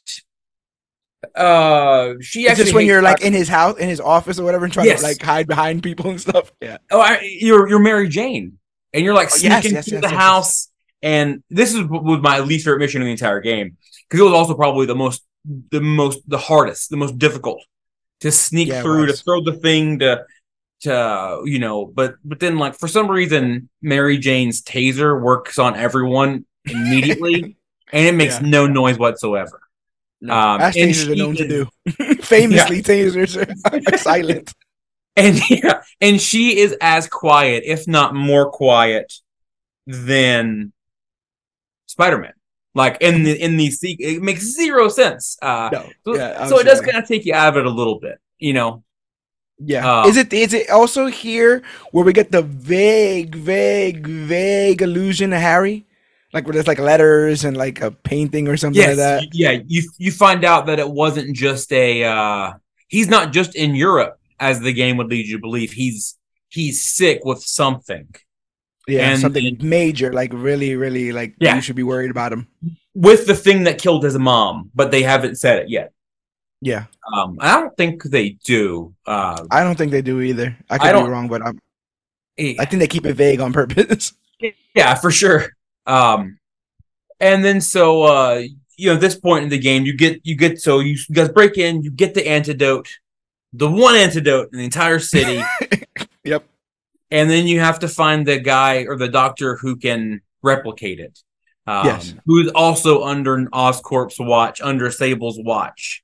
uh, 1.35 2.13
she 2.21 2.47
actually 2.47 2.63
just 2.65 2.75
when 2.75 2.85
you're 2.85 3.01
like 3.01 3.21
in 3.21 3.33
his 3.33 3.47
house, 3.49 3.77
in 3.77 3.89
his 3.89 3.99
office 3.99 4.39
or 4.39 4.43
whatever, 4.43 4.65
and 4.65 4.73
trying 4.73 4.87
Yes. 4.87 5.01
to 5.01 5.07
like 5.07 5.21
hide 5.21 5.47
behind 5.47 5.83
people 5.83 6.09
and 6.09 6.19
stuff. 6.21 6.51
Yeah. 6.61 6.77
oh, 6.91 7.01
I, 7.01 7.21
you're 7.39 7.67
you're 7.67 7.79
Mary 7.79 8.07
Jane, 8.07 8.57
and 8.93 9.03
you're 9.03 9.13
like 9.13 9.29
Oh, 9.31 9.35
sneaking 9.37 9.73
yes, 9.73 9.87
through 9.87 9.99
yes, 9.99 10.01
the 10.01 10.09
house. 10.17 10.69
And 11.01 11.43
this 11.49 11.73
is 11.73 11.83
was 11.83 12.21
my 12.21 12.39
least 12.39 12.65
favorite 12.65 12.79
mission 12.79 13.01
in 13.01 13.07
the 13.07 13.11
entire 13.11 13.41
game 13.41 13.77
because 14.09 14.21
it 14.21 14.23
was 14.23 14.33
also 14.33 14.53
probably 14.55 14.85
the 14.85 14.95
most 14.95 15.23
the 15.71 15.81
most 15.81 16.21
the 16.29 16.37
hardest, 16.37 16.89
the 16.89 16.97
most 16.97 17.17
difficult 17.19 17.61
to 18.21 18.31
sneak 18.31 18.69
Yeah, 18.69 18.81
through, 18.81 19.07
to 19.07 19.13
throw 19.13 19.41
the 19.43 19.53
thing, 19.53 19.99
to 19.99 20.25
to 20.81 21.41
you 21.45 21.59
know. 21.59 21.85
But 21.85 22.15
but 22.23 22.39
then 22.39 22.57
like 22.57 22.75
for 22.79 22.87
some 22.87 23.09
reason, 23.11 23.69
Mary 23.81 24.17
Jane's 24.17 24.61
taser 24.61 25.19
works 25.21 25.59
on 25.59 25.75
everyone 25.75 26.45
immediately, 26.65 27.57
and 27.91 28.05
it 28.07 28.15
makes 28.15 28.39
Yeah. 28.41 28.47
no 28.47 28.67
noise 28.67 28.97
whatsoever. 28.97 29.59
Um, 30.23 30.61
As 30.61 30.77
and 30.77 30.89
tasers 30.91 31.11
are 31.11 31.15
known 31.15 31.35
to 31.35 31.47
do. 31.47 31.67
Famously, 32.23 32.81
tasers 32.81 33.35
are 33.35 33.97
silent. 33.97 34.53
And 35.15 35.39
yeah, 35.49 35.81
and 36.01 36.19
she 36.21 36.59
is 36.59 36.75
as 36.81 37.07
quiet, 37.07 37.63
if 37.65 37.87
not 37.87 38.13
more 38.15 38.49
quiet, 38.51 39.13
than 39.87 40.73
Spider-Man. 41.87 42.33
Like 42.75 42.97
in 43.01 43.23
the 43.23 43.39
in 43.39 43.57
the 43.57 43.69
se- 43.69 43.97
it 43.99 44.23
makes 44.23 44.41
zero 44.41 44.89
sense. 44.89 45.37
Uh, 45.41 45.69
No. 45.71 45.89
so, 46.05 46.15
Yeah, 46.15 46.47
so 46.47 46.57
it 46.59 46.63
does 46.63 46.81
kind 46.81 46.97
of 46.97 47.07
take 47.07 47.23
you 47.25 47.33
out 47.35 47.49
of 47.49 47.57
it 47.57 47.65
a 47.67 47.69
little 47.69 47.99
bit, 47.99 48.17
you 48.39 48.53
know. 48.53 48.83
Yeah. 49.59 50.01
Uh, 50.01 50.07
is 50.07 50.17
it 50.17 50.33
is 50.33 50.53
it 50.55 50.69
also 50.71 51.05
here 51.05 51.61
where 51.91 52.03
we 52.03 52.13
get 52.13 52.31
the 52.31 52.41
vague, 52.41 53.35
vague, 53.35 54.07
vague 54.07 54.81
illusion 54.81 55.33
of 55.33 55.39
Harry? 55.39 55.85
Like 56.33 56.45
where 56.47 56.53
there's 56.53 56.65
like 56.67 56.79
letters 56.79 57.43
and 57.45 57.55
like 57.55 57.79
a 57.81 57.91
painting 57.91 58.47
or 58.47 58.57
something 58.57 58.81
like 58.87 58.95
that. 58.95 59.23
yeah. 59.33 59.59
You 59.67 59.83
you 59.99 60.11
find 60.11 60.43
out 60.43 60.65
that 60.65 60.79
it 60.79 60.89
wasn't 60.89 61.35
just 61.35 61.71
a. 61.71 62.03
Uh, 62.05 62.53
he's 62.87 63.07
not 63.07 63.31
just 63.31 63.53
in 63.53 63.75
Europe, 63.75 64.19
as 64.49 64.59
the 64.59 64.73
game 64.73 64.97
would 64.97 65.07
lead 65.13 65.25
you 65.27 65.37
to 65.37 65.41
believe. 65.41 65.71
He's 65.73 66.17
he's 66.49 66.83
sick 66.83 67.19
with 67.23 67.41
something. 67.41 68.07
Yeah, 68.87 69.09
and- 69.11 69.19
something 69.21 69.57
major, 69.61 70.11
like 70.11 70.31
really, 70.33 70.75
really 70.75 71.11
like 71.13 71.35
Yeah. 71.39 71.55
you 71.55 71.61
should 71.61 71.75
be 71.77 71.83
worried 71.93 72.11
about 72.11 72.33
him. 72.33 72.47
with 72.95 73.25
the 73.25 73.33
thing 73.45 73.63
that 73.63 73.81
killed 73.81 74.03
his 74.03 74.17
mom, 74.19 74.69
but 74.75 74.91
they 74.91 75.01
haven't 75.01 75.35
said 75.43 75.55
it 75.63 75.69
yet. 75.69 75.91
Yeah. 76.61 76.83
Um, 77.11 77.37
I 77.41 77.59
don't 77.59 77.75
think 77.75 78.03
they 78.03 78.37
do. 78.45 78.93
Uh, 79.05 79.45
I 79.49 79.63
don't 79.63 79.77
think 79.77 79.91
they 79.91 80.01
do 80.03 80.21
either. 80.21 80.55
I 80.69 80.77
could 80.77 80.95
I 80.95 81.01
be 81.01 81.09
wrong, 81.09 81.27
but 81.27 81.41
I'm, 81.41 81.57
eh, 82.37 82.53
I 82.59 82.65
think 82.65 82.79
they 82.81 82.87
keep 82.87 83.05
it 83.05 83.15
vague 83.15 83.41
on 83.41 83.51
purpose. 83.51 84.13
yeah, 84.75 84.93
for 84.95 85.11
sure. 85.11 85.47
Um, 85.87 86.37
and 87.19 87.43
then 87.43 87.59
so 87.61 88.03
uh, 88.03 88.43
you 88.77 88.87
know, 88.93 88.95
this 88.99 89.15
point 89.19 89.43
in 89.43 89.49
the 89.49 89.57
game, 89.69 89.85
you 89.85 89.95
get 89.97 90.21
you 90.23 90.35
get 90.37 90.59
so 90.59 90.79
you 90.79 90.95
guys 91.11 91.29
break 91.29 91.57
in, 91.57 91.81
you 91.83 91.91
get 91.91 92.13
the 92.13 92.27
antidote, 92.27 92.89
the 93.53 93.69
one 93.69 93.95
antidote 93.95 94.49
in 94.51 94.57
the 94.59 94.65
entire 94.65 94.99
city, 94.99 95.41
Yep. 96.23 96.43
and 97.11 97.29
then 97.29 97.47
you 97.47 97.59
have 97.59 97.79
to 97.79 97.87
find 97.87 98.25
the 98.25 98.39
guy 98.39 98.85
or 98.87 98.97
the 98.97 99.07
doctor 99.07 99.55
who 99.57 99.75
can 99.75 100.21
replicate 100.41 100.99
it. 100.99 101.19
Um, 101.67 101.85
Yes. 101.85 102.13
Who's 102.25 102.51
also 102.51 103.03
under 103.03 103.37
Oscorp's 103.53 104.19
watch, 104.19 104.59
under 104.61 104.89
Sable's 104.91 105.39
watch. 105.39 106.03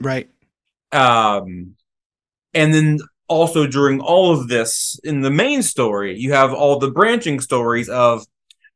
Right. 0.00 0.28
um 0.92 1.76
and 2.54 2.74
then 2.74 2.98
also 3.28 3.66
during 3.66 4.00
all 4.00 4.32
of 4.32 4.48
this 4.48 4.98
in 5.04 5.20
the 5.20 5.30
main 5.30 5.62
story 5.62 6.18
you 6.18 6.32
have 6.32 6.52
all 6.52 6.78
the 6.80 6.90
branching 6.90 7.38
stories 7.38 7.88
of 7.88 8.26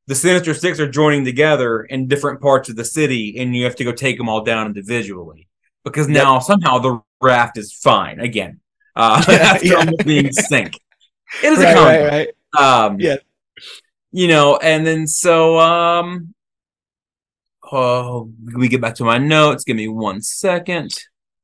the 0.07 0.15
sinister 0.15 0.55
six 0.55 0.79
are 0.79 0.89
joining 0.89 1.25
together 1.25 1.83
in 1.83 2.07
different 2.07 2.41
parts 2.41 2.69
of 2.69 2.77
the 2.77 2.85
city 2.85 3.37
and 3.39 3.57
you 3.57 3.65
have 3.65 3.75
to 3.75 3.83
go 3.85 3.91
take 3.93 4.17
them 4.17 4.29
all 4.29 4.45
down 4.45 4.67
individually 4.67 5.49
because 5.85 6.09
now 6.09 6.39
somehow 6.39 6.79
the 6.79 7.01
raft 7.21 7.57
is 7.59 7.73
fine 7.73 8.21
again 8.21 8.61
uh 8.97 9.23
after 9.29 9.67
yeah. 9.71 9.75
almost 9.75 10.05
being 10.05 10.33
sink 10.33 10.75
it 11.43 11.53
is 11.53 11.59
Right, 11.59 11.71
a 11.71 11.75
comic 11.75 12.01
right, 12.13 12.29
right. 12.57 12.85
um 12.87 13.01
Yeah. 13.01 13.17
you 14.13 14.29
know 14.29 14.57
and 14.63 14.87
then 14.87 15.07
so 15.07 15.59
um 15.59 16.35
oh 17.73 18.31
me 18.43 18.69
get 18.69 18.81
back 18.81 18.95
to 18.97 19.05
my 19.05 19.19
notes 19.19 19.65
give 19.65 19.77
me 19.77 19.89
one 19.89 20.21
second 20.23 20.91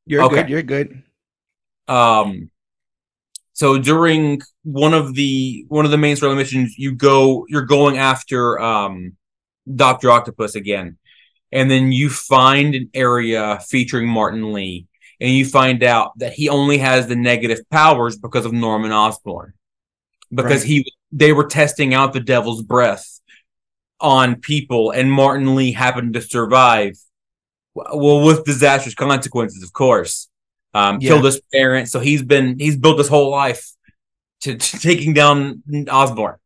You're 0.07 0.22
Okay. 0.24 0.36
good. 0.43 0.49
You're 0.51 0.62
good. 0.62 1.03
um 1.88 2.51
so 3.53 3.78
during 3.78 4.41
one 4.62 4.95
of 4.95 5.14
the 5.14 5.64
one 5.68 5.84
of 5.84 5.91
the 5.91 5.99
main 5.99 6.16
story 6.16 6.34
missions 6.36 6.74
you 6.78 6.93
go 6.95 7.47
you're 7.49 7.66
going 7.66 7.99
after 7.99 8.59
um 8.61 9.16
dr 9.74 10.09
octopus 10.11 10.55
again 10.55 10.97
and 11.53 11.71
then 11.71 11.93
you 11.93 12.11
find 12.11 12.75
an 12.75 12.91
area 12.95 13.59
featuring 13.69 14.09
Martin 14.09 14.53
Li, 14.53 14.87
and 15.21 15.31
you 15.31 15.45
find 15.45 15.83
out 15.83 16.19
that 16.19 16.33
he 16.33 16.49
only 16.49 16.79
has 16.79 17.07
the 17.07 17.17
negative 17.17 17.61
powers 17.71 18.17
because 18.17 18.47
of 18.47 18.53
Norman 18.53 18.93
Osborn, 18.93 19.53
because 20.33 20.63
Right. 20.63 20.69
he 20.69 20.93
they 21.13 21.33
were 21.33 21.47
testing 21.47 21.93
out 21.93 22.13
the 22.13 22.21
Devil's 22.21 22.63
Breath 22.63 23.21
on 24.01 24.37
people, 24.37 24.91
and 24.93 25.11
Martin 25.13 25.55
Li 25.57 25.73
happened 25.73 26.15
to 26.15 26.21
survive. 26.23 26.97
Well, 27.75 28.25
with 28.25 28.45
disastrous 28.45 28.95
consequences, 28.95 29.63
of 29.63 29.73
course. 29.73 30.29
Um, 30.73 30.99
Yeah. 31.01 31.11
Killed 31.11 31.25
his 31.25 31.41
parents, 31.53 31.91
so 31.91 31.99
he's 32.01 32.23
been 32.23 32.59
he's 32.59 32.77
built 32.77 32.99
his 32.99 33.09
whole 33.09 33.31
life 33.31 33.71
to, 34.43 34.57
to 34.57 34.79
taking 34.79 35.13
down 35.15 35.63
Osborn. 35.91 36.37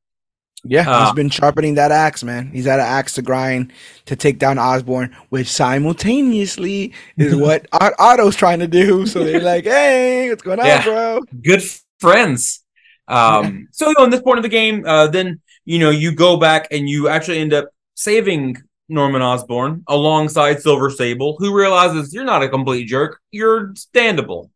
Yeah, 0.67 0.89
Uh, 0.91 1.05
he's 1.05 1.15
been 1.15 1.31
sharpening 1.31 1.75
that 1.75 1.93
axe, 1.93 2.25
man. 2.25 2.51
He's 2.53 2.65
had 2.65 2.81
an 2.81 2.87
axe 2.87 3.15
to 3.15 3.23
grind 3.23 3.73
to 4.07 4.17
take 4.17 4.39
down 4.39 4.59
Osborn, 4.59 5.15
which 5.29 5.49
simultaneously 5.49 6.93
is 7.17 7.35
what 7.47 7.67
Otto's 7.73 8.37
trying 8.37 8.61
to 8.61 8.67
do. 8.67 9.07
So 9.07 9.25
they're 9.25 9.41
like, 9.55 9.65
"Hey, 9.65 10.31
what's 10.31 10.43
going 10.43 10.61
on, 10.61 10.83
bro?" 10.85 11.21
good 11.43 11.63
friends. 11.99 12.61
Um, 13.09 13.69
so 13.73 13.89
you 13.89 13.95
know, 13.99 14.05
in 14.05 14.11
this 14.11 14.23
point 14.23 14.39
of 14.39 14.43
the 14.43 14.49
game, 14.49 14.85
uh, 14.87 15.07
then 15.09 15.41
you 15.65 15.79
know 15.79 15.91
you 15.91 16.13
go 16.13 16.37
back 16.37 16.69
and 16.71 16.89
you 16.89 17.09
actually 17.09 17.39
end 17.41 17.53
up 17.53 17.69
saving 17.95 18.57
Norman 18.89 19.23
Osborn 19.23 19.83
alongside 19.89 20.61
Silver 20.63 20.91
Sable, 20.91 21.37
who 21.39 21.55
realizes 21.55 22.13
you're 22.15 22.25
not 22.25 22.43
a 22.43 22.49
complete 22.49 22.87
jerk, 22.87 23.21
you're 23.31 23.69
standable. 23.75 24.51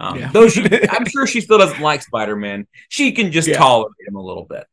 Um, 0.00 0.18
Yeah. 0.18 0.30
Though 0.32 0.48
she, 0.48 0.64
I'm 0.90 1.06
sure 1.06 1.26
she 1.26 1.40
still 1.40 1.58
doesn't 1.58 1.80
like 1.80 2.02
Spider 2.02 2.36
Man. 2.36 2.66
She 2.88 3.12
can 3.12 3.30
just 3.32 3.48
Yeah. 3.48 3.58
tolerate 3.58 3.92
him 4.06 4.16
a 4.16 4.22
little 4.22 4.44
bit. 4.44 4.64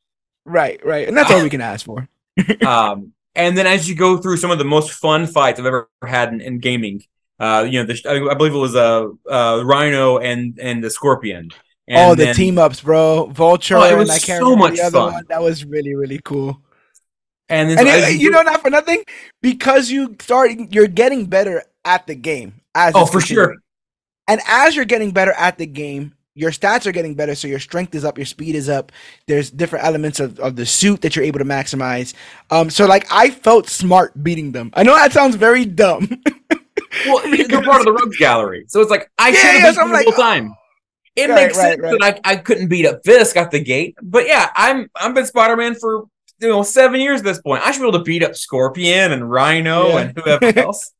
Right, 0.49 0.83
right, 0.85 1.07
and 1.07 1.15
that's 1.15 1.29
all 1.31 1.43
we 1.43 1.49
can 1.49 1.61
ask 1.61 1.85
for. 1.85 2.07
um, 2.65 3.13
and 3.35 3.57
then 3.57 3.67
as 3.67 3.87
you 3.87 3.95
go 3.95 4.17
through 4.17 4.37
some 4.37 4.49
of 4.51 4.57
the 4.57 4.65
most 4.65 4.91
fun 4.91 5.27
fights 5.27 5.59
I've 5.59 5.65
ever 5.65 5.87
had 6.05 6.33
in, 6.33 6.41
in 6.41 6.59
gaming, 6.59 7.03
uh, 7.39 7.65
you 7.69 7.79
know, 7.79 7.85
the, 7.93 8.01
I, 8.09 8.31
I 8.31 8.33
believe 8.33 8.53
it 8.53 8.57
was 8.57 8.75
uh, 8.75 9.07
uh, 9.29 9.61
Rhino 9.63 10.17
and 10.17 10.57
and 10.59 10.83
the 10.83 10.89
Scorpion. 10.89 11.51
And 11.87 11.97
oh, 12.11 12.15
the 12.15 12.25
then- 12.25 12.35
team 12.35 12.57
ups, 12.57 12.81
bro. 12.81 13.27
Vulture 13.27 13.77
Oh, 13.77 13.83
it 13.83 13.89
and 13.89 13.99
was 13.99 14.09
I 14.09 14.19
can't 14.19 14.41
so 14.43 14.55
much 14.55 14.75
the 14.75 14.81
other 14.83 14.99
fun. 14.99 15.13
one. 15.13 15.23
That 15.29 15.41
was 15.41 15.65
really, 15.65 15.95
really 15.95 16.19
cool. 16.23 16.61
And 17.47 17.69
then 17.69 17.79
And 17.79 17.87
so 17.87 17.93
it- 17.95 18.03
as 18.03 18.17
you 18.17 18.29
know, 18.31 18.41
not 18.43 18.61
for 18.61 18.69
nothing, 18.69 19.03
because 19.41 19.89
you 19.89 20.15
start, 20.19 20.51
you're 20.71 20.87
getting 20.87 21.25
better 21.25 21.63
at 21.85 22.05
the 22.07 22.15
game. 22.15 22.61
As 22.75 22.93
Oh, 22.95 23.05
for 23.05 23.21
sure. 23.21 23.55
And 24.27 24.39
as 24.47 24.75
you're 24.75 24.85
getting 24.85 25.11
better 25.11 25.31
at 25.31 25.57
the 25.57 25.65
game, 25.65 26.13
your 26.39 26.51
stats 26.51 26.85
are 26.87 26.91
getting 26.91 27.15
better. 27.15 27.35
So 27.35 27.47
your 27.47 27.59
strength 27.59 27.93
is 27.95 28.05
up, 28.05 28.17
your 28.17 28.25
speed 28.25 28.55
is 28.55 28.69
up. 28.69 28.91
There's 29.27 29.51
different 29.51 29.85
elements 29.85 30.19
of, 30.19 30.39
of 30.39 30.55
the 30.55 30.65
suit 30.65 31.01
that 31.01 31.15
you're 31.15 31.25
able 31.25 31.39
to 31.39 31.45
maximize. 31.45 32.13
Um, 32.51 32.69
so 32.69 32.85
like 32.87 33.05
I 33.11 33.29
felt 33.29 33.67
smart 33.69 34.21
beating 34.23 34.51
them. 34.51 34.71
I 34.73 34.83
know 34.83 34.95
that 34.95 35.13
sounds 35.13 35.35
very 35.35 35.65
dumb. 35.65 36.09
well, 37.03 37.21
they're 37.49 37.63
part 37.63 37.81
of 37.81 37.85
the 37.85 37.93
rogues 37.93 38.17
gallery, 38.17 38.65
so 38.67 38.81
it's 38.81 38.91
like 38.91 39.09
I 39.17 39.31
Yeah, 39.31 39.33
should 39.33 39.53
have 39.55 39.63
beat 39.63 39.79
I'm 39.79 39.89
them 39.89 39.91
the 39.91 39.97
like, 39.97 40.05
whole 40.05 40.13
time. 40.13 40.57
It 41.15 41.29
Right, 41.29 41.33
makes 41.33 41.55
right, 41.55 41.77
sense 41.77 41.79
right. 41.79 42.01
that 42.01 42.21
I, 42.25 42.33
I 42.33 42.35
couldn't 42.37 42.69
beat 42.69 42.85
up 42.85 43.01
Fisk 43.05 43.37
at 43.37 43.51
the 43.51 43.63
gate, 43.63 43.97
but 44.01 44.27
yeah, 44.27 44.49
I'm 44.55 44.89
I've 44.95 45.13
been 45.15 45.25
Spider 45.25 45.57
Man 45.57 45.75
for 45.75 46.05
you 46.39 46.49
know 46.49 46.63
seven 46.63 47.01
years 47.01 47.21
at 47.21 47.25
this 47.25 47.41
point. 47.41 47.63
I 47.65 47.71
should 47.71 47.81
be 47.81 47.87
able 47.89 47.99
to 47.99 48.05
beat 48.05 48.23
up 48.23 48.35
Scorpion 48.35 49.11
and 49.11 49.29
Rhino 49.29 49.83
Yeah. 49.85 49.97
and 49.97 50.17
whoever 50.17 50.43
else. 50.57 50.93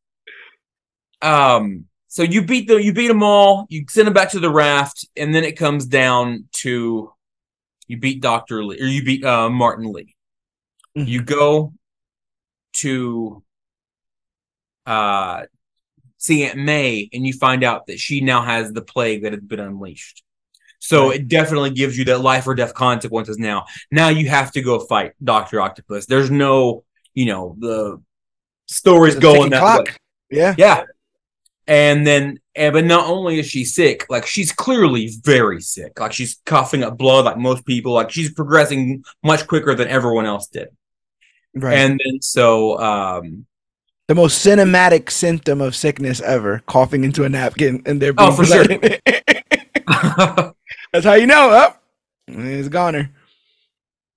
Um, 1.21 1.85
so 2.09 2.23
you 2.23 2.41
beat 2.43 2.67
the 2.67 2.75
you 2.83 2.91
beat 2.91 3.07
them 3.07 3.23
all. 3.23 3.65
You 3.69 3.85
send 3.89 4.07
them 4.07 4.13
back 4.13 4.31
to 4.31 4.39
the 4.41 4.49
raft, 4.51 5.07
and 5.15 5.33
then 5.33 5.43
it 5.45 5.53
comes 5.57 5.85
down 5.85 6.49
to 6.63 7.13
you 7.87 7.97
beat 7.97 8.21
Doctor 8.21 8.63
Li 8.65 8.81
or 8.81 8.85
you 8.85 9.03
beat 9.05 9.23
uh, 9.23 9.49
Martin 9.49 9.91
Li. 9.93 10.15
Mhm. 10.97 11.07
You 11.07 11.21
go 11.23 11.73
to 12.73 13.41
uh 14.85 15.43
see 16.17 16.43
Aunt 16.43 16.57
May, 16.59 17.09
and 17.13 17.25
you 17.25 17.31
find 17.33 17.63
out 17.63 17.87
that 17.87 17.97
she 17.99 18.19
now 18.19 18.41
has 18.41 18.73
the 18.73 18.81
plague 18.81 19.23
that 19.23 19.31
has 19.31 19.41
been 19.41 19.59
unleashed. 19.61 20.21
So 20.79 21.09
Right. 21.09 21.19
it 21.21 21.27
definitely 21.27 21.69
gives 21.71 21.97
you 21.97 22.05
that 22.05 22.19
life 22.21 22.45
or 22.47 22.55
death 22.55 22.73
consequences 22.73 23.37
now. 23.37 23.65
Now 23.91 24.09
you 24.09 24.27
have 24.29 24.51
to 24.53 24.61
go 24.61 24.79
fight 24.79 25.13
Doctor 25.23 25.61
Octopus. 25.61 26.05
There's 26.07 26.29
no, 26.31 26.83
you 27.13 27.25
know, 27.25 27.55
the 27.59 28.01
stories 28.67 29.15
The 29.15 29.21
going 29.21 29.49
that 29.51 29.59
clock. 29.59 29.85
way. 29.87 29.95
Yeah. 30.31 30.55
Yeah. 30.57 30.83
And 31.69 32.05
then, 32.05 32.39
and, 32.55 32.73
but 32.73 32.83
not 32.83 33.05
only 33.05 33.37
is 33.37 33.45
she 33.45 33.63
sick, 33.63 34.07
like 34.09 34.25
she's 34.25 34.51
clearly 34.51 35.11
very 35.23 35.61
sick. 35.61 35.99
Like 35.99 36.13
she's 36.13 36.41
coughing 36.47 36.83
up 36.83 36.97
blood, 36.97 37.25
like 37.25 37.37
most 37.37 37.63
people. 37.63 37.93
Like 37.93 38.09
she's 38.09 38.33
progressing 38.33 39.03
much 39.23 39.45
quicker 39.45 39.75
than 39.75 39.87
everyone 39.87 40.25
else 40.25 40.47
did. 40.47 40.69
Right. 41.53 41.77
And 41.77 42.01
then, 42.03 42.23
so, 42.23 42.79
um, 42.79 43.45
the 44.07 44.15
most 44.15 44.43
cinematic 44.43 45.11
symptom 45.11 45.61
of 45.61 45.75
sickness 45.75 46.21
ever, 46.21 46.63
coughing 46.65 47.03
into 47.03 47.23
a 47.23 47.29
napkin 47.29 47.83
and 47.85 48.01
there 48.01 48.13
Oh, 48.17 48.31
for 48.31 48.47
blood 48.47 48.67
sure. 48.67 50.53
That's 50.91 51.05
how 51.05 51.13
you 51.13 51.27
know. 51.27 51.51
Up. 51.51 51.83
it's 52.27 52.67
goner. 52.69 53.11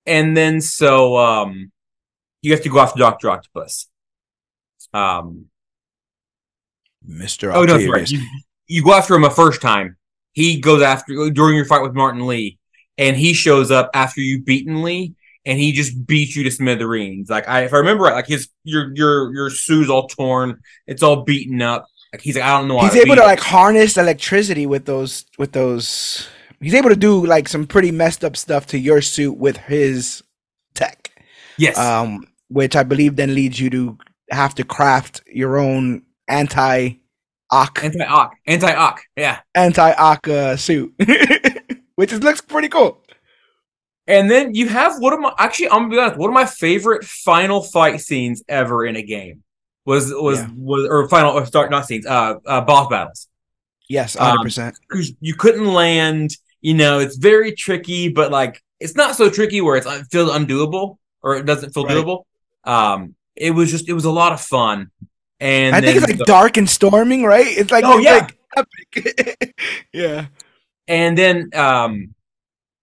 and 0.07 0.35
then, 0.35 0.59
so, 0.59 1.17
um, 1.17 1.71
you 2.41 2.51
have 2.51 2.63
to 2.63 2.69
go 2.69 2.79
off 2.79 2.89
after 2.89 2.99
Doctor 2.99 3.29
Octopus. 3.29 3.87
Um, 4.91 5.49
Mr. 7.07 7.53
oh 7.53 7.63
no, 7.63 7.73
sorry. 7.79 8.01
Octavius. 8.01 8.11
You, 8.11 8.21
you 8.67 8.83
go 8.83 8.93
after 8.93 9.15
him 9.15 9.23
a 9.23 9.29
first 9.29 9.61
time. 9.61 9.97
He 10.33 10.59
goes 10.59 10.81
after 10.81 11.29
during 11.29 11.55
your 11.55 11.65
fight 11.65 11.81
with 11.81 11.93
Martin 11.93 12.25
Li, 12.25 12.57
and 12.97 13.15
he 13.15 13.33
shows 13.33 13.71
up 13.71 13.89
after 13.93 14.21
you 14.21 14.41
beaten 14.41 14.81
Li, 14.81 15.13
and 15.45 15.59
he 15.59 15.71
just 15.71 16.07
beats 16.07 16.35
you 16.35 16.43
to 16.43 16.51
smithereens. 16.51 17.29
Like 17.29 17.47
I, 17.47 17.65
if 17.65 17.73
I 17.73 17.77
remember 17.77 18.05
right, 18.05 18.15
like 18.15 18.27
his 18.27 18.49
your 18.63 18.91
your 18.95 19.33
your 19.33 19.49
suit's 19.49 19.89
all 19.89 20.07
torn, 20.07 20.59
it's 20.87 21.03
all 21.03 21.23
beaten 21.23 21.61
up. 21.61 21.85
Like 22.11 22.21
he's 22.21 22.35
like, 22.35 22.45
I 22.45 22.57
don't 22.57 22.67
know. 22.67 22.79
He's 22.81 22.95
able 22.95 23.15
to 23.15 23.21
like 23.23 23.39
harness 23.39 23.97
electricity 23.97 24.65
with 24.65 24.85
those 24.85 25.25
with 25.37 25.51
those. 25.51 26.27
He's 26.61 26.73
able 26.73 26.89
to 26.89 26.95
do 26.95 27.25
like 27.25 27.49
some 27.49 27.67
pretty 27.67 27.91
messed 27.91 28.23
up 28.23 28.37
stuff 28.37 28.65
to 28.67 28.79
your 28.79 29.01
suit 29.01 29.37
with 29.37 29.57
his 29.57 30.23
tech. 30.73 31.11
yes, 31.57 31.77
Um, 31.77 32.25
which 32.47 32.75
I 32.75 32.83
believe 32.83 33.17
then 33.17 33.35
leads 33.35 33.59
you 33.59 33.69
to 33.71 33.97
have 34.31 34.55
to 34.55 34.63
craft 34.63 35.21
your 35.27 35.57
own 35.57 36.03
anti 36.27 36.99
ock 37.51 37.83
anti 37.83 38.03
ock, 38.03 38.33
anti 38.47 38.73
ock. 38.73 39.01
Yeah, 39.15 39.39
anti 39.55 39.91
ock 39.93 40.27
uh, 40.27 40.55
suit, 40.57 40.93
which 41.95 42.11
is, 42.13 42.23
looks 42.23 42.41
pretty 42.41 42.69
cool. 42.69 43.03
and 44.07 44.29
then 44.29 44.53
you 44.53 44.67
have 44.67 44.99
one 44.99 45.13
of 45.13 45.19
my 45.19 45.33
actually 45.37 45.69
I'm 45.69 45.83
gonna 45.83 45.89
be 45.89 45.99
honest, 45.99 46.17
one 46.17 46.29
of 46.29 46.33
my 46.33 46.45
favorite 46.45 47.03
final 47.05 47.61
fight 47.63 48.01
scenes 48.01 48.43
ever 48.47 48.85
in 48.85 48.95
a 48.95 49.03
game 49.03 49.43
was 49.85 50.11
was 50.13 50.39
Yeah. 50.39 50.49
was 50.55 50.87
or 50.89 51.07
final 51.09 51.31
or 51.31 51.45
start 51.45 51.71
not 51.71 51.85
scenes 51.85 52.05
uh, 52.05 52.35
uh 52.45 52.61
boss 52.61 52.87
battles. 52.89 53.27
Yes, 53.89 54.15
Um, 54.15 54.25
hundred 54.27 54.43
percent. 54.43 54.75
because 54.89 55.13
you 55.19 55.35
couldn't 55.35 55.65
land. 55.67 56.31
You 56.61 56.73
know, 56.73 56.99
it's 56.99 57.17
very 57.17 57.51
tricky, 57.51 58.07
but 58.09 58.31
like 58.31 58.61
it's 58.79 58.95
not 58.95 59.15
so 59.15 59.29
tricky 59.29 59.61
where 59.61 59.75
it's, 59.77 59.85
it 59.85 60.05
feels 60.11 60.31
undoable 60.31 60.97
or 61.21 61.35
it 61.35 61.45
doesn't 61.45 61.73
feel 61.73 61.85
Right. 61.85 61.97
doable. 61.97 62.23
Um, 62.63 63.15
it 63.35 63.51
was 63.51 63.69
just 63.69 63.89
it 63.89 63.93
was 63.93 64.05
a 64.05 64.11
lot 64.11 64.31
of 64.31 64.39
fun, 64.41 64.89
and 65.43 65.75
I 65.75 65.81
think 65.81 65.97
it's 65.97 66.07
like 66.07 66.17
the- 66.17 66.25
dark 66.25 66.57
and 66.57 66.69
storming, 66.69 67.23
right? 67.23 67.45
It's 67.47 67.71
like 67.71 67.83
Oh, 67.85 67.97
it's 67.99 68.05
yeah. 68.05 68.17
like 68.17 68.37
epic. 68.57 69.55
yeah. 69.93 70.25
and 70.87 71.17
then 71.17 71.49
um, 71.53 72.13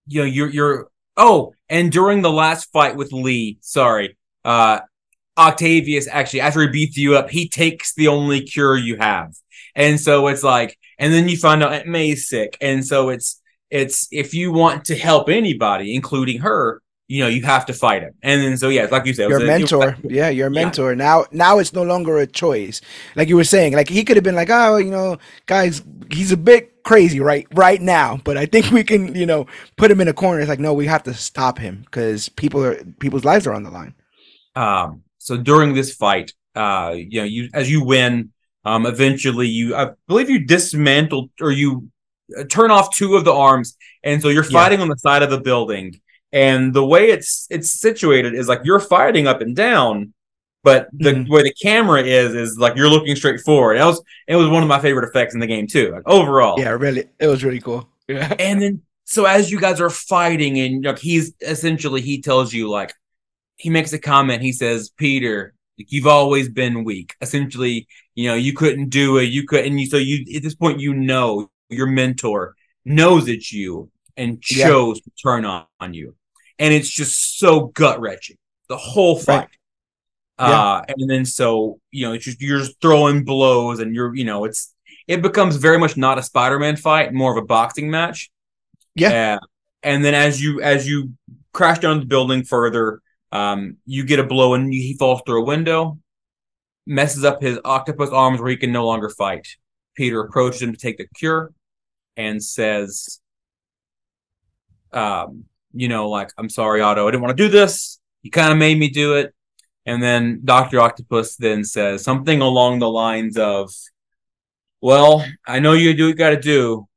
you 0.07 0.21
know 0.21 0.25
you're 0.25 0.49
you're 0.49 0.87
oh, 1.17 1.53
and 1.69 1.91
during 1.91 2.21
the 2.21 2.31
last 2.31 2.71
fight 2.71 2.95
with 2.95 3.11
Li, 3.13 3.57
sorry, 3.61 4.17
uh, 4.45 4.79
Octavius 5.37 6.07
actually 6.07 6.41
after 6.41 6.61
he 6.61 6.67
beats 6.67 6.97
you 6.97 7.15
up, 7.17 7.29
he 7.29 7.47
takes 7.49 7.93
the 7.95 8.07
only 8.09 8.41
cure 8.41 8.77
you 8.77 8.97
have, 8.97 9.33
and 9.75 9.99
so 9.99 10.27
it's 10.27 10.43
like, 10.43 10.77
and 10.99 11.13
then 11.13 11.27
you 11.29 11.37
find 11.37 11.63
out 11.63 11.73
Aunt 11.73 11.87
May's 11.87 12.27
sick, 12.27 12.57
and 12.61 12.85
so 12.85 13.09
it's 13.09 13.41
it's 13.69 14.07
if 14.11 14.33
you 14.33 14.51
want 14.51 14.85
to 14.85 14.95
help 14.95 15.29
anybody, 15.29 15.95
including 15.95 16.41
her, 16.41 16.81
you 17.13 17.19
know, 17.21 17.27
you 17.35 17.41
have 17.55 17.65
to 17.65 17.73
fight 17.73 18.01
him, 18.05 18.13
and 18.23 18.41
then 18.41 18.53
so 18.57 18.67
yeah, 18.69 18.87
like 18.95 19.05
you 19.05 19.13
said, 19.13 19.29
your 19.29 19.39
was 19.39 19.47
a- 19.49 19.51
it 19.53 19.59
mentor. 19.59 19.97
yeah, 20.19 20.29
your 20.29 20.49
Yeah. 20.51 20.59
mentor. 20.61 20.95
Now 20.95 21.25
now 21.31 21.59
it's 21.59 21.73
no 21.73 21.83
longer 21.83 22.17
a 22.19 22.27
choice. 22.43 22.79
Like 23.17 23.27
you 23.29 23.35
were 23.35 23.49
saying, 23.55 23.73
like 23.79 23.89
he 23.89 24.03
could 24.05 24.17
have 24.17 24.23
been 24.29 24.39
like, 24.43 24.49
oh, 24.49 24.77
you 24.77 24.91
know, 24.97 25.17
guys, 25.45 25.81
he's 26.17 26.31
a 26.31 26.37
bit 26.37 26.83
crazy 26.83 27.19
right 27.19 27.45
right 27.65 27.81
now, 27.81 28.19
but 28.27 28.37
I 28.37 28.45
think 28.45 28.71
we 28.71 28.83
can, 28.91 29.13
you 29.21 29.25
know, 29.31 29.45
put 29.77 29.91
him 29.91 29.99
in 30.01 30.07
a 30.07 30.13
corner. 30.13 30.39
It's 30.39 30.49
like, 30.49 30.59
no, 30.67 30.73
we 30.73 30.87
have 30.87 31.03
to 31.03 31.13
stop 31.13 31.59
him 31.59 31.81
because 31.85 32.29
people 32.29 32.63
are 32.63 32.75
people's 33.03 33.25
lives 33.25 33.45
are 33.47 33.53
on 33.53 33.63
the 33.63 33.71
line. 33.71 33.93
Um, 34.55 35.03
so 35.17 35.37
during 35.37 35.73
this 35.73 35.93
fight, 35.93 36.33
uh, 36.55 36.93
you 36.95 37.19
know, 37.21 37.25
you 37.35 37.49
as 37.53 37.69
you 37.69 37.83
win, 37.83 38.31
um, 38.63 38.85
eventually 38.85 39.47
you, 39.47 39.75
I 39.75 39.91
believe 40.07 40.29
you 40.29 40.39
dismantled 40.45 41.29
or 41.41 41.51
you 41.51 41.89
uh, 42.37 42.43
turn 42.45 42.71
off 42.71 42.95
two 42.95 43.15
of 43.17 43.25
the 43.25 43.33
arms, 43.33 43.75
and 44.03 44.21
so 44.21 44.29
you're 44.29 44.45
Yeah. 44.45 44.59
fighting 44.61 44.79
on 44.81 44.87
the 44.87 44.97
side 44.97 45.23
of 45.23 45.29
the 45.29 45.41
building. 45.41 45.99
And 46.33 46.73
the 46.73 46.85
way 46.85 47.09
it's 47.09 47.47
it's 47.49 47.79
situated 47.79 48.33
is 48.33 48.47
like 48.47 48.61
you're 48.63 48.79
fighting 48.79 49.27
up 49.27 49.41
and 49.41 49.55
down, 49.55 50.13
but 50.63 50.87
the 50.93 51.11
Mhm. 51.13 51.29
way 51.29 51.43
the 51.43 51.53
camera 51.61 52.01
is 52.03 52.33
is 52.35 52.57
like 52.57 52.75
you're 52.75 52.89
looking 52.89 53.15
straight 53.15 53.41
forward. 53.41 53.77
That 53.77 53.85
was 53.85 54.01
it 54.27 54.35
was 54.35 54.47
one 54.49 54.63
of 54.63 54.69
my 54.69 54.79
favorite 54.79 55.07
effects 55.09 55.33
in 55.33 55.39
the 55.41 55.47
game 55.47 55.67
too. 55.67 55.91
Like 55.91 56.03
overall, 56.05 56.59
Yeah, 56.59 56.69
really, 56.71 57.05
it 57.19 57.27
was 57.27 57.43
really 57.43 57.59
cool. 57.61 57.89
Yeah, 58.07 58.33
and 58.39 58.61
then 58.61 58.81
so 59.05 59.25
as 59.25 59.51
you 59.51 59.59
guys 59.59 59.81
are 59.81 59.89
fighting 59.89 60.59
and 60.59 60.85
like 60.85 60.99
he's 60.99 61.33
essentially 61.41 62.01
he 62.01 62.21
tells 62.21 62.53
you 62.53 62.69
like 62.69 62.93
he 63.57 63.69
makes 63.69 63.93
a 63.93 63.99
comment 63.99 64.41
he 64.41 64.51
says 64.53 64.89
peter 64.97 65.53
You've 65.77 66.05
always 66.05 66.47
been 66.47 66.83
weak. 66.83 67.15
Essentially, 67.21 67.87
you 68.13 68.27
know, 68.27 68.35
you 68.35 68.53
couldn't 68.53 68.89
do 68.89 69.17
it. 69.17 69.25
You 69.29 69.47
couldn't. 69.47 69.79
You, 69.79 69.87
so 69.87 69.97
you 69.97 70.35
at 70.37 70.43
this 70.43 70.53
point, 70.53 70.79
you 70.79 70.93
know, 70.93 71.49
your 71.69 71.87
mentor 71.87 72.55
knows 72.85 73.27
it's 73.27 73.51
you 73.51 73.89
and 74.15 74.43
Yeah. 74.51 74.67
chose 74.67 75.01
to 75.01 75.09
turn 75.23 75.43
on, 75.43 75.65
on 75.79 75.95
you, 75.95 76.13
and 76.61 76.73
it's 76.73 76.89
just 76.89 77.39
so 77.39 77.67
gut 77.67 77.99
wrenching. 77.99 78.37
The 78.69 78.77
whole 78.77 79.17
fight. 79.17 79.49
Right. 80.39 80.49
Uh, 80.49 80.83
and 80.87 81.09
then 81.09 81.25
so 81.25 81.79
you 81.91 82.05
know, 82.05 82.13
it's 82.13 82.23
just 82.23 82.39
you're 82.39 82.59
just 82.59 82.79
throwing 82.79 83.25
blows, 83.25 83.79
and 83.79 83.93
you're 83.93 84.15
you 84.15 84.23
know, 84.23 84.45
it's 84.45 84.73
it 85.07 85.21
becomes 85.21 85.55
very 85.57 85.79
much 85.79 85.97
not 85.97 86.19
a 86.19 86.23
Spider-Man 86.23 86.77
fight, 86.77 87.13
more 87.13 87.35
of 87.35 87.43
a 87.43 87.45
boxing 87.45 87.89
match. 87.89 88.29
Yeah. 88.95 89.35
Uh, 89.35 89.45
and 89.83 90.05
then 90.05 90.13
as 90.13 90.41
you 90.41 90.61
as 90.61 90.87
you 90.87 91.13
crash 91.51 91.79
down 91.79 91.99
the 91.99 92.05
building 92.05 92.43
further, 92.43 93.01
um, 93.31 93.77
you 93.85 94.05
get 94.05 94.19
a 94.19 94.23
blow 94.23 94.53
and 94.53 94.71
he 94.71 94.95
falls 94.97 95.21
through 95.25 95.41
a 95.41 95.45
window, 95.45 95.97
messes 96.85 97.23
up 97.23 97.41
his 97.41 97.59
octopus 97.65 98.11
arms 98.11 98.39
where 98.39 98.51
he 98.51 98.57
can 98.57 98.71
no 98.71 98.85
longer 98.85 99.09
fight. 99.09 99.47
Peter 99.95 100.21
approaches 100.21 100.61
him 100.61 100.71
to 100.71 100.77
take 100.77 100.97
the 100.97 101.07
cure 101.15 101.51
and 102.15 102.41
says, 102.43 103.19
um, 104.93 105.45
you 105.73 105.87
know, 105.87 106.09
like, 106.09 106.31
I'm 106.37 106.49
sorry, 106.49 106.81
Otto, 106.81 107.07
I 107.07 107.11
didn't 107.11 107.23
want 107.23 107.37
to 107.37 107.43
do 107.43 107.49
this. 107.49 107.99
You 108.21 108.31
kind 108.31 108.51
of 108.51 108.57
made 108.57 108.77
me 108.77 108.89
do 108.89 109.15
it. 109.15 109.33
And 109.85 110.01
then 110.01 110.41
Dr. 110.43 110.79
Octopus 110.79 111.35
then 111.37 111.63
says 111.63 112.03
something 112.03 112.41
along 112.41 112.79
the 112.79 112.89
lines 112.89 113.37
of, 113.37 113.71
Well, 114.79 115.25
I 115.47 115.59
know 115.59 115.73
you 115.73 115.93
do 115.93 116.05
what 116.05 116.09
you 116.09 116.15
gotta 116.15 116.39
do, 116.39 116.87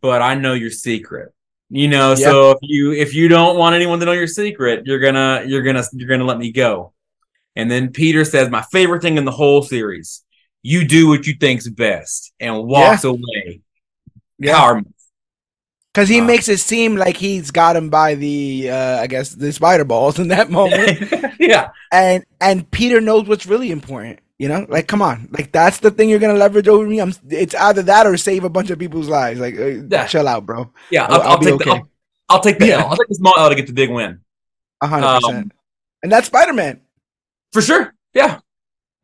but 0.00 0.22
I 0.22 0.34
know 0.34 0.54
your 0.54 0.70
secret. 0.70 1.32
You 1.68 1.88
know, 1.88 2.14
so 2.14 2.52
if 2.52 2.58
you 2.62 2.92
if 2.92 3.14
you 3.14 3.26
don't 3.28 3.56
want 3.56 3.74
anyone 3.74 3.98
to 3.98 4.06
know 4.06 4.12
your 4.12 4.28
secret, 4.28 4.86
you're 4.86 5.00
gonna 5.00 5.44
you're 5.46 5.62
gonna 5.62 5.84
you're 5.92 6.08
gonna 6.08 6.24
let 6.24 6.38
me 6.38 6.52
go. 6.52 6.92
And 7.56 7.70
then 7.70 7.90
Peter 7.90 8.24
says, 8.24 8.50
My 8.50 8.62
favorite 8.70 9.02
thing 9.02 9.16
in 9.16 9.24
the 9.24 9.32
whole 9.32 9.62
series, 9.62 10.22
you 10.62 10.86
do 10.86 11.08
what 11.08 11.26
you 11.26 11.34
think's 11.40 11.68
best 11.68 12.32
and 12.38 12.64
walks 12.64 13.04
away. 13.04 13.62
Yeah. 14.38 14.58
Power 14.58 14.74
move. 14.76 14.86
Because 15.96 16.10
he 16.10 16.20
Uh, 16.20 16.24
makes 16.24 16.46
it 16.50 16.58
seem 16.60 16.96
like 16.96 17.16
he's 17.16 17.50
got 17.50 17.74
him 17.74 17.88
by 17.88 18.14
the, 18.16 18.68
uh, 18.70 19.00
I 19.00 19.06
guess, 19.06 19.30
the 19.30 19.50
spider 19.50 19.84
balls 19.84 20.18
in 20.22 20.28
that 20.28 20.50
moment. 20.50 21.10
yeah. 21.40 21.70
and 21.90 22.22
and 22.38 22.70
Peter 22.70 23.00
knows 23.00 23.26
what's 23.26 23.46
really 23.46 23.70
important. 23.70 24.18
You 24.38 24.48
know, 24.48 24.66
like 24.68 24.86
come 24.88 25.00
on, 25.00 25.28
like 25.30 25.52
that's 25.52 25.78
the 25.78 25.90
thing 25.90 26.10
you're 26.10 26.18
gonna 26.18 26.34
leverage 26.34 26.68
over 26.68 26.86
me. 26.86 27.00
I'm. 27.00 27.14
It's 27.30 27.54
either 27.54 27.80
that 27.84 28.06
or 28.06 28.18
save 28.18 28.44
a 28.44 28.50
bunch 28.50 28.68
of 28.68 28.78
people's 28.78 29.08
lives. 29.08 29.40
Like, 29.40 29.58
uh, 29.58 29.86
Yeah. 29.88 30.06
chill 30.06 30.28
out, 30.28 30.44
bro. 30.44 30.70
Yeah. 30.90 31.06
I'll- 31.06 31.22
I'll, 31.22 31.28
I'll 31.30 31.38
be 31.38 31.46
take 31.46 31.58
the 31.60 31.70
okay. 31.70 31.80
I'll, 31.80 31.88
I'll 32.28 32.40
take 32.42 32.58
the 32.58 32.66
Yeah. 32.66 32.80
L. 32.82 32.88
I'll 32.90 32.96
take 32.96 33.08
the 33.08 33.14
small 33.14 33.34
L 33.38 33.48
to 33.48 33.54
get 33.54 33.66
the 33.66 33.72
big 33.72 33.88
win. 33.90 34.20
A 34.82 34.86
hundred 34.86 35.06
Um, 35.06 35.22
percent. 35.22 35.52
And 36.02 36.12
that's 36.12 36.26
Spider 36.26 36.52
Man. 36.52 36.82
For 37.54 37.62
sure. 37.62 37.94
Yeah. 38.12 38.40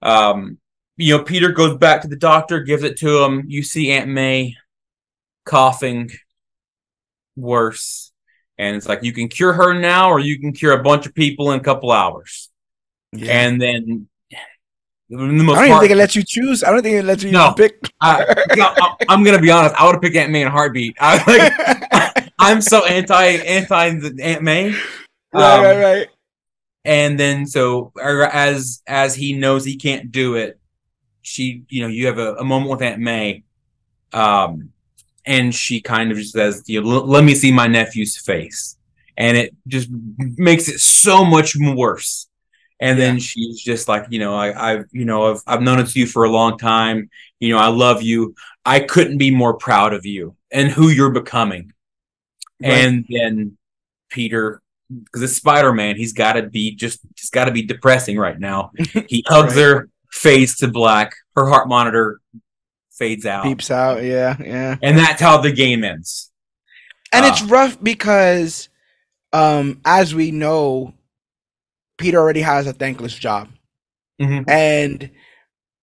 Um, 0.02 0.58
you 0.98 1.16
know, 1.16 1.24
Peter 1.24 1.50
goes 1.52 1.78
back 1.78 2.02
to 2.02 2.08
the 2.08 2.16
doctor, 2.16 2.60
gives 2.60 2.82
it 2.82 2.98
to 2.98 3.24
him. 3.24 3.44
You 3.48 3.62
see 3.62 3.90
Aunt 3.92 4.10
May 4.10 4.56
coughing 5.46 6.10
worse. 7.36 8.12
And 8.58 8.76
it's 8.76 8.88
like 8.88 9.02
you 9.02 9.12
can 9.12 9.28
cure 9.28 9.52
her 9.52 9.74
now, 9.74 10.10
or 10.10 10.18
you 10.20 10.38
can 10.38 10.52
cure 10.52 10.72
a 10.78 10.82
bunch 10.82 11.06
of 11.06 11.14
people 11.14 11.52
in 11.52 11.60
a 11.60 11.62
couple 11.62 11.90
hours. 11.90 12.50
Yeah. 13.12 13.32
And 13.46 13.60
then 13.60 14.08
the 15.08 15.16
most 15.18 15.58
I 15.58 15.62
don't 15.62 15.68
even 15.68 15.80
think 15.80 15.92
it 15.92 15.96
lets 15.96 16.16
you 16.16 16.22
choose. 16.24 16.62
I 16.64 16.70
don't 16.70 16.82
think 16.82 16.96
it 16.96 17.04
lets 17.04 17.22
you 17.22 17.32
No. 17.32 17.52
pick. 17.54 17.74
I, 18.00 18.24
am 19.08 19.24
gonna 19.24 19.40
be 19.40 19.50
honest. 19.50 19.74
I 19.78 19.84
would 19.86 19.94
have 19.96 20.02
picked 20.02 20.16
Aunt 20.16 20.30
May 20.32 20.42
in 20.42 20.48
a 20.48 20.50
heartbeat. 20.50 20.96
I, 21.00 21.16
like, 21.26 22.32
I'm 22.38 22.60
so 22.62 22.84
anti 22.86 23.22
anti 23.24 23.88
Aunt 24.22 24.42
May. 24.42 24.70
right, 24.70 25.58
Um, 25.58 25.62
right, 25.64 25.82
right. 25.82 26.08
and 26.84 27.18
then 27.18 27.46
so 27.46 27.92
as 27.98 28.82
as 28.86 29.14
he 29.14 29.34
knows 29.34 29.64
he 29.64 29.76
can't 29.76 30.10
do 30.12 30.34
it 30.36 30.58
she 31.22 31.62
you 31.68 31.82
know 31.82 31.88
you 31.88 32.06
have 32.06 32.18
a, 32.18 32.34
a 32.34 32.44
moment 32.44 32.70
with 32.70 32.82
aunt 32.82 33.00
may 33.00 33.44
um 34.12 34.70
and 35.24 35.54
she 35.54 35.80
kind 35.80 36.10
of 36.10 36.18
just 36.18 36.32
says 36.32 36.62
you 36.66 36.82
know, 36.82 36.98
let 37.00 37.24
me 37.24 37.34
see 37.34 37.52
my 37.52 37.66
nephew's 37.66 38.16
face. 38.16 38.76
And 39.16 39.36
it 39.36 39.54
just 39.68 39.88
makes 40.18 40.68
it 40.68 40.80
so 40.80 41.24
much 41.24 41.54
worse. 41.56 42.28
And 42.80 42.98
then 42.98 43.18
she's 43.20 43.60
just 43.60 43.86
like 43.86 44.06
you 44.10 44.18
know 44.18 44.34
I, 44.34 44.72
i've 44.72 44.86
you 44.90 45.04
know 45.04 45.30
I've, 45.30 45.42
I've 45.46 45.62
known 45.62 45.78
it's 45.78 45.94
you 45.94 46.06
for 46.06 46.24
a 46.24 46.30
long 46.30 46.58
time. 46.58 47.10
You 47.40 47.50
know 47.54 47.58
i 47.58 47.68
love 47.68 48.02
you. 48.02 48.34
I 48.64 48.80
couldn't 48.80 49.18
be 49.18 49.30
more 49.30 49.54
proud 49.54 49.92
of 49.92 50.04
you 50.06 50.34
and 50.50 50.70
who 50.70 50.88
you're 50.88 51.10
becoming. 51.10 51.72
Right. 52.62 52.70
and 52.72 53.04
then 53.08 53.56
peter 54.10 54.60
because 55.04 55.22
it's 55.22 55.32
spider-man 55.36 55.96
he's 55.96 56.12
got 56.12 56.34
to 56.34 56.42
be 56.42 56.74
just 56.76 57.00
he's 57.16 57.30
got 57.30 57.46
to 57.46 57.50
be 57.52 57.62
depressing 57.62 58.18
right 58.18 58.38
now. 58.38 58.70
He 59.08 59.24
hugs 59.28 59.54
Right. 59.56 59.62
her 59.62 59.88
fades 60.10 60.56
to 60.58 60.68
black. 60.68 61.14
Her 61.36 61.46
heart 61.48 61.68
monitor 61.68 62.20
fades 63.02 63.26
out 63.26 63.44
Peeps 63.44 63.70
out. 63.70 64.02
Yeah, 64.02 64.36
yeah. 64.40 64.76
and 64.82 64.96
that's 64.96 65.20
how 65.20 65.36
the 65.46 65.52
game 65.52 65.82
ends 65.84 66.30
And 67.12 67.24
Ah. 67.24 67.28
it's 67.30 67.42
rough 67.42 67.76
because, 67.82 68.68
um, 69.32 69.80
as 69.84 70.14
we 70.14 70.30
know, 70.30 70.94
Peter 71.98 72.18
already 72.18 72.40
has 72.40 72.66
a 72.66 72.72
thankless 72.72 73.14
job, 73.26 73.48
Mhm. 74.20 74.44
and 74.48 75.10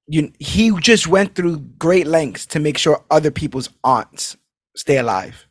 you 0.08 0.32
he 0.40 0.72
just 0.80 1.06
went 1.08 1.36
through 1.36 1.58
great 1.78 2.08
lengths 2.08 2.46
to 2.48 2.60
make 2.60 2.78
sure 2.80 3.04
other 3.12 3.32
people's 3.32 3.70
aunts 3.84 4.38
stay 4.76 4.98
alive, 4.98 5.46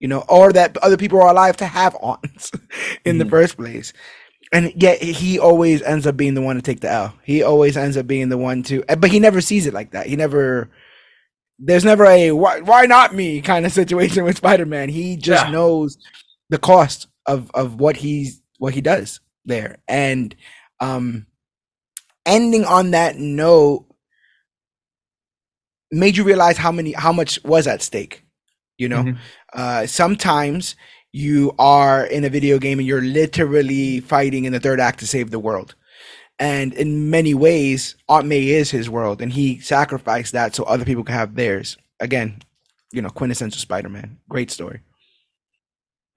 you 0.00 0.08
know, 0.08 0.22
or 0.28 0.52
that 0.52 0.76
other 0.86 0.98
people 0.98 1.18
are 1.22 1.30
alive 1.30 1.56
to 1.56 1.66
have 1.66 1.96
aunts 2.02 2.50
in 3.08 3.16
the 3.18 3.24
Mhm. 3.24 3.30
first 3.30 3.56
place. 3.56 3.92
And 4.52 4.72
yet 4.76 4.98
he 5.02 5.38
always 5.38 5.80
ends 5.82 6.06
up 6.06 6.16
being 6.16 6.34
the 6.34 6.42
one 6.48 6.56
to 6.56 6.62
take 6.62 6.80
the 6.80 6.90
L. 6.90 7.14
He 7.24 7.42
always 7.42 7.76
ends 7.76 7.96
up 7.96 8.06
being 8.06 8.28
the 8.28 8.38
one 8.38 8.62
to, 8.64 8.84
but 9.02 9.10
he 9.10 9.18
never 9.18 9.40
sees 9.40 9.66
it 9.66 9.74
like 9.74 9.90
that. 9.92 10.06
He 10.06 10.16
never, 10.16 10.68
there's 11.58 11.84
never 11.84 12.04
a 12.04 12.32
why, 12.32 12.60
why 12.60 12.86
not 12.86 13.14
me 13.14 13.40
kind 13.40 13.64
of 13.66 13.72
situation 13.72 14.24
with 14.24 14.36
Spider-Man. 14.38 14.88
He 14.88 15.16
just 15.16 15.46
Yeah. 15.46 15.50
knows 15.50 15.98
the 16.50 16.58
cost 16.58 17.06
of 17.26 17.50
of 17.54 17.80
what 17.80 17.96
he's 17.96 18.42
what 18.58 18.74
he 18.74 18.80
does 18.80 19.20
there. 19.44 19.78
And 19.88 20.34
um 20.80 21.26
ending 22.26 22.64
on 22.64 22.90
that 22.92 23.16
note 23.16 23.86
made 25.90 26.16
you 26.16 26.24
realize 26.24 26.56
how 26.56 26.72
many 26.72 26.92
how 26.92 27.12
much 27.12 27.42
was 27.44 27.66
at 27.66 27.82
stake. 27.82 28.24
You 28.78 28.88
know, 28.88 29.04
Mhm. 29.04 29.18
uh 29.52 29.86
sometimes 29.86 30.74
you 31.12 31.54
are 31.60 32.04
in 32.06 32.24
a 32.24 32.28
video 32.28 32.58
game 32.58 32.80
and 32.80 32.88
you're 32.88 33.00
literally 33.00 34.00
fighting 34.00 34.44
in 34.46 34.52
the 34.52 34.58
third 34.60 34.80
act 34.80 34.98
to 34.98 35.06
save 35.06 35.30
the 35.30 35.38
world. 35.38 35.76
And 36.44 36.74
in 36.74 37.08
many 37.08 37.32
ways, 37.32 37.96
Aunt 38.06 38.26
May 38.26 38.48
is 38.48 38.70
his 38.70 38.90
world, 38.90 39.22
and 39.22 39.32
he 39.32 39.60
sacrificed 39.60 40.32
that 40.34 40.54
so 40.54 40.64
other 40.64 40.84
people 40.84 41.02
can 41.02 41.14
have 41.14 41.34
theirs. 41.34 41.78
Again, 42.00 42.42
you 42.92 43.00
know, 43.00 43.08
quintessential 43.08 43.58
Spider-Man. 43.58 44.18
Great 44.28 44.50
story. 44.50 44.80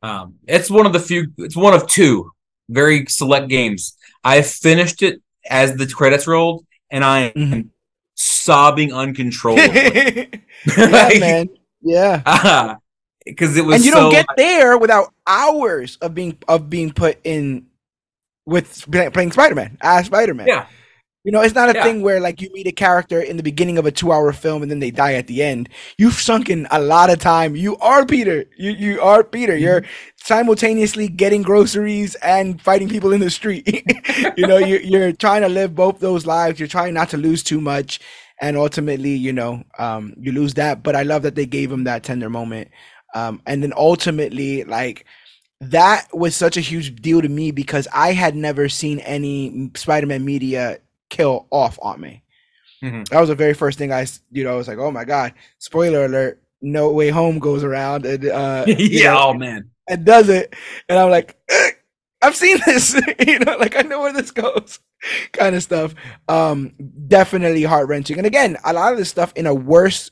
Um, 0.03 0.35
it's 0.45 0.69
one 0.69 0.85
of 0.85 0.91
the 0.91 0.99
few. 0.99 1.31
It's 1.37 1.55
one 1.55 1.73
of 1.73 1.87
two 1.87 2.31
very 2.69 3.05
select 3.07 3.47
games. 3.47 3.95
I 4.23 4.41
finished 4.41 5.01
it 5.01 5.21
as 5.49 5.75
the 5.77 5.87
credits 5.87 6.27
rolled, 6.27 6.65
and 6.91 7.05
I 7.05 7.31
am 7.35 7.51
Mhm. 7.51 7.69
sobbing 8.15 8.91
uncontrollably. 8.93 9.63
yeah, 10.65 10.75
Like, 10.89 11.19
man. 11.21 11.49
Yeah. 11.81 12.75
because 13.25 13.55
it 13.55 13.63
was 13.65 13.77
And 13.77 13.85
you 13.85 13.91
so. 13.93 13.97
don't 14.01 14.11
get 14.11 14.25
there 14.35 14.77
without 14.77 15.13
hours 15.25 15.97
of 16.01 16.13
being 16.13 16.37
of 16.49 16.69
being 16.69 16.91
put 16.91 17.17
in 17.23 17.66
with 18.47 18.85
playing 19.13 19.33
Spider-Man 19.33 19.77
as 19.81 20.07
Spider-Man. 20.07 20.47
Yeah. 20.47 20.65
You 21.23 21.33
know, 21.33 21.41
it's 21.41 21.55
not 21.55 21.69
a 21.69 21.73
Yeah. 21.73 21.83
thing 21.83 22.01
where 22.03 22.21
like 22.21 22.41
you 22.41 22.49
meet 22.53 22.67
a 22.67 22.71
character 22.71 23.19
in 23.21 23.35
the 23.35 23.43
beginning 23.43 23.77
of 23.77 23.85
a 23.85 23.91
two-hour 23.91 24.31
film 24.31 24.61
and 24.61 24.71
then 24.71 24.79
they 24.79 24.91
die 24.91 25.15
at 25.15 25.27
the 25.27 25.43
end. 25.43 25.67
You've 25.97 26.13
sunk 26.13 26.49
in 26.49 26.67
a 26.71 26.79
lot 26.79 27.09
of 27.09 27.19
time. 27.19 27.55
You 27.57 27.75
are 27.79 28.05
Peter. 28.05 28.45
You 28.57 28.71
you 28.71 29.01
are 29.01 29.25
Peter. 29.25 29.57
You're 29.57 29.83
simultaneously 30.15 31.09
getting 31.09 31.41
groceries 31.41 32.15
and 32.15 32.61
fighting 32.61 32.87
people 32.89 33.11
in 33.11 33.19
the 33.19 33.29
street. 33.29 33.83
you 34.37 34.47
know, 34.47 34.57
you, 34.57 34.77
you're 34.77 35.11
trying 35.11 35.41
to 35.41 35.49
live 35.49 35.75
both 35.75 35.99
those 35.99 36.25
lives. 36.25 36.59
You're 36.59 36.67
trying 36.69 36.93
not 36.93 37.09
to 37.09 37.17
lose 37.17 37.43
too 37.43 37.59
much, 37.61 37.99
and 38.41 38.57
ultimately, 38.57 39.13
you 39.15 39.33
know, 39.33 39.63
um, 39.79 40.13
you 40.19 40.31
lose 40.31 40.53
that. 40.55 40.83
But 40.83 40.95
I 40.95 41.03
love 41.03 41.23
that 41.23 41.35
they 41.35 41.45
gave 41.45 41.71
him 41.71 41.83
that 41.85 42.03
tender 42.03 42.29
moment, 42.29 42.69
um, 43.15 43.41
and 43.45 43.63
then 43.63 43.73
ultimately, 43.75 44.63
like 44.63 45.05
that 45.61 46.07
was 46.13 46.35
such 46.35 46.57
a 46.57 46.61
huge 46.61 46.95
deal 47.01 47.21
to 47.21 47.29
me 47.29 47.51
because 47.51 47.87
I 47.93 48.13
had 48.13 48.35
never 48.35 48.69
seen 48.69 48.99
any 48.99 49.71
Spider-Man 49.75 50.23
media 50.23 50.79
kill 51.09 51.47
off 51.51 51.79
Aunt 51.81 51.99
May. 51.99 52.21
Mhm. 52.83 53.07
That 53.09 53.19
was 53.19 53.29
the 53.29 53.35
very 53.35 53.53
first 53.53 53.77
thing 53.77 53.91
I, 53.91 54.05
you 54.31 54.43
know, 54.43 54.53
I 54.53 54.55
was 54.57 54.67
like, 54.67 54.77
oh 54.77 54.91
my 54.91 55.03
god! 55.03 55.33
Spoiler 55.57 56.05
alert! 56.05 56.41
No 56.61 56.91
Way 56.91 57.09
Home 57.09 57.39
goes 57.39 57.63
around 57.63 58.05
and 58.05 58.25
uh, 58.27 58.65
yeah, 58.67 59.13
know, 59.13 59.29
oh 59.29 59.33
man. 59.33 59.69
it 59.89 60.03
does 60.05 60.29
it, 60.29 60.53
and 60.87 60.99
I'm 60.99 61.09
like, 61.09 61.37
"Ugh, 61.51 61.73
I've 62.21 62.35
seen 62.35 62.57
this, 62.65 62.93
you 63.27 63.39
know, 63.39 63.57
like 63.57 63.75
I 63.75 63.81
know 63.81 64.01
where 64.01 64.13
this 64.13 64.31
goes, 64.31 64.79
kind 65.31 65.55
of 65.55 65.63
stuff. 65.63 65.95
Um, 66.27 66.73
definitely 67.07 67.63
heart 67.63 67.87
wrenching. 67.87 68.17
And 68.17 68.27
again, 68.27 68.57
a 68.63 68.73
lot 68.73 68.91
of 68.91 68.99
this 68.99 69.09
stuff 69.09 69.33
in 69.35 69.47
a 69.47 69.53
worse 69.55 70.11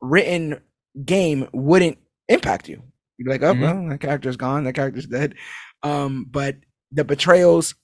written 0.00 0.60
game 1.04 1.48
wouldn't 1.52 1.98
impact 2.28 2.68
you. 2.68 2.82
You'd 3.18 3.24
be 3.26 3.30
like, 3.30 3.42
oh 3.42 3.54
Mhm. 3.54 3.60
well, 3.60 3.88
that 3.90 4.00
character's 4.00 4.36
gone, 4.36 4.64
that 4.64 4.72
character's 4.74 5.06
dead. 5.06 5.34
Um, 5.82 6.26
but 6.30 6.56
the 6.92 7.04
betrayals, 7.04 7.74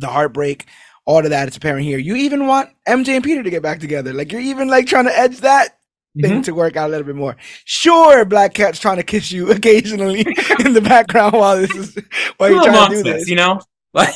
the 0.00 0.08
heartbreak, 0.08 0.66
all 1.06 1.18
of 1.24 1.30
that 1.30 1.48
is 1.48 1.56
apparent 1.56 1.84
here. 1.84 1.98
You 1.98 2.16
even 2.16 2.46
want 2.46 2.70
MJ 2.88 3.14
and 3.16 3.24
Peter 3.24 3.42
to 3.42 3.50
get 3.50 3.62
back 3.62 3.80
together. 3.80 4.12
Like 4.12 4.32
you're 4.32 4.40
even 4.40 4.68
like 4.68 4.86
trying 4.86 5.04
to 5.06 5.18
edge 5.18 5.38
that 5.38 5.78
thing 6.20 6.40
Mhm. 6.40 6.44
to 6.44 6.52
work 6.54 6.76
out 6.76 6.88
a 6.88 6.92
little 6.92 7.06
bit 7.06 7.16
more. 7.16 7.36
Sure, 7.64 8.24
Black 8.24 8.54
Cat's 8.54 8.78
trying 8.78 8.96
to 8.98 9.02
kiss 9.02 9.32
you 9.32 9.50
occasionally 9.52 10.20
in 10.64 10.72
the 10.72 10.80
background 10.80 11.32
while 11.34 11.56
this 11.56 11.70
is 11.74 11.96
while 12.36 12.50
you're 12.50 12.62
trying 12.64 12.90
to 12.90 12.96
do 12.96 13.02
this. 13.02 13.28
you 13.28 13.36
know? 13.36 13.60
Like 13.94 14.14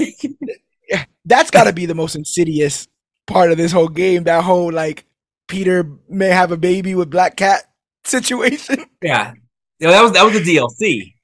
That's 1.25 1.51
got 1.51 1.65
to 1.65 1.73
be 1.73 1.87
the 1.87 1.95
most 1.95 2.17
insidious 2.17 2.89
part 3.27 3.51
of 3.53 3.59
this 3.59 3.71
whole 3.73 3.89
game. 3.89 4.25
That 4.25 4.43
whole 4.45 4.73
like 4.73 5.05
Peter 5.47 5.89
may 6.09 6.29
have 6.29 6.51
a 6.53 6.57
baby 6.57 6.95
with 6.95 7.11
Black 7.11 7.37
Cat 7.37 7.63
situation. 8.05 8.87
yeah. 9.03 9.35
Yeah, 9.81 9.91
that 9.91 10.03
was 10.03 10.13
that 10.13 10.25
was 10.25 10.35
the 10.35 10.41
DLC. 10.57 11.15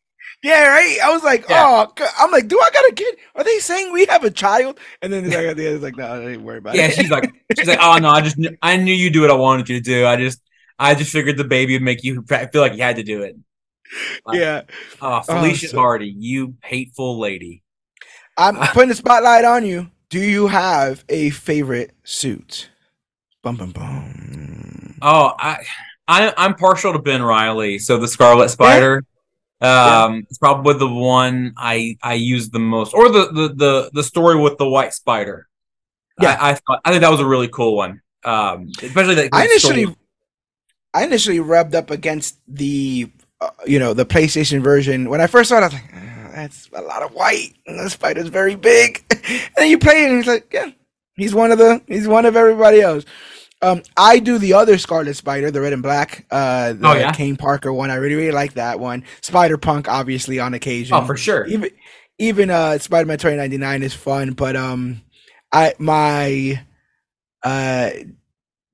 Yeah, 0.42 0.68
right. 0.68 0.98
I 1.02 1.10
was 1.10 1.22
like, 1.24 1.48
Yeah. 1.48 1.86
oh, 1.98 2.04
I'm 2.18 2.30
like, 2.30 2.48
do 2.48 2.60
I 2.60 2.68
got 2.70 2.84
a 2.90 2.92
kid? 2.94 3.16
Are 3.34 3.44
they 3.44 3.58
saying 3.60 3.92
we 3.92 4.04
have 4.06 4.24
a 4.24 4.30
child? 4.30 4.78
And 5.00 5.10
then 5.10 5.24
like, 5.24 5.38
at 5.38 5.56
the 5.56 5.66
end, 5.66 5.76
it's 5.76 5.82
like, 5.82 5.96
no, 5.96 6.06
I 6.06 6.18
didn't 6.20 6.44
worry 6.44 6.58
about 6.58 6.74
Yeah, 6.74 6.86
it. 6.86 6.96
Yeah, 6.96 7.02
she's 7.02 7.10
like 7.10 7.32
she's 7.58 7.66
like, 7.66 7.78
oh 7.80 7.96
no, 7.98 8.10
I 8.10 8.20
just 8.20 8.36
knew, 8.36 8.54
I 8.60 8.76
knew 8.76 8.92
you 8.94 9.08
do 9.10 9.22
what 9.22 9.30
I 9.30 9.34
wanted 9.34 9.68
you 9.70 9.76
to 9.78 9.82
do. 9.82 10.06
I 10.06 10.16
just 10.16 10.40
I 10.78 10.94
just 10.94 11.12
figured 11.12 11.36
the 11.38 11.44
baby 11.44 11.72
would 11.74 11.82
make 11.82 12.04
you 12.04 12.22
feel 12.22 12.60
like 12.60 12.74
you 12.74 12.82
had 12.82 12.96
to 12.96 13.02
do 13.02 13.22
it. 13.22 13.36
yeah. 14.32 14.62
Oh, 15.00 15.18
oh, 15.18 15.20
Felicia 15.22 15.68
so- 15.68 15.78
Hardy, 15.78 16.14
you 16.16 16.54
hateful 16.62 17.18
lady. 17.18 17.62
I'm 18.36 18.56
putting 18.72 18.88
the 18.90 18.94
spotlight 18.96 19.44
on 19.44 19.64
you. 19.64 19.90
Do 20.10 20.18
you 20.20 20.48
have 20.48 21.04
a 21.08 21.30
favorite 21.30 21.92
suit? 22.04 22.68
Bum 23.42 23.56
bum 23.56 23.70
bum. 23.70 24.98
Oh, 25.00 25.32
I, 25.38 25.64
I 26.06 26.32
I'm 26.36 26.54
partial 26.54 26.92
to 26.92 26.98
Ben 26.98 27.22
Riley. 27.22 27.78
So 27.78 27.98
the 27.98 28.08
Scarlet 28.08 28.50
Spider, 28.50 29.04
um, 29.60 30.26
it's 30.28 30.38
probably 30.38 30.74
the 30.74 30.88
one 30.88 31.54
I 31.56 31.96
I 32.02 32.14
use 32.14 32.50
the 32.50 32.58
most, 32.58 32.94
or 32.94 33.08
the 33.08 33.26
the 33.32 33.48
the, 33.54 33.90
the 33.92 34.02
story 34.02 34.36
with 34.36 34.58
the 34.58 34.68
White 34.68 34.92
Spider. 34.92 35.48
Yeah. 36.20 36.36
I, 36.40 36.50
I 36.50 36.54
thought 36.54 36.80
I 36.84 36.90
think 36.90 37.02
that 37.02 37.10
was 37.10 37.20
a 37.20 37.26
really 37.26 37.48
cool 37.48 37.76
one. 37.76 38.00
Um, 38.24 38.70
especially 38.82 39.16
that 39.16 39.30
I 39.32 39.46
that 39.46 39.60
story- 39.60 39.82
initially, 39.82 39.96
I 40.94 41.04
initially 41.04 41.40
rubbed 41.40 41.74
up 41.74 41.90
against 41.90 42.38
the, 42.46 43.10
uh, 43.40 43.50
you 43.66 43.78
know, 43.78 43.94
the 43.94 44.06
PlayStation 44.06 44.62
version 44.62 45.10
when 45.10 45.20
I 45.20 45.26
first 45.26 45.48
saw 45.48 45.58
it. 45.58 45.62
I 45.62 45.64
was 45.64 45.72
like, 45.74 45.94
"Uh, 45.94 46.14
that's 46.34 46.68
a 46.72 46.82
lot 46.82 47.02
of 47.02 47.12
white, 47.12 47.54
and 47.66 47.78
the 47.78 47.90
spider's 47.90 48.28
very 48.28 48.54
big. 48.54 49.04
and 49.10 49.50
then 49.56 49.70
you 49.70 49.78
play 49.78 50.04
it, 50.04 50.08
and 50.08 50.16
he's 50.18 50.26
like, 50.26 50.52
yeah, 50.52 50.70
he's 51.16 51.34
one 51.34 51.52
of 51.52 51.58
the, 51.58 51.80
he's 51.86 52.08
one 52.08 52.26
of 52.26 52.36
everybody 52.36 52.80
else. 52.80 53.04
Um, 53.64 53.82
I 53.96 54.18
do 54.18 54.38
the 54.38 54.52
other 54.54 54.76
Scarlet 54.78 55.14
Spider, 55.14 55.50
the 55.50 55.60
red 55.60 55.72
and 55.72 55.82
black, 55.82 56.26
uh, 56.30 56.74
the 56.74 56.86
Oh, 56.88 56.92
yeah? 56.92 57.12
Kaine 57.12 57.36
Parker 57.36 57.72
one. 57.72 57.90
I 57.90 57.94
really, 57.96 58.14
really 58.14 58.30
like 58.32 58.54
that 58.54 58.78
one. 58.78 59.04
Spider 59.22 59.56
Punk, 59.58 59.88
obviously, 59.88 60.38
on 60.38 60.54
occasion. 60.54 60.94
oh 60.96 61.04
for 61.06 61.16
sure. 61.16 61.46
even 61.46 61.70
even 62.18 62.50
uh 62.50 62.78
Spider-Man 62.78 63.18
2099 63.18 63.82
is 63.82 63.94
fun, 63.94 64.32
but 64.34 64.54
um 64.54 65.02
I 65.52 65.74
my 65.78 66.62
uh 67.42 67.90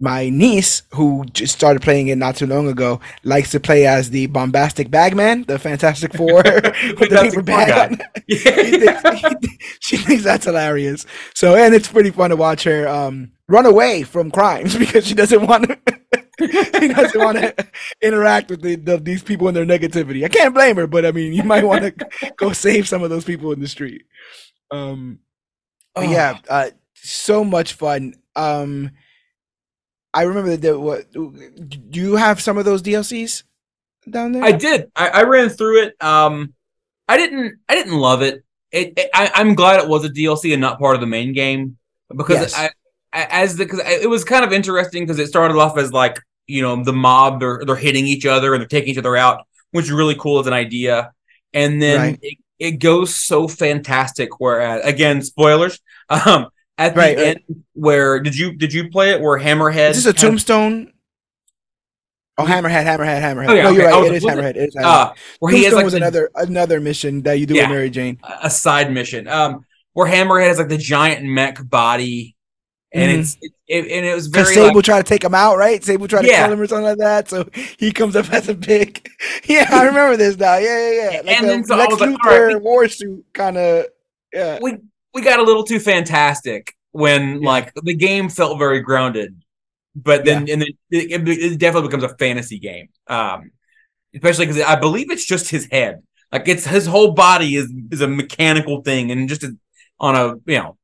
my 0.03 0.31
niece 0.31 0.83
who 0.95 1.25
just 1.33 1.55
started 1.55 1.83
playing 1.83 2.09
it 2.09 2.17
not 2.17 2.35
too 2.37 2.47
long 2.47 2.67
ago 2.69 3.01
likes 3.23 3.51
to 3.51 3.61
play 3.61 3.87
as 3.87 4.11
the 4.11 4.27
bombastic 4.27 4.91
bagman, 4.91 5.45
the 5.45 5.59
Fantastic 5.59 6.15
Four 6.15 6.37
with 6.45 6.55
the 6.65 7.07
Fantastic 7.11 7.31
paper 7.31 7.35
Four 7.35 7.43
bag 7.43 7.69
guy. 7.69 7.85
on. 7.85 7.99
He 8.27 8.37
thinks- 8.37 9.47
she 9.81 9.97
thinks 9.99 10.25
that's 10.25 10.47
hilarious. 10.47 11.05
So 11.35 11.55
and 11.55 11.75
it's 11.75 11.89
pretty 11.89 12.11
fun 12.11 12.31
to 12.31 12.37
watch 12.37 12.65
her 12.65 12.89
um 12.89 13.33
run 13.49 13.67
away 13.67 14.03
from 14.03 14.31
crimes 14.31 14.77
because 14.85 15.07
she 15.07 15.15
doesn't 15.15 15.47
want 15.47 15.69
to 15.69 15.79
she 16.81 16.89
doesn't 16.89 17.21
want 17.21 17.37
to 17.39 17.55
interact 18.01 18.49
with 18.51 18.63
the, 18.63 18.77
the, 18.77 18.97
these 18.97 19.23
people 19.23 19.49
and 19.49 19.55
their 19.57 19.67
negativity. 19.67 20.25
I 20.25 20.29
can't 20.29 20.55
blame 20.55 20.77
her, 20.77 20.87
but 20.87 21.05
I 21.05 21.13
mean, 21.13 21.35
you 21.35 21.43
might 21.43 21.65
want 21.65 21.83
to 21.83 22.33
go 22.39 22.53
save 22.53 22.89
some 22.89 23.03
of 23.03 23.11
those 23.11 23.25
people 23.27 23.53
in 23.53 23.61
the 23.61 23.69
street. 23.69 24.03
Um, 24.71 25.19
but 25.95 26.05
Oh. 26.07 26.11
yeah, 26.11 26.39
uh, 26.49 26.71
so 26.95 27.45
much 27.45 27.75
fun. 27.75 28.15
Um, 28.37 28.93
I 30.13 30.23
remember 30.23 30.57
that. 30.57 30.79
What 30.81 31.13
do 31.13 32.01
you 32.01 32.17
have 32.17 32.41
some 32.41 32.59
of 32.59 32.65
those 32.65 32.83
DLCs 32.83 33.45
down 34.09 34.33
there? 34.33 34.43
I 34.43 34.53
did. 34.53 34.91
I, 34.97 35.09
I 35.09 35.23
ran 35.23 35.49
through 35.49 35.83
it. 35.85 36.03
Um, 36.03 36.55
I 37.09 37.17
didn't. 37.17 37.59
I 37.69 37.75
didn't 37.75 37.95
love 37.99 38.23
it. 38.23 38.45
It. 38.73 38.95
it 38.97 39.11
I, 39.15 39.31
I'm 39.35 39.55
glad 39.55 39.81
it 39.81 39.89
was 39.89 40.05
a 40.05 40.09
DLC 40.09 40.53
and 40.53 40.61
not 40.61 40.79
part 40.79 40.95
of 40.95 41.01
the 41.01 41.07
main 41.07 41.33
game 41.33 41.77
because 42.15 42.41
Yes. 42.41 42.55
I, 42.57 42.71
I, 43.13 43.27
as 43.31 43.57
the 43.57 43.65
because 43.65 43.81
it 43.85 44.09
was 44.09 44.25
kind 44.25 44.45
of 44.45 44.53
interesting 44.53 45.05
because 45.05 45.19
it 45.19 45.27
started 45.29 45.57
off 45.57 45.77
as 45.79 45.93
like 45.93 46.19
you 46.47 46.63
know 46.63 46.83
the 46.83 46.93
mob 46.93 47.41
they're 47.41 47.63
they're 47.65 47.77
hitting 47.77 48.07
each 48.07 48.27
other 48.27 48.55
and 48.55 48.61
they're 48.61 48.69
taking 48.69 48.91
each 48.91 48.99
other 48.99 49.17
out, 49.17 49.47
which 49.73 49.87
is 49.87 49.93
really 49.93 50.15
cool 50.17 50.41
as 50.41 50.47
an 50.47 50.53
idea, 50.53 51.13
and 51.53 51.81
then 51.81 52.01
Right. 52.01 52.19
it, 52.23 52.39
it 52.59 52.71
goes 52.73 53.15
so 53.15 53.47
fantastic. 53.49 54.39
Whereas 54.41 54.85
again, 54.85 55.23
spoilers. 55.23 55.79
Um, 56.27 56.49
at 56.81 56.95
the 56.95 56.99
Right, 57.01 57.19
end, 57.19 57.41
where 57.75 58.21
did 58.21 58.37
you 58.37 58.53
did 58.53 58.73
you 58.73 58.91
play 58.91 59.11
it? 59.11 59.21
Where 59.21 59.39
Hammerhead? 59.39 59.91
Is 59.91 60.05
this 60.05 60.07
a 60.07 60.13
tombstone? 60.13 60.93
Oh, 62.39 62.45
Hammerhead, 62.45 62.85
Hammerhead, 62.87 63.21
Hammerhead. 63.21 63.49
Oh, 63.49 63.55
yeah, 63.55 63.63
no, 63.65 63.71
you're 63.71 63.83
okay. 63.83 63.93
Right. 63.93 64.01
was- 64.01 64.11
It 64.11 64.15
is 64.15 64.25
was 64.25 64.33
it- 64.33 64.37
Hammerhead. 64.39 64.57
It 64.57 64.69
is 64.69 64.77
Hammerhead. 64.77 64.85
Uh, 64.85 65.13
where 65.41 65.53
he 65.53 65.65
has 65.65 65.73
Tombstone 65.73 65.77
like 65.77 65.85
was 65.85 65.93
the- 65.93 65.97
another 65.99 66.31
another 66.37 66.81
mission 66.81 67.23
that 67.23 67.35
you 67.39 67.47
do 67.47 67.55
Yeah. 67.55 67.63
with 67.65 67.71
Mary 67.71 67.91
Jane. 67.91 68.19
a 68.43 68.49
side 68.51 68.93
mission. 68.93 69.29
Um, 69.29 69.67
where 69.93 70.09
Hammerhead 70.09 70.49
has 70.49 70.59
like 70.59 70.69
the 70.69 70.79
giant 70.79 71.25
mech 71.27 71.59
body, 71.69 72.37
and 72.95 73.11
Mhm. 73.13 73.19
it's 73.21 73.37
it, 73.69 73.87
and 73.91 74.07
it 74.07 74.15
was 74.15 74.27
Because 74.29 74.47
very 74.49 74.55
Sable 74.67 74.77
like, 74.77 74.85
tried 74.85 75.05
to 75.05 75.09
take 75.09 75.23
him 75.23 75.35
out, 75.35 75.57
right? 75.59 75.85
Sable 75.85 76.09
tried 76.09 76.23
to 76.23 76.29
Yeah. 76.29 76.45
kill 76.45 76.55
him 76.55 76.61
or 76.61 76.67
something 76.67 76.85
like 76.87 76.99
that. 76.99 77.29
So 77.29 77.49
he 77.79 77.93
comes 77.93 78.17
up 78.17 78.33
as 78.33 78.49
a 78.49 78.55
big. 78.55 79.07
Yeah, 79.45 79.69
I 79.71 79.85
remember 79.85 80.17
this 80.17 80.37
now. 80.39 80.57
Yeah, 80.57 80.79
yeah, 80.79 81.11
yeah. 81.11 81.17
Like 81.25 81.29
And 81.37 81.45
a 81.45 81.49
then 81.49 81.65
so 81.65 81.77
Lex 81.77 82.01
like, 82.01 82.11
Luthor 82.11 82.47
right. 82.55 82.63
war 82.63 82.89
suit 82.89 83.25
kind 83.35 83.57
of. 83.59 83.87
Yeah. 84.33 84.59
we 84.63 84.79
we 85.15 85.23
got 85.23 85.39
a 85.41 85.43
little 85.43 85.65
too 85.65 85.81
fantastic 85.81 86.75
when 86.93 87.43
like 87.43 87.73
the 87.75 87.95
game 87.95 88.29
felt 88.29 88.59
very 88.59 88.81
grounded, 88.81 89.43
but 89.95 90.25
then 90.25 90.49
and 90.51 90.63
then 90.63 90.69
it, 90.91 91.13
it, 91.13 91.29
it 91.29 91.59
definitely 91.59 91.89
becomes 91.89 92.05
a 92.05 92.17
fantasy 92.17 92.59
game. 92.59 92.89
Um, 93.07 93.51
especially 94.15 94.47
because 94.47 94.63
I 94.63 94.77
believe 94.77 95.11
it's 95.11 95.25
just 95.27 95.51
his 95.51 95.67
head. 95.71 96.03
Like 96.33 96.49
it's 96.49 96.65
his 96.67 96.87
whole 96.87 97.13
body 97.13 97.57
is 97.57 97.73
is 97.91 98.01
a 98.01 98.09
mechanical 98.09 98.83
thing, 98.83 99.11
and 99.11 99.29
just 99.29 99.45
a, 99.45 99.57
on 100.01 100.17
a 100.17 100.35
you 100.51 100.59
know 100.59 100.77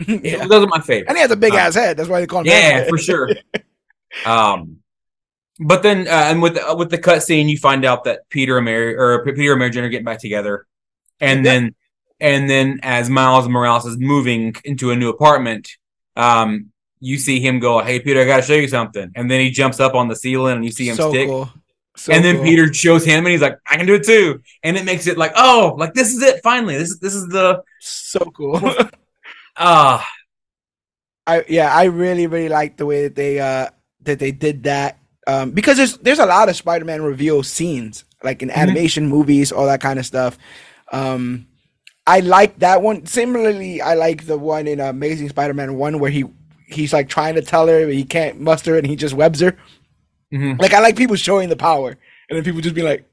yeah. 0.06 0.46
those 0.46 0.64
are 0.64 0.68
my 0.68 0.80
favorite. 0.80 1.08
And 1.08 1.18
he 1.18 1.22
has 1.22 1.30
a 1.30 1.36
big 1.36 1.54
Uh, 1.54 1.58
ass 1.58 1.74
head. 1.74 1.96
That's 1.96 2.08
why 2.08 2.20
they 2.20 2.26
call 2.26 2.40
him. 2.40 2.46
Yeah, 2.46 2.86
for 2.88 2.98
sure. 2.98 3.30
Um, 4.26 4.78
but 5.60 5.82
then, 5.82 6.08
uh, 6.08 6.10
and 6.30 6.42
with 6.42 6.56
uh, 6.58 6.74
with 6.76 6.90
the 6.90 6.98
cutscene, 6.98 7.48
you 7.48 7.58
find 7.58 7.84
out 7.84 8.04
that 8.04 8.28
Peter 8.30 8.58
and 8.58 8.64
Mary 8.64 8.96
or 8.96 9.24
Peter 9.24 9.52
and 9.52 9.58
Mary 9.58 9.70
Jane 9.70 9.84
are 9.84 9.88
getting 9.88 10.04
back 10.04 10.20
together, 10.20 10.66
and 11.20 11.44
Yep. 11.44 11.44
then 11.44 11.74
and 12.22 12.48
then 12.48 12.80
as 12.82 13.10
Miles 13.10 13.48
Morales 13.48 13.84
is 13.84 13.98
moving 13.98 14.54
into 14.64 14.90
a 14.92 14.96
new 14.96 15.10
apartment, 15.10 15.68
um, 16.16 16.72
you 17.00 17.18
see 17.18 17.40
him 17.40 17.58
go, 17.58 17.80
"Hey, 17.80 18.00
Peter, 18.00 18.22
I 18.22 18.24
got 18.24 18.36
to 18.38 18.42
show 18.42 18.54
you 18.54 18.68
something," 18.68 19.10
and 19.16 19.30
then 19.30 19.40
he 19.40 19.50
jumps 19.50 19.80
up 19.80 19.94
on 19.94 20.08
the 20.08 20.16
ceiling, 20.16 20.56
and 20.56 20.64
you 20.64 20.70
see 20.72 20.88
him 20.88 20.96
so 20.96 21.10
stick. 21.10 21.26
cool. 21.28 21.50
So 21.96 22.12
and 22.14 22.24
then 22.24 22.36
cool. 22.36 22.44
Peter 22.44 22.72
shows 22.72 23.04
him, 23.04 23.26
and 23.26 23.32
he's 23.34 23.42
like, 23.42 23.58
"I 23.70 23.76
can 23.76 23.86
do 23.86 23.94
it 23.94 24.04
too," 24.06 24.40
and 24.62 24.76
it 24.78 24.84
makes 24.86 25.06
it 25.06 25.18
like, 25.18 25.32
"Oh, 25.36 25.74
like 25.78 25.94
this 25.94 26.14
is 26.14 26.22
it 26.22 26.40
finally. 26.42 26.78
This 26.78 26.90
is 26.92 26.98
this 27.00 27.14
is 27.14 27.26
the 27.28 27.62
So 27.80 28.20
cool. 28.34 28.60
ah." 29.56 30.08
I 31.26 31.44
yeah, 31.48 31.74
I 31.74 31.84
really 31.84 32.26
really 32.26 32.48
like 32.48 32.76
the 32.76 32.86
way 32.86 33.02
that 33.04 33.14
they 33.14 33.38
uh 33.40 33.68
that 34.02 34.18
they 34.18 34.32
did 34.32 34.64
that 34.64 34.98
um 35.26 35.52
because 35.52 35.76
there's 35.76 35.96
there's 35.98 36.18
a 36.18 36.26
lot 36.26 36.48
of 36.48 36.56
Spider-Man 36.56 37.02
reveal 37.02 37.42
scenes 37.42 38.04
like 38.24 38.42
in 38.42 38.48
Mhm. 38.48 38.56
animation 38.56 39.06
movies 39.08 39.52
all 39.52 39.66
that 39.66 39.80
kind 39.80 39.98
of 39.98 40.06
stuff. 40.06 40.38
Um 40.90 41.46
I 42.06 42.20
like 42.20 42.58
that 42.58 42.82
one. 42.82 43.06
Similarly, 43.06 43.80
I 43.80 43.94
like 43.94 44.26
the 44.26 44.36
one 44.38 44.66
in 44.66 44.80
Amazing 44.80 45.28
Spider-Man 45.28 45.76
1 45.76 45.98
where 45.98 46.10
he 46.10 46.24
he's 46.66 46.92
like 46.92 47.08
trying 47.08 47.34
to 47.34 47.42
tell 47.42 47.66
her 47.66 47.84
but 47.84 47.94
he 47.94 48.04
can't 48.04 48.40
muster 48.40 48.74
it 48.76 48.78
and 48.78 48.86
he 48.86 48.96
just 48.96 49.14
webs 49.14 49.40
her. 49.40 49.56
Mhm. 50.32 50.60
Like 50.60 50.72
I 50.72 50.80
like 50.80 50.96
people 50.96 51.16
showing 51.16 51.48
the 51.48 51.56
power 51.56 51.90
and 51.90 52.36
then 52.36 52.44
people 52.44 52.60
just 52.60 52.74
be 52.74 52.82
like 52.82 53.04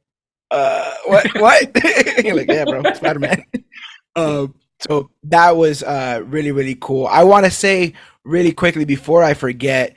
uh 0.52 0.94
what 1.06 1.28
what? 1.36 1.72
You're 2.24 2.36
like, 2.36 2.48
yeah, 2.48 2.66
bro, 2.66 2.82
Spider-Man. 2.94 3.44
um 4.16 4.56
so 4.80 5.12
that 5.24 5.56
was 5.56 5.84
uh 5.84 6.22
really 6.26 6.52
really 6.52 6.76
cool. 6.80 7.06
I 7.08 7.24
want 7.24 7.46
to 7.46 7.52
say 7.52 7.94
really 8.24 8.52
quickly 8.52 8.86
before 8.86 9.24
I 9.24 9.34
forget 9.34 9.96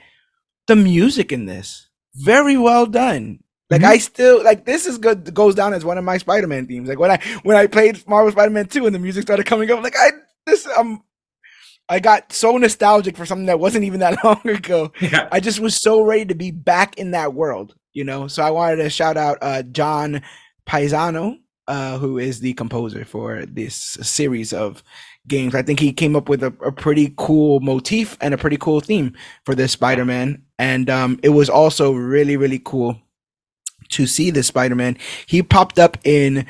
the 0.67 0.75
music 0.75 1.31
in 1.31 1.45
this 1.45 1.87
very 2.15 2.57
well 2.57 2.85
done. 2.85 3.42
Like 3.73 3.81
Mhm. 3.81 3.85
I 3.85 3.97
still 3.97 4.43
like 4.43 4.65
this 4.65 4.85
is 4.85 4.97
good 4.97 5.33
goes 5.33 5.55
down 5.55 5.73
as 5.73 5.83
one 5.83 5.97
of 5.97 6.03
my 6.03 6.17
Spider-Man 6.17 6.67
themes. 6.67 6.87
Like 6.89 6.99
when 6.99 7.11
I 7.11 7.19
when 7.43 7.57
I 7.57 7.67
played 7.67 8.07
Marvel 8.07 8.31
Spider-Man 8.31 8.67
2 8.67 8.85
and 8.85 8.95
the 8.95 8.99
music 8.99 9.23
started 9.23 9.45
coming 9.45 9.69
up 9.71 9.83
like 9.83 9.95
I 9.97 10.11
this 10.45 10.67
um 10.77 11.03
I 11.89 11.99
got 11.99 12.31
so 12.31 12.57
nostalgic 12.57 13.17
for 13.17 13.25
something 13.25 13.47
that 13.47 13.59
wasn't 13.59 13.83
even 13.83 13.99
that 13.99 14.17
long 14.23 14.41
ago. 14.47 14.91
Yeah. 15.01 15.27
I 15.31 15.39
just 15.39 15.59
was 15.59 15.75
so 15.79 16.01
ready 16.01 16.25
to 16.25 16.35
be 16.35 16.51
back 16.51 16.97
in 16.97 17.11
that 17.11 17.33
world, 17.33 17.75
you 17.93 18.03
know. 18.05 18.27
So 18.27 18.41
I 18.43 18.51
wanted 18.51 18.77
to 18.77 18.89
shout 18.89 19.17
out 19.17 19.37
uh, 19.41 19.63
John 19.63 20.21
Paesano, 20.65 21.37
uh, 21.67 21.97
who 21.97 22.17
is 22.17 22.39
the 22.39 22.53
composer 22.53 23.03
for 23.03 23.45
this 23.45 23.75
series 23.75 24.53
of 24.53 24.81
games. 25.27 25.55
I 25.55 25.61
think 25.61 25.79
he 25.79 25.91
came 25.91 26.15
up 26.15 26.29
with 26.29 26.41
a, 26.43 26.53
a 26.65 26.71
pretty 26.71 27.13
cool 27.17 27.59
motif 27.59 28.17
and 28.21 28.33
a 28.33 28.37
pretty 28.37 28.57
cool 28.57 28.79
theme 28.79 29.13
for 29.45 29.53
this 29.55 29.73
Spider-Man, 29.73 30.41
and 30.57 30.89
um, 30.89 31.19
it 31.21 31.29
was 31.29 31.49
also 31.49 31.91
really 31.93 32.37
really 32.37 32.59
cool 32.63 32.97
to 33.89 34.07
see 34.07 34.31
this 34.31 34.47
Spider-Man. 34.47 34.97
He 35.25 35.43
popped 35.43 35.79
up 35.79 35.97
in, 36.03 36.45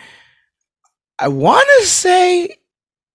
I 1.20 1.28
want 1.28 1.66
to 1.80 1.86
say. 1.86 2.58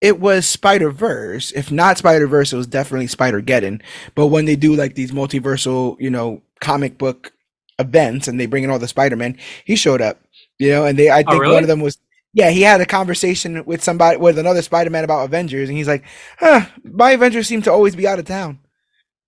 it 0.00 0.20
was 0.20 0.46
Spider 0.46 0.90
Verse. 0.90 1.52
If 1.52 1.72
not 1.72 1.98
Spider 1.98 2.26
Verse, 2.28 2.52
it 2.52 2.56
was 2.58 2.66
definitely 2.68 3.08
Spider 3.08 3.42
Geddon. 3.42 3.82
But 4.14 4.28
when 4.28 4.46
they 4.46 4.56
do 4.56 4.74
like 4.76 4.94
these 4.96 5.12
multiversal, 5.12 5.96
you 6.00 6.10
know, 6.10 6.42
comic 6.60 6.98
book 6.98 7.32
events 7.78 8.28
and 8.28 8.40
they 8.40 8.46
bring 8.46 8.64
in 8.64 8.70
all 8.70 8.78
the 8.80 8.88
Spider 8.88 9.16
Man, 9.16 9.38
he 9.64 9.76
showed 9.76 10.02
up. 10.02 10.20
You 10.58 10.70
know, 10.70 10.86
and 10.86 10.98
they 10.98 11.10
I 11.10 11.24
Oh, 11.26 11.34
think 11.34 11.38
really? 11.38 11.54
one 11.54 11.64
of 11.64 11.68
them 11.68 11.80
was 11.80 11.98
yeah, 12.34 12.50
he 12.50 12.62
had 12.62 12.80
a 12.82 12.86
conversation 12.86 13.64
with 13.66 13.82
somebody 13.84 14.18
with 14.18 14.38
another 14.38 14.62
Spider 14.62 14.90
Man 14.90 15.04
about 15.04 15.24
Avengers, 15.26 15.68
and 15.70 15.78
he's 15.78 15.88
like, 15.88 16.04
huh, 16.38 16.66
my 16.84 17.12
Avengers 17.12 17.48
seem 17.48 17.62
to 17.62 17.72
always 17.72 17.96
be 17.96 18.06
out 18.08 18.18
of 18.20 18.26
town. 18.26 18.60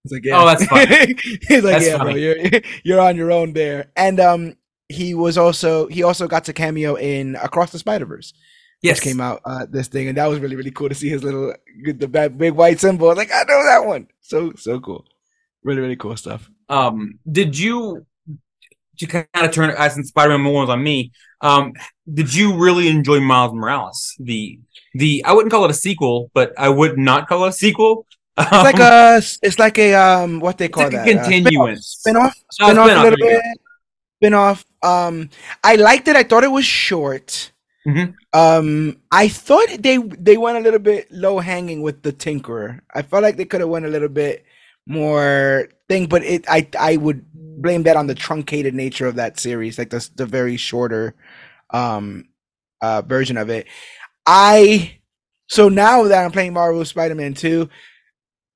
He's 0.04 0.12
like, 0.12 0.24
yeah. 0.24 0.42
Oh, 0.42 0.46
that's 0.46 0.64
funny. 0.66 1.16
he's 1.48 1.64
like, 1.64 1.78
That's 1.78 1.80
yeah, 1.80 1.98
bro, 1.98 2.14
you're 2.14 2.36
you're 2.84 3.00
on 3.00 3.16
your 3.16 3.32
own 3.32 3.52
there. 3.52 3.90
And 3.96 4.20
um 4.20 4.56
he 4.90 5.14
was 5.14 5.38
also 5.38 5.86
he 5.88 6.02
also 6.02 6.26
got 6.26 6.44
to 6.46 6.52
cameo 6.52 6.94
in 6.96 7.36
Across 7.36 7.70
the 7.72 7.78
Spider 7.78 8.06
Verse 8.06 8.32
Yes. 8.82 8.96
which 8.96 9.04
came 9.04 9.20
out 9.20 9.40
uh, 9.44 9.66
this 9.68 9.88
thing, 9.88 10.08
and 10.08 10.16
that 10.16 10.26
was 10.26 10.38
really 10.40 10.56
really 10.56 10.70
cool 10.70 10.88
to 10.88 10.94
see 10.94 11.10
his 11.10 11.22
little 11.22 11.54
the 11.84 12.08
big 12.42 12.54
white 12.54 12.80
symbol. 12.80 13.10
I 13.10 13.12
like, 13.12 13.30
I 13.32 13.44
know 13.48 13.62
that 13.64 13.84
one. 13.86 14.08
So 14.20 14.52
so 14.56 14.80
cool, 14.80 15.04
really 15.62 15.80
really 15.84 15.96
cool 15.96 16.16
stuff. 16.16 16.50
Um, 16.68 17.18
did 17.30 17.58
you 17.58 18.06
to 18.98 19.06
kind 19.06 19.26
of 19.34 19.52
turn 19.52 19.70
it 19.70 19.76
as 19.76 19.96
in 19.96 20.04
Spider-Man 20.04 20.52
was 20.52 20.68
on 20.70 20.82
me? 20.82 21.12
Um, 21.42 21.72
did 22.12 22.34
you 22.34 22.56
really 22.56 22.88
enjoy 22.88 23.20
Miles 23.20 23.52
Morales? 23.52 24.14
The 24.18 24.58
the 24.94 25.22
I 25.26 25.32
wouldn't 25.34 25.52
call 25.52 25.64
it 25.66 25.70
a 25.70 25.74
sequel, 25.74 26.30
but 26.34 26.52
I 26.58 26.68
would 26.70 26.98
not 26.98 27.28
call 27.28 27.44
it 27.44 27.48
a 27.48 27.52
sequel. 27.52 28.06
It's 28.38 28.50
like 28.50 28.78
a 28.78 29.22
it's 29.46 29.58
like 29.58 29.78
a 29.78 29.92
um 29.94 30.40
what 30.40 30.56
they 30.56 30.68
call 30.68 30.84
like 30.84 30.92
that 30.92 31.06
Uh, 31.08 31.12
continuance. 31.12 31.96
spin 32.00 32.16
off 32.16 32.34
Oh, 32.62 32.66
spin 32.66 32.78
off 32.78 32.86
a 32.86 32.90
spin-off, 32.90 33.04
little 33.04 33.18
bit 33.28 33.42
spin 34.16 34.34
off. 34.34 34.64
Um, 34.82 35.30
I 35.62 35.76
liked 35.76 36.08
it. 36.08 36.16
I 36.16 36.22
thought 36.22 36.44
it 36.44 36.50
was 36.52 36.64
short. 36.64 37.52
Mhm. 37.86 38.14
Um, 38.32 38.98
I 39.10 39.28
thought 39.28 39.68
they 39.78 39.98
they 39.98 40.36
went 40.36 40.58
a 40.58 40.60
little 40.60 40.78
bit 40.80 41.10
low 41.10 41.38
hanging 41.38 41.82
with 41.82 42.02
the 42.02 42.12
Tinkerer. 42.12 42.80
I 42.94 43.02
felt 43.02 43.22
like 43.22 43.36
they 43.36 43.44
could 43.46 43.60
have 43.60 43.70
went 43.70 43.86
a 43.86 43.90
little 43.90 44.08
bit 44.08 44.44
more 44.86 45.68
thing, 45.88 46.06
but 46.06 46.22
it 46.24 46.44
I 46.48 46.68
I 46.78 46.96
would 46.96 47.24
blame 47.34 47.84
that 47.84 47.96
on 47.96 48.06
the 48.06 48.14
truncated 48.14 48.74
nature 48.74 49.06
of 49.06 49.16
that 49.16 49.38
series, 49.40 49.78
like 49.78 49.90
the 49.90 50.08
the 50.16 50.26
very 50.26 50.56
shorter 50.56 51.14
um 51.70 52.26
uh 52.82 53.02
version 53.02 53.36
of 53.36 53.50
it. 53.50 53.66
I 54.26 54.98
so 55.48 55.68
now 55.68 56.04
that 56.04 56.24
I'm 56.24 56.30
playing 56.32 56.52
Marvel 56.54 56.84
Spider-Man 56.84 57.34
2, 57.34 57.68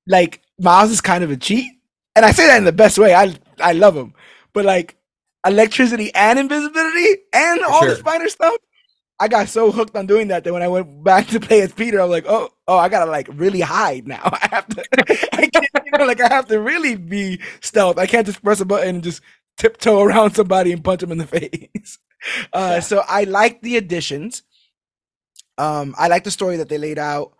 like 0.06 0.42
Miles 0.58 0.90
is 0.90 1.00
kind 1.00 1.24
of 1.24 1.30
a 1.30 1.36
cheat. 1.36 1.72
And 2.16 2.24
I 2.24 2.32
say 2.32 2.46
that 2.46 2.58
in 2.58 2.64
the 2.64 2.72
best 2.72 2.98
way. 2.98 3.14
I 3.14 3.34
I 3.60 3.72
love 3.72 3.96
him. 3.96 4.14
But 4.52 4.64
like 4.64 4.96
electricity 5.44 6.14
and 6.14 6.38
invisibility 6.38 7.22
and 7.32 7.62
all 7.64 7.86
the 7.86 7.96
spider 7.96 8.28
stuff, 8.28 8.56
I 9.20 9.28
got 9.28 9.48
so 9.48 9.70
hooked 9.70 9.96
on 9.96 10.06
doing 10.06 10.28
that 10.28 10.44
that 10.44 10.52
when 10.52 10.62
I 10.62 10.68
went 10.68 11.04
back 11.04 11.28
to 11.28 11.40
play 11.40 11.60
as 11.62 11.72
Peter, 11.72 12.00
I 12.00 12.04
was 12.04 12.10
like, 12.10 12.26
oh, 12.28 12.50
oh, 12.66 12.78
I 12.78 12.88
gotta 12.88 13.10
like 13.10 13.28
really 13.32 13.60
hide 13.60 14.06
now. 14.06 14.22
I 14.24 14.48
have 14.50 14.66
to, 14.68 14.84
I 15.34 15.46
can't, 15.46 15.66
you 15.84 15.98
know, 15.98 16.04
like 16.06 16.20
I 16.20 16.28
have 16.28 16.46
to 16.48 16.60
really 16.60 16.96
be 16.96 17.40
stealth. 17.60 17.98
I 17.98 18.06
can't 18.06 18.26
just 18.26 18.42
press 18.42 18.60
a 18.60 18.64
button 18.64 18.96
and 18.96 19.04
just 19.04 19.22
tiptoe 19.56 20.02
around 20.02 20.34
somebody 20.34 20.72
and 20.72 20.82
punch 20.82 21.00
them 21.00 21.12
in 21.12 21.18
the 21.18 21.26
face. 21.28 21.98
Uh, 22.52 22.74
Yeah. 22.74 22.80
So 22.80 23.04
I 23.08 23.24
like 23.24 23.62
the 23.62 23.76
additions. 23.76 24.42
Um, 25.58 25.94
I 25.98 26.08
like 26.08 26.24
the 26.24 26.30
story 26.32 26.56
that 26.56 26.68
they 26.68 26.78
laid 26.78 26.98
out. 26.98 27.32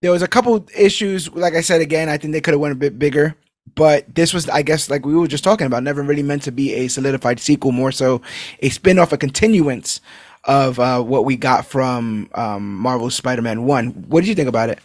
There 0.00 0.12
was 0.12 0.22
a 0.22 0.28
couple 0.28 0.66
issues, 0.76 1.30
like 1.34 1.54
I 1.54 1.60
said 1.60 1.80
again. 1.80 2.08
I 2.08 2.16
think 2.16 2.32
they 2.32 2.40
could 2.40 2.54
have 2.54 2.60
went 2.60 2.72
a 2.72 2.76
bit 2.76 2.98
bigger, 2.98 3.36
but 3.74 4.14
this 4.14 4.32
was, 4.32 4.48
I 4.48 4.62
guess, 4.62 4.88
like 4.90 5.04
we 5.04 5.14
were 5.14 5.26
just 5.26 5.44
talking 5.44 5.66
about, 5.66 5.82
never 5.82 6.02
really 6.02 6.22
meant 6.22 6.42
to 6.44 6.52
be 6.52 6.74
a 6.74 6.88
solidified 6.88 7.40
sequel. 7.40 7.72
More 7.72 7.92
so, 7.92 8.22
a 8.60 8.68
spin-off, 8.68 9.12
a 9.12 9.16
continuance 9.18 10.00
of 10.44 10.78
uh, 10.78 11.02
what 11.02 11.24
we 11.24 11.36
got 11.36 11.66
from 11.66 12.28
um, 12.34 12.76
Marvel's 12.76 13.14
Spider-Man 13.14 13.64
One. 13.64 13.88
What 14.08 14.20
did 14.20 14.28
you 14.28 14.34
think 14.34 14.48
about 14.48 14.70
it? 14.70 14.78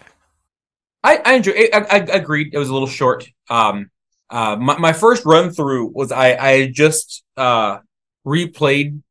I, 1.04 1.22
I 1.26 1.34
enjoy. 1.36 1.52
I, 1.52 1.80
I, 1.80 1.86
I 1.92 1.98
agreed. 2.16 2.54
It 2.54 2.58
was 2.58 2.70
a 2.70 2.74
little 2.74 2.88
short. 2.88 3.28
Um, 3.50 3.90
uh, 4.30 4.56
my, 4.56 4.78
my 4.78 4.94
first 4.94 5.26
run 5.26 5.52
through 5.52 5.88
was 5.94 6.12
I 6.12 6.36
I 6.36 6.68
just 6.68 7.24
uh 7.38 7.80
replayed 8.26 9.02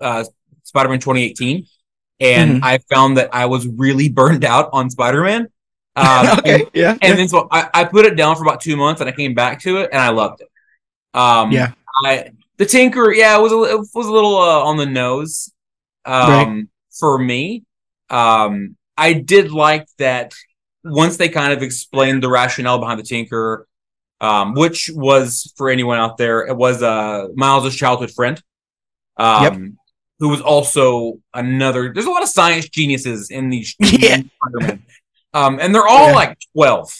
uh 0.00 0.24
Spider-Man 0.64 0.98
2018, 1.00 1.66
and 2.20 2.60
Mhm. 2.60 2.64
I 2.64 2.78
found 2.92 3.16
that 3.16 3.30
I 3.34 3.46
was 3.46 3.66
really 3.66 4.08
burned 4.08 4.44
out 4.44 4.68
on 4.72 4.90
Spider-Man. 4.90 5.48
Um, 5.98 6.38
okay, 6.38 6.64
yeah, 6.74 6.96
and 7.02 7.18
then 7.18 7.28
so 7.28 7.48
I, 7.50 7.68
I 7.74 7.84
put 7.84 8.06
it 8.06 8.16
down 8.16 8.36
for 8.36 8.42
about 8.42 8.60
two 8.60 8.76
months, 8.76 9.00
and 9.00 9.08
I 9.10 9.12
came 9.12 9.34
back 9.34 9.60
to 9.62 9.78
it, 9.78 9.90
and 9.92 10.00
I 10.00 10.10
loved 10.10 10.42
it. 10.42 10.48
Um, 11.18 11.50
Yeah. 11.52 11.72
I 12.04 12.30
the 12.58 12.66
Tinker, 12.66 13.12
yeah, 13.12 13.38
it 13.38 13.42
was 13.42 13.52
a, 13.52 13.62
it 13.74 13.78
was 13.94 14.06
a 14.06 14.12
little 14.12 14.36
uh, 14.36 14.62
on 14.64 14.76
the 14.76 14.86
nose, 14.86 15.52
um, 16.04 16.68
for 16.98 17.18
me. 17.18 17.64
Um, 18.10 18.76
I 18.96 19.12
did 19.12 19.52
like 19.52 19.86
that 19.98 20.34
once 20.84 21.16
they 21.16 21.28
kind 21.28 21.52
of 21.52 21.62
explained 21.62 22.22
the 22.22 22.28
rationale 22.28 22.78
behind 22.78 22.98
the 22.98 23.04
Tinker, 23.04 23.66
um, 24.20 24.54
which 24.54 24.90
was 24.92 25.52
for 25.56 25.70
anyone 25.70 25.98
out 25.98 26.16
there, 26.18 26.46
it 26.46 26.56
was 26.56 26.82
uh 26.82 27.28
Miles' 27.34 27.76
childhood 27.76 28.10
friend, 28.10 28.42
um, 29.16 29.42
Yep. 29.42 29.72
who 30.20 30.28
was 30.28 30.40
also 30.40 31.20
another. 31.34 31.92
There's 31.92 32.06
a 32.06 32.10
lot 32.10 32.22
of 32.24 32.28
science 32.28 32.68
geniuses 32.68 33.30
in 33.30 33.50
these, 33.50 33.74
Yeah. 33.80 34.22
Um, 35.38 35.58
and 35.60 35.74
they're 35.74 35.86
all 35.86 36.08
Yeah. 36.08 36.14
like 36.14 36.38
twelve. 36.54 36.92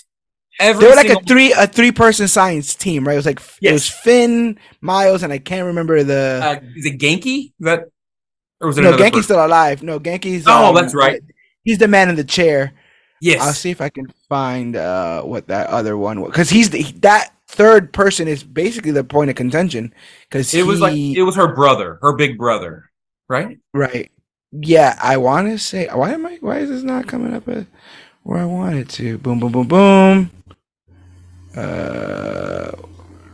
Every 0.61 0.85
they 0.85 0.91
were 0.91 0.97
like 0.97 1.09
a 1.09 1.21
three 1.21 1.53
a 1.53 1.67
three 1.67 1.93
person 1.93 2.27
science 2.27 2.75
team, 2.75 3.07
right? 3.07 3.15
It 3.15 3.17
was 3.17 3.27
like 3.27 3.41
it 3.63 3.73
was 3.73 3.89
Phin, 3.89 4.59
Miles, 4.81 5.23
and 5.23 5.33
I 5.33 5.39
can't 5.39 5.67
remember 5.67 6.03
the. 6.03 6.41
uh, 6.43 6.61
is 6.75 6.87
it 6.87 6.99
Ganke? 6.99 7.53
That 7.61 7.85
or 8.61 8.69
was 8.69 8.79
it 8.79 8.83
no, 8.83 8.93
Ganke's 8.93 9.11
person? 9.11 9.23
still 9.23 9.47
alive. 9.47 9.83
No, 9.83 10.01
Ganke's. 10.01 10.45
Oh, 10.47 10.71
um, 10.71 10.75
that's 10.75 10.95
right. 10.95 11.21
He's 11.63 11.79
the 11.79 11.87
man 11.89 12.09
in 12.09 12.17
the 12.17 12.25
chair. 12.25 12.73
Yes, 13.21 13.41
I'll 13.41 13.53
see 13.53 13.71
if 13.71 13.81
I 13.81 13.89
can 13.89 14.07
find 14.29 14.77
uh 14.77 15.23
what 15.23 15.49
that 15.49 15.69
other 15.69 15.97
one 15.97 16.21
was 16.21 16.31
because 16.31 16.51
he's 16.51 16.71
the, 16.71 16.83
that 17.03 17.33
third 17.49 17.93
person 17.93 18.29
is 18.29 18.45
basically 18.45 18.93
the 18.93 19.05
point 19.05 19.31
of 19.31 19.37
contention 19.37 19.93
because 20.29 20.55
it 20.55 20.65
was 20.67 20.81
like 20.81 20.95
it 20.95 21.23
was 21.23 21.37
her 21.37 21.55
brother, 21.55 21.99
her 22.03 22.15
big 22.15 22.39
brother, 22.39 22.91
right? 23.29 23.59
right. 23.75 24.11
Yeah, 24.53 24.99
I 25.03 25.17
want 25.17 25.49
to 25.49 25.59
say 25.59 25.89
why 25.93 26.13
am 26.13 26.27
I 26.27 26.39
why 26.41 26.59
is 26.59 26.71
this 26.71 26.83
not 26.83 27.07
coming 27.07 27.35
up 27.35 27.49
as 27.49 27.67
where 28.23 28.41
I 28.41 28.45
want 28.45 28.77
it 28.77 28.89
to? 28.91 29.19
Boom, 29.19 29.39
boom, 29.41 29.53
boom, 29.53 29.67
boom. 29.69 30.31
Uh, 31.57 32.73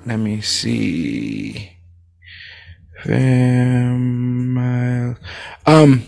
let 0.07 0.17
me 0.17 0.41
see. 0.41 1.71
Um, 5.67 6.03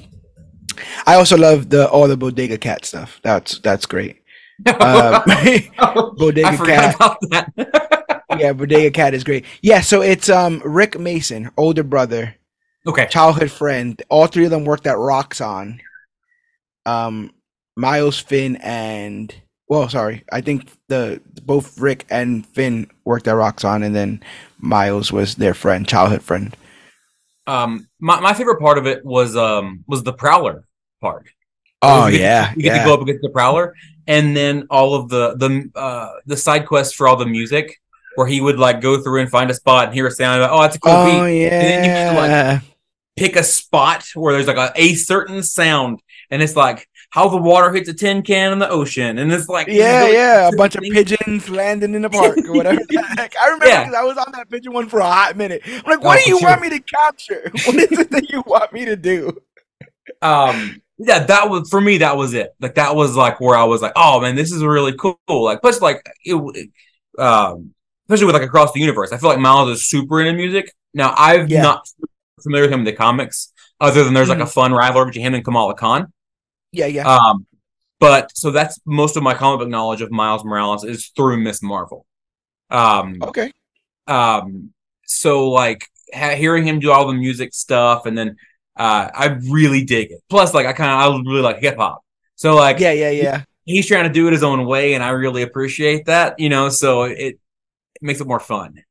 I 1.07 1.15
also 1.15 1.37
love 1.37 1.69
the 1.69 1.89
all 1.89 2.09
the 2.09 2.17
Bodega 2.17 2.59
Cat 2.59 2.85
stuff. 2.85 3.21
That's 3.23 3.59
that's 3.61 3.87
great. 3.87 4.23
Um, 4.67 5.23
Bodega 6.17 6.49
I 6.49 6.57
forgot 6.57 6.67
Cat. 6.67 6.95
about 6.95 7.19
that. 7.31 8.25
yeah, 8.39 8.53
Bodega 8.55 8.91
Cat 8.91 9.13
is 9.13 9.23
great. 9.23 9.45
Yeah, 9.61 9.83
so 9.83 10.01
it's 10.01 10.31
um 10.31 10.63
Rick 10.65 10.99
Mason, 10.99 11.51
older 11.59 11.83
brother, 11.83 12.35
okay, 12.87 13.07
childhood 13.07 13.51
friend. 13.51 14.01
All 14.09 14.27
three 14.27 14.47
of 14.47 14.51
them 14.51 14.65
worked 14.65 14.87
at 14.87 14.97
Roxxon. 14.97 15.81
Um, 16.87 17.33
Miles, 17.77 18.19
Phin, 18.19 18.57
and 18.57 19.35
well, 19.69 19.89
sorry, 19.89 20.25
I 20.33 20.41
think 20.41 20.71
the 20.89 21.21
both 21.45 21.79
Rick 21.79 22.07
and 22.11 22.47
Phin 22.47 22.91
worked 23.05 23.29
at 23.29 23.35
Roxxon, 23.35 23.85
and 23.85 23.95
then 23.95 24.23
Miles 24.59 25.13
was 25.13 25.35
their 25.37 25.55
friend, 25.55 25.87
childhood 25.87 26.23
friend. 26.23 26.57
um, 27.47 27.89
my, 28.01 28.21
my 28.21 28.33
favorite 28.35 28.61
part 28.61 28.79
of 28.79 28.87
it 28.87 29.05
was 29.05 29.37
um 29.37 29.85
was 29.87 30.03
the 30.03 30.13
Prowler 30.13 30.65
part. 31.01 31.27
Oh 31.83 32.07
We 32.07 32.13
get- 32.13 32.21
yeah, 32.21 32.55
get 32.55 32.65
yeah. 32.65 32.79
to 32.79 32.85
go 32.85 32.95
up 32.95 33.03
against 33.03 33.23
the 33.23 33.31
Prowler, 33.31 33.75
and 34.07 34.37
then 34.37 34.67
all 34.71 34.95
of 34.95 35.09
the 35.09 35.35
the 35.37 35.71
uh 35.79 36.13
the 36.27 36.37
side 36.37 36.67
quests 36.67 36.95
for 36.95 37.07
all 37.09 37.17
the 37.17 37.27
music, 37.27 37.81
where 38.15 38.27
he 38.27 38.41
would 38.41 38.59
like 38.59 38.81
go 38.81 39.03
through 39.03 39.21
and 39.21 39.31
find 39.31 39.51
a 39.51 39.55
spot 39.55 39.87
and 39.87 39.95
hear 39.95 40.07
a 40.07 40.11
sound. 40.11 40.41
Like, 40.43 40.51
oh, 40.51 40.63
that's 40.63 40.77
a 40.77 40.81
cool 40.81 40.93
Oh 40.93 41.27
beat. 41.27 41.49
then 41.51 41.85
you 41.85 41.91
can, 41.91 42.17
like, 42.17 42.29
yeah, 42.31 42.61
Pick 43.17 43.37
a 43.37 43.43
spot 43.45 44.05
where 44.15 44.33
there's 44.35 44.47
like 44.47 44.57
a, 44.59 44.73
a 44.77 44.95
certain 44.95 45.43
sound, 45.43 46.01
and 46.31 46.43
it's 46.43 46.57
like 46.57 46.89
how 47.11 47.29
the 47.29 47.37
water 47.37 47.73
hits 47.73 47.89
a 47.89 47.95
tin 47.95 48.23
can 48.23 48.53
in 48.53 48.59
the 48.59 48.69
ocean, 48.69 49.19
and 49.19 49.33
it's 49.33 49.49
like 49.49 49.69
yeah, 49.69 50.01
really 50.01 50.15
yeah. 50.15 50.49
A 50.49 50.57
bunch 50.57 50.75
of 50.77 50.83
pigeons 50.83 51.49
landing 51.49 51.95
in 51.95 52.03
the 52.03 52.11
park 52.11 52.39
or 52.47 52.53
whatever. 52.53 52.81
Like, 52.91 53.35
I 53.41 53.47
remember 53.47 53.67
Yeah. 53.67 53.85
because 53.85 53.95
I 53.95 54.03
was 54.05 54.17
on 54.19 54.33
that 54.33 54.51
pigeon 54.51 54.73
one 54.73 54.89
for 54.89 55.01
a 55.01 55.05
hot 55.07 55.37
minute. 55.37 55.63
I'm 55.67 55.83
like, 55.87 55.99
Oh, 56.03 56.07
what 56.07 56.23
do 56.25 56.31
you 56.31 56.39
sure. 56.39 56.49
want 56.51 56.61
me 56.63 56.71
to 56.71 56.81
capture? 56.81 57.51
What 57.65 57.77
is 57.77 57.99
it 57.99 58.11
that 58.11 58.31
you 58.31 58.43
want 58.47 58.73
me 58.73 58.85
to 58.85 58.97
do? 58.97 59.37
um 60.23 60.81
yeah 60.99 61.25
that 61.25 61.51
was 61.51 61.69
for 61.69 61.81
me 61.81 61.99
that 61.99 62.17
was 62.17 62.33
it 62.33 62.55
like 62.61 62.77
that 62.77 62.95
was 62.95 63.17
like 63.17 63.41
where 63.41 63.57
i 63.57 63.65
was 63.65 63.83
like 63.83 63.93
oh 63.97 64.21
man 64.21 64.37
this 64.37 64.53
is 64.53 64.63
really 64.63 64.95
cool 64.97 65.19
like 65.29 65.61
plus 65.61 65.81
like 65.83 66.01
it 66.25 66.71
um 67.19 67.75
especially 68.09 68.25
with 68.27 68.35
like 68.35 68.45
across 68.45 68.73
the 68.73 68.79
universe 68.81 69.13
i 69.13 69.19
feel 69.19 69.29
like 69.29 69.39
miles 69.41 69.69
is 69.69 69.89
super 69.91 70.21
into 70.21 70.33
music 70.33 70.73
now 70.95 71.13
i've 71.19 71.51
Yeah. 71.51 71.63
not 71.63 71.89
familiar 72.41 72.65
with 72.67 72.73
him 72.73 72.81
in 72.81 72.85
the 72.87 72.93
comics 72.93 73.53
other 73.81 74.05
than 74.05 74.15
there's 74.15 74.29
like 74.29 74.39
a 74.39 74.47
fun 74.47 74.73
rivalry 74.73 75.07
between 75.07 75.27
him 75.27 75.35
and 75.35 75.45
kamala 75.45 75.75
khan 75.75 76.13
Yeah, 76.73 76.87
yeah. 76.87 77.07
um 77.07 77.47
but 77.99 78.37
so 78.37 78.51
that's 78.51 78.79
most 78.85 79.17
of 79.17 79.23
my 79.23 79.35
comic 79.35 79.61
book 79.61 79.69
knowledge 79.69 80.03
of 80.03 80.11
miles 80.11 80.45
morales 80.45 80.85
is 80.85 81.09
through 81.17 81.39
miss 81.39 81.63
marvel 81.63 82.07
um 82.71 83.17
okay. 83.23 83.51
um 84.07 84.73
so 85.07 85.49
like 85.51 85.87
ha- 86.13 86.35
hearing 86.35 86.65
him 86.67 86.81
do 86.81 86.91
all 86.91 87.07
the 87.07 87.15
music 87.15 87.55
stuff 87.55 88.07
and 88.07 88.17
then 88.19 88.37
uh 88.77 89.09
i 89.15 89.27
really 89.51 89.85
dig 89.85 90.11
it 90.11 90.21
plus 90.29 90.53
like 90.53 90.67
i 90.67 90.73
kind 90.73 90.91
of 90.91 90.99
i 90.99 91.31
really 91.31 91.43
like 91.43 91.59
hip-hop 91.59 92.03
So 92.37 92.55
like, 92.55 92.79
yeah, 92.81 92.93
yeah, 92.93 93.11
yeah. 93.11 93.43
he's 93.65 93.87
trying 93.87 94.05
to 94.05 94.13
do 94.13 94.27
it 94.29 94.33
his 94.33 94.43
own 94.43 94.67
way, 94.67 94.93
and 94.95 95.03
I 95.03 95.11
really 95.11 95.43
appreciate 95.43 96.05
that. 96.07 96.39
You 96.39 96.51
know, 96.51 96.69
so 96.69 97.05
it, 97.05 97.19
it 97.19 98.03
makes 98.03 98.21
it 98.21 98.27
more 98.27 98.41
fun. 98.41 98.85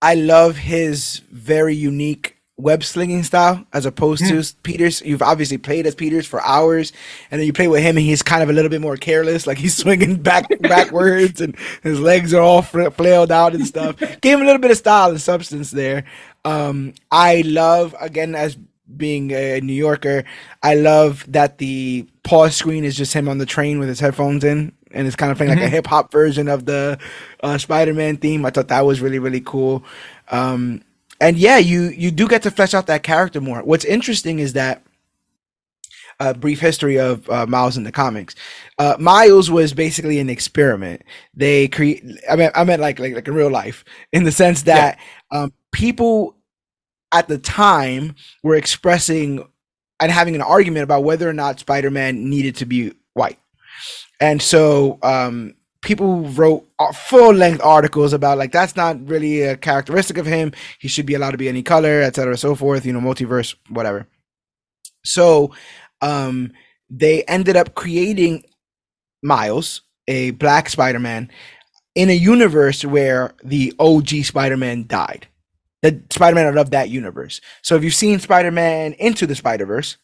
I 0.00 0.14
love 0.16 0.56
his 0.56 1.22
very 1.30 1.76
unique 1.76 2.36
web 2.62 2.84
slinging 2.84 3.22
style 3.24 3.64
as 3.72 3.84
opposed 3.86 4.22
Hmm. 4.24 4.40
to 4.40 4.54
Peters. 4.62 5.02
You've 5.04 5.22
obviously 5.22 5.58
played 5.58 5.86
as 5.86 5.94
Peters 5.94 6.26
for 6.26 6.40
hours, 6.42 6.92
and 7.30 7.40
then 7.40 7.46
you 7.46 7.52
play 7.52 7.68
with 7.68 7.82
him, 7.82 7.96
and 7.96 8.06
he's 8.06 8.22
kind 8.22 8.42
of 8.42 8.48
a 8.48 8.52
little 8.52 8.70
bit 8.70 8.80
more 8.80 8.96
careless. 8.96 9.46
Like 9.46 9.58
he's 9.58 9.76
swinging 9.82 10.16
back 10.22 10.46
backwards, 10.60 11.40
and 11.40 11.56
his 11.82 11.98
legs 12.00 12.32
are 12.32 12.40
all 12.42 12.62
fla- 12.62 12.90
flailed 12.90 13.32
out 13.32 13.54
and 13.54 13.66
stuff. 13.66 13.96
Gave 14.20 14.36
him 14.38 14.42
a 14.42 14.46
little 14.46 14.60
bit 14.60 14.70
of 14.70 14.76
style 14.78 15.10
and 15.10 15.20
substance 15.20 15.70
there. 15.70 16.04
Um, 16.44 16.94
I 17.10 17.42
love 17.46 17.94
again 18.00 18.34
as 18.34 18.56
being 18.96 19.30
a 19.32 19.60
New 19.60 19.72
Yorker. 19.72 20.24
I 20.62 20.74
love 20.74 21.24
that 21.32 21.58
the 21.58 22.06
pause 22.24 22.54
screen 22.54 22.84
is 22.84 22.94
just 22.96 23.14
him 23.14 23.28
on 23.28 23.38
the 23.38 23.46
train 23.46 23.78
with 23.78 23.88
his 23.88 24.00
headphones 24.00 24.44
in. 24.44 24.72
And 24.94 25.06
it's 25.06 25.16
kind 25.16 25.32
of 25.32 25.38
playing 25.38 25.52
like 25.54 25.62
a 25.62 25.68
Mhm. 25.68 25.70
hip 25.70 25.86
hop 25.86 26.12
version 26.12 26.48
of 26.48 26.66
the 26.66 26.98
uh, 27.42 27.56
Spider-Man 27.56 28.18
theme. 28.18 28.44
I 28.44 28.50
thought 28.50 28.68
that 28.68 28.84
was 28.84 29.00
really 29.00 29.18
really 29.18 29.40
cool. 29.40 29.82
Um, 30.30 30.82
and 31.22 31.38
yeah, 31.38 31.56
you 31.56 31.82
you 31.82 32.10
do 32.10 32.26
get 32.26 32.42
to 32.42 32.50
flesh 32.50 32.74
out 32.74 32.88
that 32.88 33.04
character 33.04 33.40
more. 33.40 33.62
What's 33.62 33.84
interesting 33.84 34.40
is 34.40 34.54
that 34.54 34.82
a 36.18 36.34
brief 36.34 36.60
history 36.60 36.98
of 36.98 37.28
uh, 37.30 37.46
Miles 37.46 37.76
in 37.76 37.84
the 37.84 37.92
comics. 37.92 38.34
Uh, 38.78 38.96
Miles 38.98 39.50
was 39.50 39.72
basically 39.72 40.18
an 40.18 40.28
experiment. 40.28 41.02
They 41.32 41.68
create. 41.68 42.04
I 42.28 42.36
mean, 42.36 42.50
I 42.56 42.64
meant 42.64 42.82
like 42.82 42.98
like 42.98 43.14
like 43.14 43.28
in 43.28 43.34
real 43.34 43.50
life, 43.50 43.84
in 44.12 44.24
the 44.24 44.32
sense 44.32 44.62
that 44.62 44.98
um, 45.30 45.52
people 45.70 46.36
at 47.12 47.28
the 47.28 47.38
time 47.38 48.16
were 48.42 48.56
expressing 48.56 49.46
and 50.00 50.10
having 50.10 50.34
an 50.34 50.42
argument 50.42 50.82
about 50.82 51.04
whether 51.04 51.28
or 51.28 51.32
not 51.32 51.60
Spider-Man 51.60 52.28
needed 52.28 52.56
to 52.56 52.66
be 52.66 52.94
white, 53.14 53.38
and 54.20 54.42
so 54.42 54.98
um, 55.04 55.54
people 55.82 56.22
wrote 56.28 56.66
full 56.94 57.34
length 57.34 57.60
articles 57.62 58.12
about 58.12 58.38
like 58.38 58.52
that's 58.52 58.76
not 58.76 59.06
really 59.06 59.42
a 59.42 59.56
characteristic 59.56 60.16
of 60.16 60.26
him. 60.26 60.52
He 60.78 60.88
should 60.88 61.06
be 61.06 61.14
allowed 61.14 61.32
to 61.32 61.38
be 61.38 61.48
any 61.48 61.62
color, 61.62 62.02
etc., 62.02 62.36
so 62.38 62.54
forth. 62.54 62.86
You 62.86 62.94
know, 62.94 63.00
multiverse, 63.00 63.54
whatever. 63.68 64.06
So, 65.04 65.52
um, 66.00 66.52
they 66.88 67.24
ended 67.24 67.56
up 67.56 67.74
creating 67.74 68.44
Miles, 69.22 69.82
a 70.06 70.30
black 70.32 70.68
Spider-Man, 70.68 71.30
in 71.94 72.10
a 72.10 72.14
universe 72.14 72.84
where 72.84 73.34
the 73.42 73.74
OG 73.78 74.24
Spider-Man 74.24 74.86
died. 74.86 75.26
The 75.82 76.00
Spider-Man 76.10 76.56
of 76.56 76.70
that 76.70 76.90
universe. 76.90 77.40
So 77.62 77.74
if 77.74 77.82
you've 77.82 77.94
seen 77.94 78.20
Spider-Man 78.20 78.92
Into 78.94 79.26
the 79.26 79.34
Spider-Verse, 79.34 79.96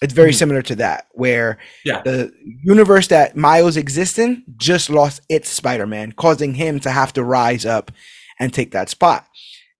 it's 0.00 0.14
very 0.14 0.30
Mhm. 0.32 0.36
similar 0.36 0.62
to 0.62 0.74
that, 0.76 1.06
where 1.12 1.58
Yeah. 1.84 2.02
the 2.02 2.32
universe 2.64 3.08
that 3.08 3.36
Miles 3.36 3.76
exists 3.76 4.18
in 4.18 4.44
just 4.56 4.88
lost 4.90 5.20
its 5.28 5.48
Spider-Man, 5.50 6.12
causing 6.12 6.54
him 6.54 6.80
to 6.80 6.90
have 6.90 7.12
to 7.14 7.24
rise 7.24 7.66
up 7.66 7.92
and 8.38 8.52
take 8.52 8.70
that 8.72 8.88
spot. 8.88 9.26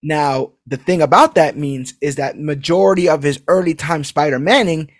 Now, 0.02 0.52
the 0.66 0.76
thing 0.76 1.02
about 1.02 1.34
that 1.34 1.56
means 1.56 1.94
is 2.00 2.16
that 2.16 2.38
majority 2.38 3.08
of 3.08 3.22
his 3.22 3.40
early 3.48 3.74
time 3.74 4.04
Spider-Manning, 4.04 4.90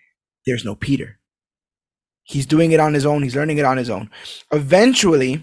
there's 0.47 0.65
no 0.65 0.75
Peter. 0.75 1.19
He's 2.23 2.47
doing 2.47 2.73
it 2.73 2.81
on 2.81 2.95
his 2.95 3.05
own. 3.07 3.23
He's 3.23 3.35
learning 3.35 3.59
it 3.59 3.65
on 3.65 3.77
his 3.77 3.91
own. 3.91 4.11
Eventually, 4.53 5.43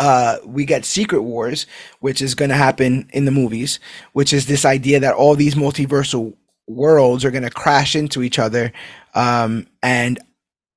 uh, 0.00 0.36
we 0.44 0.64
get 0.64 0.84
Secret 0.84 1.22
Wars, 1.22 1.66
which 2.00 2.20
is 2.20 2.34
going 2.34 2.50
to 2.50 2.56
happen 2.56 3.08
in 3.12 3.24
the 3.24 3.30
movies, 3.30 3.80
which 4.12 4.32
is 4.32 4.46
this 4.46 4.64
idea 4.64 5.00
that 5.00 5.14
all 5.14 5.34
these 5.34 5.54
multiversal 5.54 6.34
worlds 6.68 7.24
are 7.24 7.30
going 7.30 7.42
to 7.42 7.50
crash 7.50 7.96
into 7.96 8.22
each 8.22 8.38
other. 8.38 8.72
Um, 9.14 9.66
and 9.82 10.18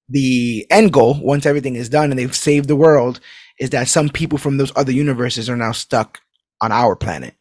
the 0.10 0.66
end 0.70 0.94
goal, 0.94 1.20
once 1.22 1.46
everything 1.46 1.76
is 1.76 1.90
done 1.90 2.12
and 2.12 2.20
they've 2.20 2.36
saved 2.36 2.68
the 2.68 2.76
world, 2.76 3.20
is 3.60 3.70
that 3.72 3.88
some 3.88 4.10
people 4.10 4.38
from 4.38 4.58
those 4.58 4.72
other 4.76 4.92
universes 4.92 5.50
are 5.50 5.58
now 5.58 5.72
stuck 5.72 6.20
on 6.62 6.72
our 6.72 6.96
planet. 6.96 7.36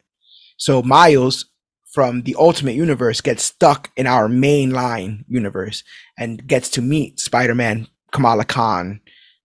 So 0.57 0.81
Miles 0.81 1.45
from 1.91 2.21
the 2.21 2.35
Ultimate 2.39 2.75
Universe 2.75 3.19
gets 3.21 3.43
stuck 3.43 3.91
in 3.97 4.07
our 4.07 4.27
mainline 4.27 5.25
universe 5.27 5.83
and 6.17 6.45
gets 6.47 6.69
to 6.69 6.81
meet 6.81 7.19
Spider-Man, 7.19 7.87
Kamala 8.11 8.45
Khan, 8.45 9.01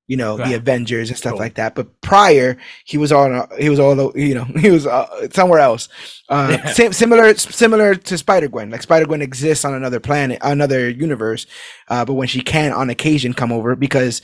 you 0.09 0.17
know, 0.17 0.37
the 0.37 0.55
Avengers 0.55 1.09
and 1.11 1.19
stuff 1.19 1.33
Cool. 1.33 1.41
like 1.41 1.55
that. 1.55 1.75
But 1.75 2.01
prior, 2.01 2.57
he 2.85 2.97
was 2.97 3.11
on, 3.11 3.49
he 3.59 3.69
was 3.69 3.81
all, 3.81 4.17
you 4.17 4.35
know, 4.35 4.45
he 4.61 4.71
was 4.71 4.87
uh, 4.87 5.29
somewhere 5.33 5.59
else. 5.59 5.89
Uh, 6.29 6.49
Yeah. 6.59 6.73
same, 6.73 6.93
similar, 6.93 7.35
similar 7.35 7.95
to 7.97 8.17
Spider 8.19 8.49
Gwen. 8.49 8.71
Like 8.71 8.83
Spider 8.83 9.07
Gwen 9.07 9.23
exists 9.23 9.65
on 9.65 9.75
another 9.75 9.99
planet, 10.01 10.39
another 10.43 10.89
universe. 10.89 11.47
Uh, 11.89 12.05
but 12.05 12.15
when 12.15 12.29
she 12.29 12.41
can, 12.41 12.73
on 12.73 12.89
occasion, 12.91 13.35
come 13.35 13.51
over 13.51 13.75
because 13.75 14.23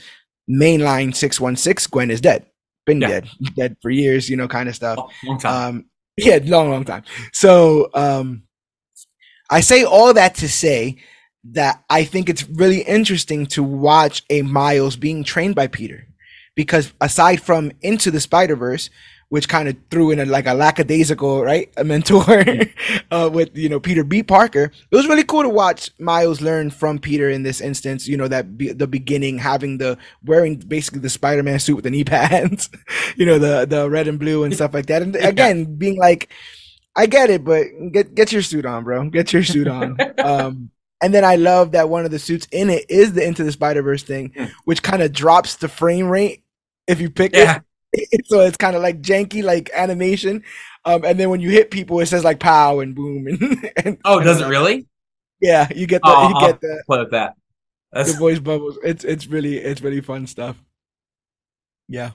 mainline 0.49 1.15
six 1.15 1.39
one 1.39 1.55
six 1.55 1.87
Gwen 1.87 2.11
is 2.11 2.21
dead, 2.21 2.45
been 2.85 3.01
Yeah. 3.01 3.07
dead, 3.07 3.29
dead 3.55 3.77
for 3.81 3.89
years, 3.89 4.29
you 4.29 4.37
know, 4.37 4.47
kind 4.47 4.69
of 4.69 4.75
stuff. 4.75 4.99
Long 5.25 5.39
time. 5.39 5.69
Um, 5.75 5.85
yeah, 6.17 6.39
long, 6.43 6.69
long 6.69 6.85
time. 6.85 7.03
So, 7.33 7.89
um, 7.93 8.43
I 9.49 9.59
say 9.61 9.83
all 9.83 10.13
that 10.13 10.35
to 10.35 10.47
say 10.47 10.97
that 11.45 11.83
I 11.89 12.03
think 12.03 12.29
it's 12.29 12.47
really 12.49 12.81
interesting 12.81 13.45
to 13.47 13.63
watch 13.63 14.23
a 14.29 14.41
Miles 14.41 14.95
being 14.95 15.23
trained 15.23 15.55
by 15.55 15.67
Peter, 15.67 16.07
because 16.55 16.93
aside 17.01 17.41
from 17.41 17.71
Into 17.81 18.11
the 18.11 18.21
Spider 18.21 18.55
Verse, 18.55 18.89
which 19.33 19.49
kind 19.49 19.67
of 19.67 19.75
threw 19.89 20.11
in 20.11 20.19
a, 20.19 20.25
like 20.25 20.45
a 20.45 20.53
lackadaisical 20.53 21.43
right 21.43 21.73
a 21.77 21.83
mentor 21.83 22.45
uh, 23.11 23.27
with 23.33 23.57
you 23.57 23.67
know 23.67 23.79
Peter 23.79 24.03
B. 24.03 24.21
Parker, 24.21 24.71
it 24.91 24.95
was 24.95 25.07
really 25.07 25.23
cool 25.23 25.41
to 25.41 25.49
watch 25.49 25.89
Miles 25.97 26.39
learn 26.39 26.69
from 26.69 26.99
Peter 26.99 27.31
in 27.31 27.41
this 27.41 27.59
instance. 27.59 28.07
You 28.07 28.15
know 28.15 28.27
that 28.27 28.59
be, 28.59 28.71
the 28.71 28.85
beginning 28.85 29.39
having 29.39 29.79
the 29.79 29.97
wearing 30.23 30.57
basically 30.57 30.99
the 30.99 31.09
Spider 31.09 31.41
Man 31.41 31.57
suit 31.57 31.75
with 31.75 31.83
the 31.83 31.89
knee 31.89 32.03
pads, 32.15 32.69
you 33.15 33.25
know 33.25 33.39
the 33.39 33.65
the 33.65 33.89
red 33.89 34.07
and 34.07 34.19
blue 34.19 34.43
and 34.43 34.53
stuff 34.53 34.71
like 34.71 34.85
that, 34.85 35.01
and 35.01 35.15
again 35.15 35.77
being 35.77 35.97
like. 35.97 36.31
I 36.95 37.07
get 37.07 37.31
it, 37.31 37.43
but 37.43 37.65
get 37.91 38.13
get 38.13 38.31
your 38.31 38.43
suit 38.43 38.67
on, 38.67 38.83
bro. 38.83 39.09
Get 39.09 39.33
your 39.33 39.43
suit 39.43 39.67
on. 39.67 39.97
um, 40.23 40.69
and 41.03 41.13
then 41.13 41.23
I 41.25 41.35
love 41.35 41.73
that 41.73 41.89
one 41.89 42.05
of 42.05 42.11
the 42.11 42.17
suits 42.19 42.47
in 42.51 42.69
it 42.69 42.89
is 42.89 43.13
the 43.13 43.23
Into 43.25 43.43
the 43.43 43.51
Spider 43.51 43.81
Verse 43.83 44.01
thing, 44.03 44.29
Mm. 44.31 44.51
which 44.65 44.81
kind 44.81 45.01
of 45.03 45.11
drops 45.11 45.55
the 45.57 45.67
frame 45.67 46.07
rate 46.07 46.43
if 46.87 46.99
you 47.01 47.09
pick 47.09 47.35
yeah. 47.35 47.59
it. 47.91 48.25
so 48.25 48.39
it's 48.41 48.57
kind 48.57 48.75
of 48.75 48.81
like 48.81 49.01
janky, 49.01 49.43
like 49.43 49.69
animation. 49.75 50.43
Um, 50.85 51.05
and 51.05 51.19
then 51.19 51.29
when 51.29 51.39
you 51.41 51.49
hit 51.51 51.69
people, 51.71 51.99
it 51.99 52.07
says 52.07 52.23
like 52.23 52.39
pow 52.39 52.79
and 52.79 52.95
boom 52.95 53.27
and, 53.41 53.71
and 53.85 53.97
Oh, 54.03 54.19
does 54.19 54.41
it 54.41 54.47
really? 54.55 54.87
yeah, 55.41 55.67
you 55.75 55.85
get 55.87 56.01
the 56.01 56.09
Oh, 56.09 56.29
you 56.29 56.35
I'll 56.35 56.47
get 56.47 56.61
the, 56.61 56.83
with 56.87 57.11
that. 57.11 57.35
the 57.93 58.13
voice 58.13 58.39
bubbles. 58.39 58.77
It's 58.83 59.03
it's 59.03 59.27
really 59.27 59.57
it's 59.57 59.81
really 59.81 60.01
fun 60.01 60.25
stuff. 60.27 60.55
Yeah. 61.87 62.11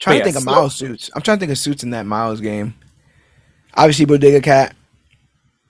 Trying 0.00 0.18
yeah, 0.18 0.24
to 0.24 0.32
think 0.32 0.36
of 0.36 0.44
Miles 0.44 0.74
suits. 0.74 1.10
I'm 1.14 1.22
trying 1.22 1.38
to 1.38 1.40
think 1.40 1.52
of 1.52 1.58
suits 1.58 1.82
in 1.82 1.90
that 1.90 2.04
Miles 2.06 2.40
game. 2.40 2.74
Obviously, 3.74 4.04
Bodega 4.04 4.40
Cat 4.40 4.76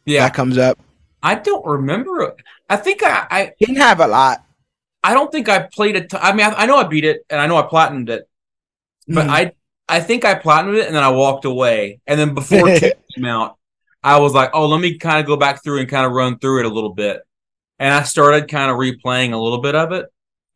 yeah. 0.07 0.25
that 0.25 0.35
comes 0.35 0.59
up. 0.59 0.79
I 1.23 1.35
don't 1.37 1.65
remember. 1.65 2.35
I 2.69 2.77
think 2.77 3.03
I, 3.03 3.27
I 3.31 3.53
didn't 3.59 3.77
have 3.77 4.01
a 4.01 4.07
lot. 4.07 4.45
I 5.03 5.15
don't 5.15 5.31
think 5.33 5.49
I 5.49 5.61
played 5.61 5.97
it. 5.97 6.13
I 6.15 6.33
mean, 6.33 6.47
I, 6.47 6.55
I 6.63 6.67
know 6.67 6.77
I 6.77 6.85
beat 6.85 7.05
it 7.05 7.25
and 7.31 7.41
I 7.41 7.47
know 7.47 7.57
I 7.57 7.63
platinumed 7.63 8.09
it, 8.11 8.29
but 9.09 9.27
Mhm. 9.27 9.31
I 9.31 9.53
I 9.89 10.01
think 10.01 10.25
I 10.25 10.35
platinumed 10.35 10.79
it 10.79 10.87
and 10.87 10.95
then 10.97 11.03
I 11.03 11.11
walked 11.11 11.45
away. 11.45 12.01
And 12.07 12.19
then 12.19 12.35
before 12.35 12.69
it 12.69 12.81
came 13.15 13.25
out, 13.27 13.57
I 14.03 14.19
was 14.19 14.33
like, 14.33 14.51
oh, 14.55 14.67
let 14.67 14.81
me 14.81 14.99
kind 14.99 15.21
of 15.21 15.27
go 15.27 15.37
back 15.37 15.63
through 15.63 15.81
and 15.81 15.89
kind 15.89 16.07
of 16.07 16.13
run 16.13 16.39
through 16.39 16.61
it 16.61 16.67
a 16.67 16.71
little 16.71 16.95
bit. 16.95 17.21
And 17.79 17.93
I 17.93 18.03
started 18.05 18.49
kind 18.49 18.71
of 18.71 18.77
replaying 18.79 19.33
a 19.33 19.37
little 19.37 19.61
bit 19.61 19.75
of 19.75 19.93
it, 19.93 20.07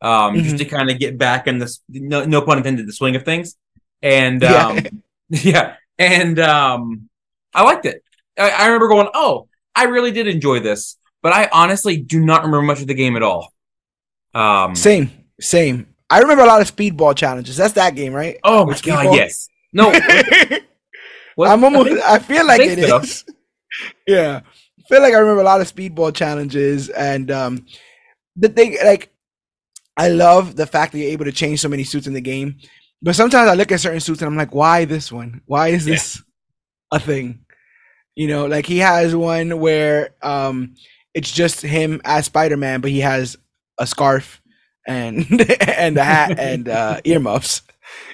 um, 0.01 0.37
just 0.37 0.55
Mhm. 0.55 0.59
to 0.59 0.65
kind 0.65 0.91
of 0.91 0.99
get 0.99 1.19
back 1.19 1.47
in 1.47 1.59
this 1.59 1.81
no, 1.89 2.25
no 2.25 2.41
pun 2.43 2.59
intended 2.59 2.87
the 2.87 2.93
swing 2.93 3.16
of 3.16 3.25
things. 3.25 3.55
And 4.03 4.41
Yeah. 4.43 4.66
um, 4.69 4.79
yeah, 5.31 5.77
and 5.99 6.39
um, 6.39 7.09
I 7.53 7.62
liked 7.65 7.85
it. 7.87 8.03
I, 8.39 8.51
I 8.51 8.66
remember 8.66 8.89
going, 8.89 9.09
oh, 9.15 9.48
I 9.74 9.85
really 9.85 10.10
did 10.10 10.27
enjoy 10.27 10.60
this, 10.60 10.97
but 11.23 11.32
I 11.32 11.48
honestly 11.52 11.97
do 11.97 12.24
not 12.24 12.43
remember 12.43 12.62
much 12.62 12.81
of 12.81 12.86
the 12.86 12.94
game 12.94 13.16
at 13.16 13.23
all. 13.23 13.52
Um, 14.35 14.74
Same, 14.74 15.10
same. 15.40 15.94
I 16.10 16.20
remember 16.20 16.44
a 16.44 16.47
lot 16.47 16.60
of 16.60 16.74
speedball 16.74 17.16
challenges. 17.16 17.56
That's 17.56 17.74
that 17.74 17.94
game, 17.94 18.12
right? 18.12 18.39
oh 18.44 18.65
my 18.65 18.69
With 18.73 18.82
god, 18.82 19.15
yes. 19.15 19.48
No, 19.73 19.90
what- 21.35 21.51
I'm 21.51 21.62
almost. 21.65 21.90
I 22.02 22.19
feel 22.19 22.47
like 22.47 22.60
think 22.60 22.78
it 22.78 22.89
so. 22.89 22.98
is. 23.01 23.24
Yeah, 24.06 24.40
I 24.47 24.82
feel 24.89 25.02
like 25.02 25.12
I 25.12 25.19
remember 25.19 25.43
a 25.43 25.44
lot 25.44 25.60
of 25.60 25.73
speedball 25.73 26.15
challenges, 26.15 26.89
and 26.89 27.31
um, 27.31 27.66
the 28.35 28.48
thing 28.48 28.77
like, 28.82 29.12
I 29.97 30.09
love 30.09 30.56
the 30.56 30.66
fact 30.66 30.93
that 30.93 30.98
you're 30.98 31.10
able 31.10 31.27
to 31.27 31.32
change 31.32 31.60
so 31.60 31.69
many 31.69 31.85
suits 31.85 32.06
in 32.06 32.15
the 32.15 32.20
game. 32.23 32.56
But 33.02 33.15
sometimes 33.15 33.48
I 33.51 33.55
look 33.55 33.70
at 33.70 33.78
certain 33.81 34.01
suits 34.01 34.23
and 34.23 34.28
I'm 34.31 34.36
like, 34.36 34.55
why 34.55 34.85
this 34.86 35.12
one? 35.12 35.43
Why 35.47 35.69
is 35.69 35.86
Yeah. 35.86 35.94
this 35.94 36.23
a 36.90 36.98
thing? 36.98 37.44
You 38.19 38.27
know, 38.28 38.47
like 38.47 38.66
he 38.66 38.78
has 38.81 39.15
one 39.16 39.61
where 39.61 40.11
um, 40.23 40.74
it's 41.15 41.32
just 41.32 41.62
him 41.62 42.03
as 42.05 42.27
Spider 42.27 42.57
Man, 42.59 42.82
but 42.82 42.90
he 42.90 43.01
has 43.01 43.36
a 43.78 43.86
scarf 43.86 44.43
and 44.89 45.27
and 45.62 45.97
a 45.97 46.05
hat 46.05 46.39
and 46.40 46.69
uh, 46.69 47.01
earmuffs. 47.05 47.62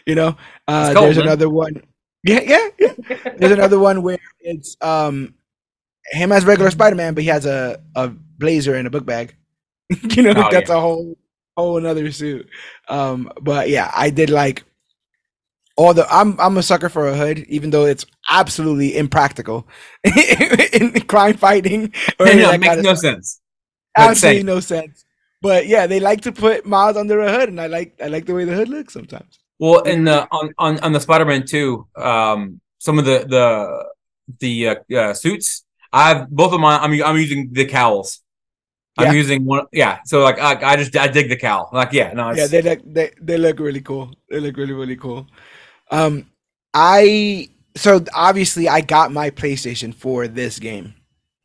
You 0.07 0.17
know, 0.17 0.37
uh, 0.69 0.95
cold, 0.95 1.07
there's 1.07 1.19
man. 1.19 1.27
another 1.29 1.51
one. 1.51 1.83
Yeah, 2.25 2.41
yeah, 2.45 2.69
yeah. 2.79 2.95
There's 3.39 3.53
another 3.53 3.79
one 3.81 4.03
where 4.03 4.19
it's 4.41 4.77
um 4.83 5.35
him 6.13 6.33
as 6.33 6.45
regular 6.45 6.71
Spider 6.71 6.97
Man, 6.97 7.15
but 7.15 7.23
he 7.25 7.31
has 7.31 7.47
a, 7.47 7.83
a 7.97 8.09
blazer 8.09 8.75
and 8.75 8.87
a 8.87 8.91
book 8.91 9.07
bag. 9.07 9.35
you 10.11 10.23
know, 10.23 10.35
Oh, 10.37 10.49
that's 10.51 10.71
yeah. 10.71 10.77
a 10.77 10.81
whole 10.81 11.19
whole 11.57 11.79
another 11.79 12.13
suit. 12.13 12.49
Um, 12.89 13.31
but 13.43 13.69
yeah, 13.71 13.91
I 13.97 14.11
did 14.11 14.31
like 14.31 14.65
all 15.77 15.95
the. 15.95 16.07
I'm 16.13 16.39
I'm 16.41 16.57
a 16.57 16.63
sucker 16.63 16.89
for 16.89 17.09
a 17.09 17.17
hood, 17.17 17.41
even 17.49 17.71
though 17.71 17.85
it's 17.85 18.07
absolutely 18.31 18.97
impractical 18.97 19.67
in 20.73 20.93
crime 21.03 21.37
fighting 21.37 21.93
or 22.19 22.27
no, 22.27 22.57
makes 22.59 22.83
no 22.83 22.95
sense. 22.95 23.41
Absolutely 23.97 24.43
no 24.43 24.61
sense. 24.61 25.05
But 25.41 25.67
yeah, 25.67 25.87
they 25.87 26.01
like 26.01 26.23
to 26.23 26.33
put 26.33 26.65
Miles 26.65 26.97
under 26.97 27.21
a 27.21 27.31
hood, 27.31 27.49
and 27.49 27.61
I 27.61 27.67
like 27.67 27.97
I 28.03 28.09
like 28.09 28.27
the 28.27 28.35
way 28.35 28.45
the 28.45 28.55
hood 28.55 28.69
looks 28.69 28.95
sometimes. 28.95 29.39
Well, 29.59 29.83
in 29.83 30.09
uh, 30.09 30.27
on 30.31 30.53
on 30.59 30.81
on 30.81 30.93
the 30.93 31.01
Spider-Man 31.01 31.47
two, 31.47 31.87
um, 31.97 32.61
some 32.79 32.99
of 32.99 33.05
the 33.05 33.27
the 33.29 33.85
the 34.41 34.69
uh, 34.69 34.97
uh, 34.97 35.15
suits, 35.15 35.65
I've 35.93 36.29
both 36.31 36.53
of 36.53 36.61
mine. 36.61 36.81
I'm 36.81 37.03
I'm 37.05 37.17
using 37.17 37.51
the 37.53 37.67
cowls. 37.67 38.21
I'm 38.97 39.15
using 39.15 39.45
one. 39.45 39.67
Yeah, 39.73 39.99
so 40.07 40.21
like 40.21 40.39
I, 40.39 40.73
I 40.73 40.77
just 40.77 40.97
I 40.97 41.09
dig 41.09 41.29
the 41.29 41.37
cowl. 41.37 41.69
Like 41.73 41.93
yeah, 41.93 42.13
no, 42.13 42.31
it's, 42.31 42.39
yeah, 42.39 42.47
they 42.47 42.63
look 42.63 42.81
they, 42.87 43.11
they 43.21 43.37
look 43.37 43.59
really 43.59 43.81
cool. 43.81 44.13
They 44.31 44.41
look 44.41 44.57
really 44.57 44.73
really 44.73 44.97
cool. 44.97 45.27
Um, 45.91 46.31
I 46.73 47.49
so 47.77 48.05
obviously 48.15 48.69
I 48.69 48.81
got 48.81 49.13
my 49.13 49.31
PlayStation 49.31 49.95
for 49.95 50.29
this 50.29 50.59
game. 50.59 50.95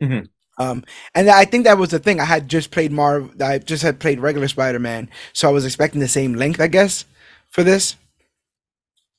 Mhm. 0.02 0.28
Um, 0.57 0.84
and 1.16 1.30
I 1.30 1.45
think 1.45 1.64
that 1.64 1.78
was 1.78 1.90
the 1.90 1.99
thing. 1.99 2.20
I 2.20 2.26
had 2.26 2.49
just 2.49 2.72
played 2.72 2.91
Marv. 2.91 3.41
I 3.41 3.60
just 3.60 3.82
had 3.82 3.99
played 3.99 4.20
regular 4.20 4.48
Spider 4.48 4.80
Man, 4.80 5.10
so 5.34 5.48
I 5.48 5.52
was 5.52 5.66
expecting 5.66 6.02
the 6.02 6.07
same 6.07 6.34
length, 6.34 6.60
I 6.60 6.68
guess, 6.68 7.06
for 7.49 7.64
this. 7.64 7.95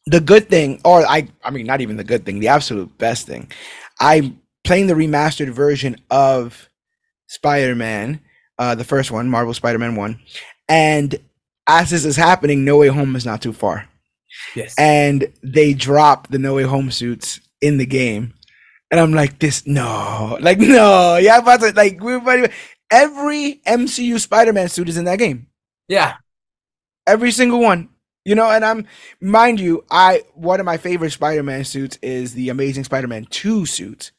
The 0.06 0.20
good 0.20 0.48
thing, 0.48 0.80
or 0.84 1.06
I, 1.06 1.28
I 1.44 1.50
mean, 1.50 1.66
not 1.66 1.80
even 1.80 1.96
the 1.96 2.04
good 2.04 2.24
thing, 2.24 2.40
the 2.40 2.48
absolute 2.48 2.96
best 2.98 3.26
thing, 3.26 3.50
I'm 4.00 4.40
playing 4.64 4.86
the 4.86 4.94
remastered 4.94 5.50
version 5.50 5.96
of 6.10 6.68
Spider 7.26 7.74
Man, 7.74 8.20
uh, 8.58 8.74
the 8.74 8.84
first 8.84 9.10
one, 9.10 9.28
Marvel 9.28 9.54
Spider 9.54 9.78
Man 9.78 9.96
one, 9.96 10.20
and 10.68 11.16
as 11.66 11.90
this 11.90 12.04
is 12.04 12.16
happening, 12.16 12.64
No 12.64 12.78
Way 12.78 12.88
Home 12.88 13.16
is 13.16 13.24
not 13.26 13.40
too 13.40 13.52
far 13.52 13.88
yes. 14.54 14.74
and 14.78 15.32
they 15.42 15.74
drop 15.74 16.28
the 16.28 16.38
No 16.38 16.54
Way 16.54 16.62
Home 16.64 16.90
suits 16.90 17.40
in 17.60 17.78
the 17.78 17.86
game, 17.86 18.34
and 18.90 19.00
I'm 19.00 19.12
like, 19.12 19.38
this 19.38 19.66
no, 19.66 20.38
like 20.40 20.58
no, 20.58 21.16
yeah, 21.20 21.38
about 21.38 21.60
to 21.60 21.72
like 21.72 22.00
we're 22.00 22.16
about 22.18 22.36
to- 22.46 22.52
every 22.90 23.60
MCU 23.66 24.18
Spider-Man 24.18 24.68
suit 24.68 24.88
is 24.88 24.96
in 24.96 25.04
that 25.04 25.18
game, 25.18 25.46
yeah, 25.88 26.14
every 27.06 27.30
single 27.30 27.60
one, 27.60 27.88
you 28.24 28.34
know. 28.34 28.50
And 28.50 28.64
I'm, 28.64 28.86
mind 29.20 29.60
you, 29.60 29.84
I 29.90 30.22
one 30.34 30.60
of 30.60 30.66
my 30.66 30.76
favorite 30.76 31.10
Spider-Man 31.12 31.64
suits 31.64 31.98
is 32.02 32.34
the 32.34 32.48
Amazing 32.48 32.84
Spider-Man 32.84 33.26
two 33.30 33.66
suit. 33.66 34.12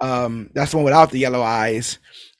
Um, 0.00 0.50
that's 0.52 0.72
the 0.72 0.78
one 0.78 0.84
without 0.84 1.10
the 1.10 1.18
yellow 1.20 1.42
eyes. 1.42 1.98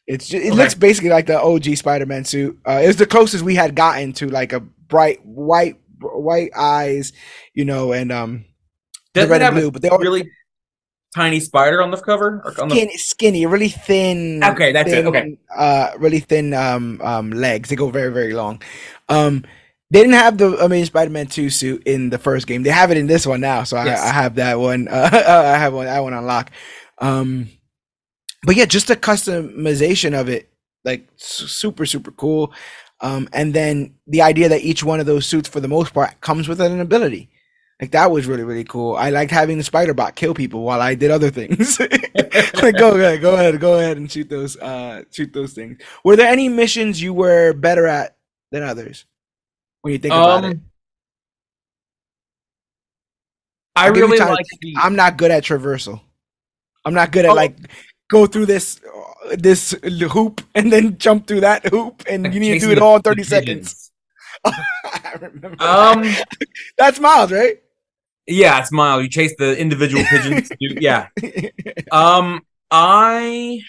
It's 0.09 0.27
just, 0.27 0.45
it 0.45 0.49
Okay. 0.49 0.57
looks 0.57 0.75
basically 0.75 1.11
like 1.11 1.27
the 1.27 1.41
OG 1.41 1.77
Spider-Man 1.77 2.25
suit. 2.25 2.59
Uh, 2.69 2.81
it 2.83 2.89
was 2.89 2.97
the 2.97 3.07
closest 3.07 3.45
we 3.45 3.55
had 3.55 3.77
gotten 3.77 4.13
to 4.15 4.29
like 4.29 4.53
a 4.53 4.59
bright 4.59 5.25
white 5.25 5.77
white 6.03 6.51
eyes, 6.57 7.13
you 7.55 7.65
know, 7.65 7.93
and 7.93 8.13
um 8.13 8.45
the 9.15 9.27
red 9.27 9.43
and 9.43 9.55
blue, 9.55 9.71
but 9.71 9.83
they 9.83 9.89
all 9.89 9.99
really 9.99 10.31
tiny 11.15 11.41
spider 11.41 11.83
on 11.83 11.91
the 11.91 11.99
cover? 11.99 12.43
Or 12.45 12.61
on 12.61 12.69
the, 12.69 12.75
skinny, 12.75 12.97
skinny, 12.97 13.47
really 13.47 13.69
thin. 13.69 14.43
Okay, 14.43 14.73
that's 14.73 14.93
it, 14.93 15.07
okay. 15.07 15.37
Uh, 15.55 15.91
really 15.99 16.21
thin 16.21 16.55
um 16.55 17.01
um 17.03 17.31
legs. 17.31 17.69
They 17.69 17.77
go 17.77 17.91
very 17.91 18.13
very 18.13 18.35
long. 18.35 18.63
Um, 19.09 19.45
they 19.91 20.01
didn't 20.01 20.15
have 20.15 20.39
the 20.39 20.57
Amazing 20.65 20.87
Spider-Man 20.87 21.27
two 21.27 21.51
suit 21.51 21.83
in 21.85 22.09
the 22.09 22.17
first 22.17 22.47
game. 22.47 22.63
They 22.63 22.71
have 22.71 22.91
it 22.91 22.97
in 22.97 23.07
this 23.07 23.27
one 23.27 23.43
now, 23.43 23.65
so 23.65 23.77
Yes. 23.85 24.01
I, 24.01 24.09
I 24.09 24.13
have 24.13 24.37
that 24.37 24.59
one. 24.59 24.89
Uh, 24.91 25.11
I 25.13 25.59
have 25.59 25.75
one. 25.75 25.87
I 25.87 26.01
one 26.01 26.15
on 26.15 26.25
lock. 26.25 26.51
Um, 26.99 27.51
but 28.45 28.57
yeah, 28.57 28.65
just 28.65 28.89
the 28.89 28.97
customization 28.97 30.19
of 30.19 30.29
it, 30.31 30.49
like 30.85 31.07
super 31.17 31.85
super 31.85 32.11
cool. 32.11 32.55
Um, 33.03 33.29
and 33.33 33.53
then 33.53 33.95
the 34.07 34.23
idea 34.23 34.49
that 34.49 34.63
each 34.63 34.83
one 34.85 35.01
of 35.01 35.07
those 35.07 35.27
suits, 35.27 35.49
for 35.49 35.61
the 35.61 35.69
most 35.69 35.93
part, 35.93 36.21
comes 36.21 36.49
with 36.49 36.61
an 36.61 36.81
ability. 36.81 37.29
Like 37.81 37.91
that 37.91 38.13
was 38.13 38.27
really 38.27 38.45
really 38.45 38.63
cool. 38.63 38.95
I 38.95 39.11
liked 39.11 39.33
having 39.33 39.59
the 39.59 39.65
spider 39.65 39.93
bot 39.93 40.15
kill 40.15 40.35
people 40.35 40.63
while 40.63 40.81
I 40.81 40.95
did 40.95 41.11
other 41.11 41.31
things. 41.31 41.81
like 42.63 42.77
go 42.79 42.95
ahead, 42.95 43.21
go 43.21 43.35
ahead, 43.35 43.59
go 43.61 43.79
ahead 43.79 43.97
and 43.97 44.11
shoot 44.11 44.29
those 44.29 44.57
uh 44.57 45.03
shoot 45.11 45.33
those 45.33 45.53
things. 45.53 45.83
Were 46.05 46.15
there 46.15 46.29
any 46.31 46.49
missions 46.49 47.03
you 47.03 47.13
were 47.13 47.53
better 47.53 47.89
at 47.89 48.17
than 48.53 48.63
others? 48.63 49.05
When 49.81 49.93
you 49.93 49.99
think 49.99 50.15
about 50.15 50.45
it. 50.45 50.53
um, 50.53 50.63
I 53.75 53.89
I'll 53.89 53.93
give 53.93 54.09
you 54.09 54.13
really 54.13 54.19
like 54.31 54.47
the, 54.61 54.77
I'm 54.79 54.95
not 54.95 55.17
good 55.17 55.31
at 55.33 55.43
traversal. 55.43 56.01
I'm 56.85 56.95
not 56.95 57.11
good 57.11 57.25
at 57.25 57.31
Oh. 57.33 57.35
like 57.35 57.57
go 58.17 58.27
through 58.27 58.47
this 58.47 58.67
uh, 58.85 59.37
this 59.47 59.75
hoop 60.17 60.41
and 60.55 60.71
then 60.75 60.99
jump 60.99 61.27
through 61.27 61.41
that 61.49 61.67
hoop 61.75 62.03
and 62.11 62.33
you 62.35 62.41
need 62.41 62.55
to 62.61 62.67
do 62.67 62.73
it 62.73 62.79
all 62.79 62.97
in 62.97 63.03
30 63.03 63.23
seconds. 63.25 63.91
I 64.45 65.17
remember. 65.21 65.57
Um, 65.73 66.03
that. 66.03 66.25
that's 66.79 67.01
Miles, 67.01 67.33
right? 67.33 67.57
yeah, 68.27 68.61
it's 68.61 68.71
Miles. 68.73 69.03
You 69.05 69.09
chase 69.09 69.35
the 69.39 69.51
individual 69.59 70.05
pigeons. 70.13 70.51
You- 70.61 70.77
yeah. 70.89 71.09
Um, 71.91 72.41
I 72.71 73.61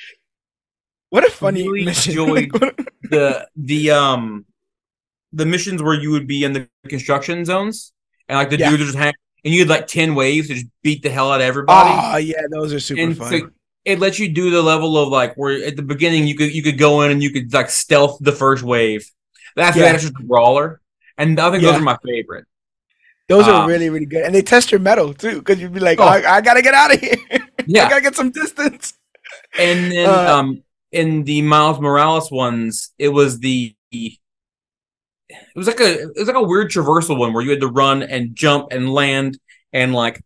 what 1.09 1.23
a 1.25 1.31
funny 1.31 1.63
really 1.67 1.85
mission. 1.85 2.11
enjoyed 2.17 2.49
the 3.09 3.47
the 3.55 3.91
um 3.91 4.45
the 5.31 5.45
missions 5.45 5.81
where 5.81 5.97
you 6.03 6.11
would 6.11 6.27
be 6.27 6.43
in 6.43 6.53
the 6.53 6.67
construction 6.89 7.45
zones 7.45 7.91
and 8.27 8.37
like 8.37 8.49
the 8.49 8.57
Yeah. 8.57 8.69
dudes 8.69 8.83
are 8.83 8.85
just 8.91 8.97
hang 8.97 9.13
and 9.45 9.53
you 9.53 9.59
had 9.61 9.69
like 9.69 9.87
ten 9.87 10.15
waves 10.15 10.47
to 10.47 10.53
just 10.55 10.67
beat 10.83 11.01
the 11.03 11.09
hell 11.09 11.31
out 11.31 11.41
of 11.41 11.47
everybody. 11.51 11.89
oh 11.93 12.17
yeah, 12.17 12.41
those 12.51 12.73
are 12.73 12.79
super 12.79 13.01
and 13.01 13.17
fun. 13.17 13.29
so 13.31 13.49
it 13.85 13.99
lets 13.99 14.17
you 14.19 14.29
do 14.29 14.49
the 14.49 14.61
level 14.61 14.97
of 14.97 15.09
like 15.09 15.35
where 15.35 15.63
at 15.65 15.75
the 15.75 15.81
beginning 15.83 16.25
you 16.27 16.35
could 16.35 16.53
you 16.53 16.63
could 16.63 16.77
go 16.77 17.01
in 17.01 17.11
and 17.11 17.21
you 17.21 17.31
could 17.31 17.53
like 17.53 17.69
stealth 17.69 18.17
the 18.21 18.31
first 18.31 18.63
wave. 18.63 19.09
After 19.57 19.79
Yeah. 19.79 19.85
that, 19.87 19.95
it's 19.95 20.03
just 20.05 20.15
a 20.19 20.23
brawler, 20.23 20.81
and 21.17 21.39
I 21.39 21.51
think 21.51 21.63
Yeah. 21.63 21.71
those 21.71 21.81
are 21.81 21.83
my 21.83 21.97
favorite. 22.05 22.45
Those 23.29 23.47
are 23.47 23.61
um, 23.63 23.67
really, 23.69 23.89
really 23.89 24.05
good, 24.05 24.23
and 24.23 24.33
they 24.35 24.41
test 24.41 24.71
your 24.71 24.79
mettle 24.81 25.13
too, 25.13 25.39
because 25.39 25.59
you'd 25.59 25.73
be 25.73 25.79
like, 25.79 25.99
Oh. 25.99 26.03
oh, 26.03 26.07
I, 26.07 26.37
I 26.37 26.41
gotta 26.41 26.61
get 26.61 26.73
out 26.73 26.93
of 26.93 26.99
here. 26.99 27.15
yeah, 27.67 27.85
I 27.85 27.89
gotta 27.89 28.01
get 28.01 28.15
some 28.15 28.31
distance." 28.31 28.93
and 29.57 29.91
then 29.91 30.09
Uh, 30.09 30.35
um 30.37 30.63
in 30.91 31.23
the 31.23 31.41
Miles 31.41 31.79
Morales 31.79 32.31
ones, 32.31 32.91
it 32.99 33.09
was 33.09 33.39
the 33.39 33.75
it 33.91 34.13
was 35.55 35.67
like 35.67 35.79
a 35.79 36.01
it 36.03 36.15
was 36.17 36.27
like 36.27 36.35
a 36.35 36.43
weird 36.43 36.69
traversal 36.69 37.17
one 37.17 37.33
where 37.33 37.43
you 37.43 37.49
had 37.51 37.61
to 37.61 37.67
run 37.67 38.03
and 38.03 38.35
jump 38.35 38.71
and 38.71 38.91
land 38.93 39.39
and 39.71 39.93
like 39.93 40.21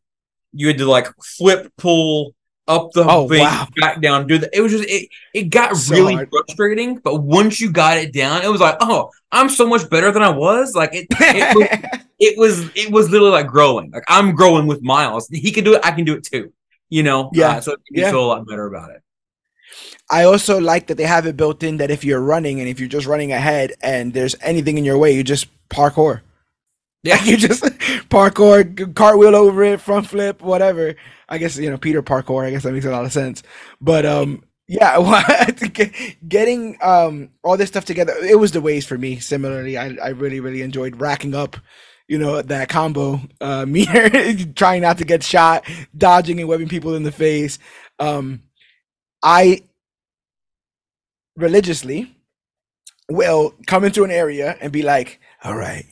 you 0.54 0.68
had 0.68 0.78
to 0.80 0.86
like 0.90 1.08
flip 1.24 1.72
pull 1.78 2.34
up 2.68 2.92
the 2.94 3.04
Oh, 3.08 3.28
thing 3.28 3.40
wow. 3.42 3.68
back 3.78 4.02
down 4.02 4.28
do 4.28 4.38
that 4.38 4.50
it 4.54 4.62
was 4.62 4.72
just 4.72 4.86
it 4.90 5.10
it 5.34 5.44
got 5.50 5.76
So 5.78 5.94
really 5.96 6.16
hard. 6.16 6.30
frustrating 6.30 6.98
but 6.98 7.16
once 7.24 7.60
you 7.62 7.72
got 7.72 7.98
it 7.98 8.14
down 8.14 8.42
it 8.44 8.50
was 8.52 8.60
like 8.62 8.78
oh 8.82 9.10
i'm 9.32 9.50
so 9.50 9.68
much 9.68 9.90
better 9.90 10.12
than 10.12 10.22
i 10.24 10.30
was 10.30 10.76
like 10.76 10.94
it 10.94 11.08
it 11.12 11.56
was, 11.56 12.02
it 12.20 12.38
was 12.38 12.70
it 12.76 12.92
was 12.92 13.10
literally 13.10 13.32
like 13.32 13.48
growing 13.48 13.92
like 13.92 14.04
i'm 14.10 14.36
growing 14.36 14.68
with 14.68 14.82
miles 14.82 15.28
he 15.30 15.52
can 15.52 15.64
do 15.64 15.76
it 15.76 15.82
i 15.86 15.92
can 15.92 16.04
do 16.06 16.14
it 16.16 16.24
too 16.24 16.52
you 16.90 17.04
know 17.04 17.30
Yeah. 17.34 17.52
Uh, 17.58 17.62
so 17.62 17.72
it 17.74 17.80
made 17.92 17.98
me 18.00 18.02
Yeah. 18.04 18.12
feel 18.12 18.26
a 18.26 18.28
lot 18.28 18.48
better 18.48 18.66
about 18.68 18.92
it 18.92 19.02
I 20.10 20.24
also 20.24 20.60
like 20.60 20.88
that 20.88 20.96
they 20.96 21.04
have 21.06 21.26
it 21.26 21.36
built 21.36 21.64
in 21.64 21.78
that 21.78 21.92
if 21.92 22.06
you're 22.06 22.22
running 22.22 22.60
and 22.62 22.70
if 22.70 22.80
you're 22.80 22.88
just 22.88 23.08
running 23.08 23.34
ahead 23.34 23.74
and 23.82 24.14
there's 24.14 24.36
anything 24.42 24.78
in 24.78 24.86
your 24.86 24.98
way, 24.98 25.12
you 25.14 25.22
just 25.24 25.48
parkour. 25.70 26.22
Yeah. 27.04 27.24
you 27.24 27.38
just 27.38 27.64
parkour, 28.10 28.94
cartwheel 28.96 29.36
over 29.36 29.64
it, 29.64 29.82
front 29.82 30.08
flip, 30.08 30.42
whatever. 30.42 30.96
I 31.30 31.38
guess 31.38 31.58
you 31.58 31.70
know 31.70 31.78
Peter 31.78 32.04
parkour. 32.04 32.46
I 32.46 32.52
guess 32.52 32.64
that 32.64 32.74
makes 32.74 32.86
a 32.86 32.92
lot 32.92 33.06
of 33.06 33.14
sense. 33.14 33.44
But 33.82 34.06
um, 34.06 34.44
yeah, 34.68 34.98
getting 36.28 36.78
um 36.82 37.30
all 37.44 37.58
this 37.58 37.70
stuff 37.70 37.86
together, 37.86 38.14
it 38.24 38.40
was 38.40 38.52
the 38.52 38.62
ways 38.62 38.86
for 38.86 38.98
me. 38.98 39.20
Similarly, 39.20 39.78
I 39.78 39.96
I 40.04 40.10
really 40.10 40.40
really 40.40 40.62
enjoyed 40.62 41.00
racking 41.00 41.36
up. 41.36 41.58
You 42.08 42.18
know 42.18 42.42
that 42.42 42.70
combo 42.70 43.22
uh, 43.42 43.66
meter, 43.70 44.10
trying 44.54 44.82
not 44.82 44.98
to 45.00 45.06
get 45.06 45.24
shot, 45.24 45.66
dodging 45.98 46.40
and 46.40 46.50
webbing 46.50 46.70
people 46.70 46.96
in 46.96 47.04
the 47.04 47.12
face. 47.12 47.60
Um, 48.00 48.44
I 49.24 49.64
religiously 51.36 52.16
will 53.10 53.54
come 53.68 53.84
into 53.86 54.04
an 54.04 54.12
area 54.12 54.58
and 54.62 54.72
be 54.72 54.82
like, 54.82 55.20
all 55.44 55.56
right, 55.56 55.86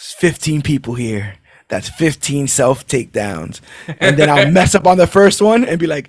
15 0.00 0.62
people 0.62 0.94
here. 0.94 1.34
That's 1.68 1.88
15 1.88 2.48
self 2.48 2.86
takedowns. 2.86 3.60
And 4.00 4.18
then 4.18 4.28
I'll 4.28 4.50
mess 4.50 4.74
up 4.74 4.86
on 4.86 4.96
the 4.96 5.06
first 5.06 5.40
one 5.42 5.64
and 5.64 5.78
be 5.78 5.86
like, 5.86 6.08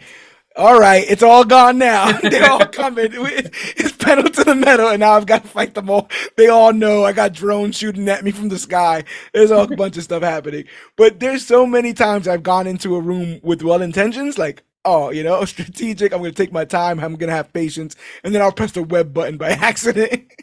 all 0.55 0.79
right, 0.79 1.05
it's 1.07 1.23
all 1.23 1.45
gone 1.45 1.77
now. 1.77 2.11
They're 2.21 2.49
all 2.49 2.65
coming. 2.65 3.09
It's 3.13 3.91
pedal 3.93 4.29
to 4.29 4.43
the 4.43 4.55
metal, 4.55 4.89
and 4.89 4.99
now 4.99 5.13
I've 5.13 5.25
got 5.25 5.43
to 5.43 5.47
fight 5.47 5.75
them 5.75 5.89
all. 5.89 6.09
They 6.35 6.47
all 6.47 6.73
know 6.73 7.05
I 7.05 7.13
got 7.13 7.33
drones 7.33 7.77
shooting 7.77 8.09
at 8.09 8.23
me 8.23 8.31
from 8.31 8.49
the 8.49 8.59
sky. 8.59 9.03
There's 9.33 9.51
a 9.51 9.65
bunch 9.67 9.97
of 9.97 10.03
stuff 10.03 10.23
happening. 10.23 10.65
But 10.97 11.19
there's 11.19 11.45
so 11.45 11.65
many 11.65 11.93
times 11.93 12.27
I've 12.27 12.43
gone 12.43 12.67
into 12.67 12.95
a 12.95 13.01
room 13.01 13.39
with 13.43 13.63
well 13.63 13.81
intentions, 13.81 14.37
like, 14.37 14.63
oh, 14.83 15.09
you 15.09 15.23
know, 15.23 15.45
strategic. 15.45 16.11
I'm 16.11 16.19
going 16.19 16.31
to 16.31 16.43
take 16.43 16.51
my 16.51 16.65
time. 16.65 16.99
I'm 16.99 17.15
going 17.15 17.29
to 17.29 17.35
have 17.35 17.53
patience. 17.53 17.95
And 18.23 18.35
then 18.35 18.41
I'll 18.41 18.51
press 18.51 18.73
the 18.73 18.83
web 18.83 19.13
button 19.13 19.37
by 19.37 19.49
accident. 19.51 20.33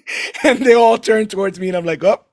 and 0.43 0.61
they 0.65 0.75
all 0.75 0.97
turn 0.97 1.27
towards 1.27 1.61
me, 1.61 1.69
and 1.69 1.77
I'm 1.77 1.85
like, 1.85 2.03
oh, 2.05 2.25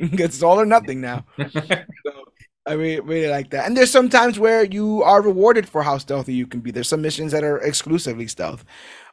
it's 0.18 0.42
all 0.42 0.60
or 0.60 0.66
nothing 0.66 1.00
now. 1.00 1.24
so 1.38 2.24
I 2.66 2.72
really, 2.74 3.00
really 3.00 3.28
like 3.28 3.50
that. 3.50 3.66
And 3.66 3.76
there's 3.76 3.90
some 3.90 4.08
times 4.08 4.38
where 4.38 4.64
you 4.64 5.02
are 5.02 5.22
rewarded 5.22 5.68
for 5.68 5.82
how 5.82 5.98
stealthy 5.98 6.34
you 6.34 6.46
can 6.46 6.60
be. 6.60 6.70
There's 6.70 6.88
some 6.88 7.02
missions 7.02 7.32
that 7.32 7.44
are 7.44 7.58
exclusively 7.58 8.26
stealth. 8.26 8.64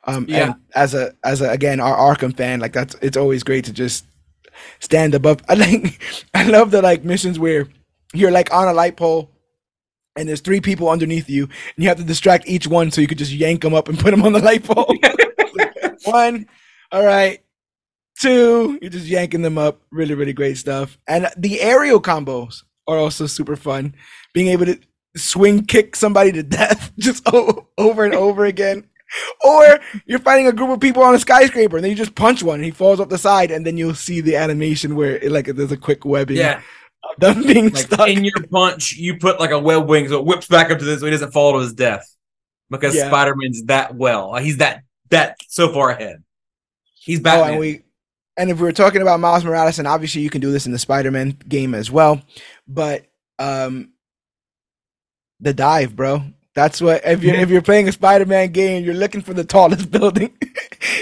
Um, 0.04 0.26
yeah. 0.28 0.44
And 0.46 0.56
as 0.76 0.94
a 0.94 1.14
as 1.24 1.42
a 1.42 1.50
again 1.50 1.80
our 1.80 2.16
Arkham 2.16 2.36
fan, 2.36 2.60
like 2.60 2.74
that's 2.74 2.96
it's 3.02 3.18
always 3.18 3.44
great 3.44 3.66
to 3.66 3.74
just 3.74 4.06
stand 4.80 5.16
above. 5.16 5.42
I 5.50 5.56
like 5.56 6.02
I 6.34 6.44
love 6.48 6.72
the 6.72 6.82
like 6.82 7.04
missions 7.04 7.40
where 7.40 7.68
you're 8.14 8.32
like 8.32 8.54
on 8.54 8.68
a 8.68 8.74
light 8.74 8.96
pole 8.96 9.32
and 10.18 10.28
there's 10.28 10.42
three 10.42 10.62
people 10.62 10.90
underneath 10.90 11.30
you, 11.30 11.44
and 11.44 11.84
you 11.84 11.88
have 11.88 11.98
to 11.98 12.04
distract 12.04 12.48
each 12.48 12.68
one 12.68 12.92
so 12.92 13.02
you 13.02 13.08
could 13.08 13.18
just 13.18 13.32
yank 13.32 13.62
them 13.62 13.74
up 13.74 13.88
and 13.88 14.00
put 14.00 14.12
them 14.12 14.24
on 14.24 14.34
the 14.34 14.40
light 14.40 14.64
pole. 14.64 14.94
one, 16.06 16.48
all 16.92 17.06
right, 17.06 17.40
two, 18.22 18.78
you're 18.82 18.92
just 18.92 19.06
yanking 19.06 19.42
them 19.42 19.58
up. 19.58 19.82
Really, 19.92 20.16
really 20.16 20.34
great 20.34 20.58
stuff. 20.58 20.98
And 21.08 21.30
the 21.38 21.62
aerial 21.62 22.02
combos 22.02 22.64
are 22.88 22.98
also 22.98 23.26
super 23.26 23.56
fun. 23.56 23.96
Being 24.34 24.48
able 24.48 24.66
to 24.66 24.80
swing 25.16 25.66
kick 25.66 25.96
somebody 25.96 26.32
to 26.32 26.44
death 26.44 26.92
just 27.00 27.28
over 27.78 28.06
and 28.06 28.14
over 28.14 28.46
again. 28.46 28.88
Or 29.44 29.80
you're 30.06 30.20
fighting 30.20 30.48
a 30.48 30.52
group 30.52 30.70
of 30.70 30.82
people 30.82 31.02
on 31.02 31.16
a 31.16 31.20
skyscraper 31.20 31.78
and 31.78 31.84
then 31.84 31.92
you 31.92 31.98
just 31.98 32.16
punch 32.16 32.44
one 32.44 32.56
and 32.56 32.66
he 32.66 32.72
falls 32.72 33.00
off 33.00 33.08
the 33.08 33.18
side 33.18 33.52
and 33.52 33.66
then 33.66 33.78
you'll 33.78 33.96
see 33.96 34.20
the 34.20 34.36
animation 34.36 34.96
where 34.96 35.18
it, 35.18 35.32
like 35.32 35.46
there's 35.46 35.72
a 35.72 35.78
quick 35.78 36.04
webbing. 36.04 36.38
Yeah. 36.38 36.62
Them 37.20 37.42
being 37.44 37.66
like 37.66 37.78
stuck. 37.78 38.10
In 38.10 38.26
your 38.26 38.44
punch, 38.52 38.98
you 38.98 39.18
put 39.18 39.40
like 39.40 39.52
a 39.52 39.60
web 39.60 39.88
wing 39.88 40.10
so 40.10 40.20
it 40.20 40.26
whips 40.26 40.48
back 40.48 40.72
up 40.72 40.80
to 40.80 40.86
this 40.86 41.00
so 41.00 41.06
he 41.06 41.12
doesn't 41.12 41.32
fall 41.32 41.54
to 41.54 41.60
his 41.60 41.74
death. 41.74 42.06
Because 42.70 42.96
yeah. 42.96 43.08
Spider-Man's 43.08 43.64
that 43.64 43.96
well. 43.96 44.36
He's 44.36 44.58
that 44.58 44.84
that 45.10 45.38
so 45.48 45.72
far 45.72 45.92
ahead. 45.92 46.22
He's 47.00 47.22
Batman. 47.22 47.48
Oh, 47.48 47.52
and 47.52 47.60
we 47.60 47.84
and 48.38 48.50
if 48.50 48.58
we 48.58 48.64
were 48.64 48.72
talking 48.72 49.02
about 49.02 49.20
Miles 49.20 49.44
Morales, 49.44 49.80
and 49.80 49.88
obviously 49.88 50.22
you 50.22 50.30
can 50.30 50.42
do 50.42 50.52
this 50.52 50.66
in 50.66 50.72
the 50.72 50.80
Spider-Man 50.80 51.38
game 51.48 51.74
as 51.74 51.92
well, 51.92 52.22
but 52.68 53.06
um 53.40 53.90
the 55.40 55.54
dive, 55.54 55.96
bro. 55.96 56.24
That's 56.56 56.82
what 56.82 57.02
if 57.06 57.24
you're 57.24 57.36
if 57.36 57.50
you're 57.50 57.62
playing 57.62 57.88
a 57.88 57.92
Spider-Man 57.92 58.52
game, 58.52 58.84
you're 58.84 58.96
looking 58.96 59.22
for 59.22 59.34
the 59.34 59.44
tallest 59.44 59.92
building 59.98 60.36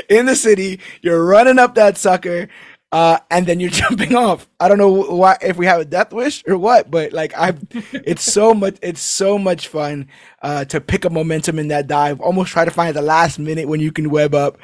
in 0.10 0.26
the 0.26 0.36
city. 0.36 0.80
You're 1.02 1.26
running 1.26 1.60
up 1.60 1.76
that 1.76 1.98
sucker, 1.98 2.50
uh, 2.92 3.20
and 3.32 3.48
then 3.48 3.60
you're 3.60 3.70
jumping 3.84 4.16
off. 4.16 4.50
I 4.60 4.68
don't 4.68 4.78
know 4.78 4.90
why 4.90 5.38
if 5.42 5.56
we 5.56 5.66
have 5.66 5.80
a 5.80 5.86
death 5.86 6.12
wish 6.12 6.44
or 6.46 6.58
what, 6.58 6.92
but 6.92 7.14
like 7.14 7.34
I, 7.38 7.54
it's 7.94 8.24
so 8.24 8.54
much 8.54 8.78
it's 8.82 9.02
so 9.02 9.38
much 9.38 9.70
fun 9.70 10.10
uh, 10.42 10.66
to 10.66 10.82
pick 10.82 11.06
up 11.06 11.14
momentum 11.14 11.58
in 11.58 11.70
that 11.70 11.88
dive. 11.88 12.20
Almost 12.20 12.52
try 12.52 12.66
to 12.66 12.72
find 12.72 12.94
the 12.94 13.02
last 13.02 13.40
minute 13.40 13.70
when 13.70 13.80
you 13.80 13.94
can 13.94 14.10
web 14.10 14.36
up, 14.36 14.58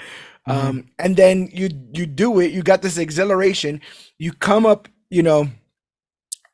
mm-hmm. 0.47 0.67
um, 0.67 0.89
and 0.99 1.15
then 1.15 1.49
you 1.53 1.69
you 1.93 2.05
do 2.05 2.39
it. 2.39 2.51
You 2.51 2.63
got 2.63 2.81
this 2.81 2.97
exhilaration. 2.97 3.81
You 4.17 4.33
come 4.33 4.65
up, 4.65 4.87
you 5.09 5.23
know 5.23 5.49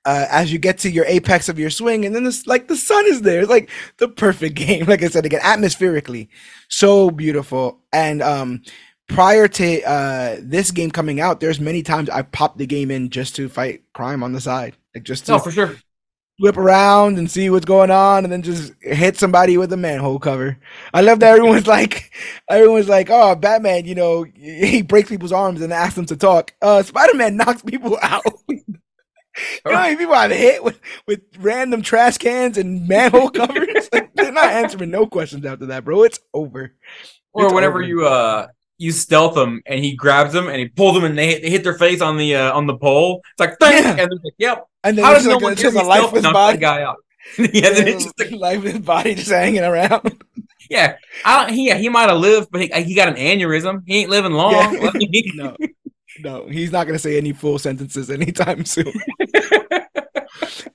uh, 0.07 0.25
as 0.29 0.53
you 0.53 0.57
get 0.57 0.77
to 0.77 0.89
your 0.89 1.03
apex 1.05 1.49
of 1.49 1.59
your 1.59 1.69
swing, 1.69 2.05
and 2.05 2.15
then 2.15 2.25
it's 2.25 2.47
like 2.47 2.69
the 2.69 2.77
sun 2.77 3.05
is 3.07 3.23
there. 3.23 3.41
It's 3.41 3.49
like 3.49 3.69
the 3.97 4.07
perfect 4.07 4.55
game. 4.67 4.85
Like 4.85 5.03
I 5.03 5.09
said 5.09 5.25
again, 5.25 5.41
atmospherically, 5.43 6.29
so 6.69 7.11
beautiful. 7.11 7.81
And 7.91 8.21
um, 8.21 8.63
prior 9.09 9.49
to 9.49 9.83
uh, 9.83 10.37
this 10.39 10.71
game 10.71 10.91
coming 10.91 11.19
out, 11.19 11.41
there's 11.41 11.59
many 11.59 11.83
times 11.83 12.09
I 12.09 12.21
popped 12.21 12.57
the 12.57 12.65
game 12.65 12.89
in 12.89 13.09
just 13.09 13.35
to 13.35 13.49
fight 13.49 13.83
crime 13.93 14.23
on 14.23 14.31
the 14.31 14.39
side, 14.39 14.77
like 14.95 15.03
just 15.03 15.25
to 15.25 15.33
oh, 15.33 15.39
for 15.39 15.51
sure. 15.51 15.75
Flip 16.39 16.57
around 16.57 17.17
and 17.17 17.31
see 17.31 17.49
what's 17.49 17.65
going 17.65 17.89
on, 17.89 18.23
and 18.23 18.31
then 18.31 18.43
just 18.43 18.73
hit 18.81 19.17
somebody 19.17 19.57
with 19.57 19.73
a 19.73 19.77
manhole 19.77 20.19
cover. 20.19 20.59
I 20.93 21.01
love 21.01 21.19
that 21.21 21.35
everyone's 21.35 21.65
like, 21.77 22.11
everyone's 22.49 22.87
like, 22.89 23.09
"Oh, 23.09 23.33
Batman!" 23.35 23.85
You 23.85 23.95
know, 23.95 24.23
he 24.35 24.83
breaks 24.83 25.09
people's 25.09 25.31
arms 25.31 25.61
and 25.61 25.73
asks 25.73 25.95
them 25.95 26.05
to 26.07 26.15
talk. 26.15 26.53
Uh, 26.61 26.83
Spider 26.83 27.15
Man 27.15 27.37
knocks 27.37 27.63
people 27.63 27.97
out. 28.01 28.23
You 28.49 28.63
know 29.65 29.75
how 29.75 29.83
many 29.83 29.97
people 29.97 30.15
I've 30.15 30.31
hit 30.31 30.63
with, 30.63 30.79
with 31.05 31.21
random 31.39 31.81
trash 31.81 32.17
cans 32.17 32.57
and 32.57 32.87
manhole 32.87 33.29
covers? 33.29 33.89
like, 33.93 34.13
they're 34.15 34.31
not 34.31 34.49
answering 34.49 34.89
no 34.89 35.05
questions 35.05 35.45
after 35.45 35.67
that, 35.67 35.85
bro. 35.85 36.03
It's 36.03 36.19
over. 36.33 36.73
Or 37.33 37.45
it's 37.45 37.53
whenever 37.53 37.79
over. 37.79 37.87
you 37.87 38.05
uh 38.07 38.47
you 38.77 38.91
stealth 38.91 39.35
them 39.35 39.61
and 39.65 39.83
he 39.83 39.95
grabs 39.95 40.33
them 40.33 40.47
and 40.47 40.57
he 40.57 40.67
pulls 40.67 40.95
them 40.95 41.03
and 41.03 41.17
they 41.17 41.27
hit, 41.27 41.41
they 41.41 41.49
hit 41.49 41.63
their 41.63 41.77
face 41.77 42.01
on 42.01 42.17
the 42.17 42.35
uh, 42.35 42.53
on 42.53 42.67
the 42.67 42.77
pole. 42.77 43.21
It's 43.31 43.39
like 43.39 43.73
yeah. 43.73 43.89
and 43.89 43.99
they're 43.99 44.09
like, 44.09 44.33
"Yep." 44.37 44.67
And 44.83 44.97
then 44.97 45.05
how 45.05 45.13
does 45.13 45.25
no 45.25 45.33
like 45.33 45.43
one 45.43 45.55
just 45.55 45.75
a 45.75 45.83
lifeless 45.83 46.23
body 46.23 46.57
guy 46.57 46.83
out? 46.83 46.97
yeah, 47.37 47.47
yeah 47.53 47.69
then 47.71 47.87
it's 47.87 48.03
just 48.05 48.19
like 48.19 48.31
lifeless 48.31 48.77
body 48.79 49.15
just 49.15 49.29
hanging 49.29 49.63
around. 49.63 50.23
yeah, 50.69 50.97
I 51.25 51.45
don't. 51.45 51.53
He 51.53 51.67
yeah, 51.67 51.75
he 51.75 51.89
might 51.89 52.09
have 52.09 52.19
lived, 52.19 52.49
but 52.51 52.61
he, 52.61 52.83
he 52.83 52.95
got 52.95 53.09
an 53.09 53.15
aneurysm. 53.15 53.83
He 53.85 53.99
ain't 53.99 54.09
living 54.09 54.33
long. 54.33 54.91
Yeah. 54.99 55.21
no, 55.35 55.55
no, 56.19 56.47
he's 56.47 56.71
not 56.71 56.87
gonna 56.87 56.99
say 56.99 57.17
any 57.17 57.33
full 57.33 57.59
sentences 57.59 58.09
anytime 58.09 58.65
soon. 58.65 58.93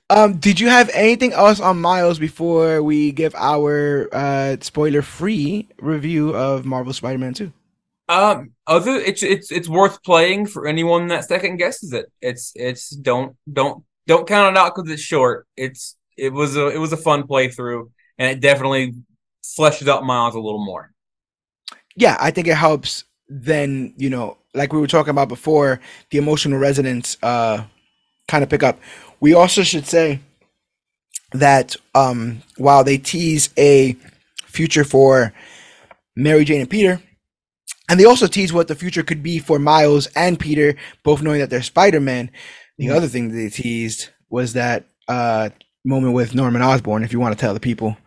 um, 0.09 0.37
did 0.37 0.59
you 0.59 0.67
have 0.69 0.89
anything 0.93 1.33
else 1.33 1.59
on 1.59 1.81
Miles 1.81 2.19
before 2.19 2.81
we 2.81 3.11
give 3.11 3.35
our 3.35 4.09
uh, 4.13 4.57
spoiler-free 4.61 5.69
review 5.79 6.35
of 6.35 6.65
Marvel 6.65 6.93
Spider-Man 6.93 7.33
Two? 7.33 7.51
Um, 8.09 8.51
other 8.67 8.91
it's 8.91 9.23
it's 9.23 9.51
it's 9.51 9.69
worth 9.69 10.03
playing 10.03 10.47
for 10.47 10.67
anyone 10.67 11.07
that 11.07 11.25
second 11.25 11.57
guesses 11.57 11.93
it. 11.93 12.11
It's 12.21 12.51
it's 12.55 12.89
don't 12.89 13.35
don't 13.51 13.83
don't 14.07 14.27
count 14.27 14.55
it 14.55 14.59
out 14.59 14.75
because 14.75 14.91
it's 14.91 15.01
short. 15.01 15.47
It's 15.55 15.95
it 16.17 16.33
was 16.33 16.57
a 16.57 16.67
it 16.67 16.77
was 16.77 16.91
a 16.91 16.97
fun 16.97 17.23
playthrough, 17.23 17.89
and 18.17 18.29
it 18.29 18.41
definitely 18.41 18.93
fleshes 19.57 19.87
out 19.87 20.03
Miles 20.03 20.35
a 20.35 20.39
little 20.39 20.63
more. 20.63 20.91
Yeah, 21.95 22.17
I 22.19 22.31
think 22.31 22.47
it 22.47 22.57
helps. 22.57 23.05
Then 23.29 23.93
you 23.97 24.09
know 24.09 24.37
like 24.53 24.73
we 24.73 24.79
were 24.79 24.87
talking 24.87 25.11
about 25.11 25.29
before, 25.29 25.79
the 26.09 26.17
emotional 26.17 26.59
resonance 26.59 27.17
uh, 27.23 27.63
kind 28.27 28.43
of 28.43 28.49
pick 28.49 28.63
up. 28.63 28.79
We 29.19 29.33
also 29.33 29.63
should 29.63 29.87
say 29.87 30.19
that 31.31 31.75
um, 31.95 32.43
while 32.57 32.83
they 32.83 32.97
tease 32.97 33.49
a 33.57 33.95
future 34.45 34.83
for 34.83 35.33
Mary 36.15 36.45
Jane 36.45 36.61
and 36.61 36.69
Peter, 36.69 37.01
and 37.89 37.99
they 37.99 38.05
also 38.05 38.27
tease 38.27 38.53
what 38.53 38.67
the 38.67 38.75
future 38.75 39.03
could 39.03 39.21
be 39.21 39.39
for 39.39 39.59
Miles 39.59 40.07
and 40.15 40.39
Peter, 40.39 40.75
both 41.03 41.21
knowing 41.21 41.39
that 41.39 41.49
they're 41.49 41.61
Spider 41.61 41.99
Man. 41.99 42.31
The 42.77 42.87
mm-hmm. 42.87 42.95
other 42.95 43.07
thing 43.07 43.29
they 43.29 43.49
teased 43.49 44.09
was 44.29 44.53
that 44.53 44.85
uh, 45.07 45.49
moment 45.85 46.13
with 46.13 46.33
Norman 46.33 46.61
Osborn, 46.61 47.03
if 47.03 47.13
you 47.13 47.19
want 47.19 47.37
to 47.37 47.39
tell 47.39 47.53
the 47.53 47.59
people, 47.59 47.97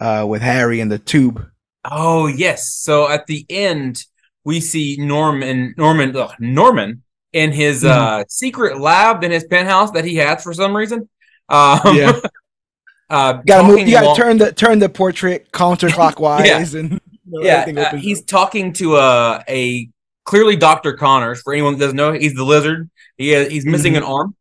uh, 0.00 0.24
with 0.28 0.42
Harry 0.42 0.80
and 0.80 0.90
the 0.90 0.98
tube. 0.98 1.46
Oh 1.84 2.26
yes. 2.26 2.74
So 2.74 3.08
at 3.08 3.26
the 3.26 3.44
end, 3.50 4.04
we 4.44 4.60
see 4.60 4.96
Norman 4.98 5.74
Norman 5.76 6.16
ugh, 6.16 6.32
Norman 6.38 7.02
in 7.32 7.52
his 7.52 7.82
mm-hmm. 7.82 8.20
uh, 8.20 8.24
secret 8.28 8.80
lab 8.80 9.24
in 9.24 9.30
his 9.30 9.44
penthouse 9.44 9.90
that 9.92 10.04
he 10.04 10.16
has 10.16 10.42
for 10.42 10.54
some 10.54 10.76
reason. 10.76 11.08
Um, 11.48 11.80
yeah. 11.96 12.20
uh, 13.10 13.34
gotta 13.46 13.66
move, 13.66 13.80
you 13.80 13.92
gotta 13.92 14.20
turn 14.20 14.38
the 14.38 14.52
turn 14.52 14.78
the 14.78 14.88
portrait 14.88 15.50
counterclockwise 15.52 16.46
yeah. 16.46 16.80
and 16.80 17.00
yeah. 17.26 17.64
Uh, 17.76 17.96
he's 17.96 18.22
talking 18.24 18.72
to 18.74 18.96
a 18.96 19.44
a 19.48 19.88
clearly 20.24 20.56
Doctor 20.56 20.94
Connors. 20.94 21.42
For 21.42 21.52
anyone 21.52 21.74
that 21.74 21.80
doesn't 21.80 21.96
know, 21.96 22.12
he's 22.12 22.34
the 22.34 22.44
lizard. 22.44 22.90
He 23.16 23.30
has, 23.30 23.48
he's 23.48 23.66
missing 23.66 23.94
mm-hmm. 23.94 24.04
an 24.04 24.10
arm. 24.10 24.36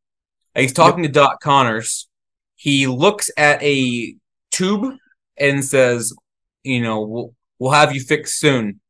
He's 0.56 0.74
talking 0.74 1.03
yep. 1.03 1.14
to 1.14 1.20
Doc 1.20 1.41
Connors. 1.41 2.08
He 2.56 2.88
looks 2.88 3.30
at 3.38 3.62
a 3.64 4.16
tube 4.52 4.95
and 5.38 5.64
says, 5.64 6.14
"You 6.64 6.82
know, 6.82 7.02
we'll, 7.02 7.36
we'll 7.60 7.72
have 7.72 7.94
you 7.94 8.02
fixed 8.02 8.40
soon." 8.40 8.82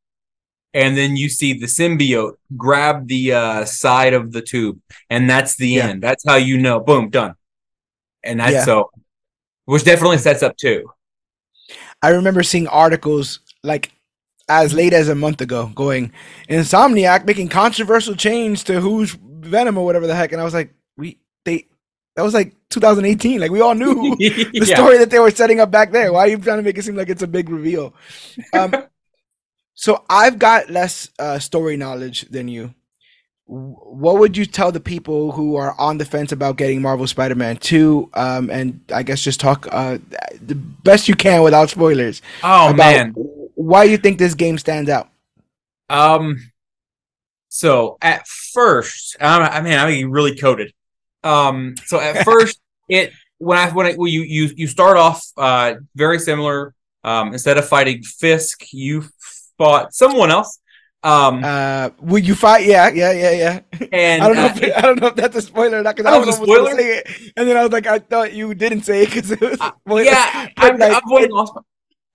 and 0.74 0.98
then 0.98 1.16
you 1.16 1.30
see 1.30 1.54
the 1.54 1.66
symbiote 1.66 2.36
grab 2.56 3.08
the 3.08 3.34
uh, 3.34 3.66
side 3.66 4.14
of 4.14 4.32
the 4.32 4.42
tube, 4.42 4.80
and 5.10 5.30
that's 5.30 5.56
the 5.58 5.70
yeah. 5.70 5.88
end. 5.88 6.02
That's 6.02 6.24
how 6.26 6.36
you 6.36 6.58
know. 6.58 6.80
Boom, 6.80 7.10
done. 7.10 7.36
And 8.24 8.40
that's 8.40 8.54
yeah. 8.54 8.66
so, 8.66 8.92
which 9.66 9.84
definitely 9.84 10.20
sets 10.20 10.44
up 10.44 10.56
two. 10.56 10.90
I 12.02 12.10
remember 12.10 12.44
seeing 12.44 12.68
articles 12.68 13.40
like 13.64 13.92
as 14.50 14.74
late 14.74 14.94
as 14.94 15.08
a 15.08 15.16
month 15.16 15.40
ago 15.40 15.72
going 15.76 16.12
Insomniac 16.50 17.26
making 17.26 17.50
controversial 17.50 18.16
change 18.16 18.64
to 18.66 18.82
who's 18.82 19.18
Venom 19.42 19.78
or 19.78 19.86
whatever 19.86 20.08
the 20.08 20.16
heck, 20.16 20.32
and 20.32 20.42
I 20.42 20.44
was 20.44 20.54
like, 20.54 20.74
we 20.98 21.18
they 21.46 21.68
that 22.16 22.24
was 22.24 22.34
like 22.34 22.56
2018. 22.70 23.40
Like 23.40 23.52
we 23.52 23.62
all 23.62 23.76
knew 23.76 24.16
the 24.18 24.50
yeah. 24.54 24.76
story 24.76 24.98
that 24.98 25.10
they 25.10 25.20
were 25.20 25.32
setting 25.32 25.60
up 25.60 25.72
back 25.72 25.92
there. 25.92 26.12
Why 26.14 26.22
are 26.22 26.28
you 26.28 26.38
trying 26.38 26.58
to 26.58 26.64
make 26.64 26.78
it 26.78 26.84
seem 26.84 26.96
like 26.96 27.10
it's 27.10 27.24
a 27.24 27.28
big 27.28 27.50
reveal? 27.50 27.94
Um, 28.54 28.74
so 29.74 30.04
I've 30.10 30.40
got 30.40 30.70
less 30.70 31.10
uh, 31.20 31.40
story 31.40 31.78
knowledge 31.78 32.22
than 32.30 32.48
you. 32.48 32.74
What 33.46 34.20
would 34.20 34.38
you 34.38 34.46
tell 34.46 34.72
the 34.72 34.80
people 34.80 35.34
who 35.34 35.58
are 35.58 35.76
on 35.78 35.98
the 35.98 36.06
fence 36.06 36.32
about 36.32 36.56
getting 36.56 36.82
Marvel 36.82 37.06
Spider-Man 37.06 37.58
2? 37.58 38.10
Um, 38.14 38.50
and 38.50 38.80
I 38.94 39.04
guess 39.04 39.22
just 39.22 39.42
talk 39.42 39.68
uh, 39.70 39.98
the 40.42 40.56
best 40.56 41.10
you 41.10 41.16
can 41.16 41.42
without 41.42 41.70
spoilers. 41.70 42.22
Oh 42.44 42.72
man, 42.72 43.14
why 43.62 43.86
do 43.86 43.92
you 43.92 43.98
think 43.98 44.18
this 44.18 44.34
game 44.34 44.58
stands 44.58 44.90
out? 44.90 45.10
Um, 45.90 46.52
so 47.50 47.98
at 48.02 48.28
first, 48.28 49.18
I 49.20 49.62
mean, 49.62 49.74
I 49.74 49.88
mean, 49.88 50.10
really 50.10 50.36
coded. 50.36 50.74
Um, 51.24 51.76
so 51.86 52.00
at 52.00 52.24
first, 52.26 52.60
it 52.90 53.14
when 53.38 53.58
I 53.58 53.70
when 53.72 53.86
I, 53.86 53.96
well, 53.98 54.08
you 54.08 54.22
you 54.22 54.50
you 54.56 54.68
start 54.68 54.98
off 54.98 55.26
uh 55.38 55.76
very 55.96 56.20
similar. 56.20 56.74
Um, 57.04 57.34
instead 57.34 57.58
of 57.58 57.68
fighting 57.68 58.04
Fisk, 58.04 58.72
you 58.72 59.06
fought 59.58 59.94
someone 59.94 60.30
else. 60.30 60.60
Um, 61.04 61.44
uh, 61.44 61.90
would 62.00 62.28
you 62.28 62.36
fight? 62.36 62.68
Yeah, 62.68 62.90
yeah, 62.92 63.12
yeah, 63.12 63.32
yeah. 63.32 63.88
And 63.92 64.22
I 64.22 64.28
don't 64.28 64.36
know. 64.36 64.46
Uh, 64.46 64.54
if, 64.56 64.78
I 64.78 64.82
don't 64.82 65.02
know 65.02 65.08
if 65.08 65.16
that's 65.16 65.36
a 65.36 65.42
spoiler 65.42 65.80
or 65.80 65.84
not. 65.84 65.96
Because 65.96 66.14
I, 66.14 66.18
was 66.20 66.28
a 66.28 66.34
spoiler. 66.34 66.74
It, 66.78 67.34
and 67.36 67.50
then 67.50 67.58
I 67.58 67.64
was 67.64 67.72
like, 67.72 67.88
I 67.88 67.98
thought 67.98 68.34
you 68.34 68.54
didn't 68.54 68.84
say 68.84 69.04
it 69.04 69.06
because 69.08 69.32
it 69.32 69.42
was. 69.42 69.60
Uh, 69.60 69.72
yeah, 70.04 70.48
I'm, 70.58 70.78
like, 70.78 70.94
I'm 70.94 71.02
avoiding 71.04 71.36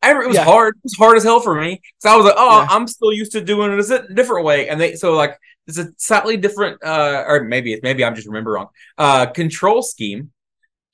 I 0.07 0.11
remember 0.11 0.25
it 0.25 0.29
was 0.29 0.37
Yeah. 0.37 0.45
hard. 0.45 0.77
It 0.77 0.85
was 0.85 0.97
hard 0.97 1.17
as 1.17 1.25
hell 1.25 1.41
for 1.41 1.61
me 1.61 1.81
because 1.99 2.13
I 2.13 2.17
was 2.17 2.25
like, 2.27 2.35
oh, 2.37 2.61
Yeah. 2.63 2.69
I'm 2.71 2.87
still 2.87 3.13
used 3.13 3.33
to 3.33 3.41
doing 3.41 3.73
it 3.77 3.91
a 3.91 4.15
different 4.15 4.45
way, 4.45 4.69
and 4.69 4.81
they 4.81 4.95
so 4.97 5.13
like 5.15 5.37
it's 5.67 5.79
a 5.79 5.89
slightly 5.99 6.37
different, 6.37 6.83
uh, 6.85 7.25
or 7.27 7.43
maybe 7.45 7.73
it's 7.73 7.83
maybe 7.83 8.05
I'm 8.05 8.15
just 8.15 8.27
remember 8.29 8.53
wrong. 8.53 8.69
Uh, 8.97 9.27
control 9.27 9.83
scheme. 9.83 10.31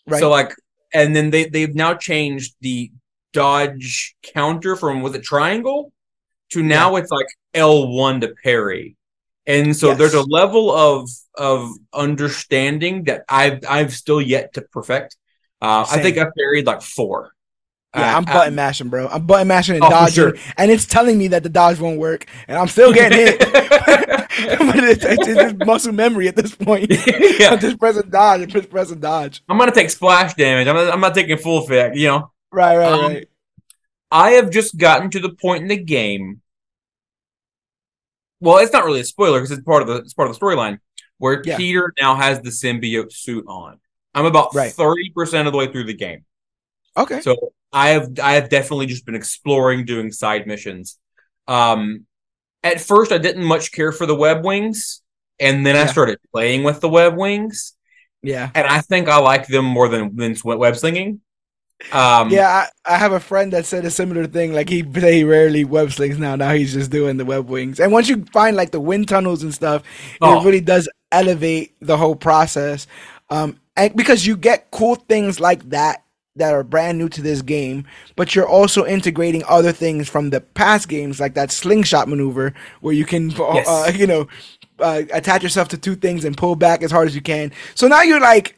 Right. 0.07 0.19
So 0.21 0.31
like, 0.31 0.55
and 0.95 1.15
then 1.15 1.31
they 1.31 1.45
they've 1.45 1.75
now 1.75 1.95
changed 1.95 2.55
the 2.61 2.91
dodge 3.33 4.15
counter 4.35 4.77
from 4.77 5.01
was 5.03 5.15
it 5.15 5.23
triangle 5.23 5.93
to 6.51 6.63
now 6.63 6.97
it's 6.97 7.11
like 7.11 7.27
L 7.55 7.89
one 7.89 8.21
to 8.23 8.35
parry, 8.43 8.97
and 9.47 9.77
so 9.77 9.89
Yes. 9.89 9.99
there's 9.99 10.15
a 10.15 10.23
level 10.23 10.71
of 10.71 11.09
of 11.37 11.71
understanding 11.93 13.05
that 13.05 13.25
I've 13.29 13.61
I've 13.69 13.93
still 13.93 14.21
yet 14.23 14.55
to 14.55 14.63
perfect. 14.63 15.17
Uh, 15.61 15.85
I 15.91 16.01
think 16.03 16.17
I've 16.19 16.35
parried 16.37 16.67
like 16.67 16.83
four. 16.83 17.32
Yeah, 17.95 18.15
Uh, 18.15 18.17
I'm 18.19 18.25
button 18.25 18.55
mashing, 18.55 18.89
bro. 18.89 19.09
I'm 19.09 19.27
button 19.27 19.49
mashing 19.49 19.77
and 19.77 19.85
Oh, 19.85 19.91
dodging, 19.91 20.15
sure. 20.15 20.35
and 20.57 20.71
it's 20.71 20.87
telling 20.87 21.19
me 21.19 21.29
that 21.29 21.43
the 21.43 21.49
dodge 21.49 21.79
won't 21.79 21.99
work, 21.99 22.27
and 22.49 22.57
I'm 22.59 22.69
still 22.69 22.93
getting 22.93 23.19
hit. 23.19 23.39
but 24.59 24.85
it's, 24.85 25.05
it's, 25.05 25.27
just 25.27 25.57
muscle 25.59 25.93
memory 25.93 26.27
at 26.29 26.37
this 26.37 26.55
point. 26.55 26.91
yeah, 27.39 27.51
I'm 27.51 27.59
just 27.61 27.79
pressing 27.79 28.09
dodge 28.11 28.41
and 28.43 28.51
just 28.51 28.71
pressing 28.71 29.01
dodge. 29.01 29.43
I'm 29.49 29.59
gonna 29.59 29.73
take 29.73 29.91
splash 29.91 30.35
damage. 30.35 30.67
I'm 30.69 30.75
not, 30.75 30.93
I'm 30.93 31.01
not 31.01 31.15
taking 31.15 31.37
full 31.37 31.59
effect. 31.65 31.97
You 31.97 32.09
know, 32.09 32.33
Right, 32.51 32.77
right, 32.77 32.93
Um, 32.93 33.01
right. 33.13 33.29
I 34.11 34.31
have 34.33 34.51
just 34.51 34.77
gotten 34.77 35.11
to 35.11 35.21
the 35.21 35.31
point 35.31 35.63
in 35.63 35.69
the 35.69 35.77
game. 35.77 36.41
Well, 38.41 38.59
it's 38.59 38.73
not 38.73 38.85
really 38.85 39.01
a 39.01 39.05
spoiler 39.05 39.39
because 39.39 39.53
it's 39.53 39.63
part 39.65 39.83
of 39.83 39.89
the 39.89 39.97
it's 39.97 40.15
part 40.15 40.29
of 40.29 40.39
the 40.39 40.45
storyline 40.45 40.79
where 41.19 41.43
Yeah. 41.45 41.57
Peter 41.57 41.93
now 42.01 42.15
has 42.17 42.41
the 42.41 42.51
symbiote 42.51 43.13
suit 43.13 43.45
on. 43.47 43.79
I'm 44.15 44.25
about 44.25 44.55
Right. 44.55 44.73
thirty 44.73 45.11
percent 45.11 45.47
of 45.47 45.53
the 45.53 45.59
way 45.59 45.71
through 45.71 45.85
the 45.85 45.95
game, 45.95 46.25
Okay. 46.97 47.21
so 47.21 47.53
I 47.73 47.91
have 47.91 48.19
I 48.23 48.35
have 48.35 48.49
definitely 48.49 48.87
just 48.87 49.07
been 49.07 49.15
exploring, 49.15 49.85
doing 49.85 50.13
side 50.13 50.47
missions. 50.47 50.99
Um, 51.49 52.07
at 52.63 52.81
first, 52.81 53.13
I 53.13 53.19
didn't 53.19 53.45
much 53.45 53.73
care 53.73 53.93
for 53.93 54.07
the 54.07 54.15
web 54.15 54.45
wings, 54.45 55.03
and 55.41 55.67
then 55.67 55.77
I 55.77 55.87
started 55.87 56.19
playing 56.33 56.63
with 56.65 56.81
the 56.81 56.89
web 56.89 57.17
wings, 57.17 57.75
Yeah. 58.23 58.51
and 58.55 58.67
I 58.67 58.81
think 58.81 59.09
I 59.09 59.19
like 59.19 59.47
them 59.49 59.65
more 59.65 59.89
than 59.89 60.15
than 60.17 60.37
web 60.45 60.77
slinging. 60.77 61.21
Um, 61.91 62.31
Yeah, 62.31 62.67
I, 62.87 62.95
I 62.95 62.97
have 62.97 63.13
a 63.13 63.19
friend 63.19 63.53
that 63.53 63.67
said 63.67 63.85
a 63.85 63.91
similar 63.91 64.27
thing. 64.27 64.53
Like 64.53 64.69
he 64.69 64.83
he 64.83 65.25
rarely 65.25 65.65
web 65.65 65.91
slings 65.93 66.19
now. 66.19 66.37
Now 66.37 66.53
he's 66.53 66.73
just 66.73 66.91
doing 66.93 67.17
the 67.17 67.25
web 67.25 67.49
wings. 67.49 67.81
And 67.81 67.91
once 67.91 68.09
you 68.09 68.25
find 68.33 68.57
like 68.57 68.71
the 68.71 68.81
wind 68.81 69.09
tunnels 69.09 69.43
and 69.43 69.53
stuff, 69.53 69.83
Oh. 70.21 70.41
it 70.41 70.45
really 70.45 70.61
does 70.61 70.89
elevate 71.11 71.75
the 71.81 71.97
whole 71.97 72.15
process. 72.15 72.87
Um, 73.31 73.59
and 73.77 73.97
because 73.97 74.25
you 74.27 74.37
get 74.37 74.71
cool 74.71 74.95
things 74.95 75.41
like 75.41 75.69
that 75.71 76.05
that 76.37 76.55
are 76.55 76.63
brand 76.65 76.99
new 76.99 77.09
to 77.11 77.21
this 77.23 77.43
game, 77.43 77.85
but 78.17 78.35
you're 78.35 78.49
also 78.49 78.87
integrating 78.87 79.43
other 79.49 79.73
things 79.73 80.09
from 80.09 80.31
the 80.31 80.41
past 80.41 80.89
games, 80.89 81.21
like 81.21 81.35
that 81.35 81.51
slingshot 81.51 82.09
maneuver 82.09 82.55
where 82.81 82.95
you 82.95 83.05
can, 83.05 83.31
uh, 83.39 83.53
Yes. 83.55 83.69
uh, 83.69 83.93
you 83.95 84.07
know, 84.07 84.29
uh, 84.79 85.03
attach 85.13 85.43
yourself 85.43 85.69
to 85.69 85.79
two 85.79 85.95
things 85.95 86.25
and 86.25 86.37
pull 86.37 86.57
back 86.57 86.83
as 86.83 86.91
hard 86.91 87.07
as 87.07 87.15
you 87.15 87.21
can. 87.21 87.53
So 87.75 87.87
now 87.87 88.03
you're 88.03 88.21
like, 88.21 88.57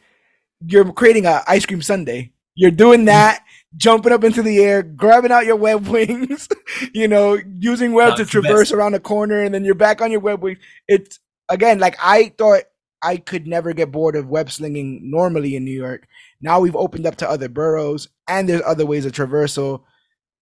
you're 0.65 0.91
creating 0.93 1.25
a 1.25 1.41
ice 1.47 1.65
cream 1.65 1.81
sundae. 1.81 2.31
You're 2.55 2.71
doing 2.71 3.05
that, 3.05 3.43
jumping 3.75 4.13
up 4.13 4.23
into 4.23 4.41
the 4.41 4.59
air, 4.63 4.81
grabbing 4.81 5.33
out 5.33 5.45
your 5.45 5.57
web 5.57 5.85
wings, 5.89 6.47
you 6.93 7.09
know, 7.09 7.37
using 7.59 7.91
web 7.91 8.15
to 8.15 8.25
traverse 8.25 8.71
around 8.71 8.93
a 8.93 8.99
corner, 9.01 9.43
and 9.43 9.53
then 9.53 9.65
you're 9.65 9.75
back 9.75 10.01
on 10.01 10.09
your 10.11 10.21
web 10.21 10.41
wings. 10.41 10.59
It's 10.87 11.19
again 11.49 11.79
like 11.79 11.97
I 12.01 12.33
thought 12.37 12.63
I 13.01 13.17
could 13.17 13.45
never 13.47 13.73
get 13.73 13.91
bored 13.91 14.15
of 14.15 14.27
web 14.27 14.49
slinging 14.51 15.09
normally 15.09 15.55
in 15.55 15.63
New 15.65 15.75
York. 15.75 16.07
Now 16.41 16.59
we've 16.59 16.75
opened 16.75 17.05
up 17.05 17.17
to 17.17 17.29
other 17.29 17.49
boroughs, 17.49 18.07
and 18.27 18.47
there's 18.49 18.61
other 18.65 18.85
ways 18.85 19.05
of 19.05 19.11
traversal. 19.11 19.83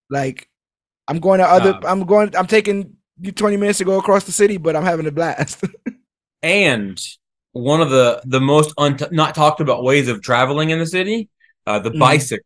Like 0.09 0.49
I'm 1.07 1.19
going 1.19 1.39
to 1.39 1.45
other. 1.47 1.73
Um, 1.73 1.81
I'm 1.85 2.05
going. 2.05 2.35
I'm 2.35 2.47
taking 2.47 2.95
you 3.19 3.31
20 3.31 3.57
minutes 3.57 3.79
to 3.79 3.85
go 3.85 3.99
across 3.99 4.23
the 4.23 4.31
city, 4.31 4.57
but 4.57 4.75
I'm 4.75 4.83
having 4.85 5.05
a 5.07 5.11
blast. 5.11 5.63
and 6.43 6.99
one 7.51 7.81
of 7.81 7.89
the 7.89 8.21
the 8.25 8.41
most 8.41 8.73
unt- 8.77 9.11
not 9.11 9.35
talked 9.35 9.59
about 9.61 9.83
ways 9.83 10.07
of 10.07 10.21
traveling 10.21 10.69
in 10.69 10.79
the 10.79 10.85
city, 10.87 11.29
uh, 11.67 11.79
the 11.79 11.91
Mhm. 11.91 11.99
bicycle. 11.99 12.45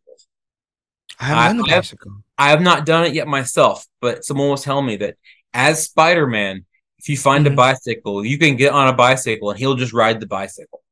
I 1.20 1.24
haven't 1.26 1.56
done 1.58 1.66
the 1.66 1.72
I- 1.72 1.74
I- 1.74 1.78
bicycle. 1.78 2.12
I 2.40 2.50
have 2.50 2.62
not 2.62 2.86
done 2.86 3.04
it 3.04 3.14
yet 3.14 3.26
myself, 3.26 3.84
but 4.00 4.24
someone 4.24 4.48
was 4.50 4.62
telling 4.62 4.86
me 4.86 4.96
that 4.96 5.16
as 5.52 5.82
Spider 5.84 6.26
Man, 6.26 6.64
if 6.98 7.08
you 7.08 7.16
find 7.16 7.46
a 7.46 7.50
Mhm. 7.50 7.56
bicycle, 7.56 8.24
you 8.24 8.38
can 8.38 8.56
get 8.56 8.72
on 8.72 8.88
a 8.88 8.92
bicycle 8.92 9.50
and 9.50 9.58
he'll 9.58 9.74
just 9.76 9.92
ride 9.92 10.20
the 10.20 10.26
bicycle. 10.26 10.82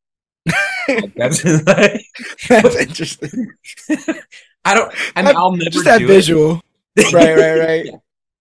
Like, 0.89 1.15
that's 1.17 1.45
like, 1.67 2.03
That's 2.49 2.77
interesting. 2.77 3.53
I 4.65 4.75
don't. 4.75 4.93
I 5.15 5.23
mean, 5.23 5.37
I'll 5.37 5.53
never 5.53 5.71
Just 5.71 5.85
that 5.85 6.03
visual. 6.03 6.61
it. 6.97 7.13
right, 7.13 7.37
right, 7.37 7.59
right. 7.59 7.87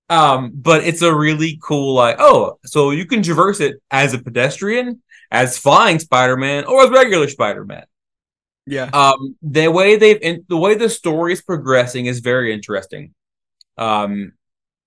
Um, 0.10 0.52
but 0.54 0.84
it's 0.84 1.02
a 1.02 1.14
really 1.14 1.60
cool 1.64 1.94
like. 1.96 2.18
Oh, 2.20 2.60
so 2.66 2.92
you 2.92 3.06
can 3.06 3.24
traverse 3.24 3.60
it 3.60 3.78
as 3.92 4.14
a 4.14 4.20
pedestrian, 4.20 5.02
as 5.32 5.58
flying 5.58 6.00
Spider 6.00 6.38
Man, 6.38 6.66
or 6.66 6.84
as 6.84 6.90
regular 6.92 7.28
Spider 7.28 7.66
Man. 7.66 7.86
Yeah. 8.68 8.90
um 8.94 9.36
the 9.44 9.68
way 9.68 9.96
they've 9.96 10.20
in, 10.24 10.44
the 10.50 10.58
way 10.58 10.74
the 10.74 10.90
story 10.90 11.34
is 11.34 11.42
progressing 11.44 12.08
is 12.08 12.20
very 12.20 12.52
interesting 12.52 13.14
um 13.78 14.34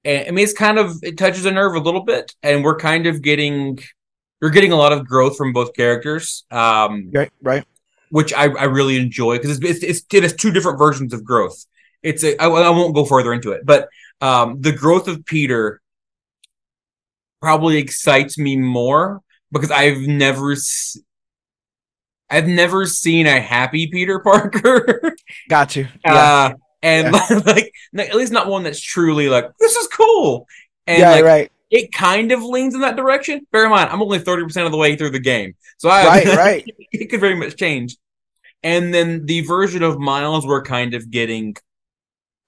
and 0.09 0.29
i 0.29 0.31
mean 0.33 0.43
it's 0.45 0.53
kind 0.67 0.79
of 0.79 0.93
it 1.03 1.17
touches 1.19 1.45
a 1.45 1.51
nerve 1.51 1.75
a 1.75 1.81
little 1.89 2.03
bit 2.13 2.35
and 2.43 2.65
we're 2.65 2.77
kind 2.77 3.07
of 3.07 3.23
getting 3.23 3.79
we're 4.41 4.51
getting 4.51 4.73
a 4.73 4.77
lot 4.77 4.93
of 4.93 5.07
growth 5.07 5.37
from 5.37 5.53
both 5.53 5.75
characters 5.75 6.45
um 6.51 7.11
Right, 7.13 7.31
right. 7.43 7.65
which 8.11 8.33
i, 8.33 8.45
I 8.45 8.65
really 8.65 8.97
enjoy 8.97 9.37
because 9.37 9.59
it's, 9.59 9.65
it's, 9.83 9.85
it's 9.85 10.15
it 10.15 10.23
has 10.23 10.35
two 10.35 10.51
different 10.51 10.79
versions 10.79 11.13
of 11.13 11.23
growth 11.25 11.59
it's 12.03 12.23
a, 12.25 12.41
I, 12.43 12.47
I 12.49 12.71
won't 12.71 12.95
go 12.95 13.05
further 13.05 13.33
into 13.33 13.53
it 13.53 13.63
but 13.65 13.89
um 14.21 14.61
the 14.61 14.73
growth 14.73 15.07
of 15.09 15.25
peter 15.25 15.81
probably 17.41 17.77
excites 17.79 18.39
me 18.39 18.57
more 18.57 19.21
because 19.53 19.71
i've 19.71 20.01
never 20.01 20.53
s- 20.53 20.97
I've 22.31 22.47
never 22.47 22.85
seen 22.85 23.27
a 23.27 23.41
happy 23.41 23.87
Peter 23.87 24.21
Parker. 24.21 25.17
Got 25.49 25.77
you. 25.77 25.89
Yeah. 26.05 26.15
Uh, 26.15 26.55
and 26.83 27.13
like, 27.47 27.73
at 27.99 28.15
least 28.15 28.33
not 28.33 28.49
one 28.49 28.63
that's 28.63 28.81
truly 28.81 29.29
like, 29.29 29.51
this 29.59 29.77
is 29.77 29.87
cool. 29.89 30.47
And 30.87 31.01
yeah, 31.01 31.11
like, 31.11 31.25
right. 31.25 31.53
it 31.71 31.93
kind 31.93 32.33
of 32.33 32.43
leans 32.43 32.75
in 32.75 32.81
that 32.81 32.97
direction. 32.97 33.47
Bear 33.53 33.65
in 33.65 33.71
mind, 33.71 33.91
I'm 33.91 34.03
only 34.03 34.19
30% 34.19 34.65
of 34.65 34.73
the 34.73 34.79
way 34.79 34.97
through 34.97 35.11
the 35.11 35.19
game. 35.21 35.55
So 35.79 35.89
I, 35.89 36.07
Right, 36.07 36.27
right. 36.37 36.65
it 36.93 37.11
could 37.11 37.21
very 37.21 37.35
much 37.35 37.57
change. 37.57 37.97
And 38.63 38.93
then 38.93 39.27
the 39.27 39.43
version 39.43 39.83
of 39.83 39.99
Miles 39.99 40.47
we're 40.47 40.63
kind 40.63 40.95
of 40.95 41.11
getting 41.11 41.57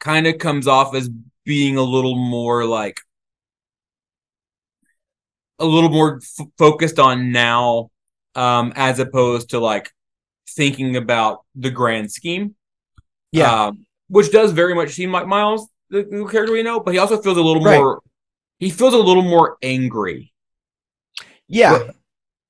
kind 0.00 0.26
of 0.26 0.38
comes 0.38 0.66
off 0.66 0.94
as 0.94 1.08
being 1.44 1.76
a 1.76 1.82
little 1.82 2.16
more 2.16 2.64
like, 2.64 3.00
a 5.58 5.64
little 5.64 5.90
more 5.90 6.20
f- 6.22 6.46
focused 6.56 6.98
on 6.98 7.32
now, 7.32 7.90
um, 8.34 8.72
as 8.76 8.98
opposed 8.98 9.50
to 9.50 9.58
like 9.60 9.92
thinking 10.48 10.96
about 10.96 11.44
the 11.54 11.70
grand 11.70 12.10
scheme. 12.10 12.54
Yeah. 13.32 13.66
Um, 13.66 13.86
which 14.10 14.32
does 14.32 14.52
very 14.52 14.74
much 14.74 14.90
seem 14.92 15.12
like 15.12 15.26
Miles, 15.28 15.68
the, 15.90 16.04
the 16.04 16.26
character 16.26 16.52
we 16.52 16.64
know, 16.64 16.80
but 16.80 16.94
he 16.94 16.98
also 17.00 17.22
feels 17.22 17.38
a 17.38 17.42
little 17.42 17.64
Right. 17.64 17.78
more. 17.80 18.02
He 18.60 18.70
feels 18.70 18.94
a 18.94 18.98
little 18.98 19.22
more 19.24 19.58
angry. 19.62 20.32
yeah. 21.48 21.78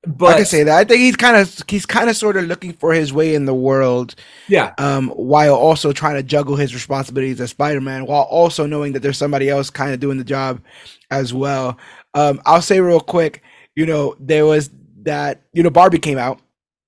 But 0.07 0.35
I 0.35 0.37
can 0.39 0.47
say 0.47 0.63
that. 0.65 0.79
I 0.79 0.85
think 0.85 1.01
he's 1.01 1.17
kind 1.17 1.37
of 1.37 1.55
he's 1.69 1.87
kind 1.87 2.11
of 2.11 2.17
sort 2.17 2.37
of 2.39 2.47
looking 2.47 2.73
for 2.73 2.95
his 2.95 3.13
way 3.13 3.35
in 3.35 3.45
the 3.47 3.55
world, 3.55 4.15
yeah, 4.49 4.75
um, 4.79 5.09
while 5.11 5.55
also 5.55 5.93
trying 5.93 6.17
to 6.17 6.23
juggle 6.23 6.57
his 6.57 6.75
responsibilities 6.75 7.41
as 7.41 7.51
Spider-Man, 7.51 8.07
while 8.07 8.23
also 8.23 8.67
knowing 8.67 8.95
that 8.95 9.01
there's 9.01 9.19
somebody 9.19 9.51
else 9.51 9.71
kind 9.71 9.93
of 9.93 10.01
doing 10.01 10.19
the 10.19 10.25
job 10.25 10.61
as 11.11 11.35
well. 11.35 11.79
Um, 12.15 12.41
I'll 12.47 12.63
say 12.63 12.81
real 12.81 13.01
quick, 13.01 13.43
you 13.77 13.87
know, 13.87 14.17
there 14.21 14.47
was 14.47 14.71
that 15.03 15.43
you 15.53 15.63
know 15.63 15.71
Barbie 15.71 15.99
came 15.99 16.19
out, 16.19 16.41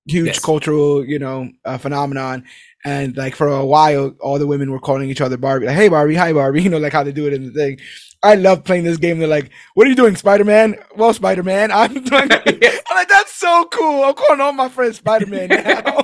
huge 0.07 0.27
Yes. 0.27 0.39
cultural 0.39 1.05
you 1.05 1.19
know 1.19 1.51
uh, 1.65 1.77
phenomenon, 1.77 2.45
and 2.85 3.15
like 3.15 3.35
for 3.35 3.47
a 3.47 3.65
while, 3.65 4.13
all 4.19 4.39
the 4.39 4.47
women 4.47 4.71
were 4.71 4.79
calling 4.79 5.09
each 5.09 5.21
other 5.21 5.37
Barbie, 5.37 5.67
like, 5.67 5.75
"Hey 5.75 5.87
Barbie, 5.89 6.15
hi 6.15 6.33
Barbie," 6.33 6.61
you 6.63 6.69
know, 6.69 6.77
like 6.77 6.93
how 6.93 7.03
they 7.03 7.11
do 7.11 7.27
it 7.27 7.33
in 7.33 7.45
the 7.45 7.51
thing. 7.51 7.79
I 8.21 8.35
love 8.35 8.63
playing 8.63 8.85
this 8.85 8.97
game. 8.97 9.19
They're 9.19 9.27
like, 9.27 9.51
"What 9.73 9.87
are 9.87 9.89
you 9.89 9.95
doing, 9.95 10.15
Spider 10.15 10.43
Man?" 10.45 10.75
Well, 10.95 11.13
Spider 11.13 11.43
Man, 11.43 11.71
I'm 11.73 11.93
doing. 11.93 12.31
I'm 12.31 12.95
like, 12.95 13.09
that's 13.09 13.33
so 13.33 13.65
cool. 13.71 14.03
I'm 14.03 14.13
calling 14.13 14.41
all 14.41 14.53
my 14.53 14.69
friends 14.69 14.97
Spider 14.97 15.27
Man 15.27 15.49
now. 15.49 16.01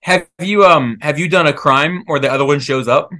Have 0.00 0.26
you 0.40 0.64
um 0.64 0.96
have 1.02 1.18
you 1.18 1.28
done 1.28 1.46
a 1.46 1.52
crime 1.52 2.04
or 2.08 2.18
the 2.18 2.32
other 2.32 2.44
one 2.44 2.60
shows 2.60 2.88
up? 2.88 3.10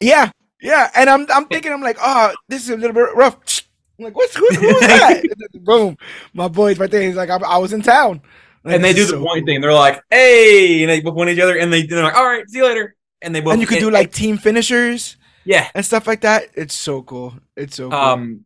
yeah, 0.00 0.30
yeah. 0.60 0.90
And 0.94 1.08
I'm 1.08 1.26
I'm 1.30 1.46
thinking, 1.46 1.72
I'm 1.72 1.82
like, 1.82 1.98
oh, 2.00 2.34
this 2.48 2.62
is 2.62 2.70
a 2.70 2.76
little 2.76 2.94
bit 2.94 3.14
rough. 3.14 3.62
I'm 3.98 4.06
like, 4.06 4.16
what's 4.16 4.34
who, 4.34 4.46
who 4.46 4.68
is 4.68 4.80
that? 4.80 5.24
Boom, 5.62 5.96
my 6.34 6.48
boy's 6.48 6.78
right 6.78 6.90
there. 6.90 7.02
He's 7.02 7.14
like, 7.14 7.30
I, 7.30 7.36
I 7.36 7.58
was 7.58 7.72
in 7.72 7.80
town. 7.80 8.20
And 8.64 8.82
they 8.82 8.92
do 8.92 9.02
is 9.02 9.10
the 9.10 9.18
point 9.18 9.40
cool. 9.40 9.46
thing. 9.46 9.60
They're 9.60 9.72
like, 9.72 10.02
"Hey," 10.10 10.82
and 10.82 10.90
they 10.90 11.00
both 11.00 11.14
point 11.14 11.30
each 11.30 11.38
other, 11.40 11.58
and 11.58 11.72
they 11.72 11.86
they're 11.86 12.02
like, 12.02 12.16
"All 12.16 12.24
right, 12.24 12.48
see 12.48 12.58
you 12.58 12.66
later." 12.66 12.96
And 13.20 13.34
they 13.34 13.40
both 13.40 13.52
And 13.52 13.60
you 13.60 13.66
could 13.66 13.78
do 13.78 13.90
like 13.90 14.12
team 14.12 14.38
finishers 14.38 15.16
yeah. 15.44 15.70
and 15.74 15.84
stuff 15.84 16.06
like 16.06 16.22
that. 16.22 16.48
It's 16.54 16.74
so 16.74 17.02
cool. 17.02 17.34
It's 17.56 17.76
so 17.76 17.90
cool. 17.90 17.98
Um, 17.98 18.44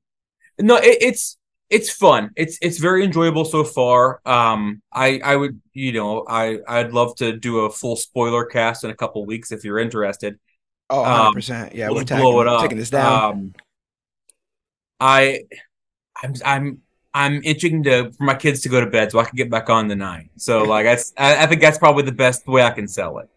no, 0.59 0.77
it, 0.77 0.99
it's 1.01 1.37
it's 1.71 1.91
fun. 1.91 2.31
It's 2.37 2.59
it's 2.63 2.79
very 2.79 3.05
enjoyable 3.05 3.45
so 3.45 3.65
far. 3.65 4.21
Um, 4.25 4.83
I 4.93 5.21
I 5.25 5.37
would 5.37 5.61
you 5.73 5.93
know 5.93 6.25
I 6.29 6.59
I'd 6.67 6.93
love 6.93 7.15
to 7.17 7.37
do 7.37 7.61
a 7.61 7.71
full 7.71 7.97
spoiler 7.97 8.45
cast 8.45 8.85
in 8.85 8.91
a 8.91 8.95
couple 8.97 9.25
weeks 9.27 9.53
if 9.53 9.65
you're 9.65 9.79
interested. 9.79 10.39
Oh, 10.91 11.05
Um, 11.05 11.11
100 11.11 11.33
percent. 11.33 11.75
Yeah, 11.75 11.89
we'll 11.89 11.97
we're 11.97 12.05
blow 12.05 12.33
tagging, 12.33 12.41
it 12.41 12.49
up. 12.49 12.63
taking 12.63 12.79
this 12.79 12.91
down. 12.91 13.23
Um, 13.23 13.55
I, 15.01 15.43
I'm, 16.23 16.35
I'm, 16.45 16.83
I'm 17.15 17.43
itching 17.43 17.83
to 17.85 18.13
for 18.13 18.25
my 18.25 18.35
kids 18.35 18.61
to 18.63 18.69
go 18.69 18.81
to 18.81 18.87
bed 18.87 19.11
so 19.13 19.19
I 19.19 19.25
can 19.25 19.37
get 19.37 19.51
back 19.51 19.71
on 19.71 19.89
the 19.89 19.97
night. 19.97 20.31
So 20.37 20.63
like 20.65 20.85
that's, 20.85 21.13
I, 21.17 21.45
I 21.45 21.47
think 21.47 21.61
that's 21.61 21.79
probably 21.79 22.05
the 22.05 22.13
best 22.13 22.47
way 22.47 22.63
I 22.63 22.71
can 22.71 22.87
sell 22.87 23.19
it. 23.19 23.29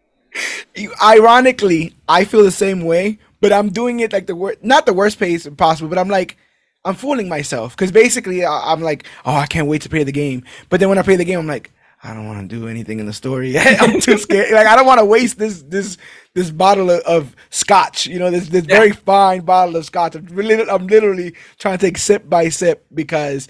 Ironically, 1.02 1.94
I 2.08 2.24
feel 2.24 2.42
the 2.42 2.50
same 2.50 2.84
way, 2.84 3.18
but 3.40 3.52
I'm 3.52 3.70
doing 3.70 4.00
it 4.00 4.12
like 4.12 4.26
the 4.26 4.36
worst, 4.36 4.62
not 4.62 4.86
the 4.86 4.92
worst 4.92 5.18
pace 5.18 5.46
possible, 5.56 5.88
but 5.88 5.98
I'm 5.98 6.08
like, 6.08 6.36
I'm 6.84 6.94
fooling 6.94 7.28
myself 7.28 7.76
because 7.76 7.92
basically 7.92 8.44
I- 8.44 8.72
I'm 8.72 8.80
like, 8.80 9.04
oh, 9.24 9.34
I 9.34 9.46
can't 9.46 9.68
wait 9.68 9.82
to 9.82 9.88
play 9.88 10.04
the 10.04 10.12
game. 10.12 10.44
But 10.68 10.80
then 10.80 10.88
when 10.88 10.98
I 10.98 11.02
play 11.02 11.16
the 11.16 11.24
game, 11.24 11.38
I'm 11.38 11.46
like, 11.46 11.70
I 12.04 12.14
don't 12.14 12.26
want 12.26 12.40
to 12.40 12.56
do 12.56 12.66
anything 12.66 12.98
in 12.98 13.06
the 13.06 13.12
story. 13.12 13.56
I'm 13.58 14.00
too 14.00 14.18
scared. 14.18 14.52
Like 14.52 14.66
I 14.66 14.74
don't 14.74 14.86
want 14.86 14.98
to 14.98 15.04
waste 15.04 15.38
this 15.38 15.62
this 15.62 15.96
this 16.34 16.50
bottle 16.50 16.90
of, 16.90 17.00
of 17.02 17.36
scotch. 17.50 18.06
You 18.06 18.18
know, 18.18 18.30
this 18.30 18.48
this 18.48 18.64
very 18.64 18.90
fine 18.92 19.42
bottle 19.42 19.76
of 19.76 19.84
scotch. 19.84 20.16
I'm, 20.16 20.26
really, 20.26 20.68
I'm 20.68 20.86
literally 20.86 21.34
trying 21.58 21.78
to 21.78 21.86
take 21.86 21.98
sip 21.98 22.28
by 22.28 22.48
sip 22.48 22.84
because 22.92 23.48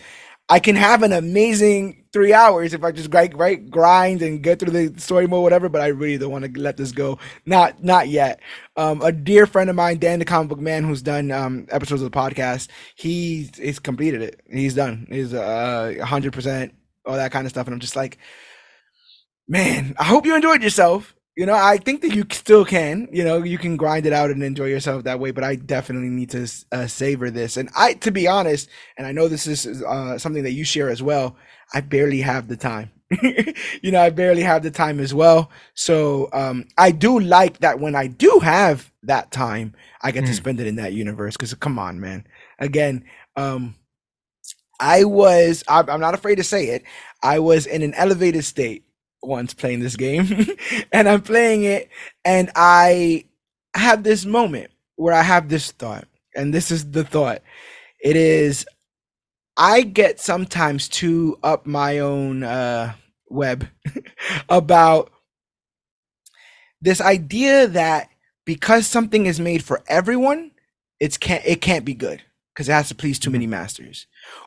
I 0.50 0.60
can 0.60 0.76
have 0.76 1.02
an 1.02 1.12
amazing 1.12 2.04
three 2.12 2.34
hours 2.34 2.74
if 2.74 2.84
I 2.84 2.92
just 2.92 3.14
right, 3.14 3.34
right 3.34 3.70
grind 3.70 4.20
and 4.20 4.42
get 4.42 4.58
through 4.58 4.72
the 4.72 5.00
story 5.00 5.26
mode, 5.26 5.42
whatever. 5.42 5.70
But 5.70 5.80
I 5.80 5.86
really 5.86 6.18
don't 6.18 6.30
want 6.30 6.44
to 6.44 6.60
let 6.60 6.76
this 6.76 6.92
go. 6.92 7.18
Not 7.46 7.82
not 7.82 8.08
yet. 8.08 8.40
Um, 8.76 9.00
a 9.00 9.12
dear 9.12 9.46
friend 9.46 9.70
of 9.70 9.76
mine, 9.76 9.98
Dan 9.98 10.18
the 10.18 10.26
Comic 10.26 10.50
Book 10.50 10.60
Man, 10.60 10.84
who's 10.84 11.00
done 11.00 11.30
um, 11.30 11.66
episodes 11.70 12.02
of 12.02 12.10
the 12.10 12.18
podcast, 12.18 12.68
he 12.96 13.48
he's 13.56 13.78
completed 13.78 14.20
it. 14.20 14.42
He's 14.50 14.74
done. 14.74 15.06
He's 15.08 15.32
uh 15.32 15.94
hundred 16.04 16.34
percent 16.34 16.74
all 17.06 17.16
that 17.16 17.32
kind 17.32 17.46
of 17.46 17.50
stuff, 17.50 17.66
and 17.66 17.74
I'm 17.74 17.80
just 17.80 17.96
like, 17.96 18.18
man, 19.48 19.94
I 19.98 20.04
hope 20.04 20.26
you 20.26 20.34
enjoyed 20.36 20.62
yourself. 20.62 21.14
You 21.36 21.46
know, 21.46 21.54
I 21.54 21.78
think 21.78 22.02
that 22.02 22.14
you 22.14 22.26
still 22.30 22.64
can. 22.64 23.08
You 23.10 23.24
know, 23.24 23.42
you 23.42 23.56
can 23.56 23.78
grind 23.78 24.04
it 24.04 24.12
out 24.12 24.30
and 24.30 24.42
enjoy 24.42 24.66
yourself 24.66 25.04
that 25.04 25.18
way. 25.18 25.30
But 25.30 25.44
I 25.44 25.54
definitely 25.56 26.10
need 26.10 26.30
to 26.30 26.46
uh, 26.72 26.86
savor 26.86 27.30
this. 27.30 27.56
And 27.56 27.70
I, 27.74 27.94
to 27.94 28.10
be 28.10 28.28
honest, 28.28 28.68
and 28.98 29.06
I 29.06 29.12
know 29.12 29.28
this 29.28 29.46
is 29.46 29.82
uh, 29.82 30.18
something 30.18 30.42
that 30.42 30.52
you 30.52 30.64
share 30.64 30.90
as 30.90 31.02
well. 31.02 31.36
I 31.72 31.80
barely 31.80 32.20
have 32.20 32.48
the 32.48 32.56
time. 32.58 32.90
you 33.22 33.90
know, 33.92 34.00
I 34.02 34.10
barely 34.10 34.42
have 34.42 34.62
the 34.62 34.70
time 34.70 35.00
as 35.00 35.14
well. 35.14 35.50
So 35.72 36.28
um, 36.34 36.66
I 36.76 36.90
do 36.90 37.18
like 37.18 37.58
that 37.60 37.80
when 37.80 37.94
I 37.94 38.08
do 38.08 38.40
have 38.42 38.92
that 39.04 39.30
time, 39.30 39.74
I 40.02 40.10
get 40.10 40.26
to 40.26 40.32
Mm. 40.32 40.36
spend 40.36 40.60
it 40.60 40.66
in 40.66 40.76
that 40.76 40.92
universe. 40.92 41.34
Because 41.36 41.54
come 41.54 41.78
on, 41.78 41.98
man. 41.98 42.26
Again, 42.58 43.04
um, 43.36 43.74
I 44.82 45.04
was. 45.04 45.64
I'm 45.68 46.00
not 46.00 46.14
afraid 46.14 46.36
to 46.36 46.44
say 46.44 46.66
it. 46.70 46.84
I 47.22 47.38
was 47.38 47.66
in 47.66 47.82
an 47.82 47.94
elevated 47.94 48.44
state 48.44 48.84
once 49.22 49.54
playing 49.54 49.80
this 49.80 49.96
game, 49.96 50.46
and 50.92 51.09
I'm 51.09 51.22
playing 51.22 51.64
it, 51.64 51.88
and 52.24 52.50
I 52.56 53.26
have 53.74 54.02
this 54.02 54.26
moment 54.26 54.72
where 54.96 55.14
I 55.14 55.22
have 55.22 55.48
this 55.48 55.72
thought, 55.72 56.09
and 56.36 56.52
this 56.52 56.72
is 56.72 56.90
the 56.90 57.04
thought. 57.04 57.42
It 58.02 58.16
is 58.16 58.66
I 59.56 59.82
get 59.82 60.20
sometimes 60.20 60.88
too 60.88 61.38
up 61.44 61.66
my 61.66 62.00
own 62.00 62.42
uh, 62.42 62.94
web 63.30 63.68
about 64.48 65.12
this 66.80 67.00
idea 67.00 67.68
that 67.68 68.09
because 68.44 68.86
something 68.86 69.26
is 69.26 69.40
made 69.40 69.64
for 69.64 69.82
everyone, 69.88 70.52
it's 71.00 71.18
can't 71.18 71.44
it 71.46 71.60
can't 71.60 71.84
be 71.84 71.94
good 71.94 72.22
because 72.54 72.68
it 72.68 72.72
has 72.72 72.88
to 72.88 72.94
please 72.94 73.18
too 73.18 73.30
many 73.30 73.46
masters, 73.46 74.06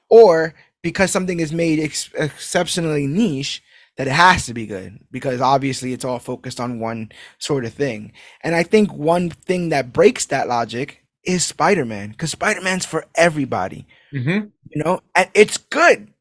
or 0.10 0.53
because 0.82 1.11
something 1.11 1.40
is 1.40 1.52
made 1.52 1.80
ex- 1.80 2.11
exceptionally 2.14 3.07
niche 3.07 3.64
that 3.98 4.07
it 4.07 4.14
has 4.14 4.45
to 4.45 4.53
be 4.53 4.65
good 4.65 4.99
because 5.11 5.41
obviously 5.41 5.94
it's 5.94 6.06
all 6.06 6.19
focused 6.19 6.60
on 6.60 6.80
one 6.80 7.11
sort 7.40 7.65
of 7.65 7.73
thing. 7.73 8.11
And 8.41 8.56
I 8.56 8.64
think 8.64 8.91
one 8.94 9.30
thing 9.30 9.69
that 9.69 9.94
breaks 9.94 10.26
that 10.27 10.48
logic 10.48 11.03
is 11.23 11.45
Spider-Man 11.45 12.11
because 12.11 12.32
Spider-Man's 12.32 12.86
for 12.86 13.06
everybody. 13.15 13.88
Mm-hmm. 14.14 14.48
you 14.69 14.84
know? 14.84 15.02
And 15.15 15.30
it's 15.34 15.57
good. 15.57 16.11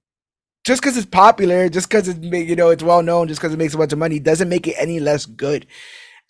Just 0.65 0.81
because 0.81 0.97
it's 0.97 1.07
popular 1.07 1.69
just 1.69 1.89
because 1.89 2.09
it's 2.09 2.19
you 2.25 2.57
know 2.57 2.71
it's 2.71 2.83
well 2.83 3.03
known 3.03 3.29
just 3.29 3.39
because 3.39 3.53
it 3.53 3.59
makes 3.59 3.75
a 3.75 3.77
bunch 3.77 3.93
of 3.93 3.99
money 3.99 4.19
doesn't 4.19 4.49
make 4.49 4.67
it 4.67 4.77
any 4.79 4.99
less 4.99 5.27
good. 5.27 5.67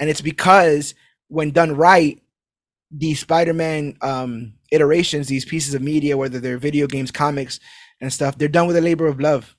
And 0.00 0.10
it's 0.10 0.20
because 0.20 0.94
when 1.28 1.52
done 1.52 1.76
right 1.76 2.20
these 2.90 3.20
spider-man 3.20 3.96
um 4.02 4.54
iterations 4.72 5.28
these 5.28 5.44
pieces 5.44 5.74
of 5.74 5.82
media 5.82 6.16
whether 6.16 6.40
they're 6.40 6.58
video 6.58 6.86
games 6.86 7.10
comics 7.10 7.60
and 8.00 8.12
stuff 8.12 8.36
they're 8.38 8.48
done 8.48 8.66
with 8.66 8.76
a 8.76 8.80
labor 8.80 9.06
of 9.06 9.20
love. 9.20 9.56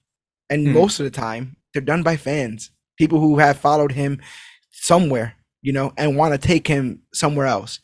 And 0.49 0.67
Hmm. 0.67 0.73
most 0.73 0.99
of 0.99 1.05
the 1.05 1.11
time 1.11 1.57
they're 1.73 1.81
done 1.81 2.03
by 2.03 2.17
fans 2.17 2.71
people 2.97 3.19
who 3.19 3.37
have 3.39 3.57
followed 3.57 3.91
him 3.91 4.21
somewhere 4.71 5.35
you 5.61 5.73
know 5.73 5.93
and 5.97 6.15
want 6.17 6.33
to 6.33 6.47
take 6.47 6.67
him 6.67 7.01
somewhere 7.13 7.47
else 7.47 7.79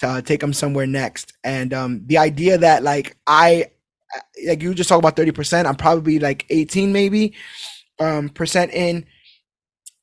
to 0.00 0.08
uh, 0.08 0.20
take 0.22 0.42
him 0.42 0.52
somewhere 0.52 0.86
next. 0.86 1.32
And 1.44 1.72
um 1.74 2.02
the 2.06 2.18
idea 2.18 2.58
that 2.58 2.82
like 2.82 3.16
i 3.26 3.66
like 4.46 4.62
you 4.62 4.74
just 4.74 4.88
talk 4.88 4.98
about 4.98 5.16
30% 5.16 5.66
i'm 5.66 5.76
probably 5.76 6.18
like 6.18 6.46
18 6.50 6.92
maybe 6.92 7.34
um 8.00 8.28
percent 8.28 8.72
in 8.72 9.06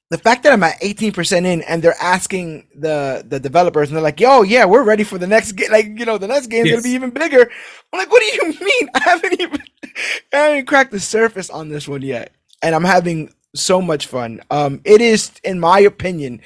the 0.09 0.17
fact 0.17 0.43
that 0.43 0.53
i'm 0.53 0.63
at 0.63 0.79
18% 0.81 1.45
in 1.45 1.61
and 1.63 1.81
they're 1.83 2.01
asking 2.01 2.67
the 2.75 3.23
the 3.27 3.39
developers 3.39 3.89
and 3.89 3.95
they're 3.95 4.03
like 4.03 4.19
yo 4.19 4.41
yeah 4.43 4.65
we're 4.65 4.83
ready 4.83 5.03
for 5.03 5.17
the 5.17 5.27
next 5.27 5.53
game 5.53 5.71
like 5.71 5.87
you 5.99 6.05
know 6.05 6.17
the 6.17 6.27
next 6.27 6.47
game's 6.47 6.67
Yes. 6.69 6.75
gonna 6.77 6.83
be 6.83 6.95
even 6.95 7.09
bigger. 7.09 7.49
I'm 7.93 7.99
like 7.99 8.11
what 8.11 8.21
do 8.21 8.25
you 8.47 8.53
mean? 8.61 8.89
I 8.95 8.99
haven't 8.99 9.39
even 9.41 9.61
i 10.33 10.37
haven't 10.37 10.65
cracked 10.67 10.91
the 10.91 10.99
surface 10.99 11.49
on 11.49 11.69
this 11.69 11.87
one 11.87 12.01
yet. 12.01 12.31
And 12.61 12.73
i'm 12.75 12.83
having 12.85 13.33
so 13.55 13.81
much 13.81 14.07
fun. 14.07 14.41
Um 14.51 14.81
it 14.85 15.01
is 15.01 15.31
in 15.43 15.59
my 15.59 15.79
opinion 15.79 16.41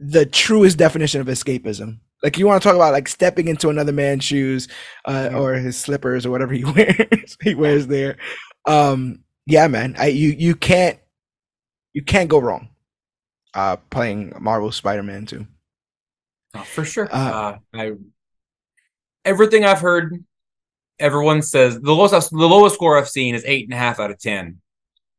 the 0.00 0.26
truest 0.26 0.78
definition 0.78 1.20
of 1.20 1.26
escapism. 1.26 1.98
Like 2.22 2.38
you 2.38 2.46
want 2.46 2.62
to 2.62 2.66
talk 2.68 2.76
about 2.76 2.92
like 2.92 3.08
stepping 3.08 3.48
into 3.48 3.68
another 3.68 3.92
man's 3.92 4.24
shoes 4.24 4.68
uh, 5.04 5.28
Yeah. 5.30 5.38
or 5.38 5.54
his 5.54 5.76
slippers 5.76 6.24
or 6.26 6.30
whatever 6.30 6.54
he 6.54 6.64
wears 6.76 7.36
he 7.42 7.54
wears 7.54 7.86
there. 7.86 8.16
Um 8.66 9.20
yeah 9.46 9.68
man 9.68 9.94
i 9.98 10.06
you 10.06 10.30
you 10.30 10.54
can't 10.54 10.98
you 11.92 12.02
can't 12.02 12.28
go 12.28 12.38
wrong 12.38 12.68
uh 13.56 13.76
playing 13.90 14.32
marvel 14.38 14.70
spider-man 14.70 15.26
2 15.26 15.44
Oh, 16.54 16.62
for 16.62 16.84
sure. 16.84 17.08
Uh, 17.12 17.18
Uh, 17.18 17.58
I 17.74 17.92
everything 19.24 19.64
I've 19.64 19.80
heard, 19.80 20.24
everyone 20.98 21.42
says 21.42 21.78
the 21.80 21.92
lowest 21.94 22.30
the 22.30 22.36
lowest 22.48 22.76
score 22.76 22.96
I've 22.96 23.08
seen 23.08 23.34
is 23.34 23.44
eight 23.46 23.64
and 23.66 23.74
a 23.74 23.76
half 23.76 23.98
out 24.00 24.10
of 24.10 24.18
ten, 24.18 24.60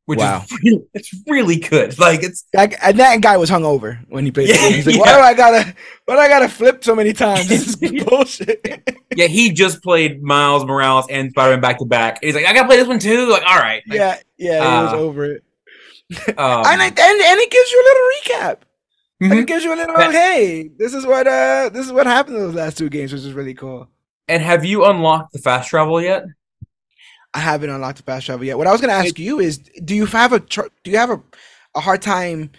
which 0.06 0.18
Wow. 0.20 0.44
is 0.50 0.60
really, 0.64 0.84
it's 0.96 1.14
really 1.28 1.56
good. 1.58 2.00
Like 2.00 2.24
it's 2.24 2.46
that, 2.54 2.74
and 2.82 2.98
that 3.00 3.22
guy 3.22 3.38
was 3.38 3.52
hungover 3.52 4.00
when 4.10 4.26
he 4.26 4.32
played 4.32 4.48
Yeah, 4.50 4.56
the 4.56 4.62
game. 4.62 4.74
He's 4.74 4.88
like, 4.88 4.96
yeah. 4.98 5.02
why 5.02 5.14
do 5.16 5.20
I 5.22 5.34
gotta 5.36 5.76
why 6.06 6.16
do 6.16 6.22
I 6.22 6.28
gotta 6.28 6.50
flip 6.50 6.84
so 6.84 6.96
many 6.96 7.14
times? 7.14 7.48
This 7.50 7.68
is 7.68 7.76
bullshit. 8.06 8.66
yeah. 9.16 9.28
He 9.28 9.52
just 9.52 9.84
played 9.84 10.24
Miles 10.24 10.66
Morales 10.66 11.06
and 11.12 11.30
Spider 11.32 11.52
Man 11.52 11.62
back 11.62 11.78
to 11.80 11.86
back. 11.86 12.24
He's 12.24 12.34
like, 12.34 12.46
I 12.46 12.54
gotta 12.54 12.68
play 12.68 12.78
this 12.78 12.88
one 12.88 12.98
too. 13.00 13.28
Like, 13.30 13.44
all 13.46 13.60
right. 13.60 13.84
Like, 13.88 13.98
yeah, 14.00 14.18
yeah, 14.38 14.78
he 14.80 14.84
was 14.86 14.94
Uh, 14.94 14.98
over 14.98 15.26
it. 15.26 15.44
Um, 16.38 16.66
and, 16.66 16.82
it- 16.82 17.00
and 17.00 17.22
and 17.22 17.40
it 17.40 17.52
gives 17.52 17.72
you 17.72 17.82
a 17.82 17.88
little 17.88 18.08
recap. 18.54 18.62
Like 19.30 19.40
mhm. 19.40 19.42
it 19.42 19.48
gives 19.48 19.64
you 19.64 19.74
a 19.74 19.76
little 19.76 19.96
hey, 20.12 20.70
this 20.78 20.94
is 20.94 21.06
what 21.06 21.28
uh 21.28 21.70
this 21.74 21.86
is 21.86 21.92
what 21.92 22.06
happened 22.08 22.38
in 22.38 22.44
those 22.44 22.56
last 22.56 22.78
two 22.78 22.90
games, 22.90 23.12
which 23.14 23.24
is 23.24 23.34
really 23.34 23.54
cool. 23.54 23.90
And 24.30 24.42
have 24.44 24.64
you 24.66 24.86
unlocked 24.86 25.34
the 25.34 25.40
fast 25.40 25.70
travel 25.70 26.02
yet? 26.02 26.24
I 27.34 27.40
haven't 27.40 27.70
unlocked 27.70 27.98
the 27.98 28.04
fast 28.04 28.26
travel 28.26 28.46
yet. 28.46 28.58
What 28.58 28.68
I 28.68 28.72
was 28.72 28.82
gonna 28.82 28.94
ask 28.94 29.20
you 29.20 29.40
is, 29.40 29.60
do 29.60 29.96
you 29.96 30.06
have 30.08 30.34
a 30.34 30.40
tr- 30.40 30.68
do 30.84 30.92
you 30.92 30.98
have 30.98 31.10
a, 31.12 31.22
a 31.76 31.80
hard 31.80 32.02
time 32.02 32.52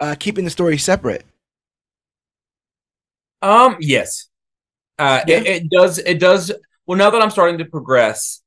uh, 0.00 0.14
keeping 0.18 0.44
the 0.44 0.50
story 0.50 0.78
separate? 0.78 1.24
Um, 3.42 3.76
yes. 3.80 4.28
Uh, 4.98 5.22
Yeah? 5.26 5.38
it, 5.38 5.46
it 5.46 5.70
does. 5.70 5.98
It 5.98 6.18
does. 6.20 6.52
Well, 6.86 6.98
now 6.98 7.10
that 7.10 7.22
I'm 7.22 7.30
starting 7.30 7.58
to 7.58 7.64
progress, 7.64 8.42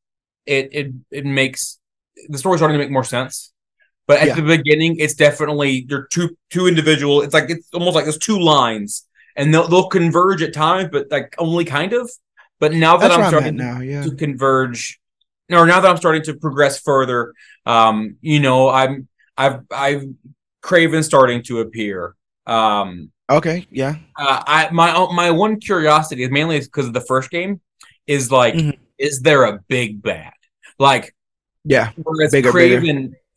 it 0.46 0.70
it 0.74 0.94
it 1.12 1.26
makes 1.26 1.80
the 2.30 2.38
story's 2.38 2.60
starting 2.60 2.78
to 2.78 2.84
make 2.84 2.92
more 2.92 3.04
sense. 3.04 3.54
But 4.10 4.22
at 4.22 4.28
Yeah. 4.30 4.36
the 4.38 4.42
beginning, 4.58 4.96
it's 4.98 5.14
definitely 5.14 5.86
they're 5.88 6.08
two 6.12 6.36
two 6.50 6.66
individual. 6.66 7.22
It's 7.22 7.36
like 7.36 7.52
it's 7.52 7.70
almost 7.76 7.94
like 7.94 8.06
there's 8.06 8.18
two 8.18 8.40
lines, 8.40 9.06
and 9.36 9.54
they'll 9.54 9.68
they'll 9.68 9.88
converge 9.88 10.42
at 10.42 10.52
times, 10.52 10.90
but 10.92 11.06
like 11.12 11.36
only 11.38 11.64
kind 11.64 11.94
of. 11.94 12.10
But 12.60 12.74
now 12.74 12.98
that 12.98 13.10
That's 13.10 13.22
I'm 13.22 13.30
starting 13.30 13.58
to 13.60 13.64
now. 13.64 13.80
Yeah. 13.82 14.02
to 14.02 14.16
converge 14.16 15.00
or 15.52 15.68
now 15.68 15.80
that 15.80 15.88
I'm 15.92 15.98
starting 15.98 16.24
to 16.24 16.34
progress 16.34 16.80
further, 16.80 17.34
um, 17.68 18.18
you 18.22 18.40
know, 18.40 18.68
I'm 18.68 19.08
I've 19.38 19.60
I've 19.72 20.06
Kraven 20.64 21.04
starting 21.04 21.44
to 21.44 21.60
appear. 21.60 22.16
Um 22.48 23.12
Okay. 23.30 23.68
Yeah. 23.70 23.96
uh, 24.18 24.42
I 24.48 24.70
my 24.72 24.90
my 25.14 25.30
one 25.30 25.60
curiosity 25.60 26.24
is 26.24 26.32
mainly 26.32 26.60
because 26.62 26.88
of 26.88 26.94
the 26.94 27.02
first 27.12 27.30
game 27.30 27.62
is 28.08 28.32
like 28.32 28.56
Mhm. 28.56 28.76
is 28.98 29.22
there 29.22 29.44
a 29.44 29.60
big 29.68 30.02
bad? 30.02 30.34
Like 30.80 31.14
Yeah. 31.64 31.92
whereas 32.02 32.32
Bigger, 32.32 32.52
bigger. 32.52 32.82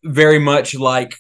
Very 0.05 0.39
much 0.39 0.75
like 0.75 1.17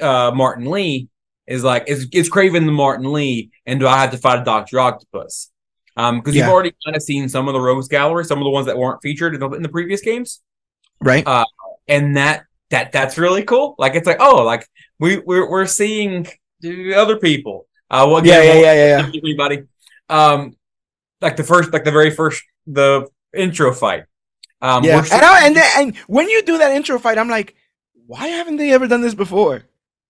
uh 0.00 0.30
Martin 0.34 0.70
Li 0.70 1.08
is 1.46 1.64
like 1.64 1.84
is 1.88 2.08
is 2.12 2.30
Kraven 2.30 2.64
the 2.66 2.72
Martin 2.72 3.12
Li 3.12 3.50
and 3.66 3.80
do 3.80 3.86
I 3.86 3.98
have 4.00 4.12
to 4.12 4.18
fight 4.18 4.40
a 4.40 4.44
Doctor 4.44 4.78
Octopus? 4.80 5.50
Um, 5.96 6.20
because 6.20 6.34
Yeah. 6.36 6.44
you've 6.44 6.52
already 6.52 6.72
kind 6.84 6.96
of 6.96 7.02
seen 7.02 7.28
some 7.28 7.48
of 7.48 7.54
the 7.54 7.60
Rogues 7.60 7.88
Gallery, 7.88 8.24
some 8.24 8.38
of 8.38 8.44
the 8.44 8.50
ones 8.50 8.66
that 8.66 8.78
weren't 8.78 9.02
featured 9.02 9.34
in 9.34 9.40
the, 9.40 9.50
in 9.50 9.62
the 9.62 9.68
previous 9.68 10.00
games, 10.00 10.40
Right. 11.00 11.26
and 11.88 12.16
that 12.16 12.44
that 12.70 12.92
that's 12.92 13.18
really 13.18 13.42
cool. 13.42 13.74
Like 13.78 13.94
it's 13.96 14.06
like 14.06 14.18
oh, 14.20 14.44
like 14.44 14.66
we 15.00 15.18
we're 15.18 15.50
we're 15.50 15.66
seeing 15.66 16.28
other 16.94 17.16
people. 17.16 17.66
Uh, 17.90 18.06
well, 18.08 18.24
yeah. 18.24 18.36
again, 18.38 18.56
Yeah. 18.56 18.62
Yeah. 18.62 18.72
Yeah. 18.74 18.98
Yeah. 19.00 19.18
everybody. 19.18 19.62
Um, 20.08 20.56
like 21.20 21.36
the 21.36 21.42
first, 21.44 21.72
like 21.72 21.82
the 21.84 21.90
very 21.90 22.10
first, 22.10 22.42
the 22.66 23.08
intro 23.36 23.74
fight. 23.74 24.04
Um, 24.62 24.84
yeah, 24.84 24.98
and, 25.00 25.22
I, 25.24 25.46
and 25.46 25.56
then, 25.56 25.70
and 25.78 25.96
when 26.06 26.28
you 26.28 26.42
do 26.42 26.58
that 26.58 26.70
intro 26.72 26.98
fight, 26.98 27.18
I'm 27.18 27.28
like, 27.28 27.56
why 28.10 28.26
haven't 28.26 28.56
they 28.56 28.72
ever 28.72 28.88
done 28.88 29.02
this 29.02 29.14
before? 29.14 29.62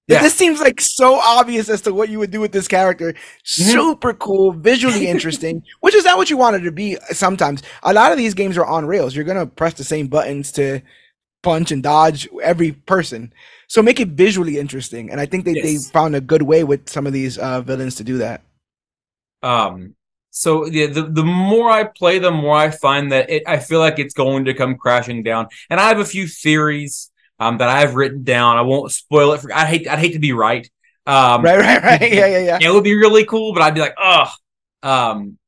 Yeah. 0.09 0.23
This 0.23 0.35
seems 0.35 0.59
like 0.59 0.81
so 0.81 1.17
obvious 1.21 1.69
as 1.69 1.83
to 1.83 1.93
what 1.93 2.09
you 2.09 2.19
would 2.19 2.31
do 2.31 2.41
with 2.41 2.51
this 2.51 2.67
character. 2.67 3.15
Super 3.45 4.15
cool, 4.15 4.53
visually 4.53 5.07
interesting, 5.07 5.63
which 5.81 5.95
is 5.95 6.05
not 6.05 6.17
what 6.17 6.31
you 6.31 6.39
wanted 6.39 6.63
to 6.65 6.73
be 6.73 6.97
sometimes. 7.11 7.63
A 7.83 7.93
lot 7.93 8.11
of 8.11 8.17
these 8.17 8.33
games 8.33 8.57
are 8.57 8.65
on 8.65 8.87
rails. 8.87 9.15
You're 9.15 9.27
going 9.27 9.37
to 9.39 9.47
press 9.47 9.75
the 9.75 9.85
same 9.85 10.09
buttons 10.09 10.51
to 10.53 10.81
punch 11.43 11.73
and 11.73 11.83
dodge 11.83 12.27
every 12.43 12.73
person. 12.73 13.35
So 13.69 13.83
make 13.83 14.01
it 14.01 14.09
visually 14.09 14.59
interesting. 14.59 15.11
And 15.11 15.21
I 15.21 15.27
think 15.27 15.45
they, 15.45 15.53
Yes. 15.53 15.65
they 15.65 15.93
found 15.93 16.17
a 16.17 16.21
good 16.23 16.43
way 16.43 16.65
with 16.65 16.89
some 16.89 17.07
of 17.07 17.13
these 17.13 17.37
uh, 17.37 17.61
villains 17.61 17.97
to 17.97 18.05
do 18.05 18.19
that. 18.19 18.43
Um, 19.43 19.95
so 20.31 20.65
yeah, 20.67 20.87
the 20.87 21.03
the 21.03 21.25
more 21.25 21.71
I 21.71 21.85
play, 21.85 22.19
the 22.19 22.31
more 22.31 22.57
I 22.57 22.71
find 22.71 23.13
that 23.13 23.29
it, 23.31 23.43
I 23.47 23.59
feel 23.59 23.81
like 23.81 23.99
it's 23.99 24.15
going 24.15 24.47
to 24.47 24.55
come 24.55 24.77
crashing 24.77 25.23
down. 25.23 25.49
And 25.69 25.79
I 25.79 25.89
have 25.89 25.99
a 25.99 26.05
few 26.05 26.27
theories 26.27 27.10
um, 27.41 27.59
that 27.59 27.69
I've 27.69 27.95
written 27.95 28.23
down. 28.23 28.59
I 28.59 28.62
won't 28.62 28.93
spoil 28.93 29.33
it. 29.33 29.41
For, 29.41 29.53
I 29.53 29.65
hate 29.65 29.89
I'd 29.89 29.99
hate 29.99 30.12
to 30.12 30.19
be 30.19 30.33
right. 30.33 30.71
Um, 31.07 31.43
Right, 31.43 31.59
right, 31.59 31.83
right. 31.83 32.01
Yeah, 32.12 32.27
yeah, 32.27 32.39
yeah. 32.39 32.59
It 32.62 32.73
would 32.73 32.85
be 32.85 32.95
really 32.95 33.25
cool, 33.25 33.53
but 33.55 33.62
I'd 33.62 33.75
be 33.75 33.81
like, 33.81 33.97
oh, 33.99 34.31
um, 34.83 35.39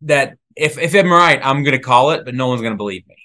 that 0.00 0.36
if 0.56 0.78
if 0.78 0.94
I'm 0.94 1.12
right, 1.12 1.40
I'm 1.42 1.62
gonna 1.62 1.78
call 1.78 2.10
it, 2.12 2.24
but 2.24 2.34
no 2.34 2.48
one's 2.48 2.62
gonna 2.62 2.76
believe 2.76 3.06
me. 3.06 3.16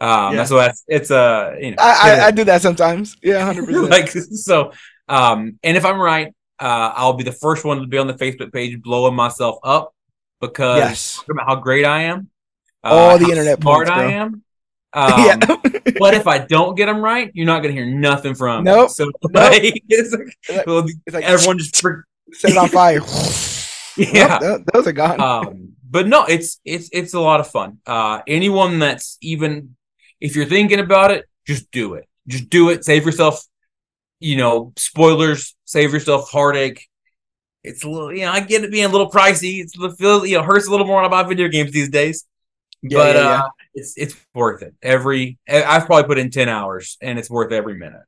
Um, 0.00 0.34
Yeah. 0.34 0.44
so 0.44 0.56
that's 0.56 0.84
it's 0.88 1.10
a 1.10 1.56
you 1.60 1.70
know 1.70 1.76
I, 1.78 2.20
I, 2.20 2.26
I 2.26 2.30
do 2.32 2.44
that 2.44 2.60
sometimes. 2.60 3.16
Yeah, 3.22 3.52
100%. 3.52 3.90
like 3.96 4.10
so. 4.10 4.72
Um, 5.08 5.58
and 5.62 5.76
if 5.76 5.84
I'm 5.84 6.00
right, 6.00 6.34
uh, 6.58 6.92
I'll 6.94 7.12
be 7.14 7.22
the 7.24 7.32
first 7.32 7.64
one 7.64 7.80
to 7.80 7.86
be 7.86 7.96
on 7.96 8.08
the 8.08 8.14
Facebook 8.14 8.52
page 8.52 8.82
blowing 8.82 9.14
myself 9.14 9.58
up 9.62 9.94
because 10.40 10.78
yes. 10.78 11.24
about 11.30 11.46
how 11.46 11.54
great 11.56 11.84
I 11.84 12.02
am, 12.04 12.28
uh, 12.82 12.88
All 12.88 13.18
the 13.18 13.30
internet 13.30 13.60
smart 13.60 13.88
points, 13.88 13.90
I 13.90 14.12
am. 14.12 14.42
Um, 15.02 15.12
yeah. 15.26 15.36
but 15.98 16.14
if 16.14 16.26
I 16.26 16.38
don't 16.38 16.74
get 16.74 16.86
them 16.86 17.02
right, 17.02 17.30
you're 17.34 17.44
not 17.46 17.60
gonna 17.62 17.74
hear 17.74 17.84
nothing 17.86 18.34
from 18.34 18.64
me. 18.64 18.70
Nope. 18.70 18.88
So 18.90 19.04
like, 19.30 19.82
it's 19.88 20.12
like, 20.14 20.36
It's 21.06 21.14
like 21.14 21.24
everyone 21.24 21.58
just 21.58 21.76
set 22.32 22.50
it 22.52 22.56
on 22.56 22.68
fire. 22.70 23.00
yeah. 23.96 24.38
Th- 24.38 24.60
those 24.72 24.86
are 24.86 24.92
gone. 24.92 25.20
um 25.20 25.72
but 25.88 26.06
no 26.08 26.24
it's 26.24 26.60
it's 26.64 26.88
it's 26.92 27.14
a 27.14 27.20
lot 27.20 27.40
of 27.40 27.46
fun 27.48 27.78
uh 27.86 28.20
anyone 28.26 28.78
that's 28.78 29.18
even 29.20 29.76
if 30.20 30.34
you're 30.34 30.44
thinking 30.46 30.80
about 30.80 31.10
it 31.10 31.26
just 31.46 31.70
do 31.70 31.94
it 31.94 32.08
just 32.26 32.50
do 32.50 32.70
it 32.70 32.84
save 32.84 33.04
yourself 33.06 33.44
you 34.18 34.36
know 34.36 34.72
spoilers 34.76 35.54
save 35.64 35.92
yourself 35.92 36.28
heartache 36.30 36.88
it's 37.62 37.84
a 37.84 37.88
little 37.88 38.12
you 38.12 38.22
know 38.24 38.32
i 38.32 38.40
get 38.40 38.64
it 38.64 38.70
being 38.72 38.84
a 38.84 38.88
little 38.88 39.10
pricey 39.10 39.60
it's 39.62 39.78
the 39.78 39.90
feel 39.96 40.26
you 40.26 40.36
know 40.36 40.42
hurts 40.42 40.66
a 40.66 40.70
little 40.70 40.86
more 40.86 41.02
to 41.02 41.08
buy 41.08 41.22
video 41.22 41.48
games 41.48 41.70
these 41.70 41.88
days 41.88 42.24
Yeah, 42.90 42.98
but 42.98 43.16
yeah, 43.16 43.22
yeah. 43.22 43.42
uh 43.42 43.48
it's 43.74 43.94
it's 43.96 44.16
worth 44.34 44.62
it 44.62 44.74
every 44.82 45.38
I- 45.48 45.64
i've 45.64 45.86
probably 45.86 46.04
put 46.06 46.18
in 46.18 46.30
10 46.30 46.48
hours 46.48 46.96
and 47.02 47.18
it's 47.18 47.30
worth 47.30 47.52
every 47.52 47.74
minute 47.78 48.02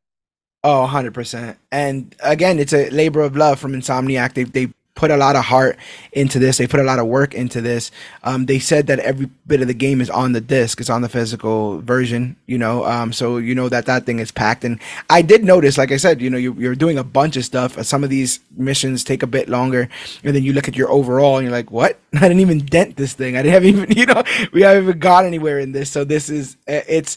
Oh, 0.64 0.80
100%. 0.82 1.56
And 1.70 2.14
again, 2.20 2.58
it's 2.58 2.72
a 2.72 2.90
labor 2.90 3.20
of 3.22 3.36
love 3.36 3.60
from 3.60 3.72
Insomniac. 3.72 4.34
They 4.34 4.44
they 4.44 4.72
put 4.98 5.12
a 5.12 5.16
lot 5.16 5.36
of 5.36 5.44
heart 5.44 5.78
into 6.10 6.40
this. 6.40 6.58
They 6.58 6.66
put 6.66 6.80
a 6.80 6.82
lot 6.82 6.98
of 6.98 7.06
work 7.06 7.32
into 7.32 7.60
this. 7.60 7.92
Um, 8.24 8.46
they 8.46 8.58
said 8.58 8.88
that 8.88 8.98
every 8.98 9.30
bit 9.46 9.60
of 9.60 9.68
the 9.68 9.72
game 9.74 10.00
is 10.00 10.10
on 10.10 10.32
the 10.32 10.40
disc. 10.40 10.80
It's 10.80 10.90
on 10.90 11.02
the 11.02 11.08
physical 11.08 11.78
version, 11.82 12.34
you 12.46 12.58
know. 12.58 12.84
Um, 12.84 13.12
so 13.12 13.36
you 13.38 13.54
know 13.54 13.68
that 13.68 13.86
that 13.86 14.06
thing 14.06 14.18
is 14.18 14.32
packed. 14.32 14.64
And 14.64 14.80
I 15.08 15.22
did 15.22 15.44
notice, 15.44 15.78
like 15.78 15.92
I 15.92 15.98
said, 15.98 16.20
you 16.20 16.28
know, 16.28 16.36
you, 16.36 16.52
you're 16.54 16.74
doing 16.74 16.98
a 16.98 17.04
bunch 17.04 17.36
of 17.36 17.44
stuff. 17.44 17.80
Some 17.84 18.02
of 18.02 18.10
these 18.10 18.40
missions 18.56 19.04
take 19.04 19.22
a 19.22 19.28
bit 19.28 19.48
longer, 19.48 19.88
and 20.24 20.34
then 20.34 20.42
you 20.42 20.52
look 20.52 20.66
at 20.66 20.76
your 20.76 20.90
overall, 20.90 21.36
and 21.36 21.44
you're 21.44 21.52
like, 21.52 21.70
"What? 21.70 22.00
I 22.14 22.20
didn't 22.22 22.40
even 22.40 22.66
dent 22.66 22.96
this 22.96 23.12
thing. 23.12 23.36
I 23.36 23.42
didn't 23.42 23.54
have 23.54 23.64
even, 23.72 23.92
you 23.96 24.06
know, 24.06 24.24
we 24.52 24.62
haven't 24.62 24.82
even 24.82 24.98
got 24.98 25.24
anywhere 25.24 25.60
in 25.60 25.70
this." 25.70 25.90
So 25.90 26.02
this 26.02 26.28
is, 26.28 26.56
it's, 26.66 27.16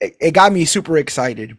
it, 0.00 0.16
it 0.18 0.30
got 0.30 0.50
me 0.50 0.64
super 0.64 0.96
excited. 0.96 1.58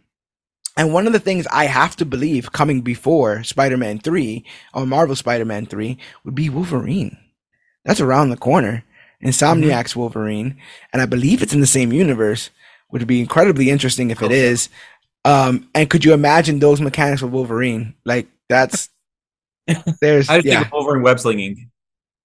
And 0.76 0.92
one 0.92 1.06
of 1.06 1.12
the 1.12 1.20
things 1.20 1.46
I 1.50 1.66
have 1.66 1.96
to 1.96 2.04
believe 2.06 2.52
coming 2.52 2.80
before 2.80 3.42
Spider 3.44 3.76
Man 3.76 3.98
3 3.98 4.44
or 4.74 4.86
Marvel 4.86 5.14
Spider 5.16 5.44
Man 5.44 5.66
3 5.66 5.98
would 6.24 6.34
be 6.34 6.48
Wolverine. 6.48 7.16
That's 7.84 8.00
around 8.00 8.30
the 8.30 8.36
corner. 8.36 8.84
Insomniac's 9.22 9.94
Wolverine. 9.94 10.56
And 10.92 11.02
I 11.02 11.06
believe 11.06 11.42
it's 11.42 11.52
in 11.52 11.60
the 11.60 11.66
same 11.66 11.92
universe, 11.92 12.50
which 12.88 13.00
would 13.00 13.08
be 13.08 13.20
incredibly 13.20 13.70
interesting 13.70 14.10
if 14.10 14.22
it 14.22 14.32
is. 14.32 14.68
Um, 15.24 15.68
and 15.74 15.88
could 15.90 16.04
you 16.04 16.14
imagine 16.14 16.58
those 16.58 16.80
mechanics 16.80 17.22
with 17.22 17.32
Wolverine? 17.32 17.94
Like, 18.04 18.28
that's. 18.48 18.88
There's. 20.00 20.28
i 20.28 20.38
Yeah. 20.38 20.62
think 20.62 20.72
wolverine 20.72 21.02
web 21.02 21.20
slinging 21.20 21.70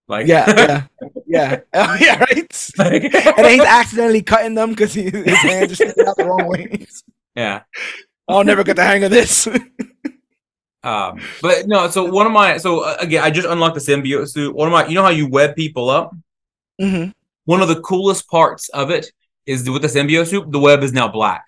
like 0.07 0.26
Yeah. 0.28 0.45
Yeah. 0.48 0.84
Yeah. 1.28 1.60
Oh, 1.74 1.98
yeah. 1.99 2.19
Right. 2.19 2.69
like- 2.80 3.14
and 3.14 3.45
he's 3.48 3.60
accidentally 3.61 4.22
cutting 4.24 4.56
them 4.56 4.69
because 4.72 4.94
his 4.94 5.11
hands 5.38 5.74
are 5.74 5.76
sticking 5.76 6.07
out 6.07 6.15
the 6.18 6.26
wrong 6.26 6.48
ways. 6.48 7.03
yeah 7.36 7.61
I'll 8.28 8.44
never 8.44 8.64
get 8.64 8.76
the 8.76 8.84
hang 8.84 9.04
of 9.04 9.12
this. 9.12 9.48
Um, 10.84 11.20
but 11.41 11.68
no, 11.68 11.90
so 11.90 12.06
one 12.06 12.28
of 12.28 12.32
my 12.32 12.58
so 12.58 12.82
uh, 12.82 12.95
again, 12.99 13.22
I 13.22 13.30
just 13.30 13.48
unlocked 13.48 13.76
the 13.76 13.82
symbiote 13.82 14.30
suit. 14.30 14.56
One 14.56 14.68
of 14.68 14.72
my, 14.72 14.88
you 14.88 14.94
know 14.95 15.04
how 15.04 15.10
you 15.10 15.28
web 15.28 15.54
people 15.56 15.90
up. 15.90 16.16
hmm 16.80 17.06
One 17.44 17.62
of 17.62 17.68
the 17.68 17.82
coolest 17.82 18.30
parts 18.30 18.70
of 18.70 18.90
it 18.90 19.12
is 19.45 19.70
with 19.70 19.82
the 19.82 19.90
symbiote 19.90 20.28
suit, 20.28 20.49
the 20.49 20.60
web 20.60 20.84
is 20.84 20.94
now 20.94 21.10
black. 21.10 21.45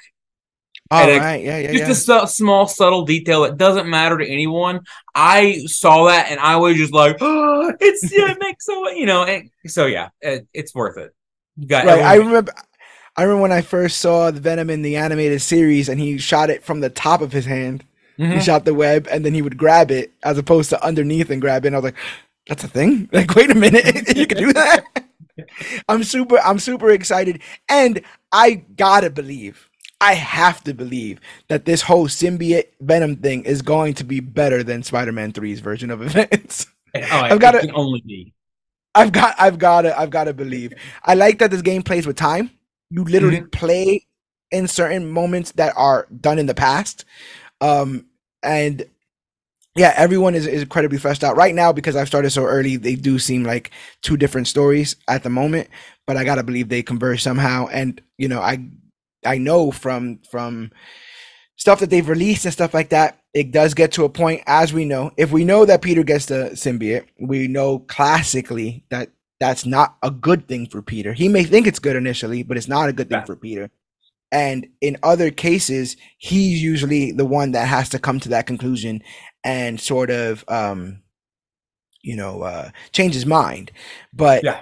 All 0.92 1.08
it- 1.08 1.20
right, 1.20 1.42
yeah, 1.42 1.60
yeah, 1.60 1.72
Just 1.72 2.08
yeah. 2.08 2.24
a 2.24 2.28
su- 2.28 2.34
small, 2.34 2.68
subtle 2.68 3.06
detail 3.06 3.44
that 3.44 3.56
doesn't 3.58 3.88
matter 3.88 4.18
to 4.18 4.28
anyone. 4.28 4.82
I 5.16 5.60
saw 5.68 6.08
that 6.08 6.30
and 6.32 6.40
I 6.40 6.58
was 6.58 6.76
just 6.76 6.92
like, 6.94 7.18
oh, 7.22 7.72
it's 7.80 8.12
yeah, 8.12 8.32
it 8.32 8.38
makes 8.42 8.66
so 8.66 8.90
you 8.90 9.06
know. 9.06 9.24
And, 9.24 9.50
so 9.68 9.86
yeah, 9.86 10.10
it, 10.20 10.48
it's 10.54 10.76
worth 10.76 10.98
it. 10.98 11.14
You 11.56 11.68
got 11.68 11.86
right. 11.86 12.02
I 12.02 12.16
remember. 12.16 12.52
I 13.20 13.24
remember 13.24 13.42
when 13.42 13.52
I 13.52 13.62
first 13.62 13.98
saw 13.98 14.32
the 14.32 14.40
Venom 14.40 14.70
in 14.70 14.82
the 14.82 14.96
animated 14.96 15.42
series, 15.42 15.90
and 15.90 16.00
he 16.00 16.18
shot 16.18 16.50
it 16.50 16.64
from 16.64 16.80
the 16.80 16.90
top 16.90 17.20
of 17.22 17.34
his 17.34 17.46
hand. 17.46 17.84
He 18.16 18.24
Mhm. 18.24 18.42
shot 18.42 18.64
the 18.66 18.74
web, 18.74 19.08
and 19.12 19.26
then 19.26 19.34
he 19.34 19.42
would 19.42 19.58
grab 19.58 19.92
it 19.92 20.14
as 20.24 20.38
opposed 20.38 20.70
to 20.70 20.82
underneath 20.84 21.30
and 21.30 21.42
grab 21.42 21.66
it. 21.66 21.68
And 21.68 21.76
I 21.76 21.80
was 21.80 21.84
like, 21.86 21.96
"That's 22.48 22.64
a 22.64 22.68
thing! 22.70 23.10
Like, 23.14 23.36
wait 23.36 23.52
a 23.52 23.56
minute, 23.56 23.86
you 24.18 24.26
can 24.26 24.38
do 24.38 24.54
that." 24.54 24.84
I'm 25.90 26.04
super. 26.04 26.38
I'm 26.40 26.60
super 26.60 26.90
excited, 26.92 27.42
and 27.68 28.02
I 28.32 28.64
gotta 28.78 29.10
believe. 29.10 29.68
I 30.02 30.14
have 30.14 30.64
to 30.64 30.74
believe 30.74 31.20
that 31.50 31.66
this 31.66 31.82
whole 31.82 32.08
symbiote 32.08 32.68
Venom 32.80 33.18
thing 33.18 33.44
is 33.44 33.62
going 33.62 33.96
to 33.96 34.06
be 34.06 34.22
better 34.22 34.64
than 34.64 34.82
Spider-Man 34.82 35.34
3's 35.34 35.60
version 35.60 35.92
of 35.92 36.02
events. 36.02 36.68
Oh, 36.96 37.02
I've 37.12 37.40
gotta- 37.42 37.60
can 37.60 37.72
only 37.76 38.02
be. 38.06 38.34
I've 38.96 39.12
got 39.12 39.36
I've 39.38 39.60
got 39.60 39.82
to 39.82 39.98
I've 40.00 40.10
got 40.10 40.24
to 40.26 40.34
believe. 40.34 40.74
I 41.04 41.16
like 41.16 41.40
that 41.40 41.52
this 41.52 41.62
game 41.62 41.84
plays 41.84 42.08
with 42.08 42.16
time. 42.16 42.50
You 42.90 43.04
literally 43.04 43.42
play 43.42 44.08
in 44.52 44.68
certain 44.68 45.10
moments 45.10 45.52
that 45.54 45.74
are 45.78 46.08
done 46.20 46.40
in 46.40 46.46
the 46.48 46.56
past. 46.56 47.06
Um 47.62 48.06
and 48.42 48.86
yeah, 49.76 49.94
everyone 49.96 50.36
is, 50.36 50.48
is 50.48 50.64
incredibly 50.64 50.98
fleshed 50.98 51.24
out 51.24 51.38
right 51.38 51.54
now 51.54 51.72
because 51.72 51.96
I've 51.96 52.08
started 52.08 52.32
so 52.32 52.44
early. 52.46 52.76
They 52.76 52.96
do 52.96 53.20
seem 53.20 53.44
like 53.44 53.72
two 54.02 54.18
different 54.18 54.48
stories 54.48 54.96
at 55.08 55.24
the 55.24 55.30
moment, 55.30 55.70
but 56.08 56.18
I 56.18 56.24
gotta 56.24 56.44
believe 56.44 56.70
they 56.70 56.84
converge 56.84 57.22
somehow. 57.22 57.68
And 57.68 58.02
you 58.18 58.28
know, 58.28 58.42
I 58.42 58.60
I 59.26 59.38
know 59.38 59.72
from 59.72 60.20
from 60.30 60.72
stuff 61.56 61.80
that 61.82 61.90
they've 61.90 62.08
released 62.08 62.46
and 62.46 62.54
stuff 62.54 62.74
like 62.74 62.90
that, 62.90 63.20
it 63.34 63.52
does 63.52 63.74
get 63.74 63.92
to 63.94 64.06
a 64.06 64.10
point, 64.10 64.42
as 64.48 64.74
we 64.74 64.86
know, 64.86 65.12
if 65.18 65.32
we 65.32 65.46
know 65.46 65.66
that 65.66 65.82
Peter 65.82 66.04
gets 66.04 66.26
the 66.26 66.52
symbiote, 66.54 67.06
we 67.20 67.48
know 67.48 67.80
classically 67.80 68.84
that 68.90 69.10
that's 69.40 69.66
not 69.66 69.98
a 70.04 70.12
good 70.12 70.48
thing 70.48 70.68
for 70.68 70.82
Peter. 70.82 71.14
He 71.14 71.28
may 71.30 71.44
think 71.44 71.66
it's 71.68 71.80
good 71.80 71.96
initially, 71.96 72.44
but 72.44 72.58
it's 72.58 72.68
not 72.68 72.90
a 72.90 72.94
good 72.94 73.10
thing 73.10 73.20
Yeah. 73.20 73.26
for 73.26 73.36
Peter. 73.36 73.70
And 74.32 74.68
in 74.82 74.98
other 75.02 75.32
cases, 75.32 75.98
he's 76.18 76.62
usually 76.62 77.12
the 77.12 77.26
one 77.26 77.54
that 77.54 77.68
has 77.68 77.90
to 77.90 78.00
come 78.00 78.20
to 78.22 78.30
that 78.30 78.46
conclusion 78.48 79.02
and 79.44 79.80
sort 79.80 80.12
of, 80.12 80.44
um, 80.48 81.02
you 82.02 82.16
know, 82.16 82.42
uh, 82.44 82.70
change 82.92 83.14
his 83.14 83.26
mind. 83.26 83.72
But 84.14 84.44
Yeah. 84.44 84.62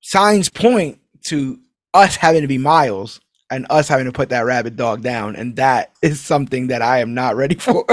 signs 0.00 0.48
point 0.48 1.00
to 1.24 1.58
us 1.92 2.16
having 2.16 2.42
to 2.42 2.48
be 2.48 2.58
Miles 2.58 3.20
and 3.50 3.66
us 3.70 3.88
having 3.88 4.06
to 4.06 4.12
put 4.12 4.28
that 4.30 4.44
rabid 4.44 4.76
dog 4.76 5.02
down 5.02 5.36
and 5.36 5.56
that 5.56 5.92
is 6.02 6.20
something 6.20 6.68
that 6.68 6.82
i 6.82 6.98
am 6.98 7.14
not 7.14 7.36
ready 7.36 7.54
for 7.58 7.84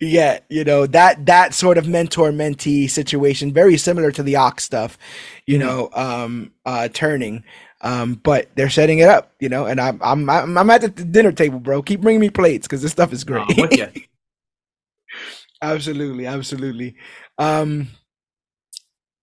yet 0.00 0.44
you 0.48 0.64
know 0.64 0.86
that 0.86 1.26
that 1.26 1.54
sort 1.54 1.78
of 1.78 1.88
mentor 1.88 2.30
mentee 2.30 2.88
situation 2.88 3.52
very 3.52 3.76
similar 3.76 4.10
to 4.12 4.22
the 4.22 4.36
Ock 4.36 4.60
stuff 4.60 4.98
you 5.46 5.56
Mhm. 5.58 5.60
know 5.60 5.90
um 5.94 6.52
uh 6.66 6.88
turning. 6.88 7.44
Um 7.80 8.14
but 8.14 8.48
they're 8.56 8.70
setting 8.70 8.98
it 9.00 9.08
up 9.08 9.32
you 9.40 9.48
know 9.48 9.66
and 9.66 9.80
i'm 9.80 10.00
i'm 10.02 10.28
i'm, 10.30 10.56
I'm 10.58 10.70
at 10.70 10.80
the 10.82 10.88
dinner 10.88 11.32
table 11.32 11.60
bro. 11.60 11.82
Keep 11.82 12.00
bringing 12.00 12.20
me 12.20 12.30
plates 12.30 12.66
because 12.66 12.82
this 12.82 12.92
stuff 12.92 13.12
is 13.12 13.24
great 13.24 13.44
Oh, 13.48 13.52
I'm 13.54 13.60
with 13.62 13.76
ya. 13.76 13.86
absolutely 15.62 16.26
absolutely. 16.26 16.96
Um 17.38 17.88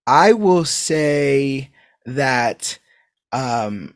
i 0.06 0.32
will 0.32 0.64
say 0.64 1.70
that 2.06 2.78
um 3.32 3.94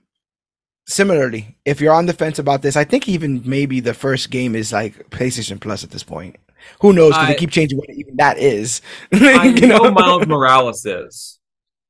similarly 0.87 1.57
if 1.65 1.81
you're 1.81 1.93
on 1.93 2.07
the 2.07 2.12
fence 2.12 2.39
about 2.39 2.62
this 2.62 2.77
i 2.77 2.85
think 2.85 3.09
even 3.09 3.43
maybe 3.45 3.81
the 3.81 3.93
first 3.95 4.31
game 4.31 4.55
is 4.55 4.73
like 4.73 5.11
playstation 5.11 5.61
plus 5.61 5.83
at 5.83 5.91
this 5.91 6.05
point 6.05 6.37
who 6.81 6.93
knows 6.93 7.13
because 7.15 7.29
they 7.29 7.35
keep 7.35 7.51
changing 7.51 7.79
what 7.79 7.89
even 7.91 8.17
that 8.17 8.39
is 8.39 8.81
I 9.13 9.45
You 9.47 9.67
know 9.67 9.91
Miles 9.91 10.27
Morales 10.27 10.85
is. 10.87 11.39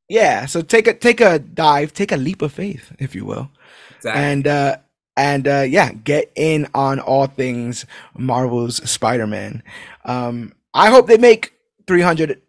Yeah, 0.08 0.46
so 0.46 0.62
take 0.62 0.86
a 0.86 0.94
take 0.94 1.20
a 1.20 1.38
dive, 1.40 1.92
take 1.92 2.12
a 2.12 2.16
leap 2.16 2.40
of 2.42 2.52
faith, 2.52 2.92
if 2.98 3.14
you 3.14 3.24
will, 3.24 3.50
Exactly. 3.96 4.22
and 4.22 4.46
uh, 4.46 4.76
and 5.16 5.48
uh, 5.48 5.62
yeah, 5.62 5.92
get 5.92 6.30
in 6.36 6.68
on 6.74 7.00
all 7.00 7.26
things 7.26 7.86
Marvel's 8.16 8.88
Spider-Man. 8.88 9.62
Um, 10.04 10.52
I 10.74 10.90
hope 10.90 11.08
they 11.08 11.16
make 11.18 11.54
300 11.88 12.40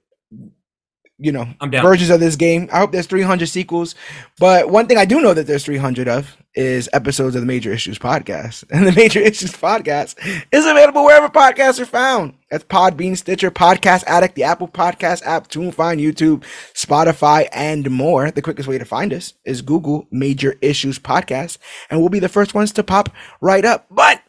you 1.20 1.32
know 1.32 1.48
I'm 1.60 1.70
down. 1.70 1.84
versions 1.84 2.10
of 2.10 2.20
this 2.20 2.36
game. 2.36 2.70
I 2.72 2.80
hope 2.80 2.92
there's 2.92 3.08
300 3.08 3.48
sequels. 3.48 3.96
But 4.40 4.70
one 4.70 4.88
thing 4.88 4.98
I 4.98 5.06
do 5.06 5.22
know 5.22 5.34
that 5.34 5.48
there's 5.48 5.66
300 5.66 6.08
of 6.08 6.38
is 6.54 6.90
episodes 6.92 7.36
of 7.36 7.42
the 7.42 7.48
Major 7.48 7.72
Issues 7.72 8.00
podcast. 8.00 8.64
And 8.72 8.86
the 8.86 8.92
Major 8.92 9.20
Issues 9.20 9.52
podcast 9.54 10.16
is 10.52 10.66
available 10.66 11.06
wherever 11.06 11.30
podcasts 11.30 11.80
are 11.80 11.86
found. 11.86 12.34
That's 12.50 12.64
Podbean, 12.64 13.18
Stitcher, 13.18 13.52
Podcast 13.52 14.04
Addict, 14.06 14.36
the 14.36 14.44
Apple 14.44 14.68
Podcast 14.68 15.24
app, 15.26 15.50
TuneFind, 15.50 16.02
YouTube, 16.02 16.44
Spotify, 16.74 17.48
and 17.52 17.90
more. 17.92 18.32
The 18.32 18.42
quickest 18.42 18.68
way 18.68 18.78
to 18.78 18.86
find 18.86 19.14
us 19.14 19.34
is 19.46 19.62
Google 19.62 20.08
Major 20.12 20.56
Issues 20.62 20.98
Podcast, 21.00 21.58
and 21.90 22.00
we'll 22.00 22.10
be 22.10 22.20
the 22.20 22.30
first 22.30 22.54
ones 22.54 22.72
to 22.74 22.84
pop 22.84 23.10
right 23.42 23.66
up. 23.66 23.86
But 23.92 24.22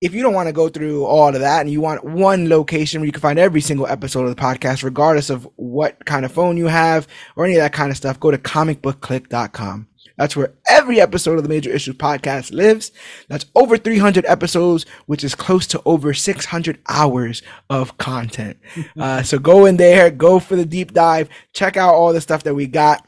if 0.00 0.14
you 0.14 0.22
don't 0.22 0.34
want 0.34 0.48
to 0.48 0.52
go 0.52 0.68
through 0.68 1.04
all 1.04 1.34
of 1.34 1.40
that 1.40 1.60
and 1.60 1.70
you 1.70 1.80
want 1.80 2.04
one 2.04 2.48
location 2.48 3.00
where 3.00 3.06
you 3.06 3.12
can 3.12 3.20
find 3.20 3.38
every 3.38 3.60
single 3.60 3.86
episode 3.86 4.24
of 4.24 4.34
the 4.34 4.40
podcast, 4.40 4.84
regardless 4.84 5.28
of 5.28 5.48
what 5.56 6.04
kind 6.06 6.24
of 6.24 6.32
phone 6.32 6.56
you 6.56 6.66
have 6.66 7.08
or 7.34 7.44
any 7.44 7.54
of 7.54 7.60
that 7.60 7.72
kind 7.72 7.90
of 7.90 7.96
stuff, 7.96 8.20
go 8.20 8.30
to 8.30 8.38
comicbookclique.com. 8.38 9.88
That's 10.16 10.36
where 10.36 10.52
every 10.68 11.00
episode 11.00 11.36
of 11.36 11.44
the 11.44 11.48
Major 11.48 11.70
Issues 11.70 11.94
podcast 11.94 12.52
lives. 12.52 12.90
That's 13.28 13.46
over 13.54 13.76
300 13.76 14.26
episodes, 14.26 14.84
which 15.06 15.22
is 15.22 15.34
close 15.34 15.66
to 15.68 15.82
over 15.84 16.12
600 16.12 16.78
hours 16.88 17.42
of 17.70 17.96
content. 17.98 18.58
uh, 19.00 19.22
so 19.22 19.38
go 19.38 19.64
in 19.66 19.76
there, 19.76 20.10
go 20.10 20.40
for 20.40 20.56
the 20.56 20.66
deep 20.66 20.92
dive, 20.92 21.28
check 21.52 21.76
out 21.76 21.94
all 21.94 22.12
the 22.12 22.20
stuff 22.20 22.42
that 22.42 22.54
we 22.54 22.66
got. 22.66 23.07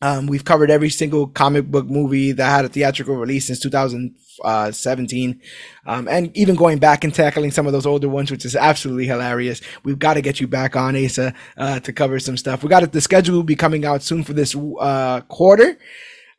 Um, 0.00 0.26
we've 0.26 0.44
covered 0.44 0.70
every 0.70 0.90
single 0.90 1.26
comic 1.26 1.66
book 1.66 1.86
movie 1.86 2.30
that 2.32 2.48
had 2.48 2.64
a 2.64 2.68
theatrical 2.68 3.16
release 3.16 3.48
since 3.48 3.58
2017. 3.58 5.40
Um, 5.86 6.08
and 6.08 6.36
even 6.36 6.54
going 6.54 6.78
back 6.78 7.02
and 7.02 7.12
tackling 7.12 7.50
some 7.50 7.66
of 7.66 7.72
those 7.72 7.86
older 7.86 8.08
ones, 8.08 8.30
which 8.30 8.44
is 8.44 8.54
absolutely 8.54 9.06
hilarious. 9.06 9.60
We've 9.82 9.98
got 9.98 10.14
to 10.14 10.20
get 10.20 10.40
you 10.40 10.46
back 10.46 10.76
on 10.76 10.96
Asa 10.96 11.34
uh, 11.56 11.80
to 11.80 11.92
cover 11.92 12.20
some 12.20 12.36
stuff. 12.36 12.62
We 12.62 12.68
got 12.68 12.84
it. 12.84 12.92
The 12.92 13.00
schedule 13.00 13.34
will 13.36 13.42
be 13.42 13.56
coming 13.56 13.84
out 13.84 14.02
soon 14.02 14.22
for 14.22 14.34
this 14.34 14.54
uh, 14.54 15.22
quarter. 15.22 15.76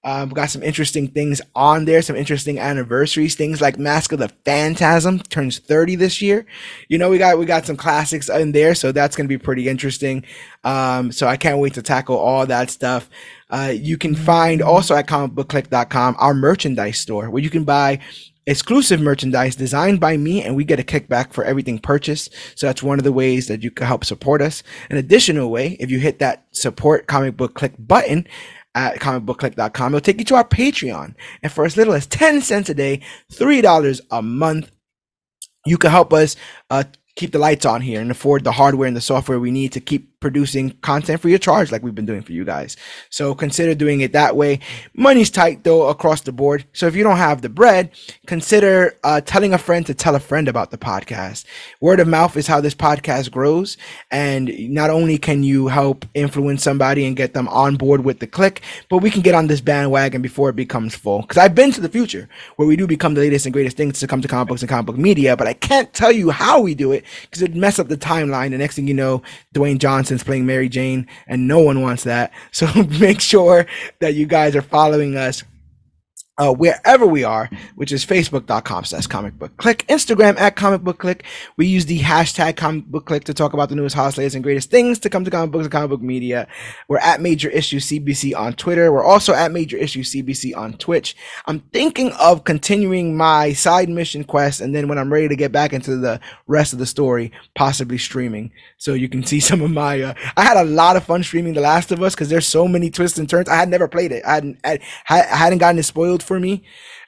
Um, 0.03 0.29
we 0.29 0.35
got 0.35 0.49
some 0.49 0.63
interesting 0.63 1.09
things 1.09 1.41
on 1.55 1.83
there, 1.83 2.01
some 2.01 2.15
interesting 2.15 2.57
anniversaries, 2.57 3.35
things 3.35 3.59
like 3.59 3.77
Mask 3.77 4.13
of 4.13 4.19
the 4.19 4.29
Phantasm 4.45 5.19
turns 5.19 5.59
30 5.59 5.95
this 5.95 6.21
year. 6.21 6.45
You 6.87 6.97
know, 6.97 7.09
we 7.09 7.17
got 7.17 7.37
we 7.37 7.45
got 7.45 7.65
some 7.65 7.75
classics 7.75 8.29
in 8.29 8.53
there, 8.53 8.75
so 8.75 8.93
that's 8.93 9.17
gonna 9.17 9.27
be 9.27 9.37
pretty 9.37 9.67
interesting. 9.67 10.23
Um, 10.63 11.11
so 11.11 11.27
I 11.27 11.35
can't 11.35 11.59
wait 11.59 11.73
to 11.73 11.81
tackle 11.81 12.17
all 12.17 12.45
that 12.45 12.69
stuff. 12.69 13.09
Uh, 13.49 13.73
you 13.75 13.97
can 13.97 14.15
find 14.15 14.61
also 14.61 14.95
at 14.95 15.07
comicbookclique.com 15.07 16.15
our 16.19 16.33
merchandise 16.33 16.99
store 16.99 17.29
where 17.29 17.43
you 17.43 17.49
can 17.49 17.63
buy 17.63 17.99
exclusive 18.45 18.99
merchandise 18.99 19.55
designed 19.55 19.99
by 19.99 20.17
me 20.17 20.41
and 20.43 20.55
we 20.55 20.63
get 20.63 20.79
a 20.79 20.83
kickback 20.83 21.33
for 21.33 21.43
everything 21.43 21.77
purchased 21.77 22.33
so 22.55 22.65
that's 22.65 22.81
one 22.81 22.97
of 22.97 23.03
the 23.03 23.11
ways 23.11 23.47
that 23.47 23.63
you 23.63 23.69
can 23.69 23.85
help 23.85 24.03
support 24.03 24.41
us 24.41 24.63
an 24.89 24.97
additional 24.97 25.51
way 25.51 25.77
if 25.79 25.91
you 25.91 25.99
hit 25.99 26.17
that 26.17 26.45
support 26.51 27.05
comic 27.05 27.37
book 27.37 27.53
clique 27.53 27.75
button 27.77 28.25
at 28.79 28.99
comicbookclique.com 28.99 29.93
it'll 29.93 30.01
take 30.01 30.19
you 30.19 30.25
to 30.25 30.35
our 30.35 30.47
patreon. 30.47 31.13
And 31.43 31.51
for 31.51 31.65
as 31.65 31.75
little 31.75 31.93
as 31.93 32.07
10 32.07 32.41
cents 32.41 32.69
a 32.69 32.73
day 32.73 33.01
$3 33.31 34.01
a 34.09 34.21
month 34.21 34.71
you 35.65 35.77
can 35.77 35.91
help 35.91 36.13
us 36.13 36.35
uh, 36.69 36.83
keep 37.15 37.31
the 37.31 37.39
lights 37.39 37.65
on 37.65 37.81
here 37.81 37.99
and 37.99 38.09
afford 38.09 38.43
the 38.43 38.53
hardware 38.53 38.87
and 38.87 38.95
the 38.95 39.01
software 39.01 39.39
we 39.39 39.51
need 39.51 39.73
to 39.73 39.81
keep 39.81 40.08
producing 40.19 40.71
content 40.81 41.21
for 41.21 41.29
your 41.29 41.39
charge 41.39 41.71
like 41.71 41.83
we've 41.83 41.95
been 41.95 42.05
doing 42.05 42.21
for 42.21 42.33
you 42.33 42.43
guys. 42.43 42.75
So 43.09 43.33
consider 43.33 43.73
doing 43.75 44.01
it 44.01 44.13
that 44.13 44.35
way. 44.35 44.59
Money's 44.93 45.29
tight 45.29 45.63
though 45.63 45.87
across 45.87 46.21
the 46.21 46.31
board. 46.31 46.65
So 46.73 46.87
if 46.87 46.95
you 46.95 47.03
don't 47.03 47.17
have 47.17 47.41
the 47.41 47.49
bread, 47.49 47.91
consider 48.25 48.95
uh, 49.03 49.21
telling 49.21 49.53
a 49.53 49.57
friend 49.57 49.85
to 49.85 49.93
tell 49.93 50.15
a 50.15 50.19
friend 50.19 50.47
about 50.47 50.71
the 50.71 50.77
podcast. 50.77 51.45
Word 51.81 51.99
of 51.99 52.07
mouth 52.07 52.35
is 52.37 52.47
how 52.47 52.61
this 52.61 52.75
podcast 52.75 53.31
grows. 53.31 53.77
And 54.11 54.51
not 54.69 54.89
only 54.89 55.17
can 55.17 55.43
you 55.43 55.67
help 55.67 56.05
influence 56.13 56.63
somebody 56.63 57.05
and 57.05 57.15
get 57.15 57.33
them 57.33 57.47
on 57.47 57.75
board 57.75 58.03
with 58.03 58.19
the 58.19 58.27
click, 58.27 58.61
but 58.89 58.99
we 58.99 59.11
can 59.11 59.21
get 59.21 59.35
on 59.35 59.47
this 59.47 59.61
bandwagon 59.61 60.21
before 60.21 60.49
it 60.49 60.55
becomes 60.55 60.95
full. 60.95 61.21
Because 61.21 61.37
I've 61.37 61.55
been 61.55 61.71
to 61.71 61.81
the 61.81 61.89
future 61.89 62.27
where 62.57 62.67
we 62.67 62.75
do 62.75 62.87
become 62.87 63.13
the 63.13 63.21
latest 63.21 63.45
and 63.45 63.53
greatest 63.53 63.77
things 63.77 63.99
to 63.99 64.07
come 64.07 64.21
to 64.21 64.27
comic 64.27 64.49
books 64.49 64.61
and 64.61 64.69
comic 64.69 64.87
book 64.87 64.97
media, 64.97 65.37
but 65.37 65.47
I 65.47 65.53
can't 65.53 65.93
tell 65.93 66.11
you 66.11 66.29
how 66.29 66.59
we 66.59 66.75
do 66.75 66.91
it 66.91 67.05
because 67.21 67.41
it'd 67.41 67.55
mess 67.55 67.79
up 67.79 67.87
the 67.87 67.97
timeline. 67.97 68.51
The 68.51 68.57
next 68.57 68.75
thing 68.75 68.87
you 68.87 68.93
know, 68.93 69.21
Dwayne 69.53 69.79
Johnson's 70.09 70.23
playing 70.23 70.47
Mary 70.47 70.69
Jane, 70.69 71.05
and 71.27 71.47
no 71.47 71.59
one 71.59 71.83
wants 71.83 72.03
that. 72.05 72.33
So 72.51 72.67
make 72.99 73.21
sure 73.21 73.67
that 73.99 74.15
you 74.15 74.25
guys 74.25 74.55
are 74.55 74.63
following 74.63 75.15
us 75.15 75.43
uh, 76.39 76.53
wherever 76.53 77.05
we 77.05 77.23
are, 77.23 77.49
which 77.75 77.91
is 77.91 78.05
facebook.com 78.05 78.85
slash 78.85 79.07
comic 79.07 79.37
book 79.37 79.55
clique, 79.57 79.85
Instagram 79.87 80.39
at 80.39 80.55
comic 80.55 80.81
book 80.81 80.97
clique. 80.97 81.25
We 81.57 81.67
use 81.67 81.85
the 81.85 81.99
hashtag 81.99 82.55
comic 82.55 82.85
book 82.85 83.05
clique 83.05 83.25
to 83.25 83.33
talk 83.33 83.53
about 83.53 83.69
the 83.69 83.75
newest, 83.75 83.95
hottest, 83.95 84.17
latest, 84.17 84.35
and 84.35 84.43
greatest 84.43 84.71
things 84.71 84.99
to 84.99 85.09
come 85.09 85.25
to 85.25 85.31
comic 85.31 85.51
books 85.51 85.65
and 85.65 85.71
comic 85.71 85.89
book 85.89 86.01
media. 86.01 86.47
We're 86.87 86.99
at 86.99 87.19
Major 87.21 87.49
Issue 87.49 87.79
CBC 87.79 88.35
on 88.37 88.53
Twitter. 88.53 88.91
We're 88.91 89.03
also 89.03 89.33
at 89.33 89.51
Major 89.51 89.75
Issue 89.75 90.01
CBC 90.01 90.55
on 90.55 90.73
Twitch. 90.73 91.15
I'm 91.45 91.59
thinking 91.73 92.13
of 92.13 92.45
continuing 92.45 93.17
my 93.17 93.51
side 93.51 93.89
mission 93.89 94.23
quest, 94.23 94.61
and 94.61 94.73
then 94.73 94.87
when 94.87 94.97
I'm 94.97 95.11
ready 95.11 95.27
to 95.27 95.35
get 95.35 95.51
back 95.51 95.73
into 95.73 95.97
the 95.97 96.21
rest 96.47 96.71
of 96.71 96.79
the 96.79 96.85
story, 96.85 97.33
possibly 97.53 97.97
streaming. 97.97 98.51
So 98.77 98.93
you 98.93 99.09
can 99.09 99.25
see 99.25 99.39
some 99.41 99.61
of 99.61 99.71
my. 99.71 100.01
Uh, 100.01 100.13
I 100.37 100.43
had 100.43 100.57
a 100.57 100.63
lot 100.63 100.95
of 100.95 101.03
fun 101.03 101.21
streaming 101.21 101.53
The 101.53 101.61
Last 101.61 101.91
of 101.91 102.01
Us 102.01 102.15
because 102.15 102.29
there's 102.29 102.47
so 102.47 102.65
many 102.65 102.89
twists 102.89 103.17
and 103.17 103.29
turns. 103.29 103.49
I 103.49 103.55
had 103.55 103.67
never 103.67 103.89
played 103.89 104.13
it. 104.13 104.23
I 104.25 104.35
hadn't. 104.35 104.59
I, 104.63 104.79
hadn't 105.05 105.59
gotten 105.59 105.79
it 105.79 105.83
spoiled 105.83 106.23
for 106.29 106.39
me 106.39 106.63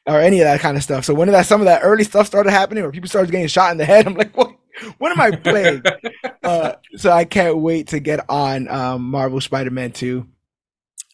or 0.06 0.20
any 0.20 0.42
of 0.42 0.46
that 0.46 0.60
kind 0.60 0.76
of 0.76 0.84
stuff. 0.84 1.06
So 1.06 1.14
when 1.14 1.32
that 1.32 1.46
some 1.46 1.62
of 1.62 1.66
that 1.66 1.82
early 1.84 2.04
stuff 2.04 2.28
started 2.28 2.52
happening, 2.52 2.84
where 2.84 2.92
people 2.92 3.08
started 3.08 3.32
getting 3.32 3.48
shot 3.48 3.72
in 3.72 3.78
the 3.78 3.86
head, 3.86 4.06
I'm 4.08 4.16
like, 4.16 4.36
what? 4.36 4.58
What 4.98 5.12
am 5.12 5.22
I 5.22 5.32
playing? 5.32 5.84
uh, 6.44 6.74
so 6.96 7.12
I 7.12 7.24
can't 7.24 7.58
wait 7.58 7.88
to 7.90 8.00
get 8.00 8.28
on 8.30 8.68
um, 8.68 9.04
Marvel 9.04 9.40
Spider-Man 9.40 9.92
2 9.92 10.26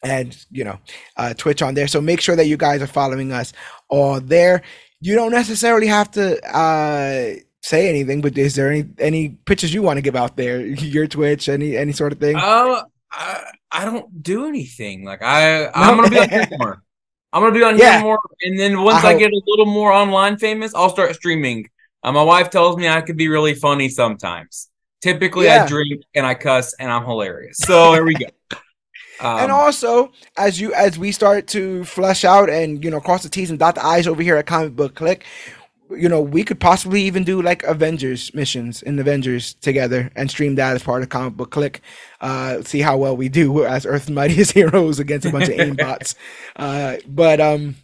and 0.04 0.46
you 0.52 0.64
know 0.64 0.80
uh, 1.18 1.34
Twitch 1.34 1.62
on 1.62 1.74
there. 1.74 1.88
So 1.88 2.00
make 2.00 2.22
sure 2.22 2.36
that 2.36 2.48
you 2.48 2.56
guys 2.56 2.82
are 2.82 2.88
following 2.88 3.32
us 3.32 3.54
all 3.90 4.22
there. 4.22 4.62
You 5.02 5.16
don't 5.16 5.32
necessarily 5.32 5.88
have 5.88 6.12
to 6.12 6.42
uh, 6.56 7.36
say 7.62 7.90
anything, 7.90 8.22
but 8.22 8.38
is 8.38 8.56
there 8.56 8.72
any 8.72 8.86
any 9.00 9.30
pictures 9.30 9.74
you 9.74 9.82
want 9.82 9.98
to 9.98 10.02
give 10.02 10.16
out 10.16 10.38
there? 10.38 10.66
Your 10.66 11.08
Twitch, 11.08 11.50
any 11.50 11.76
any 11.76 11.92
sort 11.92 12.14
of 12.14 12.20
thing? 12.20 12.36
Uh, 12.36 12.84
I, 13.12 13.44
I 13.72 13.86
don't 13.86 14.22
do 14.24 14.48
anything. 14.48 15.04
Like 15.04 15.22
I, 15.22 15.68
I'm 15.74 15.98
gonna 15.98 16.10
be 16.10 16.28
here 16.28 16.48
more. 16.58 16.84
I'm 17.34 17.42
gonna 17.42 17.54
be 17.54 17.64
on 17.64 17.78
Yeah. 17.78 17.94
here 17.94 18.02
more, 18.02 18.20
and 18.44 18.58
then 18.58 18.82
once 18.82 19.04
I 19.04 19.10
I, 19.10 19.18
get 19.18 19.32
a 19.32 19.42
little 19.48 19.66
more 19.66 19.92
online 19.92 20.38
famous, 20.38 20.74
I'll 20.74 20.90
start 20.90 21.14
streaming. 21.16 21.70
Uh, 22.04 22.12
my 22.12 22.24
wife 22.24 22.50
tells 22.50 22.78
me 22.78 22.88
I 22.88 23.02
could 23.02 23.18
be 23.18 23.28
really 23.28 23.54
funny 23.54 23.90
sometimes. 23.90 24.70
Typically, 25.02 25.46
Yeah. 25.46 25.64
I 25.64 25.68
drink 25.68 26.02
and 26.16 26.26
I 26.26 26.34
cuss, 26.36 26.74
and 26.80 26.92
I'm 26.92 27.04
hilarious. 27.04 27.58
So 27.60 27.94
here 27.94 28.04
we 28.04 28.14
go. 28.16 28.28
Um, 29.20 29.40
and 29.40 29.52
also, 29.52 30.12
as 30.38 30.62
you 30.62 30.76
as 30.76 31.00
we 31.00 31.12
start 31.12 31.48
to 31.48 31.84
flesh 31.86 32.24
out 32.24 32.52
and 32.52 32.84
you 32.84 32.92
know 32.92 33.02
cross 33.02 33.24
the 33.24 33.30
T's 33.30 33.50
and 33.50 33.58
dot 33.58 33.74
the 33.74 33.84
I's 33.84 34.06
over 34.06 34.22
here 34.22 34.36
at 34.36 34.46
Comic 34.46 34.76
Book 34.76 34.94
Clique, 34.94 35.26
you 35.92 36.10
know 36.10 36.22
we 36.22 36.44
could 36.44 36.60
possibly 36.60 37.02
even 37.04 37.24
do 37.24 37.42
like 37.42 37.64
Avengers 37.64 38.34
missions 38.34 38.82
in 38.82 39.00
Avengers 39.00 39.54
together 39.56 40.12
and 40.16 40.30
stream 40.30 40.56
that 40.56 40.76
as 40.76 40.84
part 40.84 41.04
of 41.04 41.10
Comic 41.10 41.36
Book 41.36 41.52
Clique. 41.52 41.82
Uh, 42.22 42.62
see 42.62 42.82
how 42.82 42.98
well 42.98 43.16
we 43.16 43.30
do 43.30 43.66
as 43.66 43.86
Earth's 43.86 44.10
Mightiest 44.10 44.52
Heroes 44.54 45.00
against 45.00 45.26
a 45.26 45.32
bunch 45.32 45.50
of 45.50 45.56
aimbots. 45.56 46.16
Uh, 46.56 46.98
but 47.08 47.40
um, 47.40 47.76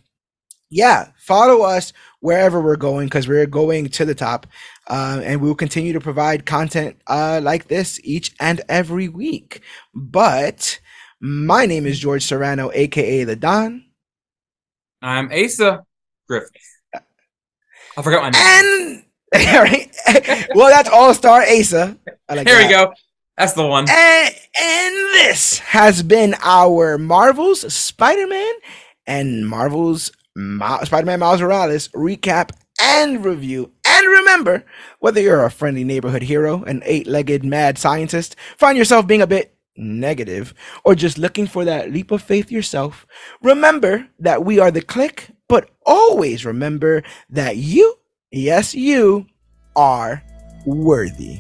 yeah, 0.72 1.10
follow 1.18 1.62
us 1.62 1.94
wherever 2.22 2.60
we're 2.60 2.76
going 2.76 3.06
because 3.06 3.28
we're 3.28 3.46
going 3.46 3.88
to 3.88 4.04
the 4.04 4.16
top. 4.16 4.48
Uh, 4.88 5.22
and 5.24 5.42
we 5.42 5.48
will 5.48 5.56
continue 5.56 5.94
to 5.94 6.00
provide 6.00 6.46
content 6.46 6.98
uh, 7.06 7.40
like 7.44 7.68
this 7.68 8.00
each 8.04 8.34
and 8.40 8.62
every 8.68 9.08
week. 9.08 9.62
But 9.94 10.80
my 11.20 11.68
name 11.68 11.86
is 11.86 12.00
George 12.00 12.24
Serrano, 12.24 12.72
aka 12.74 13.24
the 13.26 13.36
Don, 13.36 13.86
I'm 15.04 15.30
Asa 15.32 15.84
Griffith. 16.28 16.73
I 17.98 18.02
forgot 18.02 18.22
my 18.24 18.30
name. 18.30 18.42
and 18.42 19.04
all 19.56 19.64
right, 19.64 19.96
well, 20.56 20.70
that's 20.70 20.90
All 20.90 21.14
Star 21.14 21.42
Asa. 21.42 21.98
Like 22.30 22.48
Here 22.48 22.58
we 22.58 22.70
go. 22.70 22.94
That's 23.38 23.54
the 23.54 23.66
one. 23.66 23.86
And, 23.90 24.36
and 24.62 24.96
this 25.16 25.58
has 25.60 26.04
been 26.04 26.36
our 26.44 27.00
Marvel's 27.00 27.74
Spider 27.74 28.28
Man 28.28 28.54
and 29.08 29.48
Marvel's 29.48 30.12
Ma- 30.36 30.84
Spider 30.84 31.06
Man 31.08 31.20
Miles 31.20 31.42
Morales 31.42 31.88
recap 31.90 32.52
and 32.80 33.26
review. 33.26 33.72
And 33.86 34.08
remember, 34.08 34.66
whether 35.00 35.20
you're 35.20 35.46
a 35.46 35.52
friendly 35.52 35.84
neighborhood 35.84 36.24
hero, 36.24 36.64
an 36.64 36.84
eight 36.86 37.08
legged 37.08 37.44
mad 37.44 37.78
scientist, 37.78 38.36
find 38.58 38.78
yourself 38.78 39.08
being 39.08 39.22
a 39.22 39.28
bit 39.28 39.53
negative, 39.76 40.54
or 40.84 40.96
just 40.96 41.18
looking 41.18 41.48
for 41.48 41.66
that 41.66 41.92
leap 41.92 42.12
of 42.12 42.22
faith 42.22 42.52
yourself, 42.52 43.06
remember 43.42 44.08
that 44.20 44.44
we 44.44 44.60
are 44.60 44.72
the 44.72 44.82
click, 44.82 45.30
but 45.48 45.70
always 45.86 46.46
remember 46.46 47.04
that 47.30 47.58
you, 47.58 47.96
yes, 48.32 48.76
you, 48.76 49.26
are 49.76 50.24
worthy. 50.66 51.40